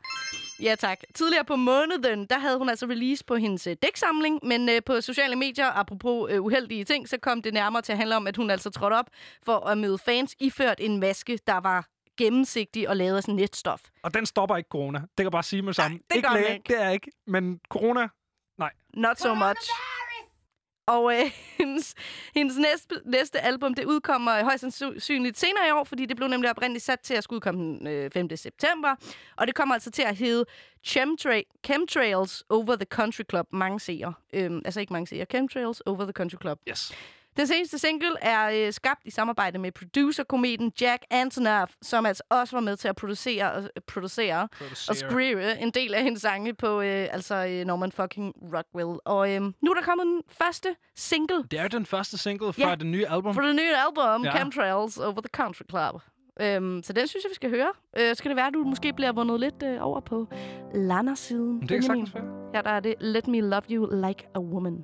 Ja, 0.64 0.76
tak. 0.76 1.00
Tidligere 1.14 1.46
på 1.46 1.56
måneden, 1.56 2.26
der 2.26 2.40
havde 2.40 2.58
hun 2.58 2.70
altså 2.70 2.86
release 2.86 3.24
på 3.26 3.36
hendes 3.36 3.68
øh, 3.68 3.76
dæksamling, 3.84 4.40
men 4.44 4.70
øh, 4.70 4.82
på 4.86 5.02
sociale 5.02 5.36
medier, 5.36 5.68
apropos 5.72 6.32
øh, 6.32 6.44
uheldige 6.44 6.84
ting, 6.86 7.10
så 7.10 7.18
kom 7.18 7.42
det 7.42 7.54
nærmere 7.54 7.82
til 7.82 7.92
at 7.92 7.98
handle 7.98 8.16
om, 8.16 8.28
at 8.28 8.38
hun 8.38 8.50
altså 8.50 8.70
trådte 8.70 8.94
op 8.94 9.10
for 9.46 9.58
at 9.68 9.78
møde 9.78 9.98
fans, 9.98 10.36
iført 10.40 10.78
en 10.80 11.00
maske, 11.00 11.40
der 11.48 11.58
var 11.58 11.86
gennemsigtig 12.24 12.90
og 12.90 12.96
lavet 12.98 13.18
af 13.18 13.24
sådan 13.24 13.36
netstof. 13.36 13.82
Og 14.04 14.14
den 14.14 14.26
stopper 14.26 14.58
ikke 14.58 14.68
corona. 14.68 15.00
Det 15.00 15.10
kan 15.18 15.24
jeg 15.24 15.32
bare 15.32 15.44
sige 15.44 15.62
med 15.62 15.74
sammen. 15.74 16.02
det 16.10 16.16
ikke 16.16 16.30
læge, 16.34 16.54
ikke. 16.54 16.74
det 16.74 16.82
er 16.82 16.90
ikke. 16.90 17.12
Men 17.28 17.60
corona, 17.70 18.08
nej. 18.58 18.72
Not 18.94 19.20
so 19.20 19.34
much. 19.34 19.70
Og 20.88 21.14
øh, 21.14 21.32
hendes, 21.60 21.96
hendes 22.36 22.58
næste, 22.58 22.96
næste 23.06 23.40
album, 23.40 23.74
det 23.74 23.86
udkommer 23.86 24.44
højst 24.44 24.62
sandsynligt 24.72 25.38
senere 25.40 25.68
i 25.68 25.72
år, 25.72 25.84
fordi 25.84 26.06
det 26.06 26.16
blev 26.18 26.28
nemlig 26.28 26.50
oprindeligt 26.50 26.86
sat 26.86 27.00
til 27.00 27.14
at 27.14 27.24
skulle 27.24 27.38
udkomme 27.38 27.62
den 27.80 27.88
øh, 27.88 28.12
5. 28.12 28.38
september. 28.38 28.96
Og 29.38 29.48
det 29.48 29.56
kommer 29.56 29.76
altså 29.76 29.92
til 29.92 30.02
at 30.02 30.16
hedde 30.16 30.46
Chemtra- 30.88 31.60
Chemtrails 31.66 32.44
Over 32.50 32.76
the 32.76 32.86
Country 32.86 33.24
Club. 33.30 33.48
Mange 33.52 33.80
seere. 33.80 34.14
Øhm, 34.34 34.62
altså 34.66 34.80
ikke 34.80 34.94
mange 34.94 35.08
seere. 35.08 35.26
Chemtrails 35.26 35.82
Over 35.82 36.04
the 36.04 36.12
Country 36.14 36.38
Club. 36.42 36.60
Yes. 36.70 36.92
Den 37.38 37.48
seneste 37.48 37.80
single 37.80 38.16
er 38.22 38.68
øh, 38.68 38.74
skabt 38.74 39.02
i 39.06 39.12
samarbejde 39.12 39.60
med 39.60 39.72
producer-kometen 39.72 40.72
Jack 40.82 41.04
Antonoff, 41.10 41.72
som 41.82 42.06
altså 42.06 42.24
også 42.30 42.56
var 42.56 42.62
med 42.62 42.78
til 42.78 42.88
at 42.88 42.96
producere, 42.96 43.52
og, 43.52 43.64
producere 43.88 44.48
og 44.90 44.96
skrive 44.96 45.60
en 45.60 45.72
del 45.72 45.94
af 45.94 46.04
hendes 46.04 46.22
sange 46.22 46.54
på 46.54 46.82
øh, 46.82 47.08
altså 47.12 47.36
øh, 47.50 47.66
Norman 47.66 47.92
fucking 47.92 48.34
Rockwell. 48.56 49.00
Og 49.06 49.32
øh, 49.36 49.42
nu 49.42 49.72
er 49.72 49.74
der 49.76 49.82
kommet 49.82 50.06
den 50.06 50.22
første 50.30 50.76
single 50.96 51.44
Det 51.52 51.60
er 51.60 51.68
den 51.68 51.86
første 51.86 52.18
single 52.18 52.54
fra 52.54 52.70
Ja. 52.70 52.76
det 52.76 52.86
nye 52.88 53.06
album. 53.08 53.34
for 53.34 53.42
det 53.42 53.56
nye 53.56 53.76
album, 53.88 54.26
Ja. 54.26 54.36
Chemtrails 54.38 54.98
Over 54.98 55.22
the 55.22 55.30
Country 55.34 55.64
Club. 55.70 56.02
Øhm, 56.42 56.84
så 56.84 56.94
den 56.94 57.08
synes 57.08 57.24
jeg, 57.24 57.30
vi 57.30 57.36
skal 57.36 57.50
høre. 57.50 57.72
Øh, 58.00 58.16
skal 58.16 58.30
det 58.30 58.36
være, 58.36 58.48
at 58.48 58.54
du 58.54 58.64
måske 58.64 58.94
bliver 58.94 59.12
vundet 59.12 59.40
lidt 59.40 59.64
øh, 59.64 59.78
over 59.82 60.00
på 60.00 60.28
Lana-siden. 60.74 61.62
Det 61.62 61.70
kan 61.70 61.80
Benjamin. 61.80 62.06
sagtens 62.08 62.16
være. 62.16 62.52
Her 62.54 62.62
der 62.62 62.70
er 62.70 62.80
det 62.80 62.96
Let 63.00 63.28
Me 63.28 63.40
Love 63.42 63.62
You 63.72 64.08
Like 64.08 64.24
a 64.36 64.40
Woman. 64.40 64.84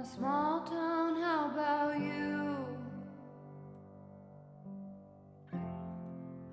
A 0.00 0.04
small 0.04 0.62
town, 0.62 1.20
how 1.20 1.50
about 1.52 2.00
you? 2.00 2.56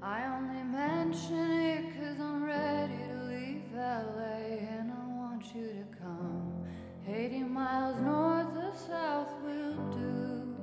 I 0.02 0.26
only 0.36 0.64
mention 0.64 1.52
it 1.52 1.86
cause 1.96 2.20
I'm 2.20 2.44
ready 2.44 2.98
to 3.08 3.24
leave 3.32 3.64
LA 3.74 4.68
and 4.76 4.92
I 4.92 5.06
want 5.20 5.46
you 5.56 5.68
to 5.68 5.86
come. 5.98 6.66
80 7.08 7.44
miles 7.44 8.02
north 8.02 8.54
or 8.58 8.74
south 8.86 9.32
will 9.42 9.78
do. 9.92 10.56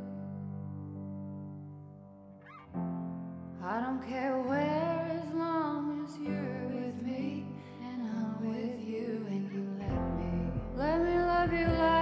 I 3.64 3.80
don't 3.80 4.06
care 4.06 4.38
where 4.40 5.22
as 5.22 5.32
long 5.32 6.04
as 6.04 6.18
you're 6.18 6.68
with 6.68 7.00
me 7.02 7.46
and 7.82 8.02
I'm 8.02 8.50
with 8.50 8.86
you 8.86 9.24
and 9.30 9.50
you 9.50 9.66
let 9.78 10.06
me. 10.18 10.60
Let 10.76 11.00
me 11.00 11.18
love 11.18 11.50
you 11.50 11.93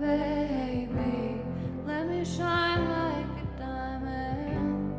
baby. 0.00 1.40
Let 1.86 2.08
me 2.08 2.24
shine 2.24 2.88
like 2.88 3.42
a 3.42 3.58
diamond. 3.58 4.94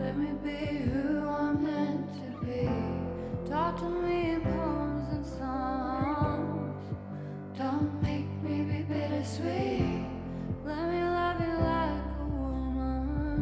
Let 0.00 0.16
me 0.16 0.30
be 0.42 0.66
who 0.90 1.28
I'm 1.28 1.62
meant 1.62 2.08
to 2.14 2.46
be. 2.46 2.68
Talk 3.50 3.78
to 3.78 3.88
me 3.88 4.30
in 4.30 4.40
poems 4.40 5.08
and 5.12 5.24
songs. 5.24 6.84
Don't 7.56 8.02
make 8.02 8.30
me 8.42 8.62
be 8.62 8.82
bittersweet. 8.82 10.06
Let 10.64 10.90
me 10.92 11.02
love 11.02 11.40
you 11.40 11.54
like 11.72 12.02
a 12.20 12.24
woman. 12.24 13.40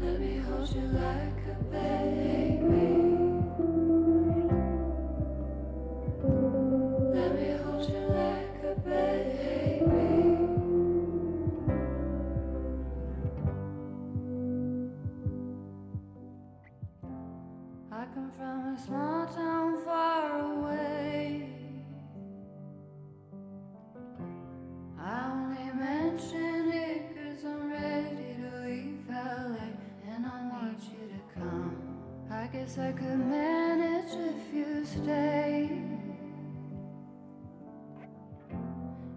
Let 0.00 0.20
me 0.20 0.38
hold 0.38 0.68
you 0.74 0.82
like 0.82 1.38
a 1.50 1.64
baby. 1.70 2.11
Guess 32.62 32.78
I 32.78 32.92
could 32.92 33.18
manage 33.18 34.12
if 34.14 34.54
you 34.54 34.84
stay. 34.84 35.68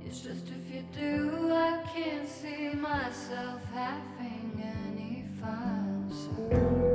It's 0.04 0.22
just 0.22 0.48
if 0.48 0.74
you 0.74 0.84
do, 0.92 1.52
I 1.52 1.84
can't 1.94 2.28
see 2.28 2.70
myself 2.74 3.62
having 3.72 4.64
any 4.64 5.26
fun. 5.40 6.10
So 6.10 6.95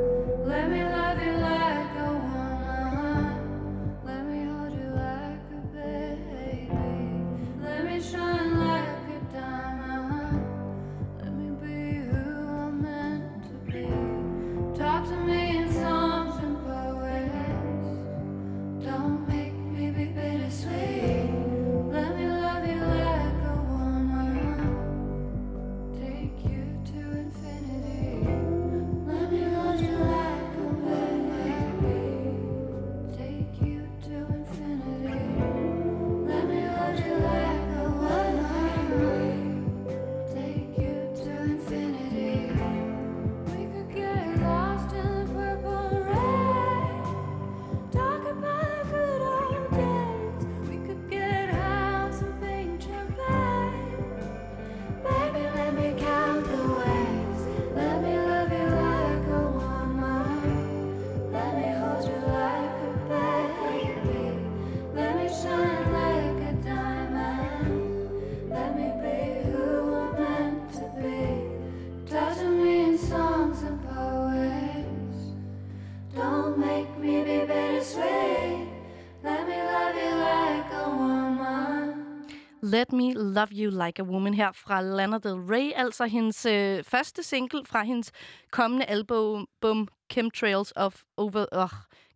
Let 82.91 82.97
Me 82.97 83.15
Love 83.15 83.49
You 83.53 83.71
Like 83.87 84.03
a 84.03 84.05
Woman 84.05 84.35
her 84.35 84.53
fra 84.53 84.81
Lana 84.81 85.19
Del 85.19 85.33
Rey, 85.35 85.71
altså 85.77 86.07
hendes 86.07 86.47
øh, 86.47 86.85
første 86.85 87.23
single 87.23 87.67
fra 87.67 87.83
hendes 87.83 88.13
kommende 88.51 88.85
album 88.85 89.47
bum, 89.61 89.89
Chemtrails 90.13 90.73
of 90.77 91.03
Over 91.17 91.47
uh, 91.63 91.69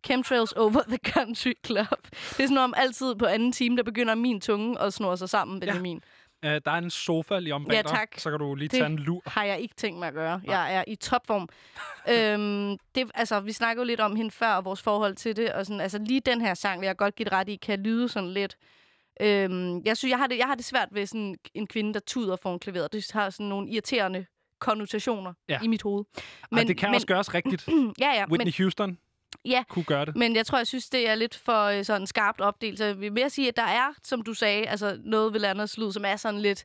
Chemtrails 0.05 0.51
Over 0.51 0.81
the 0.87 0.97
Country 0.97 1.53
Club. 1.65 1.87
Det 2.11 2.39
er 2.39 2.47
sådan 2.47 2.57
om 2.57 2.73
altid 2.77 3.15
på 3.15 3.25
anden 3.25 3.51
time, 3.51 3.77
der 3.77 3.83
begynder 3.83 4.15
min 4.15 4.41
tunge 4.41 4.79
at 4.81 4.93
snurre 4.93 5.17
sig 5.17 5.29
sammen, 5.29 5.59
Benjamin. 5.59 6.01
Uh, 6.45 6.49
der 6.51 6.61
er 6.65 6.77
en 6.77 6.89
sofa 6.89 7.39
lige 7.39 7.53
om 7.55 7.65
bag 7.65 7.75
Ja, 7.75 7.81
dig, 7.81 7.91
tak. 7.91 8.09
så 8.17 8.29
kan 8.29 8.39
du 8.39 8.55
lige 8.55 8.67
Det 8.67 8.77
tage 8.77 8.85
en 8.85 8.99
lur. 8.99 9.21
har 9.25 9.43
jeg 9.43 9.59
ikke 9.59 9.75
tænkt 9.75 9.99
mig 9.99 10.07
at 10.07 10.13
gøre. 10.13 10.41
Jeg 10.43 10.75
er 10.75 10.83
i 10.87 10.95
topform. 10.95 11.49
øhm, 12.13 12.77
det, 12.95 13.11
altså, 13.15 13.39
vi 13.39 13.51
snakkede 13.51 13.83
jo 13.83 13.87
lidt 13.87 13.99
om 13.99 14.15
hende 14.15 14.31
før, 14.31 14.53
og 14.53 14.65
vores 14.65 14.81
forhold 14.81 15.15
til 15.15 15.35
det. 15.35 15.53
Og 15.53 15.65
sådan, 15.65 15.81
altså, 15.81 15.97
lige 15.99 16.19
den 16.19 16.41
her 16.41 16.53
sang, 16.53 16.81
vil 16.81 16.87
jeg 16.87 16.97
godt 16.97 17.15
give 17.15 17.23
det 17.23 17.33
ret 17.33 17.49
i, 17.49 17.55
kan 17.55 17.79
lyde 17.79 18.09
sådan 18.09 18.29
lidt... 18.29 18.57
Øhm, 19.21 19.81
jeg 19.85 19.97
synes, 19.97 20.09
jeg 20.11 20.19
har, 20.19 20.27
det, 20.27 20.37
jeg 20.37 20.47
har 20.47 20.55
det 20.55 20.65
svært 20.65 20.87
ved 20.91 21.05
sådan 21.05 21.35
en 21.53 21.67
kvinde, 21.67 21.93
der 21.93 21.99
tuder 21.99 22.35
foran 22.35 22.59
klaveret. 22.59 22.93
Det 22.93 23.11
har 23.13 23.29
sådan 23.29 23.45
nogle 23.45 23.69
irriterende 23.69 24.25
konnotationer 24.59 25.33
Ja. 25.49 25.59
i 25.63 25.67
mit 25.67 25.81
hoved. 25.81 26.03
Men, 26.51 26.57
Ej, 26.57 26.63
det 26.63 26.77
kan 26.77 26.89
men, 26.89 26.95
også 26.95 27.07
gøres 27.07 27.33
rigtigt. 27.33 27.67
Ja, 27.99 28.11
ja. 28.13 28.25
Whitney 28.29 28.45
Men, 28.45 28.53
Houston 28.57 28.97
ja, 29.45 29.63
kunne 29.69 29.85
gøre 29.85 30.05
det. 30.05 30.15
men 30.15 30.35
jeg 30.35 30.45
tror, 30.45 30.57
jeg 30.57 30.67
synes, 30.67 30.89
det 30.89 31.09
er 31.09 31.15
lidt 31.15 31.35
for 31.35 31.63
øh, 31.65 31.85
sådan 31.85 32.07
skarpt 32.07 32.41
opdelt. 32.41 32.77
Så 32.77 32.85
jeg 32.85 32.99
vil 32.99 33.13
mere 33.13 33.29
sige, 33.29 33.47
at 33.47 33.55
der 33.57 33.63
er, 33.63 33.93
som 34.03 34.21
du 34.21 34.33
sagde, 34.33 34.67
altså 34.67 34.97
noget 35.03 35.33
ved 35.33 35.39
Landers 35.39 35.77
lyd, 35.77 35.91
som 35.91 36.05
er 36.05 36.15
sådan 36.15 36.39
lidt 36.41 36.63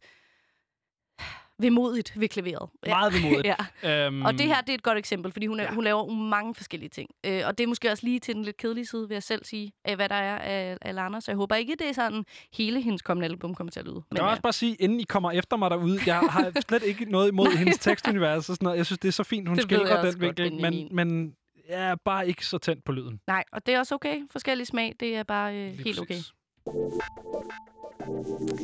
vemodigt 1.63 2.21
ved 2.21 2.29
klaveret. 2.29 2.69
Ja. 2.87 2.95
Meget 2.95 3.13
vemodigt. 3.15 3.47
ja. 3.83 4.07
Øhm, 4.07 4.23
Og 4.23 4.33
det 4.33 4.47
her, 4.47 4.61
det 4.61 4.69
er 4.71 4.75
et 4.75 4.83
godt 4.83 4.99
eksempel, 4.99 5.33
fordi 5.33 5.47
hun, 5.47 5.61
er, 5.61 5.63
Ja. 5.65 5.69
ja. 5.69 5.75
hun 5.75 5.85
laver 5.85 6.07
mange 6.15 6.55
forskellige 6.55 6.89
ting. 6.89 7.11
Øh, 7.27 7.43
og 7.47 7.59
det 7.59 7.65
er 7.65 7.69
måske 7.69 7.91
også 7.91 8.07
lige 8.07 8.19
til 8.21 8.35
den 8.35 8.43
lidt 8.45 8.57
kedelige 8.57 8.87
side, 8.87 9.09
vil 9.09 9.15
jeg 9.15 9.23
selv 9.23 9.45
sige, 9.45 9.73
af 9.85 9.97
hvad 9.97 10.09
der 10.09 10.15
er 10.15 10.39
af, 10.39 10.77
af 10.83 10.95
Lana. 10.95 11.21
Så 11.21 11.31
jeg 11.31 11.37
håber 11.37 11.55
ikke, 11.57 11.77
det 11.79 11.89
er 11.89 11.93
sådan, 11.93 12.25
hele 12.55 12.81
hendes 12.81 13.03
kommende 13.03 13.25
album 13.29 13.55
kommer 13.55 13.71
til 13.71 13.81
at 13.81 13.87
lyde. 13.87 13.95
Jeg 13.97 14.03
Men, 14.11 14.17
vil 14.17 14.25
ja. 14.25 14.31
også 14.31 14.43
bare 14.43 14.53
sige, 14.53 14.75
inden 14.75 15.01
I 15.01 15.05
kommer 15.05 15.31
efter 15.31 15.57
mig 15.57 15.71
derude, 15.71 15.99
jeg 16.07 16.19
har 16.19 16.53
slet 16.69 16.83
ikke 16.83 17.05
noget 17.05 17.29
imod 17.29 17.57
hendes 17.57 17.79
tekstunivers 17.79 18.37
og 18.49 18.55
sådan 18.57 18.65
noget. 18.65 18.77
Jeg 18.79 18.87
synes, 18.87 18.99
det 18.99 19.09
er 19.09 19.13
så 19.13 19.25
fint, 19.25 19.49
hun 19.49 19.57
Det 19.57 19.63
jeg 19.63 19.79
skildrer 19.79 20.11
den 20.11 20.21
vinkel, 20.21 20.53
men, 20.61 20.89
men 20.91 21.35
jeg 21.69 21.91
er 21.91 21.97
bare 22.05 22.29
ikke 22.29 22.47
så 22.47 22.59
tændt 22.59 22.85
på 22.85 22.93
lyden. 22.93 23.21
Nej, 23.27 23.45
og 23.53 23.67
det 23.67 23.75
er 23.75 23.79
også 23.79 23.95
okay. 23.95 24.17
Forskellig 24.31 24.67
smag, 24.67 24.95
det 25.01 25.17
er 25.17 25.23
bare 25.23 25.57
øh, 25.57 25.79
helt 25.85 26.01
okay. 26.01 26.15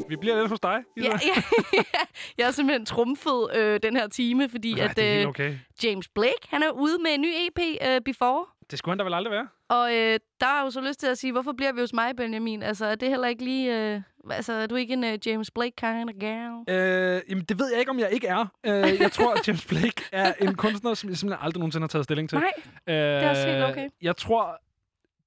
Vi 0.09 0.17
bliver 0.17 0.39
lidt 0.41 0.49
hos 0.49 0.61
dig, 0.61 0.83
Ida. 0.97 1.07
Ja, 1.07 1.13
ja. 1.13 1.43
jeg 2.39 2.47
er 2.47 2.51
simpelthen 2.51 2.87
trumfet 2.87 3.57
øh, 3.57 3.81
den 3.83 3.97
her 3.97 4.09
time, 4.09 4.49
fordi 4.49 4.81
at 4.81 4.97
det 4.97 5.05
er 5.05 5.13
helt 5.13 5.25
øh, 5.25 5.29
okay. 5.29 5.55
James 5.85 6.09
Blake, 6.09 6.49
han 6.49 6.63
er 6.63 6.71
ude 6.71 6.99
med 7.03 7.11
en 7.15 7.21
ny 7.21 7.27
EP, 7.27 7.59
øh, 7.89 8.01
Before. 8.01 8.47
Det 8.71 8.79
skulle 8.79 8.93
han 8.93 8.99
da 8.99 9.05
vel 9.05 9.15
aldrig 9.15 9.31
være. 9.33 9.49
Og 9.69 9.95
øh, 9.95 10.19
der 10.41 10.47
er 10.47 10.63
jo 10.63 10.71
så 10.71 10.81
lyst 10.81 11.01
til 11.01 11.07
at 11.07 11.19
sige, 11.19 11.33
hvorfor 11.33 11.53
bliver 11.53 11.73
vi 11.73 11.81
hos 11.81 11.93
mig, 11.93 12.17
Benjamin? 12.17 12.63
Altså, 12.63 12.87
er 12.87 12.95
det 12.95 13.09
heller 13.09 13.29
ikke 13.29 13.45
lige... 13.45 13.95
Øh, 13.95 14.01
altså, 14.31 14.53
er 14.53 14.67
du 14.67 14.75
ikke 14.75 14.93
en 14.93 15.05
uh, 15.05 15.27
James 15.27 15.51
Blake 15.51 15.77
kind 15.77 16.11
of 16.11 16.15
gal? 16.21 16.51
Øh, 16.69 17.23
jamen, 17.31 17.45
det 17.45 17.59
ved 17.59 17.71
jeg 17.71 17.79
ikke, 17.79 17.91
om 17.91 17.99
jeg 17.99 18.11
ikke 18.11 18.27
er. 18.27 18.47
Øh, 18.67 19.01
jeg 19.01 19.13
tror, 19.13 19.35
at 19.35 19.49
James 19.49 19.67
Blake 19.67 20.03
er 20.13 20.33
en 20.41 20.55
kunstner, 20.55 20.95
som 20.95 21.11
jeg 21.11 21.17
simpelthen 21.17 21.45
aldrig 21.45 21.61
nogensinde 21.61 21.83
har 21.83 21.89
taget 21.89 22.05
stilling 22.05 22.29
til. 22.29 22.39
Nej, 22.39 22.53
øh, 22.87 22.95
er 22.95 23.31
også 23.31 23.47
helt 23.47 23.65
okay. 23.65 23.89
Jeg 24.03 24.17
tror, 24.17 24.61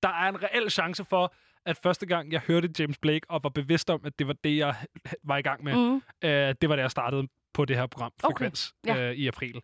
der 0.03 0.09
er 0.09 0.29
en 0.29 0.43
reel 0.43 0.71
chance 0.71 1.05
for, 1.05 1.33
at 1.65 1.77
første 1.83 2.05
gang, 2.05 2.31
jeg 2.31 2.41
hørte 2.47 2.69
James 2.79 2.97
Blake, 2.97 3.25
og 3.29 3.39
var 3.43 3.49
bevidst 3.49 3.89
om, 3.89 4.01
at 4.05 4.19
det 4.19 4.27
var 4.27 4.35
det, 4.43 4.57
jeg 4.57 4.75
var 5.23 5.37
i 5.37 5.41
gang 5.41 5.63
med, 5.63 5.75
Mm. 5.75 6.01
øh, 6.29 6.55
det 6.61 6.69
var 6.69 6.75
da 6.75 6.81
jeg 6.81 6.91
startede 6.91 7.27
på 7.53 7.65
det 7.65 7.75
her 7.75 7.87
program, 7.87 8.11
Okay, 8.23 8.33
Frekvens, 8.33 8.73
ja. 8.85 9.09
øh, 9.09 9.13
i 9.15 9.27
april. 9.27 9.61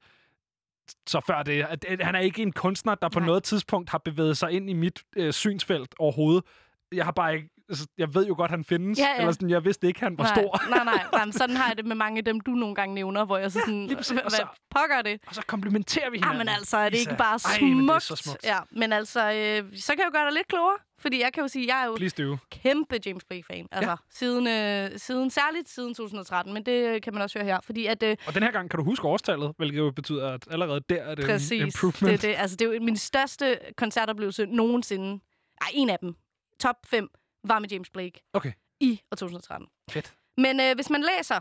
Så 1.08 1.20
før 1.28 1.44
det, 1.44 1.64
at, 1.64 1.86
at 1.86 2.02
han 2.06 2.16
er 2.16 2.20
ikke 2.20 2.42
en 2.42 2.52
kunstner, 2.52 2.96
der 2.96 3.10
på 3.10 3.20
Nej. 3.20 3.26
noget 3.26 3.44
tidspunkt 3.44 3.90
har 3.90 3.98
bevæget 3.98 4.38
sig 4.38 4.52
ind 4.52 4.70
i 4.70 4.74
mit 4.74 5.04
øh, 5.16 5.34
synsfelt 5.34 5.96
overhovedet. 6.00 6.44
Jeg 6.92 7.06
har 7.06 7.12
bare 7.12 7.36
ikke... 7.36 7.50
Altså, 7.70 7.88
jeg 7.98 8.14
ved 8.16 8.28
jo 8.28 8.36
godt, 8.38 8.52
han 8.52 8.64
findes. 8.64 9.00
Ja, 9.00 9.08
ja. 9.08 9.18
Eller 9.20 9.32
sådan, 9.32 9.50
jeg 9.50 9.66
vidste 9.66 9.88
ikke, 9.88 10.00
han 10.00 10.18
var 10.18 10.24
nej, 10.24 10.34
stor. 10.36 10.70
nej, 10.70 10.84
nej, 10.84 11.04
nej. 11.26 11.32
Sådan 11.32 11.56
har 11.58 11.68
jeg 11.68 11.78
det 11.78 11.86
med 11.86 11.96
mange 11.96 12.18
af 12.18 12.26
dem, 12.26 12.40
du 12.40 12.52
nogle 12.52 12.76
gange 12.76 12.96
nævner, 12.96 13.26
hvor 13.26 13.38
jeg 13.38 13.52
så 13.52 13.60
sådan... 13.60 13.90
præcis. 13.98 14.12
Hvad 14.20 14.30
så- 14.30 14.48
pokker 14.70 15.02
det? 15.02 15.22
Og 15.28 15.36
så 15.36 15.42
komplementerer 15.48 16.10
vi 16.10 16.18
Ja, 16.18 16.22
hinanden. 16.24 16.38
men 16.38 16.50
altså, 16.50 16.78
er 16.78 16.90
det 16.90 16.98
ikke 17.00 17.16
bare 17.18 17.34
Ej, 17.46 17.58
smukt? 17.58 17.76
men 17.76 17.88
det 17.88 17.96
er 17.96 18.00
så 18.00 18.16
smukt. 18.16 18.44
Ja, 18.46 18.58
men 18.72 18.94
altså, 18.94 19.20
øh, 19.20 19.78
så 19.80 19.92
kan 19.92 20.00
jeg 20.00 20.06
jo 20.06 20.12
gøre 20.18 20.26
dig 20.26 20.34
lidt 20.34 20.48
klogere. 20.48 20.78
Fordi 21.00 21.22
jeg 21.22 21.34
kan 21.34 21.42
jo 21.42 21.48
sige, 21.48 21.68
jeg 21.76 21.82
er 21.82 21.86
jo 21.86 21.96
Please 21.96 22.24
do. 22.24 22.38
kæmpe 22.52 23.00
James 23.06 23.24
Blake-fan. 23.24 23.68
Altså, 23.72 23.90
ja. 23.90 23.96
siden, 24.10 24.48
øh, 24.48 25.00
siden, 25.00 25.30
særligt 25.30 25.70
siden 25.70 25.94
2013, 25.94 26.54
men 26.54 26.66
det 26.66 26.72
øh, 26.96 27.02
kan 27.02 27.14
man 27.14 27.22
også 27.22 27.40
høre 27.40 27.46
her. 27.46 27.60
Fordi 27.64 27.86
at, 27.86 28.04
øh, 28.04 28.18
Og 28.28 28.34
den 28.34 28.44
her 28.44 28.52
gang 28.52 28.70
kan 28.70 28.78
du 28.78 28.84
huske 28.84 29.08
årstallet, 29.08 29.54
hvilket 29.58 29.78
jo 29.78 29.92
betyder, 29.92 30.32
at 30.34 30.48
allerede 30.52 30.82
der 30.90 30.96
er 30.96 31.16
det 31.16 31.24
en 31.24 31.30
præcis, 31.30 31.62
improvement. 31.76 32.22
det, 32.22 32.30
er 32.30 32.34
det, 32.34 32.42
altså, 32.42 32.56
det 32.58 32.68
er 32.68 32.74
jo 32.74 32.82
min 32.84 32.98
største 32.98 33.58
koncertoplevelse 33.78 34.46
nogensinde. 34.46 35.20
Ej, 35.62 35.68
en 35.74 35.90
af 35.90 36.00
dem. 36.00 36.16
Top 36.60 36.76
5 36.86 37.08
var 37.48 37.60
med 37.60 37.70
James 37.70 37.90
Blake 37.90 38.24
Okay, 38.34 38.52
i 38.80 39.02
år 39.12 39.16
2013. 39.16 39.68
fedt. 39.90 40.14
Men 40.38 40.60
øh, 40.60 40.76
hvis 40.76 40.90
man 40.90 41.02
læser 41.18 41.40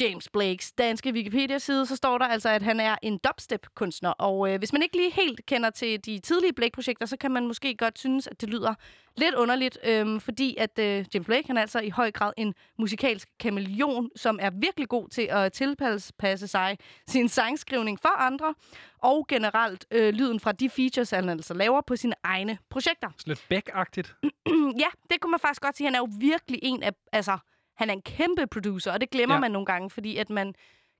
James 0.00 0.28
Blakes 0.28 0.72
danske 0.72 1.12
Wikipedia-side, 1.12 1.86
så 1.86 1.96
står 1.96 2.18
der 2.18 2.24
altså, 2.24 2.48
at 2.48 2.62
han 2.62 2.80
er 2.80 2.96
en 3.02 3.18
dubstep-kunstner. 3.18 4.10
Og 4.10 4.52
øh, 4.52 4.58
hvis 4.58 4.72
man 4.72 4.82
ikke 4.82 4.96
lige 4.96 5.10
helt 5.10 5.46
kender 5.46 5.70
til 5.70 6.04
de 6.06 6.18
tidlige 6.18 6.52
Blake-projekter, 6.52 7.06
så 7.06 7.16
kan 7.16 7.30
man 7.30 7.46
måske 7.46 7.76
godt 7.76 7.98
synes, 7.98 8.26
at 8.26 8.40
det 8.40 8.50
lyder 8.50 8.74
lidt 9.16 9.34
underligt, 9.34 9.78
øh, 9.84 10.20
fordi 10.20 10.56
at 10.56 10.78
øh, 10.78 11.04
James 11.14 11.26
Blake, 11.26 11.46
han 11.46 11.56
er 11.56 11.60
altså 11.60 11.80
i 11.80 11.90
høj 11.90 12.10
grad 12.10 12.32
en 12.36 12.54
musikalsk 12.78 13.28
kameleon, 13.40 14.10
som 14.16 14.38
er 14.42 14.50
virkelig 14.50 14.88
god 14.88 15.08
til 15.08 15.28
at 15.30 15.52
tilpasse 15.52 16.46
sig 16.46 16.78
sin 17.08 17.28
sangskrivning 17.28 18.00
for 18.00 18.18
andre, 18.18 18.54
og 18.98 19.26
generelt 19.28 19.86
øh, 19.90 20.14
lyden 20.14 20.40
fra 20.40 20.52
de 20.52 20.70
features, 20.70 21.10
han 21.10 21.28
altså 21.28 21.54
laver 21.54 21.80
på 21.80 21.96
sine 21.96 22.14
egne 22.22 22.58
projekter. 22.70 23.08
Sådan 23.18 23.30
lidt 23.30 23.44
Beck-agtigt. 23.48 24.14
ja, 24.84 24.88
det 25.10 25.20
kunne 25.20 25.30
man 25.30 25.40
faktisk 25.40 25.62
godt 25.62 25.76
sige. 25.76 25.86
Han 25.86 25.94
er 25.94 25.98
jo 25.98 26.08
virkelig 26.20 26.60
en 26.62 26.82
af... 26.82 26.92
Altså, 27.12 27.38
han 27.76 27.88
er 27.90 27.94
en 27.94 28.02
kæmpe 28.02 28.46
producer, 28.46 28.92
og 28.92 29.00
det 29.00 29.10
glemmer 29.10 29.34
Ja. 29.34 29.40
man 29.40 29.50
nogle 29.50 29.66
gange, 29.66 29.90
fordi 29.90 30.16
at 30.16 30.30
man 30.30 30.54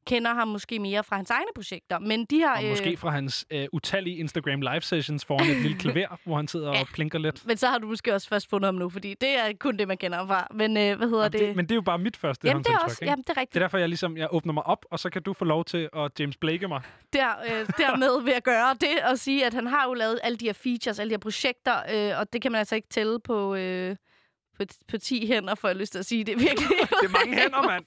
kender 0.06 0.34
ham 0.34 0.48
måske 0.48 0.78
mere 0.78 1.04
fra 1.04 1.16
hans 1.16 1.30
egne 1.30 1.46
projekter. 1.54 1.98
Men 1.98 2.24
de 2.24 2.36
her... 2.38 2.50
Og 2.50 2.64
måske 2.70 2.96
fra 2.96 3.10
hans 3.10 3.46
øh, 3.50 3.66
utallige 3.72 4.16
Instagram 4.16 4.60
live 4.60 4.80
sessions 4.80 5.24
foran 5.24 5.50
et 5.50 5.56
lille 5.62 5.78
klaver, 5.92 6.16
hvor 6.24 6.36
han 6.36 6.48
sidder 6.48 6.72
Ja. 6.74 6.80
og 6.80 6.86
plinker 6.94 7.18
lidt. 7.18 7.46
men 7.46 7.56
så 7.56 7.66
har 7.66 7.78
du 7.78 7.86
måske 7.86 8.14
også 8.14 8.28
først 8.28 8.50
fundet 8.50 8.66
ham 8.68 8.74
nu, 8.74 8.88
fordi 8.88 9.14
det 9.20 9.28
er 9.38 9.52
kun 9.60 9.76
det, 9.76 9.88
man 9.88 9.96
kender 9.98 10.18
ham 10.18 10.26
fra. 10.28 10.46
Men 10.54 10.76
øh, 10.76 10.96
hvad 10.96 11.08
hedder 11.08 11.22
Jamen, 11.22 11.32
det? 11.32 11.40
det? 11.40 11.56
Men 11.56 11.64
det 11.64 11.70
er 11.70 11.74
jo 11.74 11.80
bare 11.82 11.98
mit 11.98 12.16
første 12.16 12.48
Jamen, 12.48 12.62
det 12.64 12.70
er 12.72 12.78
også... 12.78 12.98
ikke? 13.02 13.10
Jamen, 13.10 13.22
det 13.22 13.28
er 13.28 13.32
Det 13.32 13.38
er 13.38 13.40
rigtigt. 13.40 13.60
derfor, 13.62 13.78
jeg 13.78 13.88
ligesom 13.88 14.16
jeg 14.16 14.28
åbner 14.30 14.52
mig 14.52 14.66
op, 14.66 14.84
og 14.90 14.98
så 14.98 15.10
kan 15.10 15.22
du 15.22 15.32
få 15.32 15.44
lov 15.44 15.64
til 15.64 15.88
at 15.96 16.20
James 16.20 16.36
Blake 16.36 16.68
mig. 16.68 16.80
Der, 17.12 17.28
øh, 17.44 17.66
dermed 17.78 18.22
vil 18.24 18.32
jeg 18.32 18.42
gøre 18.42 18.74
det 18.80 18.98
og 19.10 19.18
sige, 19.18 19.46
at 19.46 19.54
han 19.54 19.66
har 19.66 19.84
jo 19.88 19.94
lavet 19.94 20.20
alle 20.22 20.36
de 20.38 20.44
her 20.46 20.52
features, 20.52 20.98
alle 20.98 21.10
de 21.10 21.14
her 21.14 21.18
projekter, 21.18 21.74
øh, 21.94 22.18
og 22.20 22.32
det 22.32 22.42
kan 22.42 22.52
man 22.52 22.58
altså 22.58 22.74
ikke 22.74 22.88
tælle 22.88 23.20
på... 23.20 23.54
Øh, 23.54 23.96
på, 24.58 24.64
på 24.88 24.98
10 24.98 25.26
hænder, 25.26 25.54
får 25.54 25.68
jeg 25.68 25.76
lyst 25.76 25.92
til 25.92 25.98
at 25.98 26.06
sige. 26.06 26.24
Det 26.24 26.32
er 26.32 26.38
virkelig... 26.38 26.68
Det 26.68 27.08
er 27.08 27.08
mange 27.08 27.34
hænder, 27.40 27.62
mand. 27.62 27.84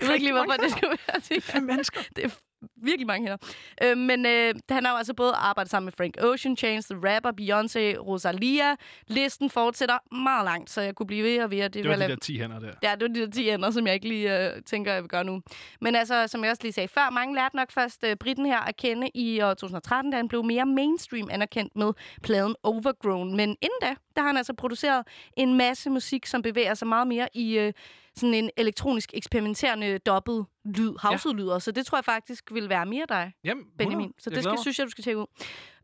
Jeg 0.00 0.08
ved 0.08 0.14
ikke 0.14 0.24
lige, 0.24 0.32
hvorfor 0.32 0.52
det 0.52 0.70
skal 0.70 0.88
være 0.88 1.20
10 1.20 1.40
Fem 1.40 1.62
mennesker. 1.62 2.00
det 2.16 2.24
er 2.24 2.28
virkelig 2.76 3.06
mange 3.06 3.28
hænder. 3.28 3.48
Øh, 3.82 3.98
men 3.98 4.26
øh, 4.26 4.54
han 4.70 4.84
har 4.84 4.92
jo 4.92 4.98
altså 4.98 5.14
både 5.14 5.32
arbejdet 5.32 5.70
sammen 5.70 5.86
med 5.86 5.92
Frank 5.92 6.16
Ocean, 6.24 6.56
Chance 6.56 6.94
the 6.94 7.08
Rapper, 7.08 7.30
Beyoncé, 7.30 7.98
Rosalia. 7.98 8.76
Listen 9.06 9.50
fortsætter 9.50 10.14
meget 10.14 10.44
langt, 10.44 10.70
så 10.70 10.80
jeg 10.80 10.94
kunne 10.94 11.06
blive 11.06 11.24
ved 11.24 11.42
og 11.42 11.50
ved. 11.50 11.70
Det 11.70 11.82
vil 11.82 11.90
var 11.90 11.96
de 11.96 12.08
der 12.08 12.16
10 12.16 12.38
hænder 12.38 12.58
der. 12.58 12.72
Ja, 12.82 12.94
det 12.94 13.02
var 13.02 13.14
de 13.14 13.20
der 13.20 13.30
10 13.30 13.50
ender, 13.50 13.70
som 13.70 13.86
jeg 13.86 13.94
ikke 13.94 14.08
lige 14.08 14.46
øh, 14.46 14.62
tænker, 14.62 14.92
jeg 14.92 15.02
vil 15.02 15.08
gøre 15.08 15.24
nu. 15.24 15.42
Men 15.80 15.96
altså, 15.96 16.26
som 16.26 16.44
jeg 16.44 16.50
også 16.50 16.62
lige 16.62 16.72
sagde 16.72 16.88
før, 16.88 17.10
mange 17.10 17.34
lærte 17.34 17.56
nok 17.56 17.70
først 17.70 18.04
øh, 18.04 18.16
Britten 18.16 18.46
her 18.46 18.58
at 18.60 18.76
kende 18.76 19.10
i 19.14 19.40
år 19.40 19.54
2013, 19.54 20.10
da 20.10 20.16
han 20.16 20.28
blev 20.28 20.44
mere 20.44 20.66
mainstream 20.66 21.28
anerkendt 21.30 21.76
med 21.76 21.92
pladen 22.22 22.54
Overgrown. 22.62 23.36
Men 23.36 23.48
inden 23.48 23.78
da, 23.82 23.94
der 24.16 24.20
har 24.20 24.26
han 24.26 24.36
altså 24.36 24.54
produceret 24.54 25.06
en 25.36 25.54
masse 25.56 25.90
musik, 25.90 26.26
som 26.26 26.42
bevæger 26.42 26.74
sig 26.74 26.88
meget 26.88 27.06
mere 27.06 27.28
i 27.34 27.58
øh, 27.58 27.72
sådan 28.16 28.34
en 28.34 28.50
elektronisk 28.56 29.10
eksperimenterende 29.14 29.98
dobbelt 29.98 30.46
lyd, 30.64 30.92
house-lyder. 31.02 31.58
Så 31.58 31.72
det 31.72 31.86
tror 31.86 31.98
jeg 31.98 32.04
faktisk 32.04 32.52
vil 32.52 32.68
være 32.68 32.86
mere 32.86 33.04
dig. 33.08 33.32
Jamen, 33.44 33.64
Benjamin. 33.78 34.04
100. 34.04 34.22
Så 34.22 34.30
det 34.30 34.44
skal, 34.44 34.58
synes 34.58 34.78
jeg, 34.78 34.86
du 34.86 34.90
skal 34.90 35.04
tjekke 35.04 35.20
ud. 35.20 35.26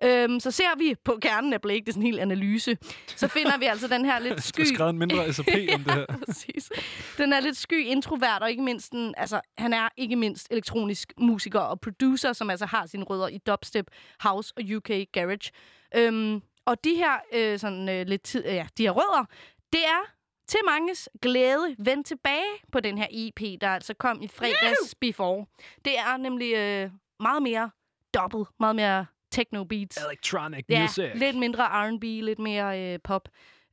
Øhm, 0.05 0.41
så 0.41 0.51
ser 0.51 0.79
vi 0.79 0.95
på 1.05 1.19
kernen 1.23 1.53
af 1.53 1.61
Blake, 1.61 1.81
det 1.81 1.89
er 1.89 1.93
sådan 1.93 2.03
en 2.03 2.07
helt 2.07 2.21
analyse. 2.21 2.77
Så 3.17 3.29
finder 3.29 3.59
vi 3.59 3.65
altså 3.65 3.89
den 3.89 4.05
her 4.05 4.19
lidt 4.19 4.37
Du 4.39 4.43
sky... 4.43 4.61
har 4.61 4.75
skrevet 4.75 4.91
en 4.91 4.99
mindre 4.99 5.33
SAP 5.33 5.47
om 5.75 5.85
det 5.85 5.95
her. 5.95 6.07
Præcis. 6.27 6.71
Den 7.19 7.33
er 7.33 7.41
lidt 7.41 7.57
sky 7.57 7.85
introvert, 7.85 8.43
og 8.43 8.51
ikke 8.51 8.63
mindst 8.63 8.93
en, 8.93 9.15
altså, 9.17 9.41
han 9.59 9.73
er 9.73 9.89
ikke 9.97 10.17
mindst 10.17 10.49
elektronisk 10.51 11.13
musiker 11.19 11.61
og 11.61 11.81
producer, 11.81 12.33
som 12.33 12.51
altså 12.51 12.67
har 12.67 12.87
sine 12.87 13.05
rødder 13.05 13.29
i 13.29 13.39
dubstep, 13.39 13.87
house 14.21 14.55
og 14.57 14.63
UK 14.77 14.91
garage. 15.13 15.51
Øhm, 15.97 16.43
og 16.67 16.85
de 16.85 16.95
her, 16.95 17.13
øh, 17.33 17.59
sådan, 17.59 17.89
øh, 17.89 18.07
lidt 18.07 18.23
tid, 18.23 18.45
øh, 18.47 18.55
ja, 18.55 18.67
de 18.79 18.83
her 18.83 18.91
rødder, 18.91 19.25
det 19.73 19.81
er 19.87 20.18
til 20.49 20.61
manges 20.67 21.09
glæde 21.23 21.77
vendt 21.79 22.07
tilbage 22.07 22.45
på 22.73 22.81
den 22.81 22.99
her 22.99 23.07
EP, 23.11 23.61
der 23.61 23.69
altså 23.69 23.95
kom 23.95 24.23
i 24.23 24.29
fredags 24.29 24.95
before. 25.01 25.47
Det 25.85 25.99
er 25.99 26.17
nemlig 26.17 26.55
øh, 26.55 26.91
meget 27.21 27.43
mere 27.43 27.71
dobbelt, 28.15 28.49
meget 28.61 28.77
mere 28.77 29.07
techno 29.33 29.65
beats. 29.65 29.97
Electronic 29.97 30.65
Ja, 30.69 30.83
music. 30.83 31.11
lidt 31.15 31.37
mindre 31.37 31.65
R&B, 31.89 32.03
lidt 32.05 32.39
mere 32.39 32.93
øh, 32.93 32.99
pop. 33.05 33.29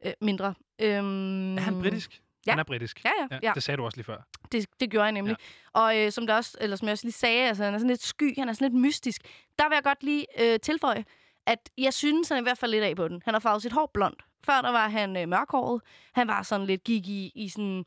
Øh, 0.06 0.14
mindre. 0.22 0.54
Øhm, 0.82 1.58
Er 1.58 1.62
han 1.62 1.82
britisk? 1.82 2.22
Ja. 2.48 2.52
Han 2.52 2.60
er 2.60 2.64
britisk. 2.64 3.06
Ja, 3.06 3.10
ja, 3.32 3.40
ja. 3.44 3.52
Det 3.56 3.64
sagde 3.64 3.78
du 3.78 3.86
også 3.86 3.98
lige 3.98 4.06
før. 4.06 4.18
Det, 4.52 4.66
det 4.80 4.90
gjorde 4.92 5.04
jeg 5.04 5.12
nemlig. 5.12 5.36
Ja. 5.76 5.80
Og 5.82 5.98
øh, 6.00 6.12
som, 6.12 6.28
der 6.28 6.36
også, 6.36 6.58
eller 6.62 6.76
som 6.76 6.88
jeg 6.88 6.92
også 6.92 7.06
lige 7.06 7.14
sagde, 7.14 7.48
altså, 7.48 7.64
han 7.64 7.74
er 7.74 7.78
sådan 7.78 7.90
lidt 7.90 8.04
sky, 8.04 8.40
han 8.40 8.50
er 8.50 8.54
sådan 8.54 8.72
lidt 8.72 8.82
mystisk. 8.82 9.22
Der 9.60 9.70
vil 9.70 9.76
jeg 9.76 9.84
godt 9.84 10.04
lige 10.04 10.26
øh, 10.40 10.60
tilføje, 10.60 11.06
at 11.46 11.70
jeg 11.78 11.94
synes, 11.94 12.30
han 12.30 12.38
er 12.38 12.42
i 12.42 12.44
hvert 12.44 12.58
fald 12.58 12.72
lidt 12.72 12.84
af 12.84 12.96
på 12.96 13.08
den. 13.08 13.22
Han 13.26 13.34
har 13.34 13.40
farvet 13.40 13.62
sit 13.62 13.72
hår 13.72 13.92
blond. 13.94 14.16
Før 14.44 14.62
der 14.62 14.72
var 14.72 14.88
han 14.90 15.18
øh, 15.18 15.28
mørkhåret. 15.30 15.82
Han 16.14 16.28
var 16.28 16.44
sådan 16.44 16.66
lidt, 16.68 16.84
gik 16.84 17.08
i, 17.08 17.32
i 17.36 17.50
sådan 17.50 17.86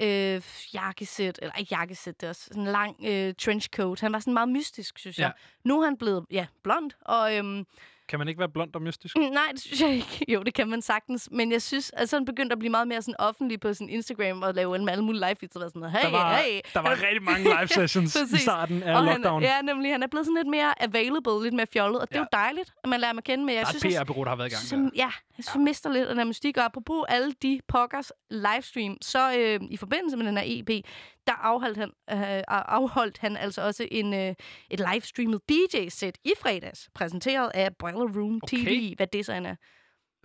øh, 0.00 0.42
jakkesæt, 0.74 1.38
eller 1.42 1.54
ikke 1.54 1.74
jakkesæt, 1.74 2.20
det 2.20 2.28
også 2.28 2.44
sådan 2.44 2.62
en 2.62 2.68
lang 2.68 2.96
øh, 3.04 3.34
trenchcoat. 3.38 4.00
Han 4.00 4.12
var 4.12 4.18
sådan 4.18 4.34
meget 4.34 4.48
mystisk, 4.48 4.98
synes 4.98 5.18
Ja. 5.18 5.22
jeg. 5.24 5.32
Nu 5.64 5.80
er 5.80 5.84
han 5.84 5.96
blevet, 5.96 6.24
ja, 6.30 6.46
blond, 6.62 6.90
og 7.00 7.36
øhm, 7.36 7.66
Kan 8.08 8.18
man 8.18 8.28
ikke 8.28 8.38
være 8.38 8.48
blond 8.48 8.74
og 8.74 8.82
mystisk? 8.82 9.16
Mm, 9.16 9.22
Nej, 9.22 9.42
det 9.52 9.60
synes 9.60 9.80
jeg 9.80 9.90
ikke. 9.94 10.24
Jo, 10.32 10.42
det 10.42 10.54
kan 10.54 10.68
man 10.68 10.82
sagtens. 10.82 11.28
Men 11.32 11.52
jeg 11.52 11.62
synes, 11.62 11.90
at 11.96 12.08
så 12.08 12.16
er 12.16 12.20
han 12.20 12.24
begyndt 12.24 12.52
at 12.52 12.58
blive 12.58 12.70
meget 12.70 12.88
mere 12.88 13.02
sådan 13.02 13.14
offentlig 13.18 13.60
på 13.60 13.74
sin 13.74 13.88
Instagram 13.88 14.42
og 14.42 14.54
lave 14.54 14.76
en 14.76 14.88
alle 14.88 15.04
mulige 15.04 15.20
live 15.26 15.36
feeds 15.40 15.56
og 15.56 15.62
sådan 15.70 15.80
noget, 15.80 15.92
hey, 15.96 16.02
Der 16.04 16.10
var, 16.10 16.36
hey. 16.36 16.60
der 16.74 16.80
var 16.80 16.90
er- 16.90 17.02
rigtig 17.02 17.22
mange 17.22 17.42
live 17.44 17.68
sessions 17.88 18.16
i 18.32 18.36
starten 18.36 18.82
af 18.82 18.96
og 18.98 19.04
lockdown. 19.04 19.42
Han, 19.42 19.50
ja, 19.66 19.72
nemlig. 19.72 19.92
Han 19.92 20.02
er 20.02 20.06
blevet 20.06 20.26
sådan 20.26 20.36
lidt 20.36 20.48
mere 20.50 20.82
available, 20.82 21.42
lidt 21.42 21.54
mere 21.54 21.66
fjollet. 21.72 22.00
Og 22.00 22.08
det 22.08 22.16
er 22.16 22.20
jo 22.20 22.26
dejligt, 22.32 22.72
at 22.84 22.88
man 22.90 23.00
lærer 23.00 23.12
at 23.16 23.24
kende. 23.24 23.44
Men 23.44 23.54
jeg 23.54 23.60
Der 23.60 23.66
er 23.66 23.70
synes, 23.70 23.84
et 23.84 23.86
også- 23.88 23.98
PR-bureau, 24.04 24.24
der 24.24 24.30
har 24.30 24.36
været 24.36 24.48
i 24.48 24.54
gang 24.54 24.62
som, 24.62 24.92
ja, 24.96 25.02
jeg 25.38 25.44
synes, 25.44 25.54
ja. 25.54 25.60
mister 25.60 25.90
lidt 25.92 26.08
af 26.08 26.14
den 26.14 26.28
mystik. 26.28 26.56
Og 26.56 26.64
apropos 26.64 27.04
alle 27.08 27.32
de 27.42 27.60
pokkers 27.68 28.12
livestream, 28.30 28.96
så 29.02 29.32
øh, 29.38 29.60
i 29.70 29.76
forbindelse 29.76 30.16
med 30.16 30.26
den 30.26 30.36
her 30.38 30.44
EP, 30.46 30.84
der 31.26 31.32
afholdt 31.32 31.78
han, 31.78 31.90
øh, 32.10 32.42
afholdt 32.48 33.18
han 33.18 33.36
altså 33.36 33.62
også 33.62 33.88
en, 33.90 34.14
øh, 34.14 34.34
et 34.70 34.80
livestreamet 34.92 35.40
DJ-sæt 35.48 36.18
i 36.24 36.32
fredags, 36.40 36.90
præsenteret 36.94 37.50
af 37.54 37.76
Boiler 37.76 38.16
Room 38.16 38.40
Okay. 38.42 38.56
TV, 38.56 38.96
hvad 38.96 39.06
det 39.06 39.26
så 39.26 39.32
er. 39.32 39.54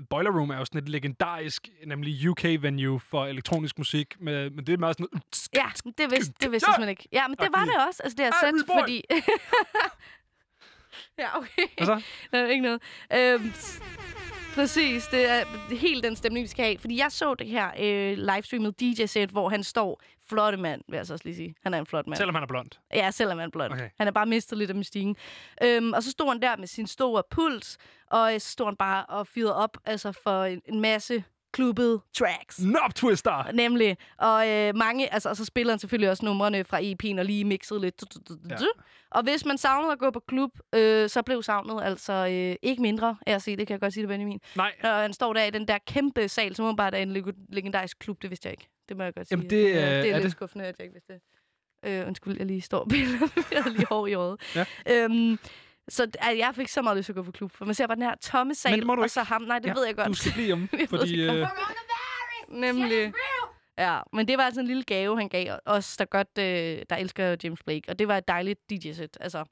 Boiler 0.10 0.32
Room 0.32 0.50
er 0.50 0.58
jo 0.58 0.66
sådan 0.66 0.82
et 0.82 0.90
legendarisk, 0.90 1.70
nemlig 1.88 2.30
UK-venue 2.30 3.00
for 3.00 3.26
elektronisk 3.26 3.78
musik, 3.78 4.16
med, 4.20 4.50
men 4.50 4.66
det 4.66 4.74
er 4.74 4.78
meget 4.78 4.98
sådan... 4.98 5.22
Ja, 5.56 5.66
det 5.98 6.12
vidste, 6.12 6.34
det 6.42 6.52
vidste 6.52 6.70
jeg 6.70 6.76
simpelthen 6.76 6.90
ikke. 6.90 7.08
Ja, 7.12 7.28
men 7.28 7.38
det 7.38 7.50
var 7.52 7.66
det 7.66 7.88
også. 7.88 8.04
Altså, 8.04 8.16
det 8.18 8.26
er 8.26 8.32
boy! 8.68 8.80
fordi... 8.80 9.04
ja, 11.20 11.38
okay. 11.38 11.68
Hvad 11.78 11.86
så? 11.86 12.02
Er 12.38 12.48
ikke 12.48 12.64
noget. 12.64 12.82
Øhm, 13.14 13.54
præcis, 14.56 15.08
det 15.08 15.30
er 15.30 15.44
helt 15.76 16.04
den 16.04 16.16
stemning, 16.16 16.44
vi 16.44 16.48
skal 16.48 16.66
have. 16.66 16.78
Fordi 16.78 16.98
jeg 16.98 17.12
så 17.12 17.34
det 17.36 17.48
her 17.48 17.72
øh, 17.80 18.18
livestreamet 18.18 18.80
DJ-sæt, 18.80 19.30
hvor 19.30 19.50
han 19.50 19.64
står 19.64 20.02
flotte 20.30 20.58
mand, 20.58 20.82
vil 20.90 20.98
jeg 20.98 21.06
så 21.06 21.14
også 21.14 21.26
lige 21.26 21.36
sige. 21.36 21.56
Han 21.64 21.74
er 21.74 21.80
en 21.80 21.86
flot 21.86 22.08
mand. 22.08 22.18
Selvom 22.18 22.36
han 22.36 22.44
er 22.44 22.48
blond. 22.48 22.70
Ja, 22.94 23.12
selvom 23.12 23.38
han 23.38 23.48
er 23.48 23.52
blond. 23.52 23.74
Okay. 23.74 23.90
Han 23.98 24.08
er 24.08 24.12
bare 24.12 24.26
mistet 24.26 24.58
lidt 24.58 24.70
af 24.70 24.76
mystikken. 24.76 25.16
Øhm, 25.64 25.94
og 25.94 26.04
så 26.04 26.12
stod 26.12 26.28
han 26.28 26.42
der 26.42 26.58
med 26.58 26.68
sin 26.68 26.88
store 26.88 27.24
puls, 27.32 27.78
og 28.08 28.34
øh, 28.34 28.40
så 28.40 28.52
stod 28.52 28.66
han 28.66 28.76
bare 28.76 29.06
og 29.06 29.28
fyrede 29.28 29.56
op 29.56 29.78
altså 29.86 30.12
for 30.12 30.44
en, 30.44 30.62
en 30.66 30.80
masse 30.82 31.24
klubbede 31.54 32.02
tracks. 32.18 32.56
Knob 32.58 32.94
Twister! 32.96 33.52
Nemlig. 33.52 33.98
Og 34.18 34.50
øh, 34.50 34.76
mange, 34.76 35.14
altså, 35.14 35.30
og 35.30 35.38
så 35.38 35.46
spiller 35.46 35.74
han 35.74 35.80
selvfølgelig 35.80 36.10
også 36.10 36.26
numrene 36.26 36.64
fra 36.64 36.80
EP'en 36.82 37.20
og 37.20 37.26
lige 37.26 37.46
mixet 37.46 37.82
lidt. 37.82 38.04
Ja. 38.50 38.56
Og 39.12 39.24
hvis 39.24 39.46
man 39.46 39.58
savnede 39.58 39.92
at 39.92 40.00
gå 40.00 40.12
på 40.12 40.20
klub, 40.28 40.50
øh, 40.76 41.10
så 41.10 41.22
blev 41.22 41.44
savnet 41.44 41.84
altså 41.84 42.14
øh, 42.14 42.56
ikke 42.62 42.82
mindre 42.82 43.18
af 43.28 43.34
at 43.36 43.42
se. 43.42 43.56
Det 43.58 43.68
kan 43.68 43.74
jeg 43.74 43.82
godt 43.82 43.94
sige 43.94 44.02
det, 44.02 44.08
Benjamin. 44.10 44.40
Nej. 44.56 44.72
Når 44.84 44.90
han 44.90 45.14
står 45.14 45.34
der 45.34 45.44
i 45.44 45.50
den 45.50 45.68
der 45.68 45.78
kæmpe 45.88 46.28
sal, 46.28 46.56
som 46.56 46.76
bare 46.76 46.98
er 46.98 47.02
en 47.02 47.18
leg- 47.18 47.46
legendarisk 47.50 48.00
klub, 48.00 48.22
det 48.22 48.30
vidste 48.30 48.48
jeg 48.48 48.54
ikke. 48.54 48.68
Det 48.90 48.98
må 48.98 49.04
jeg 49.04 49.14
godt 49.14 49.28
sige. 49.28 49.38
Jamen, 49.38 49.50
det, 49.50 49.78
er, 49.78 49.90
det 49.90 49.98
øh, 50.00 50.06
er, 50.06 50.12
er 50.12 50.14
lidt 50.14 50.24
det. 50.24 50.32
skuffende, 50.32 50.66
at 50.66 50.76
jeg 50.80 50.86
ikke 50.86 50.94
vidste 50.94 51.14
det. 51.14 51.22
Øh, 51.86 52.08
undskyld, 52.08 52.38
jeg 52.38 52.46
lige 52.46 52.62
står 52.62 52.80
og 52.80 52.88
jeg 53.52 53.64
lige 53.72 53.86
hår 53.90 54.08
i 54.08 54.14
øjet. 54.14 54.42
Ja. 54.56 54.66
Øhm, 54.90 55.40
så 55.90 56.04
altså, 56.04 56.32
jeg 56.38 56.52
fik 56.56 56.68
så 56.68 56.82
meget 56.82 56.98
lyst 56.98 57.06
til 57.06 57.12
at 57.12 57.16
gå 57.16 57.24
på 57.24 57.32
klub, 57.32 57.52
for 57.56 57.66
man 57.66 57.76
ser 57.76 57.88
bare 57.88 57.96
den 57.96 58.04
her 58.04 58.16
tomme 58.22 58.56
sal, 58.56 58.72
Men 58.72 58.80
det 58.80 58.88
må 58.88 58.96
du 58.96 59.02
og 59.02 59.06
ikke. 59.06 59.14
så 59.14 59.24
ham. 59.24 59.42
Nej, 59.42 59.60
det 59.60 59.68
Ja, 59.68 59.74
ved 59.74 59.86
jeg 59.86 59.96
godt. 59.96 60.08
Du 60.08 60.14
skal 60.14 60.32
blive 60.32 60.58
ved 60.72 60.88
fordi... 60.88 61.18
det 61.22 61.28
godt. 61.28 61.40
Øh, 62.50 62.56
Nemlig. 62.60 63.14
Ja, 63.78 64.00
men 64.14 64.28
det 64.28 64.38
var 64.38 64.44
altså 64.44 64.62
en 64.62 64.68
lille 64.68 64.84
gave, 64.84 65.18
han 65.18 65.30
gav 65.30 65.58
os, 65.66 65.98
der 65.98 66.06
godt, 66.06 66.28
øh, 66.40 66.82
der 66.90 66.96
elsker 66.96 67.36
James 67.44 67.64
Blake. 67.64 67.82
Og 67.90 68.00
det 68.00 68.08
var 68.08 68.18
et 68.18 68.28
dejligt 68.28 68.60
DJ-sæt. 68.70 69.18
Altså, 69.20 69.44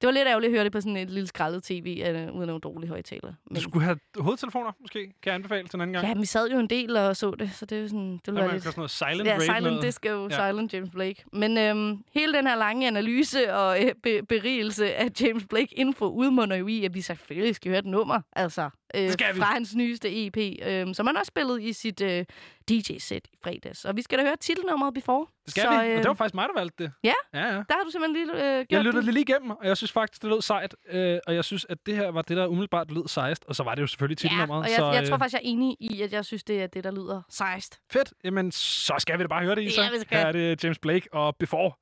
det 0.00 0.06
var 0.06 0.10
lidt 0.10 0.28
ærgerligt 0.28 0.50
at 0.50 0.54
høre 0.56 0.64
det 0.64 0.72
på 0.72 0.80
sådan 0.80 0.96
et 0.96 1.10
lille 1.10 1.26
skrællet 1.26 1.62
tv, 1.64 2.02
øh, 2.06 2.14
uden 2.34 2.46
nogen 2.46 2.60
dårlig 2.60 2.88
højtaler. 2.88 3.32
du 3.54 3.60
skulle 3.60 3.84
have 3.84 3.98
hovedtelefoner, 4.18 4.72
måske, 4.80 4.98
kan 5.00 5.12
jeg 5.24 5.34
anbefale 5.34 5.68
til 5.68 5.76
en 5.76 5.80
anden 5.80 5.92
gang. 5.92 6.06
Ja, 6.08 6.14
men 6.14 6.20
vi 6.20 6.26
sad 6.26 6.50
jo 6.50 6.58
en 6.58 6.70
del 6.70 6.96
og 6.96 7.16
så 7.16 7.30
det, 7.30 7.50
så 7.52 7.66
det 7.66 7.78
er 7.78 7.82
jo 7.82 7.88
sådan... 7.88 8.20
Det 8.26 8.34
var 8.34 8.40
man 8.42 8.50
lidt... 8.50 8.62
sådan 8.62 8.74
noget 8.76 8.90
silent 8.90 9.26
ja, 9.26 9.38
Silent 9.38 9.62
noget. 9.62 9.82
Disco, 9.82 10.08
Ja. 10.08 10.42
ja. 10.44 10.50
Silent 10.50 10.74
James 10.74 10.90
Blake. 10.90 11.24
Men 11.32 11.58
øhm, 11.58 12.04
hele 12.14 12.32
den 12.32 12.46
her 12.46 12.56
lange 12.56 12.86
analyse 12.86 13.54
og 13.54 13.84
øh, 13.84 13.94
be- 14.02 14.22
berigelse 14.28 14.94
af 14.94 15.08
James 15.20 15.44
Blake 15.50 15.74
info 15.78 16.04
udmunder 16.08 16.56
jo 16.56 16.66
i, 16.66 16.84
at 16.84 16.94
vi 16.94 17.00
selvfølgelig 17.00 17.54
skal 17.54 17.68
høre 17.70 17.78
et 17.78 17.86
nummer, 17.86 18.20
altså 18.32 18.70
øh, 18.94 19.10
fra 19.34 19.44
hans 19.44 19.74
nyeste 19.74 20.26
EP, 20.26 20.36
øh, 20.66 20.94
som 20.94 21.06
han 21.06 21.16
også 21.16 21.28
spillede 21.28 21.62
i 21.64 21.72
sit 21.72 22.00
øh, 22.00 22.24
DJ-sæt 22.70 23.22
i 23.32 23.36
fredags. 23.44 23.84
Og 23.84 23.96
vi 23.96 24.02
skal 24.02 24.18
da 24.18 24.24
høre 24.24 24.36
titelnummeret 24.36 24.94
Before. 24.94 25.26
Det 25.44 25.50
skal 25.50 25.62
så, 25.62 25.70
vi, 25.70 25.76
og 25.76 25.86
øh, 25.88 25.96
det 25.98 26.08
var 26.08 26.14
faktisk 26.14 26.34
mig, 26.34 26.46
der 26.54 26.60
valgte 26.60 26.84
det. 26.84 26.92
Ja, 27.04 27.12
Ja, 27.34 27.38
ja. 27.40 27.44
der 27.52 27.54
har 27.76 27.84
du 27.84 27.90
simpelthen 27.90 28.26
lige 28.26 28.44
øh, 28.44 28.54
gjort 28.66 28.66
Jeg 28.70 28.84
lyttede 28.84 29.06
det. 29.06 29.14
lige 29.14 29.22
igennem, 29.28 29.50
og 29.50 29.66
jeg 29.66 29.76
synes 29.76 29.92
faktisk, 29.92 30.22
det 30.22 30.30
lød 30.30 30.42
sejt. 30.42 30.74
Øh, 30.90 31.18
og 31.26 31.34
jeg 31.34 31.44
synes, 31.44 31.66
at 31.68 31.78
det 31.86 31.96
her 31.96 32.08
var 32.10 32.22
det, 32.22 32.36
der 32.36 32.46
umiddelbart 32.46 32.90
lød 32.90 33.08
sejst. 33.08 33.44
Og 33.48 33.54
så 33.56 33.62
var 33.62 33.74
det 33.74 33.82
jo 33.82 33.86
selvfølgelig 33.86 34.24
Ja, 34.24 34.28
titelnummeret. 34.28 34.62
og 34.62 34.68
jeg, 34.70 34.76
så, 34.76 34.92
jeg 34.92 35.06
tror 35.08 35.14
øh, 35.14 35.18
faktisk, 35.20 35.32
jeg 35.42 35.48
er 35.48 35.50
enig 35.52 35.76
i, 35.80 36.02
at 36.02 36.12
jeg 36.12 36.24
synes, 36.24 36.44
det 36.44 36.62
er 36.62 36.66
det, 36.66 36.84
der 36.84 36.90
lyder 36.90 37.22
sejst. 37.30 37.80
Fedt. 37.92 38.12
Jamen, 38.24 38.52
så 38.52 38.94
skal 38.98 39.18
vi 39.18 39.22
da 39.22 39.28
bare 39.28 39.44
høre 39.44 39.54
det, 39.54 39.62
Isa. 39.62 39.82
Ja, 39.82 39.90
vi 39.90 39.98
skal. 40.00 40.18
Her 40.18 40.26
er 40.26 40.32
det 40.32 40.64
James 40.64 40.78
Blake 40.78 41.08
og 41.14 41.36
Before. 41.36 41.72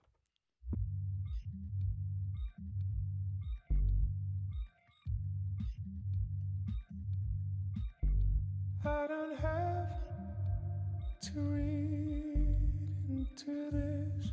I 8.87 9.07
don't 9.09 9.37
have 9.41 9.99
to 11.23 11.41
read 11.41 12.55
into 13.09 13.71
this. 13.73 14.33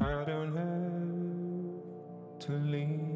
I 0.00 0.24
don't 0.24 0.56
have 0.56 2.40
to 2.40 2.52
lean 2.52 3.07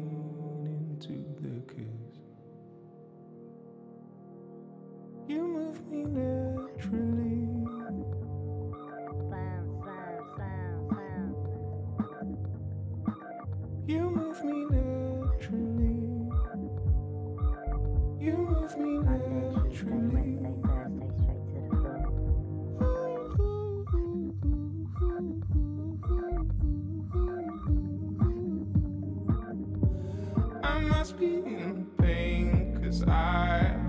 Me 18.75 18.97
naturally. 18.97 20.39
I 30.63 30.79
must 30.79 31.19
be 31.19 31.25
in 31.25 31.87
pain, 31.99 32.79
cause 32.81 33.03
I 33.03 33.82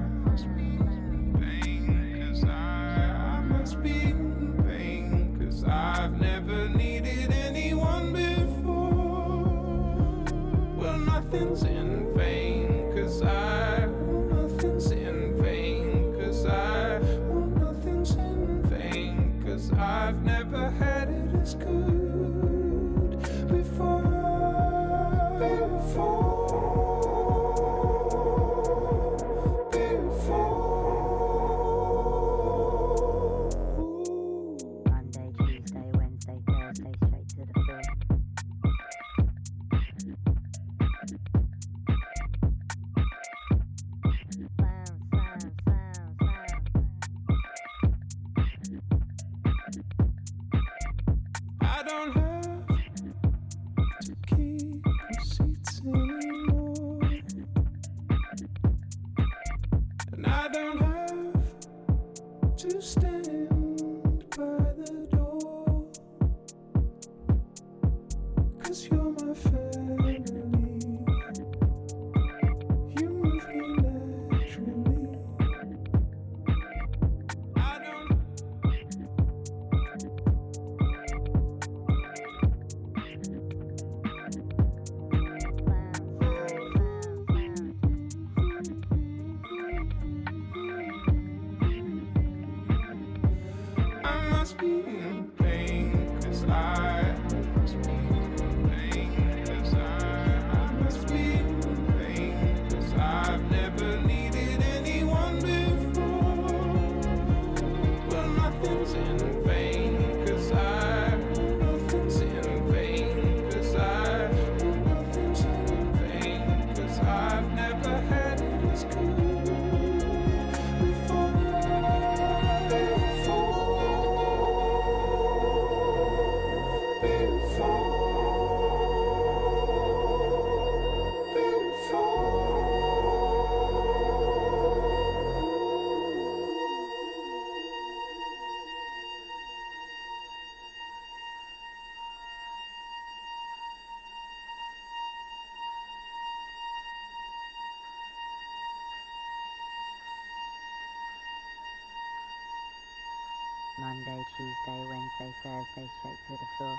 Monday, 154.06 154.24
Tuesday, 154.36 154.84
Wednesday, 154.90 155.34
Thursday, 155.42 155.88
straight 155.98 156.18
to 156.26 156.32
the 156.32 156.48
floor. 156.58 156.76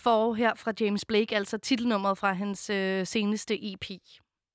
B4 0.00 0.32
her 0.34 0.54
fra 0.56 0.72
James 0.80 1.04
Blake, 1.04 1.36
altså 1.36 1.58
titelnummeret 1.58 2.18
fra 2.18 2.32
hans 2.32 2.70
øh, 2.70 3.06
seneste 3.06 3.72
EP. 3.72 3.84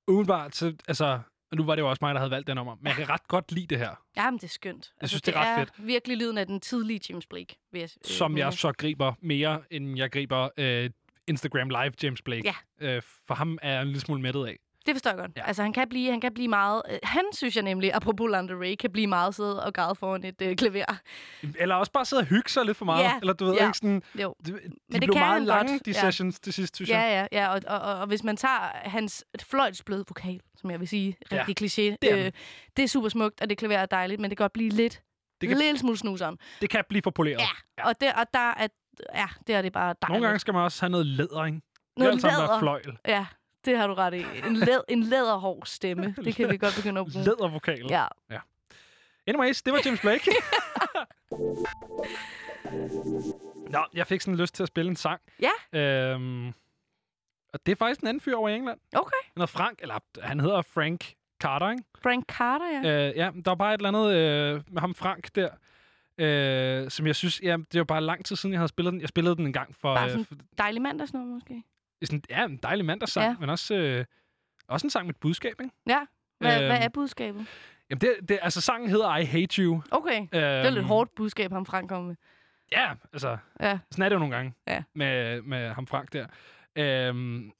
Umiddelbart, 0.07 0.55
så, 0.55 0.73
altså, 0.87 1.19
og 1.51 1.57
nu 1.57 1.63
var 1.63 1.75
det 1.75 1.81
jo 1.81 1.89
også 1.89 1.99
mig, 2.01 2.13
der 2.15 2.19
havde 2.19 2.31
valgt 2.31 2.47
den 2.47 2.55
nummer, 2.55 2.75
men 2.75 2.87
jeg 2.87 2.95
kan 2.95 3.09
ret 3.09 3.27
godt 3.27 3.51
lide 3.51 3.67
det 3.67 3.77
her, 3.77 3.89
Jamen, 4.17 4.37
det 4.37 4.43
er 4.43 4.47
skønt. 4.47 4.93
Jeg 5.01 5.09
synes, 5.09 5.21
det 5.21 5.35
er 5.35 5.39
ret 5.39 5.59
fedt. 5.59 5.87
virkelig 5.87 6.17
lyden 6.17 6.37
af 6.37 6.47
den 6.47 6.59
tidlige 6.59 6.99
James 7.09 7.25
Blake. 7.25 7.55
Vil 7.71 7.79
jeg, 7.79 7.89
øh, 7.97 8.11
som 8.11 8.37
jeg 8.37 8.53
så 8.53 8.71
griber 8.71 9.13
mere, 9.21 9.61
end 9.71 9.97
jeg 9.97 10.11
griber 10.11 10.49
øh, 10.57 10.89
Instagram 11.27 11.69
Live 11.69 11.91
James 12.03 12.21
Blake. 12.21 12.53
Ja. 12.81 12.95
Øh, 12.95 13.01
for 13.27 13.35
ham 13.35 13.57
er 13.61 13.71
jeg 13.73 13.81
en 13.81 13.87
lille 13.87 14.01
smule 14.01 14.21
mættet 14.21 14.45
af. 14.45 14.57
Det 14.85 14.93
forstår 14.95 15.09
jeg 15.11 15.17
godt. 15.17 15.31
Ja. 15.37 15.47
Altså, 15.47 15.61
han 15.63 15.73
kan 15.73 15.89
blive, 15.89 16.11
han 16.11 16.21
kan 16.21 16.33
blive 16.33 16.47
meget... 16.47 16.81
Øh, 16.89 16.97
han 17.03 17.23
synes 17.33 17.55
jeg 17.55 17.63
nemlig, 17.63 17.93
apropos 17.93 18.31
Landa 18.31 18.53
Ray, 18.53 18.75
kan 18.79 18.91
blive 18.91 19.07
meget 19.07 19.35
sidde 19.35 19.63
og 19.65 19.73
græde 19.73 19.95
foran 19.95 20.23
et 20.23 20.41
øh, 20.41 20.55
klaver. 20.55 20.85
Eller 21.59 21.75
også 21.75 21.91
bare 21.91 22.05
sidde 22.05 22.19
og 22.21 22.25
hygge 22.25 22.49
sig 22.49 22.65
lidt 22.65 22.77
for 22.77 22.85
meget. 22.85 23.03
Ja, 23.03 23.17
Eller 23.21 23.33
du 23.33 23.45
ved 23.45 23.53
ja. 23.53 23.65
ikke 23.65 23.77
sådan... 23.77 24.03
Jo. 24.21 24.35
De, 24.45 24.51
de 24.51 24.59
det 24.59 24.69
blev 24.89 25.01
kan 25.01 25.19
meget 25.19 25.41
lange, 25.41 25.71
godt, 25.71 25.85
de 25.85 25.91
ja. 25.91 25.99
sessions 26.01 26.39
til 26.39 26.53
sidst, 26.53 26.75
synes 26.75 26.89
Ja, 26.89 26.99
jeg. 26.99 27.27
ja, 27.31 27.41
ja. 27.41 27.47
Og, 27.53 27.61
og, 27.67 27.79
og, 27.79 27.99
og 27.99 28.07
hvis 28.07 28.23
man 28.23 28.37
tager 28.37 28.71
hans 28.89 29.25
fløjtsbløde 29.43 30.05
vokal, 30.09 30.39
som 30.57 30.71
jeg 30.71 30.79
vil 30.79 30.87
sige, 30.87 31.17
Ja, 31.31 31.45
rigtig 31.47 31.61
kliché, 31.63 31.95
det 32.01 32.11
er 32.19 32.25
øh, 32.25 32.31
det 32.77 32.83
er 32.83 32.87
super 32.87 33.09
smukt, 33.09 33.41
og 33.41 33.49
det 33.49 33.57
klaver 33.57 33.77
er 33.77 33.85
dejligt, 33.85 34.21
men 34.21 34.29
det 34.29 34.37
kan 34.37 34.43
godt 34.43 34.53
blive 34.53 34.69
lidt, 34.69 35.01
Det 35.41 35.49
kan- 35.49 35.57
lidt 35.57 35.79
smule 35.79 35.97
snuseren. 35.97 36.37
Det 36.61 36.69
kan 36.69 36.83
blive 36.89 37.01
for 37.03 37.11
poleret. 37.11 37.39
Ja, 37.39 37.47
ja. 37.77 37.87
Og, 37.87 38.01
der, 38.01 38.13
og 38.13 38.25
der 38.33 38.39
er, 38.57 38.67
ja, 39.15 39.27
det 39.47 39.55
er 39.55 39.61
det 39.61 39.73
bare 39.73 39.85
dejligt. 40.01 40.09
Nogle 40.09 40.25
gange 40.25 40.39
skal 40.39 40.53
man 40.53 40.63
også 40.63 40.81
have 40.81 40.89
noget 40.89 41.05
læder, 41.05 41.45
ikke? 41.45 41.61
Noget 41.97 42.13
det 42.15 42.23
er 42.23 42.29
læder. 42.47 42.59
fløjl. 42.59 42.97
Ja, 43.07 43.25
det 43.65 43.77
har 43.77 43.87
du 43.87 43.93
ret 43.93 44.13
i. 44.13 44.25
En, 44.47 44.55
læd, 44.55 44.81
en 44.89 45.03
læderhård 45.03 45.65
stemme. 45.65 46.15
Det 46.23 46.35
kan 46.35 46.49
vi 46.49 46.57
godt 46.57 46.75
begynde 46.75 47.01
at 47.01 47.07
bruge. 47.11 47.25
Lædervokal. 47.25 47.85
Ja. 47.89 48.05
ja. 48.31 48.39
Anyways, 49.27 49.61
det 49.61 49.73
var 49.73 49.81
James 49.85 50.01
Blake. 50.01 50.31
Nå, 53.69 53.85
jeg 53.93 54.07
fik 54.07 54.21
sådan 54.21 54.37
lyst 54.37 54.55
til 54.55 54.63
at 54.63 54.67
spille 54.67 54.89
en 54.89 54.95
sang. 54.95 55.21
Ja. 55.41 55.79
Øhm, 55.79 56.47
og 57.53 57.65
det 57.65 57.71
er 57.71 57.75
faktisk 57.75 58.01
en 58.01 58.07
anden 58.07 58.21
fyr 58.21 58.35
over 58.35 58.49
i 58.49 58.55
England. 58.55 58.79
Okay. 58.95 59.17
Han 59.23 59.31
hedder 59.35 59.45
Frank, 59.45 59.79
eller 59.81 59.99
han 60.21 60.39
hedder 60.39 60.61
Frank 60.61 61.13
Carter, 61.41 61.69
ikke? 61.69 61.83
Frank 62.03 62.25
Carter, 62.25 62.65
ja. 62.65 63.09
Øh, 63.09 63.17
ja, 63.17 63.31
der 63.45 63.51
var 63.51 63.55
bare 63.55 63.73
et 63.73 63.77
eller 63.77 63.89
andet 63.89 64.15
øh, 64.15 64.61
med 64.73 64.81
ham 64.81 64.95
Frank 64.95 65.35
der, 65.35 65.49
øh, 66.17 66.89
som 66.91 67.07
jeg 67.07 67.15
synes, 67.15 67.41
ja, 67.41 67.57
det 67.71 67.77
var 67.77 67.83
bare 67.83 68.01
lang 68.01 68.25
tid 68.25 68.35
siden, 68.35 68.53
jeg 68.53 68.59
havde 68.59 68.69
spillet 68.69 68.91
den. 68.93 69.01
Jeg 69.01 69.09
spillede 69.09 69.35
den 69.35 69.45
en 69.45 69.53
gang 69.53 69.75
for, 69.75 69.95
Bare 69.95 70.05
øh, 70.05 70.09
sådan 70.09 70.25
for 70.25 70.35
dejlig 70.57 70.81
mandagsnummer, 70.81 71.33
måske. 71.33 71.63
Sådan, 72.05 72.23
ja, 72.29 72.45
en 72.45 72.57
dejlig 72.57 72.85
mandagssang, 72.85 73.31
Ja. 73.31 73.35
men 73.39 73.49
også, 73.49 73.75
øh, 73.75 74.05
også 74.67 74.87
en 74.87 74.91
sang 74.91 75.05
med 75.05 75.13
et 75.15 75.19
budskab, 75.19 75.61
ikke? 75.61 75.73
Ja. 75.87 75.99
Hvad, 76.39 76.57
Øhm, 76.57 76.65
hvad 76.65 76.77
er 76.81 76.89
budskabet? 76.89 77.45
Jamen, 77.89 78.01
det, 78.01 78.15
det, 78.29 78.39
altså, 78.41 78.61
sangen 78.61 78.89
hedder 78.89 79.17
I 79.17 79.23
Hate 79.25 79.61
You. 79.61 79.81
Okay. 79.91 80.19
Øhm, 80.19 80.27
Det 80.31 80.41
er 80.43 80.69
lidt 80.69 80.85
hårdt 80.85 81.15
budskab, 81.15 81.51
ham 81.51 81.65
Frank 81.65 81.89
kom 81.89 82.03
med. 82.03 82.15
Ja, 82.71 82.91
altså, 83.13 83.37
Ja. 83.59 83.79
sådan 83.91 84.05
er 84.05 84.09
det 84.09 84.13
jo 84.13 84.19
nogle 84.19 84.35
gange 84.35 84.53
Ja. 84.67 84.83
med, 84.95 85.41
med 85.41 85.69
ham 85.73 85.87
Frank 85.87 86.13
der. 86.13 86.27
Øhm, 86.75 87.51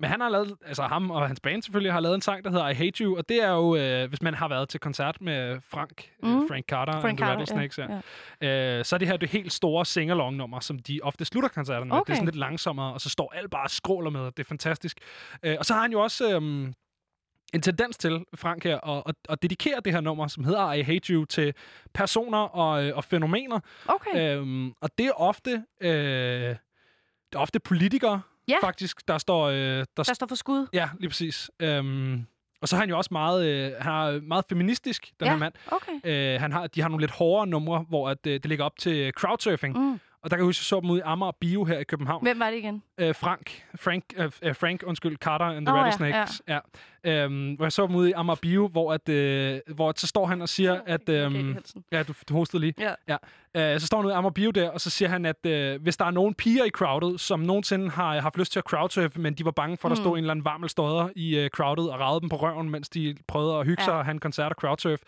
men 0.00 0.10
han 0.10 0.20
har 0.20 0.28
lavet, 0.28 0.56
altså 0.66 0.82
ham 0.82 1.10
og 1.10 1.26
hans 1.26 1.40
band 1.40 1.62
selvfølgelig, 1.62 1.92
har 1.92 2.00
lavet 2.00 2.14
en 2.14 2.20
sang, 2.20 2.44
der 2.44 2.50
hedder 2.50 2.68
I 2.68 2.74
Hate 2.74 3.04
You, 3.04 3.16
og 3.16 3.28
det 3.28 3.42
er 3.42 3.50
jo, 3.50 3.76
øh, 3.76 4.08
hvis 4.08 4.22
man 4.22 4.34
har 4.34 4.48
været 4.48 4.68
til 4.68 4.80
koncert 4.80 5.20
med 5.20 5.60
Frank, 5.60 6.10
mm. 6.22 6.28
Mm. 6.28 6.42
øh, 6.42 6.48
Frank 6.48 6.66
Carter 6.66 6.92
Frank 6.92 7.04
and 7.04 7.16
the 7.16 7.26
Carter, 7.26 7.32
Rattlesnakes, 7.32 7.78
ja, 7.78 8.00
ja. 8.42 8.78
Øh, 8.78 8.84
så 8.84 8.96
er 8.96 8.98
det 8.98 9.08
her 9.08 9.16
det 9.16 9.28
helt 9.28 9.52
store 9.52 9.84
sing-along-nummer, 9.84 10.60
som 10.60 10.78
de 10.78 11.00
ofte 11.02 11.24
slutter 11.24 11.48
koncerterne 11.48 11.88
med. 11.88 11.96
Det 12.06 12.10
er 12.10 12.14
sådan 12.14 12.24
lidt 12.24 12.36
langsommere, 12.36 12.92
og 12.92 13.00
så 13.00 13.10
står 13.10 13.32
alt 13.36 13.50
bare 13.50 13.64
og 13.64 13.70
skråler 13.70 14.10
med. 14.10 14.24
Det 14.24 14.38
er 14.38 14.44
fantastisk. 14.44 14.98
Øh, 15.42 15.56
og 15.58 15.64
så 15.64 15.74
har 15.74 15.82
han 15.82 15.92
jo 15.92 16.00
også... 16.00 16.40
Øh, 16.40 16.72
en 17.54 17.62
tendens 17.62 17.96
til, 17.96 18.24
Frank 18.34 18.64
her, 18.64 18.88
at, 18.88 19.02
at, 19.06 19.14
at 19.28 19.42
dedikere 19.42 19.80
det 19.84 19.92
her 19.92 20.00
nummer, 20.00 20.26
som 20.26 20.44
hedder 20.44 20.72
I 20.72 20.82
Hate 20.82 21.12
You, 21.12 21.24
til 21.24 21.54
personer 21.94 22.38
og, 22.38 22.84
øh, 22.84 22.96
og 22.96 23.04
fænomener. 23.04 23.60
Okay. 23.86 24.38
Øhm, 24.38 24.72
og 24.80 24.90
det 24.98 25.06
er 25.06 25.12
ofte, 25.12 25.64
øh, 25.80 25.90
det 25.90 27.34
er 27.34 27.38
ofte 27.38 27.60
politikere, 27.60 28.20
Ja. 28.48 28.56
faktisk, 28.62 29.08
der 29.08 29.18
står... 29.18 29.48
Øh, 29.48 29.54
der, 29.56 29.84
Der 29.96 30.02
står 30.14 30.26
for 30.26 30.34
skud. 30.34 30.66
Ja, 30.72 30.88
lige 31.00 31.08
præcis. 31.08 31.50
Øhm, 31.60 32.26
og 32.62 32.68
så 32.68 32.76
er 32.76 32.80
han 32.80 32.88
jo 32.88 32.96
også 32.96 33.08
meget, 33.12 33.46
øh, 33.46 33.72
han 33.80 33.92
er 33.92 34.20
meget 34.20 34.44
feministisk, 34.48 35.10
den 35.20 35.26
Ja, 35.26 35.30
her 35.32 35.38
mand. 35.38 35.52
okay. 35.66 35.92
Øh, 36.34 36.40
han 36.40 36.52
har, 36.52 36.66
de 36.66 36.80
har 36.82 36.88
nogle 36.88 37.02
lidt 37.02 37.10
hårdere 37.12 37.46
numre, 37.46 37.84
hvor 37.88 38.08
at, 38.08 38.26
øh, 38.26 38.32
det 38.32 38.46
ligger 38.46 38.64
op 38.64 38.78
til 38.78 39.12
crowdsurfing. 39.12 39.78
Mm. 39.78 39.92
Og 40.22 40.30
der 40.30 40.36
kan 40.36 40.38
jeg 40.38 40.44
huske, 40.44 40.60
jeg 40.60 40.64
så 40.64 40.80
dem 40.80 40.90
ud 40.90 40.98
i 40.98 41.02
Amager 41.04 41.32
Bio 41.40 41.64
her 41.64 41.78
i 41.78 41.84
København. 41.84 42.22
Hvem 42.22 42.38
var 42.40 42.50
det 42.50 42.56
igen? 42.56 42.82
Øh, 42.98 43.14
Frank, 43.14 43.64
Frank, 43.80 44.04
øh, 44.16 44.30
øh, 44.42 44.54
Frank, 44.54 44.82
undskyld, 44.86 45.16
Carter 45.16 45.44
and 45.44 45.66
the 45.66 45.74
ja, 45.76 45.82
Rattlesnakes. 45.82 46.42
Ja, 46.48 46.54
ja. 46.54 46.60
Øhm, 47.04 47.52
hvor 47.54 47.64
jeg 47.64 47.72
så 47.72 47.86
dem 47.86 47.94
ude 47.96 48.10
i 48.10 48.12
Amager 48.12 48.36
Bio, 48.42 48.68
hvor, 48.68 48.92
at, 48.92 49.08
øh, 49.08 49.60
hvor 49.74 49.88
at, 49.88 50.00
så 50.00 50.06
står 50.06 50.26
han 50.26 50.42
og 50.42 50.48
siger, 50.48 50.80
at... 50.86 51.08
Øhm, 51.08 51.56
ja, 51.92 52.02
du, 52.02 52.12
du 52.28 52.34
hostede 52.34 52.60
lige. 52.60 52.74
Ja. 52.78 52.92
ja. 53.08 53.16
Øh, 53.74 53.80
så 53.80 53.86
står 53.86 53.96
han 53.96 54.06
ude 54.06 54.12
i 54.14 54.16
Amager 54.16 54.30
Bio 54.32 54.50
der, 54.50 54.70
og 54.70 54.80
så 54.80 54.90
siger 54.90 55.08
han, 55.08 55.26
at 55.26 55.46
øh, 55.46 55.82
hvis 55.82 55.96
der 55.96 56.04
er 56.04 56.10
nogen 56.10 56.34
piger 56.34 56.64
i 56.64 56.70
crowdet, 56.70 57.20
som 57.20 57.40
nogensinde 57.40 57.90
har 57.90 58.20
haft 58.20 58.38
lyst 58.38 58.52
til 58.52 58.58
at 58.58 58.64
crowdsurfe, 58.64 59.20
men 59.20 59.34
de 59.34 59.44
var 59.44 59.50
bange 59.50 59.76
for, 59.76 59.88
at 59.88 59.90
der 59.90 60.00
Mm. 60.00 60.04
stod 60.04 60.12
en 60.12 60.18
eller 60.18 60.30
anden 60.30 60.44
varmel 60.44 60.68
stodder 60.68 61.08
i 61.16 61.36
øh, 61.38 61.50
crowdet 61.50 61.90
og 61.90 62.00
ragede 62.00 62.20
dem 62.20 62.28
på 62.28 62.36
røven, 62.36 62.70
mens 62.70 62.88
de 62.88 63.14
prøvede 63.28 63.56
at 63.58 63.66
hygge 63.66 63.82
Ja. 63.82 63.84
sig 63.84 63.94
og 63.94 64.04
have 64.04 64.12
en 64.12 64.18
koncert 64.20 64.52
og 64.52 64.56
crowdsurf, 64.60 65.00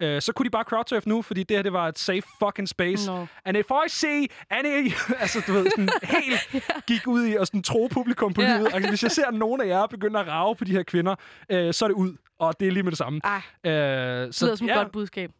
øh, 0.00 0.22
så 0.22 0.32
kunne 0.32 0.44
de 0.44 0.50
bare 0.50 0.64
crowdsurfe 0.64 1.08
nu, 1.08 1.22
fordi 1.22 1.42
det 1.42 1.56
her, 1.56 1.62
det 1.62 1.72
var 1.72 1.88
et 1.88 1.98
safe 1.98 2.22
fucking 2.38 2.68
space. 2.68 3.10
No. 3.10 3.26
And 3.44 3.56
if 3.56 3.66
I 3.86 3.88
see 3.88 4.26
any... 4.50 4.92
altså, 5.22 5.42
du 5.46 5.52
ved, 5.52 5.66
sådan 5.70 5.88
helt 6.20 6.64
gik 6.86 7.06
ud 7.06 7.24
i 7.26 7.34
at 7.34 7.46
sådan 7.46 7.62
tro 7.62 7.88
publikum 7.92 8.34
på 8.34 8.42
Ja. 8.42 8.56
livet. 8.56 8.68
Altså, 8.74 8.88
hvis 8.90 9.02
jeg 9.02 9.10
ser 9.10 9.30
nogen 9.30 9.60
af 9.60 9.66
jer 9.66 9.86
begynde 9.86 10.20
at 10.20 10.28
rave 10.28 10.56
på 10.56 10.64
de 10.64 10.72
her 10.72 10.82
kvinder, 10.82 11.14
øh, 11.48 11.74
så 11.74 11.84
er 11.84 11.88
det 11.88 11.94
ud. 11.94 12.16
Og 12.38 12.60
det 12.60 12.68
er 12.68 12.72
lige 12.72 12.82
med 12.82 12.90
det 12.92 12.98
samme. 12.98 13.20
Ej, 13.24 13.40
Øh, 13.66 13.72
det 13.72 14.42
lyder 14.42 14.54
som 14.54 14.68
et 14.68 14.74
godt 14.74 14.92
budskab. 14.92 15.30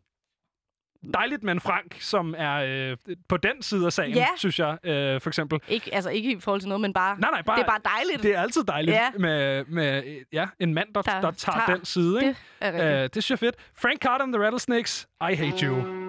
dejligt 1.15 1.43
med 1.43 1.53
en 1.53 1.61
Frank, 1.61 1.97
som 2.01 2.35
er 2.39 2.55
øh, 2.55 2.97
på 3.29 3.37
den 3.37 3.63
side 3.63 3.87
af 3.87 3.93
sagen, 3.93 4.13
Ja. 4.15 4.27
synes 4.37 4.59
jeg, 4.59 4.79
øh, 4.85 5.21
for 5.21 5.31
eksempel. 5.31 5.61
Ikke, 5.69 5.95
altså 5.95 6.11
ikke 6.11 6.33
i 6.33 6.41
forhold 6.41 6.61
til 6.61 6.69
noget, 6.69 6.81
men 6.81 6.93
bare, 6.93 7.21
Nej, 7.21 7.31
nej, 7.31 7.43
bare, 7.43 7.57
det 7.57 7.63
er 7.63 7.67
bare 7.69 7.81
dejligt. 7.97 8.23
Det 8.23 8.35
er 8.35 8.41
altid 8.41 8.65
dejligt 8.65 8.95
Ja. 8.95 9.11
med, 9.19 9.65
med 9.65 10.03
ja, 10.33 10.47
en 10.61 10.75
mand, 10.75 10.95
der, 10.95 11.03
der, 11.03 11.21
der 11.21 11.31
tager, 11.31 11.59
tager- 11.67 11.77
den 11.77 11.85
side. 11.85 12.21
Ikke? 12.21 12.29
Det 12.29 12.37
er 12.61 12.73
rigtigt. 12.73 12.85
Øh, 12.95 13.09
det 13.15 13.23
synes 13.25 13.31
jeg 13.31 13.35
er 13.49 13.51
fedt. 13.53 13.57
Frank 13.77 13.99
Carter 14.03 14.25
and 14.25 14.33
the 14.33 14.43
Rattlesnakes, 14.45 15.07
I 15.31 15.35
Hate. 15.35 15.67
You 15.67 16.02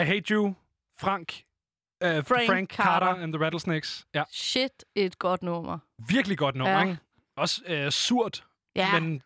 I 0.00 0.04
Hate 0.04 0.34
You, 0.34 0.54
Frank, 0.98 1.44
uh, 2.04 2.08
Frank, 2.10 2.26
Frank 2.50 2.70
Carter. 2.72 3.06
Carter. 3.06 3.22
and 3.22 3.32
the 3.32 3.44
Rattlesnakes. 3.44 4.06
Ja, 4.14 4.22
Shit, 4.30 4.84
et 4.94 5.18
godt 5.18 5.42
nummer. 5.42 5.78
virkelig 6.08 6.38
godt 6.38 6.54
nummer, 6.56 6.74
Ja. 6.78 6.82
ikke? 6.82 6.98
Også 7.36 7.62
øh, 7.66 7.90
surt, 7.92 8.44
Ja, 8.76 9.00
men 9.00 9.22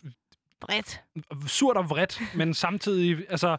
bredt. 0.60 1.00
surt 1.46 1.76
og 1.76 1.90
vredt, 1.90 2.20
men 2.34 2.54
samtidig, 2.54 3.26
altså, 3.30 3.56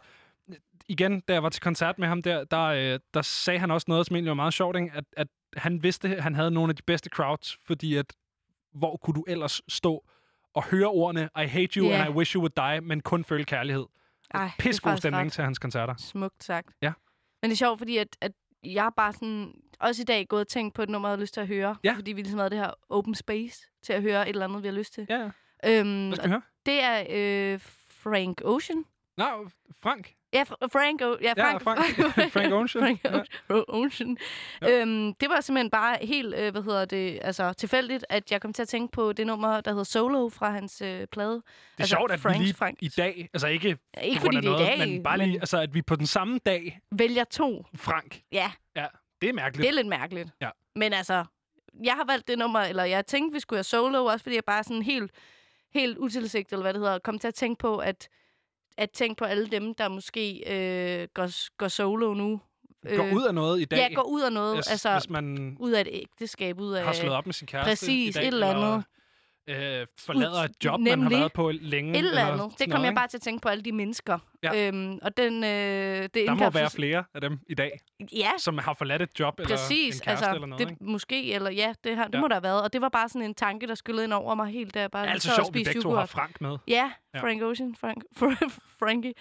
igen, 0.88 1.20
da 1.20 1.32
jeg 1.32 1.42
var 1.42 1.48
til 1.48 1.62
koncert 1.62 1.98
med 1.98 2.08
ham 2.08 2.22
der, 2.22 2.44
der, 2.44 2.62
øh, 2.64 2.98
der 3.14 3.22
sagde 3.22 3.58
han 3.60 3.70
også 3.70 3.84
noget, 3.88 4.06
som 4.06 4.16
egentlig 4.16 4.30
var 4.30 4.34
meget 4.34 4.54
sjovt, 4.54 4.76
ikke? 4.76 4.90
At, 4.94 5.04
at 5.16 5.28
han 5.56 5.82
vidste, 5.82 6.16
at 6.16 6.22
han 6.22 6.34
havde 6.34 6.50
nogle 6.50 6.70
af 6.70 6.76
de 6.76 6.82
bedste 6.82 7.10
crowds, 7.10 7.58
fordi 7.66 7.96
at, 7.96 8.12
hvor 8.74 8.96
kunne 8.96 9.14
du 9.14 9.24
ellers 9.28 9.62
stå 9.68 10.04
og 10.54 10.64
høre 10.64 10.86
ordene, 10.88 11.28
I 11.42 11.46
hate 11.46 11.80
you 11.80 11.86
Ja. 11.86 12.02
and 12.04 12.08
I 12.14 12.16
wish 12.16 12.34
you 12.34 12.40
would 12.40 12.72
die, 12.74 12.80
men 12.88 13.00
kun 13.00 13.24
føle 13.24 13.44
kærlighed. 13.44 13.84
Ej, 14.34 14.50
Pissegod 14.58 14.96
stemning 14.96 15.26
ret 15.26 15.32
til 15.32 15.44
hans 15.44 15.58
koncerter. 15.58 15.94
Smukt 15.98 16.44
sagt. 16.44 16.68
Ja. 16.82 16.92
Men 17.42 17.50
det 17.50 17.54
er 17.54 17.56
sjovt, 17.58 17.78
fordi 17.78 17.96
at, 17.96 18.16
at 18.20 18.32
jeg 18.64 18.86
er 18.86 18.90
bare 18.90 19.12
sådan, 19.12 19.52
også 19.80 20.02
i 20.02 20.04
dag 20.04 20.28
gået 20.28 20.40
og 20.40 20.48
tænkt 20.48 20.74
på 20.74 20.82
et 20.82 20.88
nummer, 20.88 21.08
jeg 21.08 21.12
havde 21.12 21.20
lyst 21.20 21.34
til 21.34 21.40
at 21.40 21.46
høre. 21.46 21.76
Ja. 21.84 21.92
Fordi 21.96 22.12
vi 22.12 22.20
ligesom 22.22 22.38
havde 22.38 22.50
det 22.50 22.58
her 22.58 22.70
open 22.88 23.14
space 23.14 23.66
til 23.82 23.92
at 23.92 24.02
høre 24.02 24.22
et 24.22 24.28
eller 24.28 24.44
andet, 24.48 24.62
vi 24.62 24.68
har 24.68 24.74
lyst 24.74 24.92
til. 24.94 25.06
Ja, 25.08 25.30
ja. 25.64 25.78
Øhm, 25.80 26.06
Hvad 26.06 26.16
skal 26.16 26.28
vi 26.28 26.32
høre? 26.32 26.42
det 26.66 26.82
er 26.82 27.04
øh, 27.54 27.60
Frank 28.02 28.40
Ocean. 28.44 28.84
Nå, 29.16 29.48
Frank. 29.82 30.14
Ja, 30.32 30.42
Fr- 30.42 30.68
Frank, 30.72 31.02
o- 31.02 31.16
ja, 31.22 31.32
Ja, 31.36 31.56
Frank, 31.56 31.62
Frank- 31.62 32.30
Frank 32.32 32.52
Ocean. 32.62 32.82
Frank 32.84 33.04
Ja. 33.04 33.20
O- 33.56 33.64
Ocean. 33.68 34.16
Ja. 34.62 34.80
Øhm, 34.80 35.14
det 35.14 35.28
var 35.30 35.40
simpelthen 35.40 35.70
bare 35.70 35.98
helt, 36.02 36.34
øh, 36.34 36.52
hvad 36.52 36.62
hedder 36.62 36.84
det, 36.84 37.18
altså 37.22 37.52
tilfældigt, 37.52 38.06
at 38.08 38.32
jeg 38.32 38.40
kom 38.40 38.52
til 38.52 38.62
at 38.62 38.68
tænke 38.68 38.92
på 38.92 39.12
det 39.12 39.26
nummer, 39.26 39.60
der 39.60 39.70
hedder 39.70 39.84
Solo 39.84 40.28
fra 40.28 40.50
hans 40.50 40.82
øh, 40.82 41.06
plade. 41.06 41.30
Det 41.34 41.42
er 41.42 41.42
altså, 41.78 41.96
sjovt, 41.96 42.12
at 42.12 42.20
Frank, 42.20 42.38
vi 42.38 42.44
lige 42.44 42.54
Frank 42.54 42.78
i 42.82 42.88
dag, 42.88 43.28
altså 43.34 43.46
ikke, 43.48 43.78
Ja, 43.96 44.00
ikke 44.00 44.20
fordi 44.20 44.36
det 44.36 44.44
er 44.44 44.48
i 44.48 44.52
noget, 44.52 44.66
dag, 44.66 44.78
men 44.78 45.02
bare 45.02 45.18
lige, 45.18 45.30
men- 45.32 45.40
altså, 45.40 45.58
at 45.60 45.74
vi 45.74 45.82
på 45.82 45.96
den 45.96 46.06
samme 46.06 46.38
dag, 46.46 46.80
vælger 46.92 47.24
to. 47.24 47.64
Frank. 47.76 48.20
Ja, 48.32 48.52
Ja, 48.76 48.86
det 49.20 49.28
er 49.28 49.32
mærkeligt. 49.32 49.62
det 49.62 49.68
er 49.68 49.74
lidt 49.76 49.86
mærkeligt. 49.88 50.28
Ja. 50.40 50.50
Men 50.76 50.92
altså, 50.92 51.24
jeg 51.84 51.94
har 51.94 52.04
valgt 52.06 52.28
det 52.28 52.38
nummer, 52.38 52.60
eller 52.60 52.84
jeg 52.84 53.06
tænkte, 53.06 53.34
vi 53.34 53.40
skulle 53.40 53.58
have 53.58 53.64
solo, 53.64 54.04
også 54.04 54.22
fordi 54.22 54.34
jeg 54.36 54.44
bare 54.44 54.64
sådan 54.64 54.82
helt, 54.82 55.10
helt 55.74 55.98
utilsigtet, 55.98 56.52
eller 56.52 56.62
hvad 56.64 56.74
det 56.74 56.80
hedder, 56.80 56.98
kom 56.98 57.18
til 57.18 57.28
at 57.28 57.34
tænke 57.34 57.58
på, 57.58 57.76
at, 57.78 58.08
at 58.76 58.90
tænke 58.90 59.18
på 59.18 59.24
alle 59.24 59.46
dem, 59.46 59.74
der 59.74 59.88
måske 59.88 60.42
øh, 60.46 61.08
går, 61.14 61.56
går 61.56 61.68
solo 61.68 62.14
nu. 62.14 62.40
Går 62.96 63.14
ud 63.14 63.24
af 63.24 63.34
noget 63.34 63.60
i 63.60 63.64
dag. 63.64 63.76
Ja, 63.76 63.94
går 63.94 64.02
ud 64.02 64.22
af 64.22 64.32
noget. 64.32 64.56
Hvis, 64.56 64.66
altså, 64.70 64.92
hvis 64.92 65.10
man 65.10 65.56
ud 65.60 65.70
af 65.70 65.80
et 65.80 65.88
ægteskab, 65.90 66.60
ud 66.60 66.72
af... 66.72 66.84
har 66.84 66.92
slået 66.92 67.14
op 67.14 67.26
med 67.26 67.34
sin 67.34 67.46
kæreste 67.46 67.70
Præcis, 67.70 68.16
i 68.16 68.18
dag, 68.18 68.22
et 68.22 68.26
eller 68.26 68.50
andet. 68.50 68.84
Øh, 69.50 69.86
forlader 69.98 70.42
et 70.44 70.50
job, 70.64 70.80
man 70.80 70.88
har 70.90 70.96
nemlig. 70.96 71.18
været 71.18 71.32
på 71.32 71.50
længe. 71.50 71.90
Et 71.90 71.96
eller 71.98 72.10
eller 72.10 72.32
andet. 72.32 72.58
Det 72.58 72.70
kom 72.70 72.80
noget, 72.80 72.86
jeg 72.86 72.94
bare 72.94 73.08
til 73.08 73.16
at 73.16 73.22
tænke 73.22 73.42
på 73.42 73.48
alle 73.48 73.62
de 73.64 73.72
mennesker. 73.72 74.18
Ja. 74.42 74.68
Øhm, 74.68 74.98
og 75.02 75.16
den, 75.16 75.44
øh, 75.44 75.48
det 76.02 76.14
Der 76.14 76.34
må 76.34 76.50
være 76.50 76.70
flere 76.70 77.04
af 77.14 77.20
dem 77.20 77.38
i 77.48 77.54
dag, 77.54 77.80
Ja, 78.12 78.30
som 78.38 78.58
har 78.58 78.74
forladt 78.74 79.02
et 79.02 79.20
job 79.20 79.40
eller 79.40 79.56
præcis. 79.56 79.96
en 79.96 80.04
kæreste 80.04 80.10
altså, 80.26 80.34
eller 80.34 80.46
noget. 80.46 80.66
det, 80.68 80.70
ikke? 80.70 80.84
måske, 80.84 81.32
eller 81.32 81.50
ja, 81.50 81.74
det, 81.84 81.96
har, 81.96 82.04
det 82.06 82.14
Ja. 82.14 82.20
må 82.20 82.28
der 82.28 82.34
have 82.34 82.42
været. 82.42 82.62
Og 82.62 82.72
det 82.72 82.80
var 82.80 82.88
bare 82.88 83.08
sådan 83.08 83.22
en 83.22 83.34
tanke, 83.34 83.66
der 83.66 83.74
skyllede 83.74 84.04
ind 84.04 84.12
over 84.12 84.34
mig 84.34 84.46
helt, 84.52 84.76
jeg 84.76 84.90
bare 84.90 85.06
Det 85.06 85.14
og 85.14 85.20
sjovt, 85.22 85.38
at 85.48 85.54
vi 85.54 85.64
begge 85.64 85.80
to 85.82 85.90
har 85.94 86.06
Frank 86.06 86.40
med. 86.40 86.56
Ja. 86.68 86.90
Frank 87.20 87.42
Ocean, 87.42 87.74
Frank, 87.80 88.02
Frankie. 88.80 89.12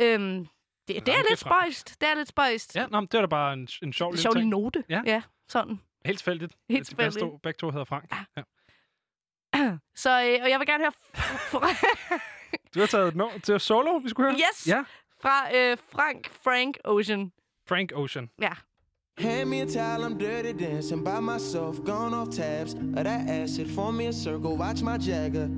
Øhm, 0.00 0.46
det, 0.88 1.06
det 1.06 1.14
er 1.14 1.28
lidt 1.30 1.38
spøjst. 1.40 2.00
Det 2.00 2.08
er 2.08 2.14
lidt 2.16 2.28
spøjst. 2.28 2.76
Ja, 2.76 2.86
nå, 2.86 3.00
det 3.00 3.12
var 3.14 3.20
da 3.20 3.26
bare 3.26 3.52
en, 3.52 3.68
en 3.82 3.92
sjov 3.92 4.10
En 4.10 4.16
sjov 4.16 4.32
lille 4.34 4.42
ting. 4.42 4.50
note. 4.50 4.84
Ja. 4.88 5.02
ja 5.06 5.22
sådan. 5.48 5.80
Helt 6.04 6.18
tilfældigt. 6.18 6.52
Helt 6.70 6.90
de 6.90 6.94
begge 6.96 7.10
tilfældigt. 7.10 7.32
to, 7.32 7.38
begge 7.42 7.56
to 7.58 7.70
hedder 7.70 7.84
Frank. 7.84 8.04
Ja. 8.36 8.42
Så 9.94 10.10
øh, 10.10 10.38
og 10.42 10.50
jeg 10.50 10.58
vil 10.58 10.66
gerne 10.66 10.84
høre 10.84 10.92
fra, 11.50 11.68
Du 12.74 12.80
har 12.80 12.86
taget 12.86 13.08
et 13.08 13.16
no 13.16 13.28
til 13.42 13.60
solo, 13.60 13.96
vi 13.96 14.08
skulle 14.08 14.30
høre? 14.30 14.40
yes, 14.50 14.66
Ja. 14.68 14.82
fra 15.22 15.56
øh, 15.56 15.76
Frank 15.92 16.30
Frank 16.44 16.78
Ocean. 16.84 17.32
Frank 17.68 17.92
Ocean. 17.94 18.30
Ja. 18.40 18.50
Hand 19.18 19.48
me 19.48 19.60
a 19.60 19.64
towel, 19.66 20.04
I'm 20.04 20.18
dirty 20.18 20.64
dancing 20.64 21.04
by 21.04 21.20
myself, 21.20 21.76
gone 21.84 22.14
off 22.16 22.28
tabs 22.28 22.74
of 22.74 23.04
that 23.04 23.28
acid. 23.28 23.66
Form 23.74 23.94
me 23.96 24.06
a 24.08 24.12
circle, 24.12 24.56
watch 24.58 24.82
my 24.82 24.98
jagger. 25.10 25.48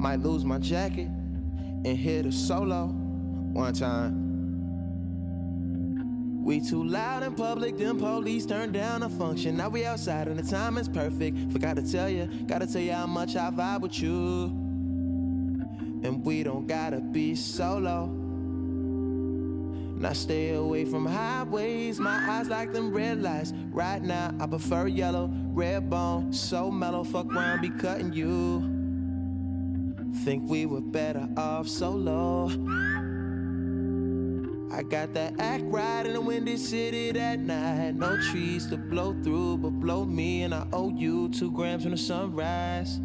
Might 0.00 0.20
lose 0.26 0.44
my 0.46 0.58
jacket 0.72 1.08
and 1.86 1.96
hit 1.98 2.26
a 2.26 2.32
solo 2.32 2.86
one 3.54 3.74
time. 3.74 4.23
We 6.44 6.60
too 6.60 6.84
loud 6.84 7.22
in 7.22 7.34
public, 7.34 7.78
them 7.78 7.98
police 7.98 8.44
turned 8.44 8.74
down 8.74 9.02
a 9.02 9.08
function. 9.08 9.56
Now 9.56 9.70
we 9.70 9.86
outside 9.86 10.28
and 10.28 10.38
the 10.38 10.42
time 10.42 10.76
is 10.76 10.90
perfect. 10.90 11.50
Forgot 11.50 11.76
to 11.76 11.90
tell 11.90 12.10
you, 12.10 12.26
gotta 12.46 12.66
tell 12.66 12.82
you 12.82 12.92
how 12.92 13.06
much 13.06 13.34
I 13.34 13.50
vibe 13.50 13.80
with 13.80 13.98
you. 13.98 14.44
And 16.04 16.22
we 16.22 16.42
don't 16.42 16.66
gotta 16.66 17.00
be 17.00 17.34
solo. 17.34 18.08
Now 19.96 20.12
stay 20.12 20.52
away 20.52 20.84
from 20.84 21.06
highways. 21.06 21.98
My 21.98 22.18
eyes 22.28 22.50
like 22.50 22.74
them 22.74 22.92
red 22.92 23.22
lights. 23.22 23.54
Right 23.70 24.02
now, 24.02 24.34
I 24.38 24.46
prefer 24.46 24.86
yellow, 24.86 25.30
red 25.32 25.88
bone, 25.88 26.30
so 26.30 26.70
mellow. 26.70 27.04
Fuck 27.04 27.34
around, 27.34 27.62
be 27.62 27.70
cutting 27.70 28.12
you. 28.12 28.60
Think 30.24 30.46
we 30.50 30.66
were 30.66 30.82
better 30.82 31.26
off 31.38 31.68
solo. 31.68 32.50
I 34.74 34.82
got 34.82 35.14
that 35.14 35.38
act 35.38 35.62
right 35.66 36.04
in 36.04 36.14
the 36.14 36.20
windy 36.20 36.56
city 36.56 37.12
that 37.12 37.38
night. 37.38 37.94
No 37.94 38.20
trees 38.20 38.66
to 38.66 38.76
blow 38.76 39.14
through, 39.22 39.58
but 39.58 39.70
blow 39.70 40.04
me, 40.04 40.42
and 40.42 40.52
I 40.52 40.66
owe 40.72 40.90
you 40.90 41.28
two 41.28 41.52
grams 41.52 41.84
when 41.84 41.92
the 41.92 41.96
sunrise. 41.96 43.00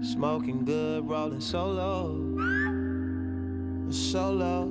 Smoking 0.00 0.64
good, 0.64 1.08
rolling 1.08 1.40
solo. 1.40 2.20
Solo. 3.90 4.70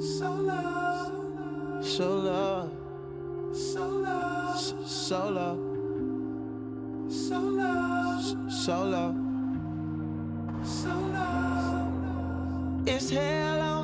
Solo. 0.00 1.80
Solo. 1.80 2.70
Solo. 3.52 4.84
Solo. 4.84 5.58
Solo. 7.08 8.50
Solo. 8.50 9.14
Solo. 10.64 11.22
It's 12.84 13.10
hell 13.10 13.60
on 13.60 13.81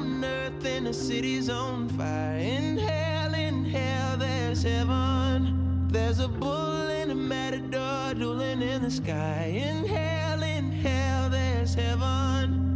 earth 0.58 0.84
the 0.84 0.92
city's 0.92 1.48
on 1.48 1.88
fire. 1.90 2.38
In 2.38 2.78
hell, 2.78 3.34
in 3.34 3.64
hell, 3.64 4.16
there's 4.16 4.62
heaven. 4.62 5.88
There's 5.88 6.18
a 6.18 6.28
bull 6.28 6.88
and 6.88 7.12
a 7.12 7.14
matador 7.14 8.14
dueling 8.14 8.62
in 8.62 8.82
the 8.82 8.90
sky. 8.90 9.52
In 9.54 9.86
hell, 9.86 10.42
in 10.42 10.72
hell, 10.72 11.30
there's 11.30 11.74
heaven. 11.74 12.67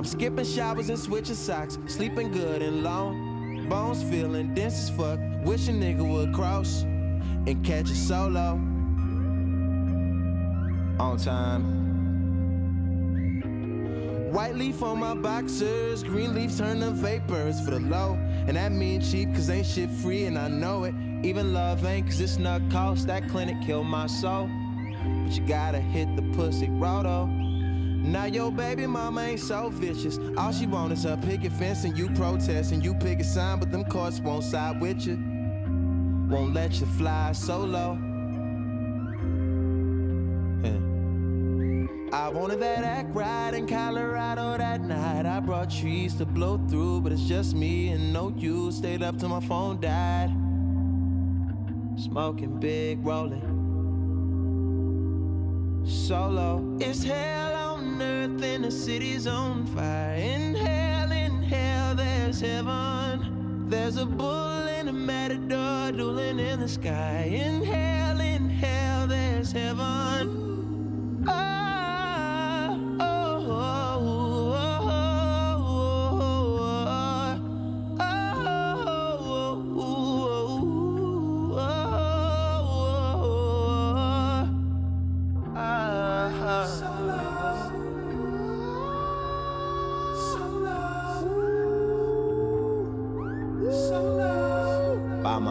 I'm 0.00 0.06
skipping 0.06 0.46
showers 0.46 0.88
and 0.88 0.98
switching 0.98 1.34
socks, 1.34 1.76
sleeping 1.86 2.32
good 2.32 2.62
and 2.62 2.82
long. 2.82 3.68
Bones 3.68 4.02
feeling 4.02 4.54
dense 4.54 4.84
as 4.84 4.88
fuck. 4.88 5.20
Wish 5.44 5.68
a 5.68 5.72
nigga 5.72 6.10
would 6.10 6.32
cross 6.32 6.84
and 6.84 7.62
catch 7.62 7.90
a 7.90 7.94
solo 7.94 8.52
on 10.98 11.18
time. 11.18 11.64
White 14.32 14.54
leaf 14.54 14.82
on 14.82 15.00
my 15.00 15.12
boxers, 15.14 16.02
green 16.02 16.34
leaf 16.34 16.56
turn 16.56 16.80
to 16.80 16.92
vapors 16.92 17.62
for 17.62 17.72
the 17.72 17.80
low. 17.80 18.14
And 18.46 18.56
that 18.56 18.72
mean 18.72 19.02
cheap, 19.02 19.34
cause 19.34 19.50
ain't 19.50 19.66
shit 19.66 19.90
free, 19.90 20.24
and 20.24 20.38
I 20.38 20.48
know 20.48 20.84
it. 20.84 20.94
Even 21.22 21.52
love 21.52 21.84
ain't, 21.84 22.06
cause 22.06 22.22
it's 22.22 22.38
not 22.38 22.62
cost. 22.70 23.06
That 23.08 23.28
clinic 23.28 23.60
killed 23.66 23.84
my 23.84 24.06
soul. 24.06 24.48
But 25.26 25.36
you 25.36 25.46
gotta 25.46 25.78
hit 25.78 26.16
the 26.16 26.22
pussy 26.34 26.70
roto. 26.70 27.39
Now 28.02 28.24
your 28.24 28.50
baby 28.50 28.86
mama 28.86 29.20
ain't 29.20 29.40
so 29.40 29.68
vicious. 29.68 30.18
All 30.36 30.52
she 30.52 30.66
want 30.66 30.92
is 30.92 31.04
a 31.04 31.18
picket 31.18 31.52
fence 31.52 31.84
and 31.84 31.96
you 31.96 32.08
protest 32.10 32.72
and 32.72 32.82
you 32.82 32.94
pick 32.94 33.20
a 33.20 33.24
sign, 33.24 33.58
but 33.58 33.70
them 33.70 33.84
courts 33.84 34.20
won't 34.20 34.42
side 34.42 34.80
with 34.80 35.06
you. 35.06 35.16
Won't 36.28 36.54
let 36.54 36.80
you 36.80 36.86
fly 36.86 37.32
solo. 37.32 37.98
Yeah. 40.62 42.16
I 42.16 42.28
wanted 42.30 42.60
that 42.60 42.84
act 42.84 43.14
right 43.14 43.52
in 43.52 43.66
Colorado 43.66 44.56
that 44.56 44.80
night. 44.80 45.26
I 45.26 45.40
brought 45.40 45.70
trees 45.70 46.14
to 46.14 46.24
blow 46.24 46.58
through, 46.68 47.02
but 47.02 47.12
it's 47.12 47.22
just 47.22 47.54
me 47.54 47.88
and 47.88 48.12
no 48.12 48.32
you. 48.36 48.72
Stayed 48.72 49.02
up 49.02 49.18
till 49.18 49.28
my 49.28 49.40
phone 49.40 49.78
died. 49.80 50.30
Smoking 51.96 52.58
big, 52.58 53.04
rolling 53.04 53.50
solo. 55.84 56.76
It's 56.80 57.02
hell 57.02 57.49
earth 58.00 58.42
and 58.42 58.64
the 58.64 58.70
city's 58.70 59.26
on 59.26 59.66
fire. 59.66 60.14
In 60.14 60.54
hell, 60.54 61.12
in 61.12 61.42
hell, 61.42 61.94
there's 61.94 62.40
heaven. 62.40 63.68
There's 63.68 63.96
a 63.96 64.06
bull 64.06 64.68
and 64.68 64.88
a 64.88 64.92
matador 64.92 65.92
dueling 65.92 66.38
in 66.38 66.60
the 66.60 66.68
sky. 66.68 67.30
In 67.32 67.64
hell, 67.64 68.20
in 68.20 68.48
hell, 68.48 69.06
there's 69.06 69.52
heaven. 69.52 71.24
Oh, 71.28 71.69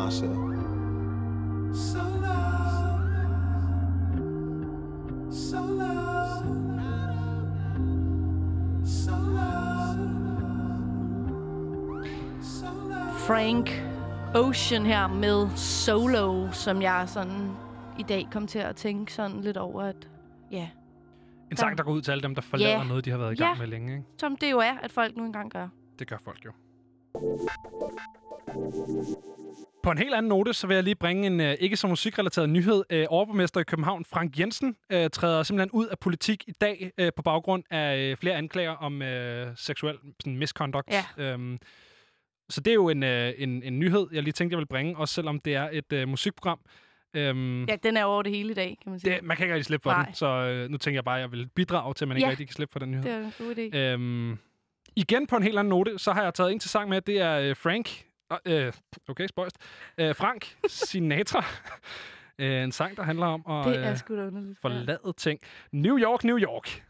Myself. 0.10 0.50
Frank 13.28 13.70
Ocean 14.36 14.86
her 14.86 15.08
med 15.08 15.50
Solo, 15.56 16.52
som 16.52 16.82
jeg 16.82 17.04
sådan 17.10 17.52
i 18.00 18.04
dag 18.04 18.28
kom 18.32 18.48
til 18.48 18.60
at 18.60 18.76
tænke 18.76 19.14
sådan 19.14 19.42
lidt 19.42 19.58
over, 19.58 19.84
at 19.84 20.10
ja, 20.52 20.70
En 21.52 21.58
sang, 21.58 21.78
der 21.78 21.84
går 21.84 21.92
ud 21.92 22.02
til 22.02 22.12
alle 22.12 22.22
dem, 22.22 22.36
der 22.36 22.42
forlader 22.42 22.78
Ja. 22.78 22.84
noget, 22.84 23.06
de 23.06 23.12
har 23.12 23.18
været 23.18 23.34
i 23.34 23.36
gang 23.36 23.56
Ja. 23.56 23.60
med 23.60 23.68
længe. 23.68 23.94
Ikke? 23.94 24.06
som 24.20 24.36
det 24.38 24.52
jo 24.52 24.58
er, 24.60 24.74
at 24.84 24.92
folk 24.92 25.18
nu 25.18 25.24
engang 25.26 25.52
gør. 25.52 25.68
Det 26.00 26.08
gør 26.08 26.18
folk 26.24 26.46
jo. 26.46 26.52
På 29.84 29.92
en 29.92 29.98
helt 29.98 30.14
anden 30.14 30.30
note, 30.30 30.54
så 30.54 30.68
vil 30.68 30.74
jeg 30.76 30.84
lige 30.84 30.96
bringe 30.96 31.28
en 31.28 31.40
øh, 31.42 31.56
ikke 31.60 31.78
så 31.78 31.88
musikrelateret 31.88 32.50
nyhed. 32.50 32.84
Øh, 32.90 33.06
overborgmester 33.10 33.60
i 33.60 33.64
København, 33.64 34.06
Frank 34.06 34.40
Jensen, 34.40 34.76
øh, 34.90 35.10
træder 35.10 35.44
simpelthen 35.44 35.72
ud 35.72 35.88
af 35.88 36.00
politik 36.00 36.44
i 36.48 36.52
dag 36.52 36.92
øh, 36.98 37.12
på 37.16 37.22
baggrund 37.22 37.64
af 37.72 37.98
øh, 37.98 38.18
flere 38.18 38.36
anklager 38.36 38.72
om 38.72 39.02
øh, 39.02 39.48
seksuel 39.56 39.98
sådan, 40.20 40.38
misconduct. 40.38 40.88
Ja. 40.92 41.06
Øhm, 41.18 41.58
så 42.50 42.62
det 42.62 42.72
er 42.72 42.76
jo 42.76 42.90
en, 42.90 43.04
øh, 43.04 43.34
en, 43.38 43.64
en 43.64 43.80
nyhed, 43.80 44.08
jeg 44.12 44.24
lige 44.24 44.32
tænkte, 44.34 44.54
jeg 44.54 44.60
vil 44.60 44.66
bringe, 44.68 44.98
også 44.98 45.14
selvom 45.14 45.40
det 45.40 45.56
er 45.56 45.70
et 45.72 45.94
øh, 45.94 46.08
musikprogram. 46.08 46.60
Øhm, 47.14 47.66
Ja, 47.66 47.76
den 47.84 47.98
er 47.98 48.04
over 48.04 48.22
det 48.24 48.32
hele 48.32 48.52
i 48.52 48.54
dag, 48.54 48.78
kan 48.84 48.92
man 48.92 49.00
sige. 49.00 49.14
det, 49.16 49.24
man 49.24 49.38
kan 49.38 49.44
ikke 49.44 49.54
rigtig 49.54 49.66
slippe 49.66 49.84
for 49.84 49.90
Nej. 49.92 50.06
den, 50.06 50.14
så 50.14 50.26
øh, 50.28 50.70
nu 50.70 50.78
tænker 50.78 50.96
jeg 50.98 51.04
bare, 51.06 51.16
at 51.16 51.22
jeg 51.22 51.32
vil 51.32 51.48
bidrage 51.56 51.94
til, 51.94 52.06
at 52.06 52.08
man 52.08 52.18
ikke 52.18 52.26
Ja. 52.26 52.32
rigtig 52.32 52.48
kan 52.48 52.54
slippe 52.54 52.72
for 52.72 52.80
den 52.80 52.92
nyhed. 52.92 53.04
Det 53.04 53.12
er 53.12 53.18
en 53.20 53.34
god 53.40 53.56
idé. 53.56 53.78
Øhm, 53.78 54.38
igen 54.96 55.28
på 55.28 55.36
en 55.36 55.44
helt 55.44 55.60
anden 55.60 55.70
note, 55.70 55.98
så 56.00 56.12
har 56.12 56.24
jeg 56.24 56.34
taget 56.34 56.52
en 56.52 56.60
til 56.60 56.70
sang 56.70 56.90
med. 56.90 57.02
Det 57.02 57.22
er 57.22 57.40
øh, 57.40 57.56
Frank. 57.56 58.06
Øh, 58.46 58.74
okay, 59.08 59.28
spøjst. 59.28 59.58
Øh, 59.98 60.16
Frank 60.16 60.56
Sinatra. 60.68 61.46
øh, 62.40 62.64
en 62.64 62.72
sang, 62.72 62.98
der 62.98 63.04
handler 63.04 63.26
om 63.26 63.44
at 63.50 63.74
Det 63.74 63.86
er 63.86 63.92
øh, 63.92 63.98
sgu 63.98 64.16
ja. 64.16 64.30
forlade 64.62 65.14
ting. 65.18 65.40
New 65.72 65.98
York, 65.98 66.24
New 66.24 66.38
York. 66.38 66.84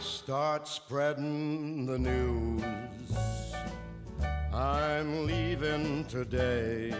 Start 0.00 0.68
spreading 0.68 1.86
the 1.86 1.98
news. 1.98 2.62
I'm 4.62 5.26
leaving 5.26 6.04
today. 6.04 6.94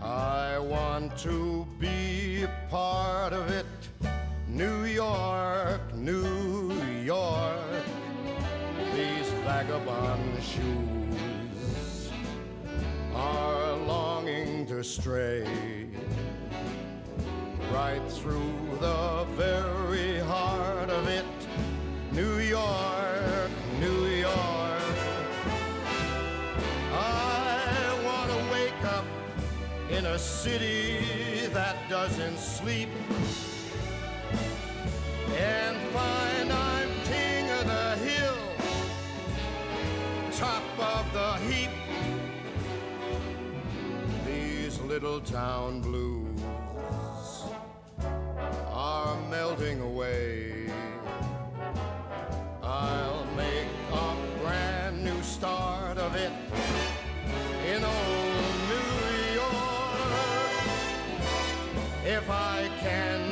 I 0.00 0.58
want 0.58 1.18
to 1.18 1.66
be 1.78 2.44
a 2.44 2.50
part 2.70 3.34
of 3.34 3.50
it. 3.50 3.66
New 4.48 4.84
York, 4.84 5.94
New 5.94 6.72
York. 7.04 7.84
These 8.94 9.28
vagabond 9.44 10.42
shoes 10.42 12.08
are 13.14 13.76
longing 13.76 14.64
to 14.68 14.82
stray 14.82 15.46
right 17.70 18.00
through 18.08 18.78
the 18.80 19.26
very 19.36 20.20
heart 20.20 20.88
of 20.88 21.06
it. 21.06 21.26
New 22.12 22.38
York, 22.38 23.35
in 29.96 30.04
a 30.04 30.18
city 30.18 31.46
that 31.54 31.74
doesn't 31.88 32.38
sleep 32.38 32.90
and 35.34 35.76
find 35.88 36.52
I'm 36.52 36.88
king 37.04 37.48
of 37.50 37.66
the 37.66 37.96
hill, 38.04 38.36
top 40.32 40.62
of 40.78 41.10
the 41.14 41.32
heap. 41.48 41.70
These 44.26 44.78
little 44.80 45.20
town 45.20 45.80
blues 45.80 46.40
are 48.68 49.16
melting 49.30 49.80
away. 49.80 50.70
I'll 52.62 53.24
make 53.34 53.68
a 53.92 54.14
brand 54.42 55.02
new 55.02 55.22
start 55.22 55.96
of 55.96 56.14
it 56.16 56.45
If 62.16 62.30
I 62.30 62.70
can 62.80 63.25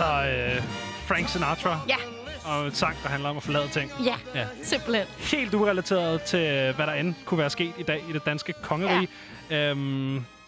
altså 0.00 0.56
øh, 0.56 0.62
Frank 1.08 1.28
Sinatra. 1.28 1.78
Ja. 1.88 1.96
Og 2.50 2.66
en 2.66 2.72
sang, 2.74 2.96
der 3.02 3.08
handler 3.08 3.28
om 3.28 3.36
at 3.36 3.42
forlade 3.42 3.68
ting. 3.68 3.90
Ja, 4.04 4.14
Ja. 4.34 4.46
simpelthen. 4.62 5.06
Helt 5.18 5.54
urelateret 5.54 6.22
til, 6.22 6.38
øh, 6.40 6.76
hvad 6.76 6.86
der 6.86 6.92
end 6.92 7.14
kunne 7.24 7.38
være 7.38 7.50
sket 7.50 7.72
i 7.78 7.82
dag 7.82 8.04
i 8.08 8.12
det 8.12 8.26
danske 8.26 8.52
kongerige. 8.62 9.08
Ja. 9.50 9.70
Øhm, 9.70 9.78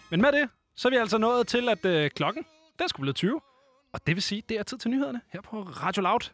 men 0.09 0.21
med 0.21 0.31
det, 0.31 0.49
så 0.75 0.87
er 0.87 0.89
vi 0.89 0.95
altså 0.97 1.17
nået 1.17 1.47
til, 1.47 1.69
at 1.69 1.85
øh, 1.85 2.09
klokken, 2.15 2.43
den 2.79 2.89
skulle 2.89 3.03
blive 3.03 3.13
20. 3.13 3.41
Og 3.93 4.07
det 4.07 4.15
vil 4.15 4.23
sige, 4.23 4.43
det 4.49 4.59
er 4.59 4.63
tid 4.63 4.77
til 4.77 4.91
nyhederne 4.91 5.21
her 5.33 5.41
på 5.41 5.61
Radio 5.61 6.01
Loud. 6.01 6.29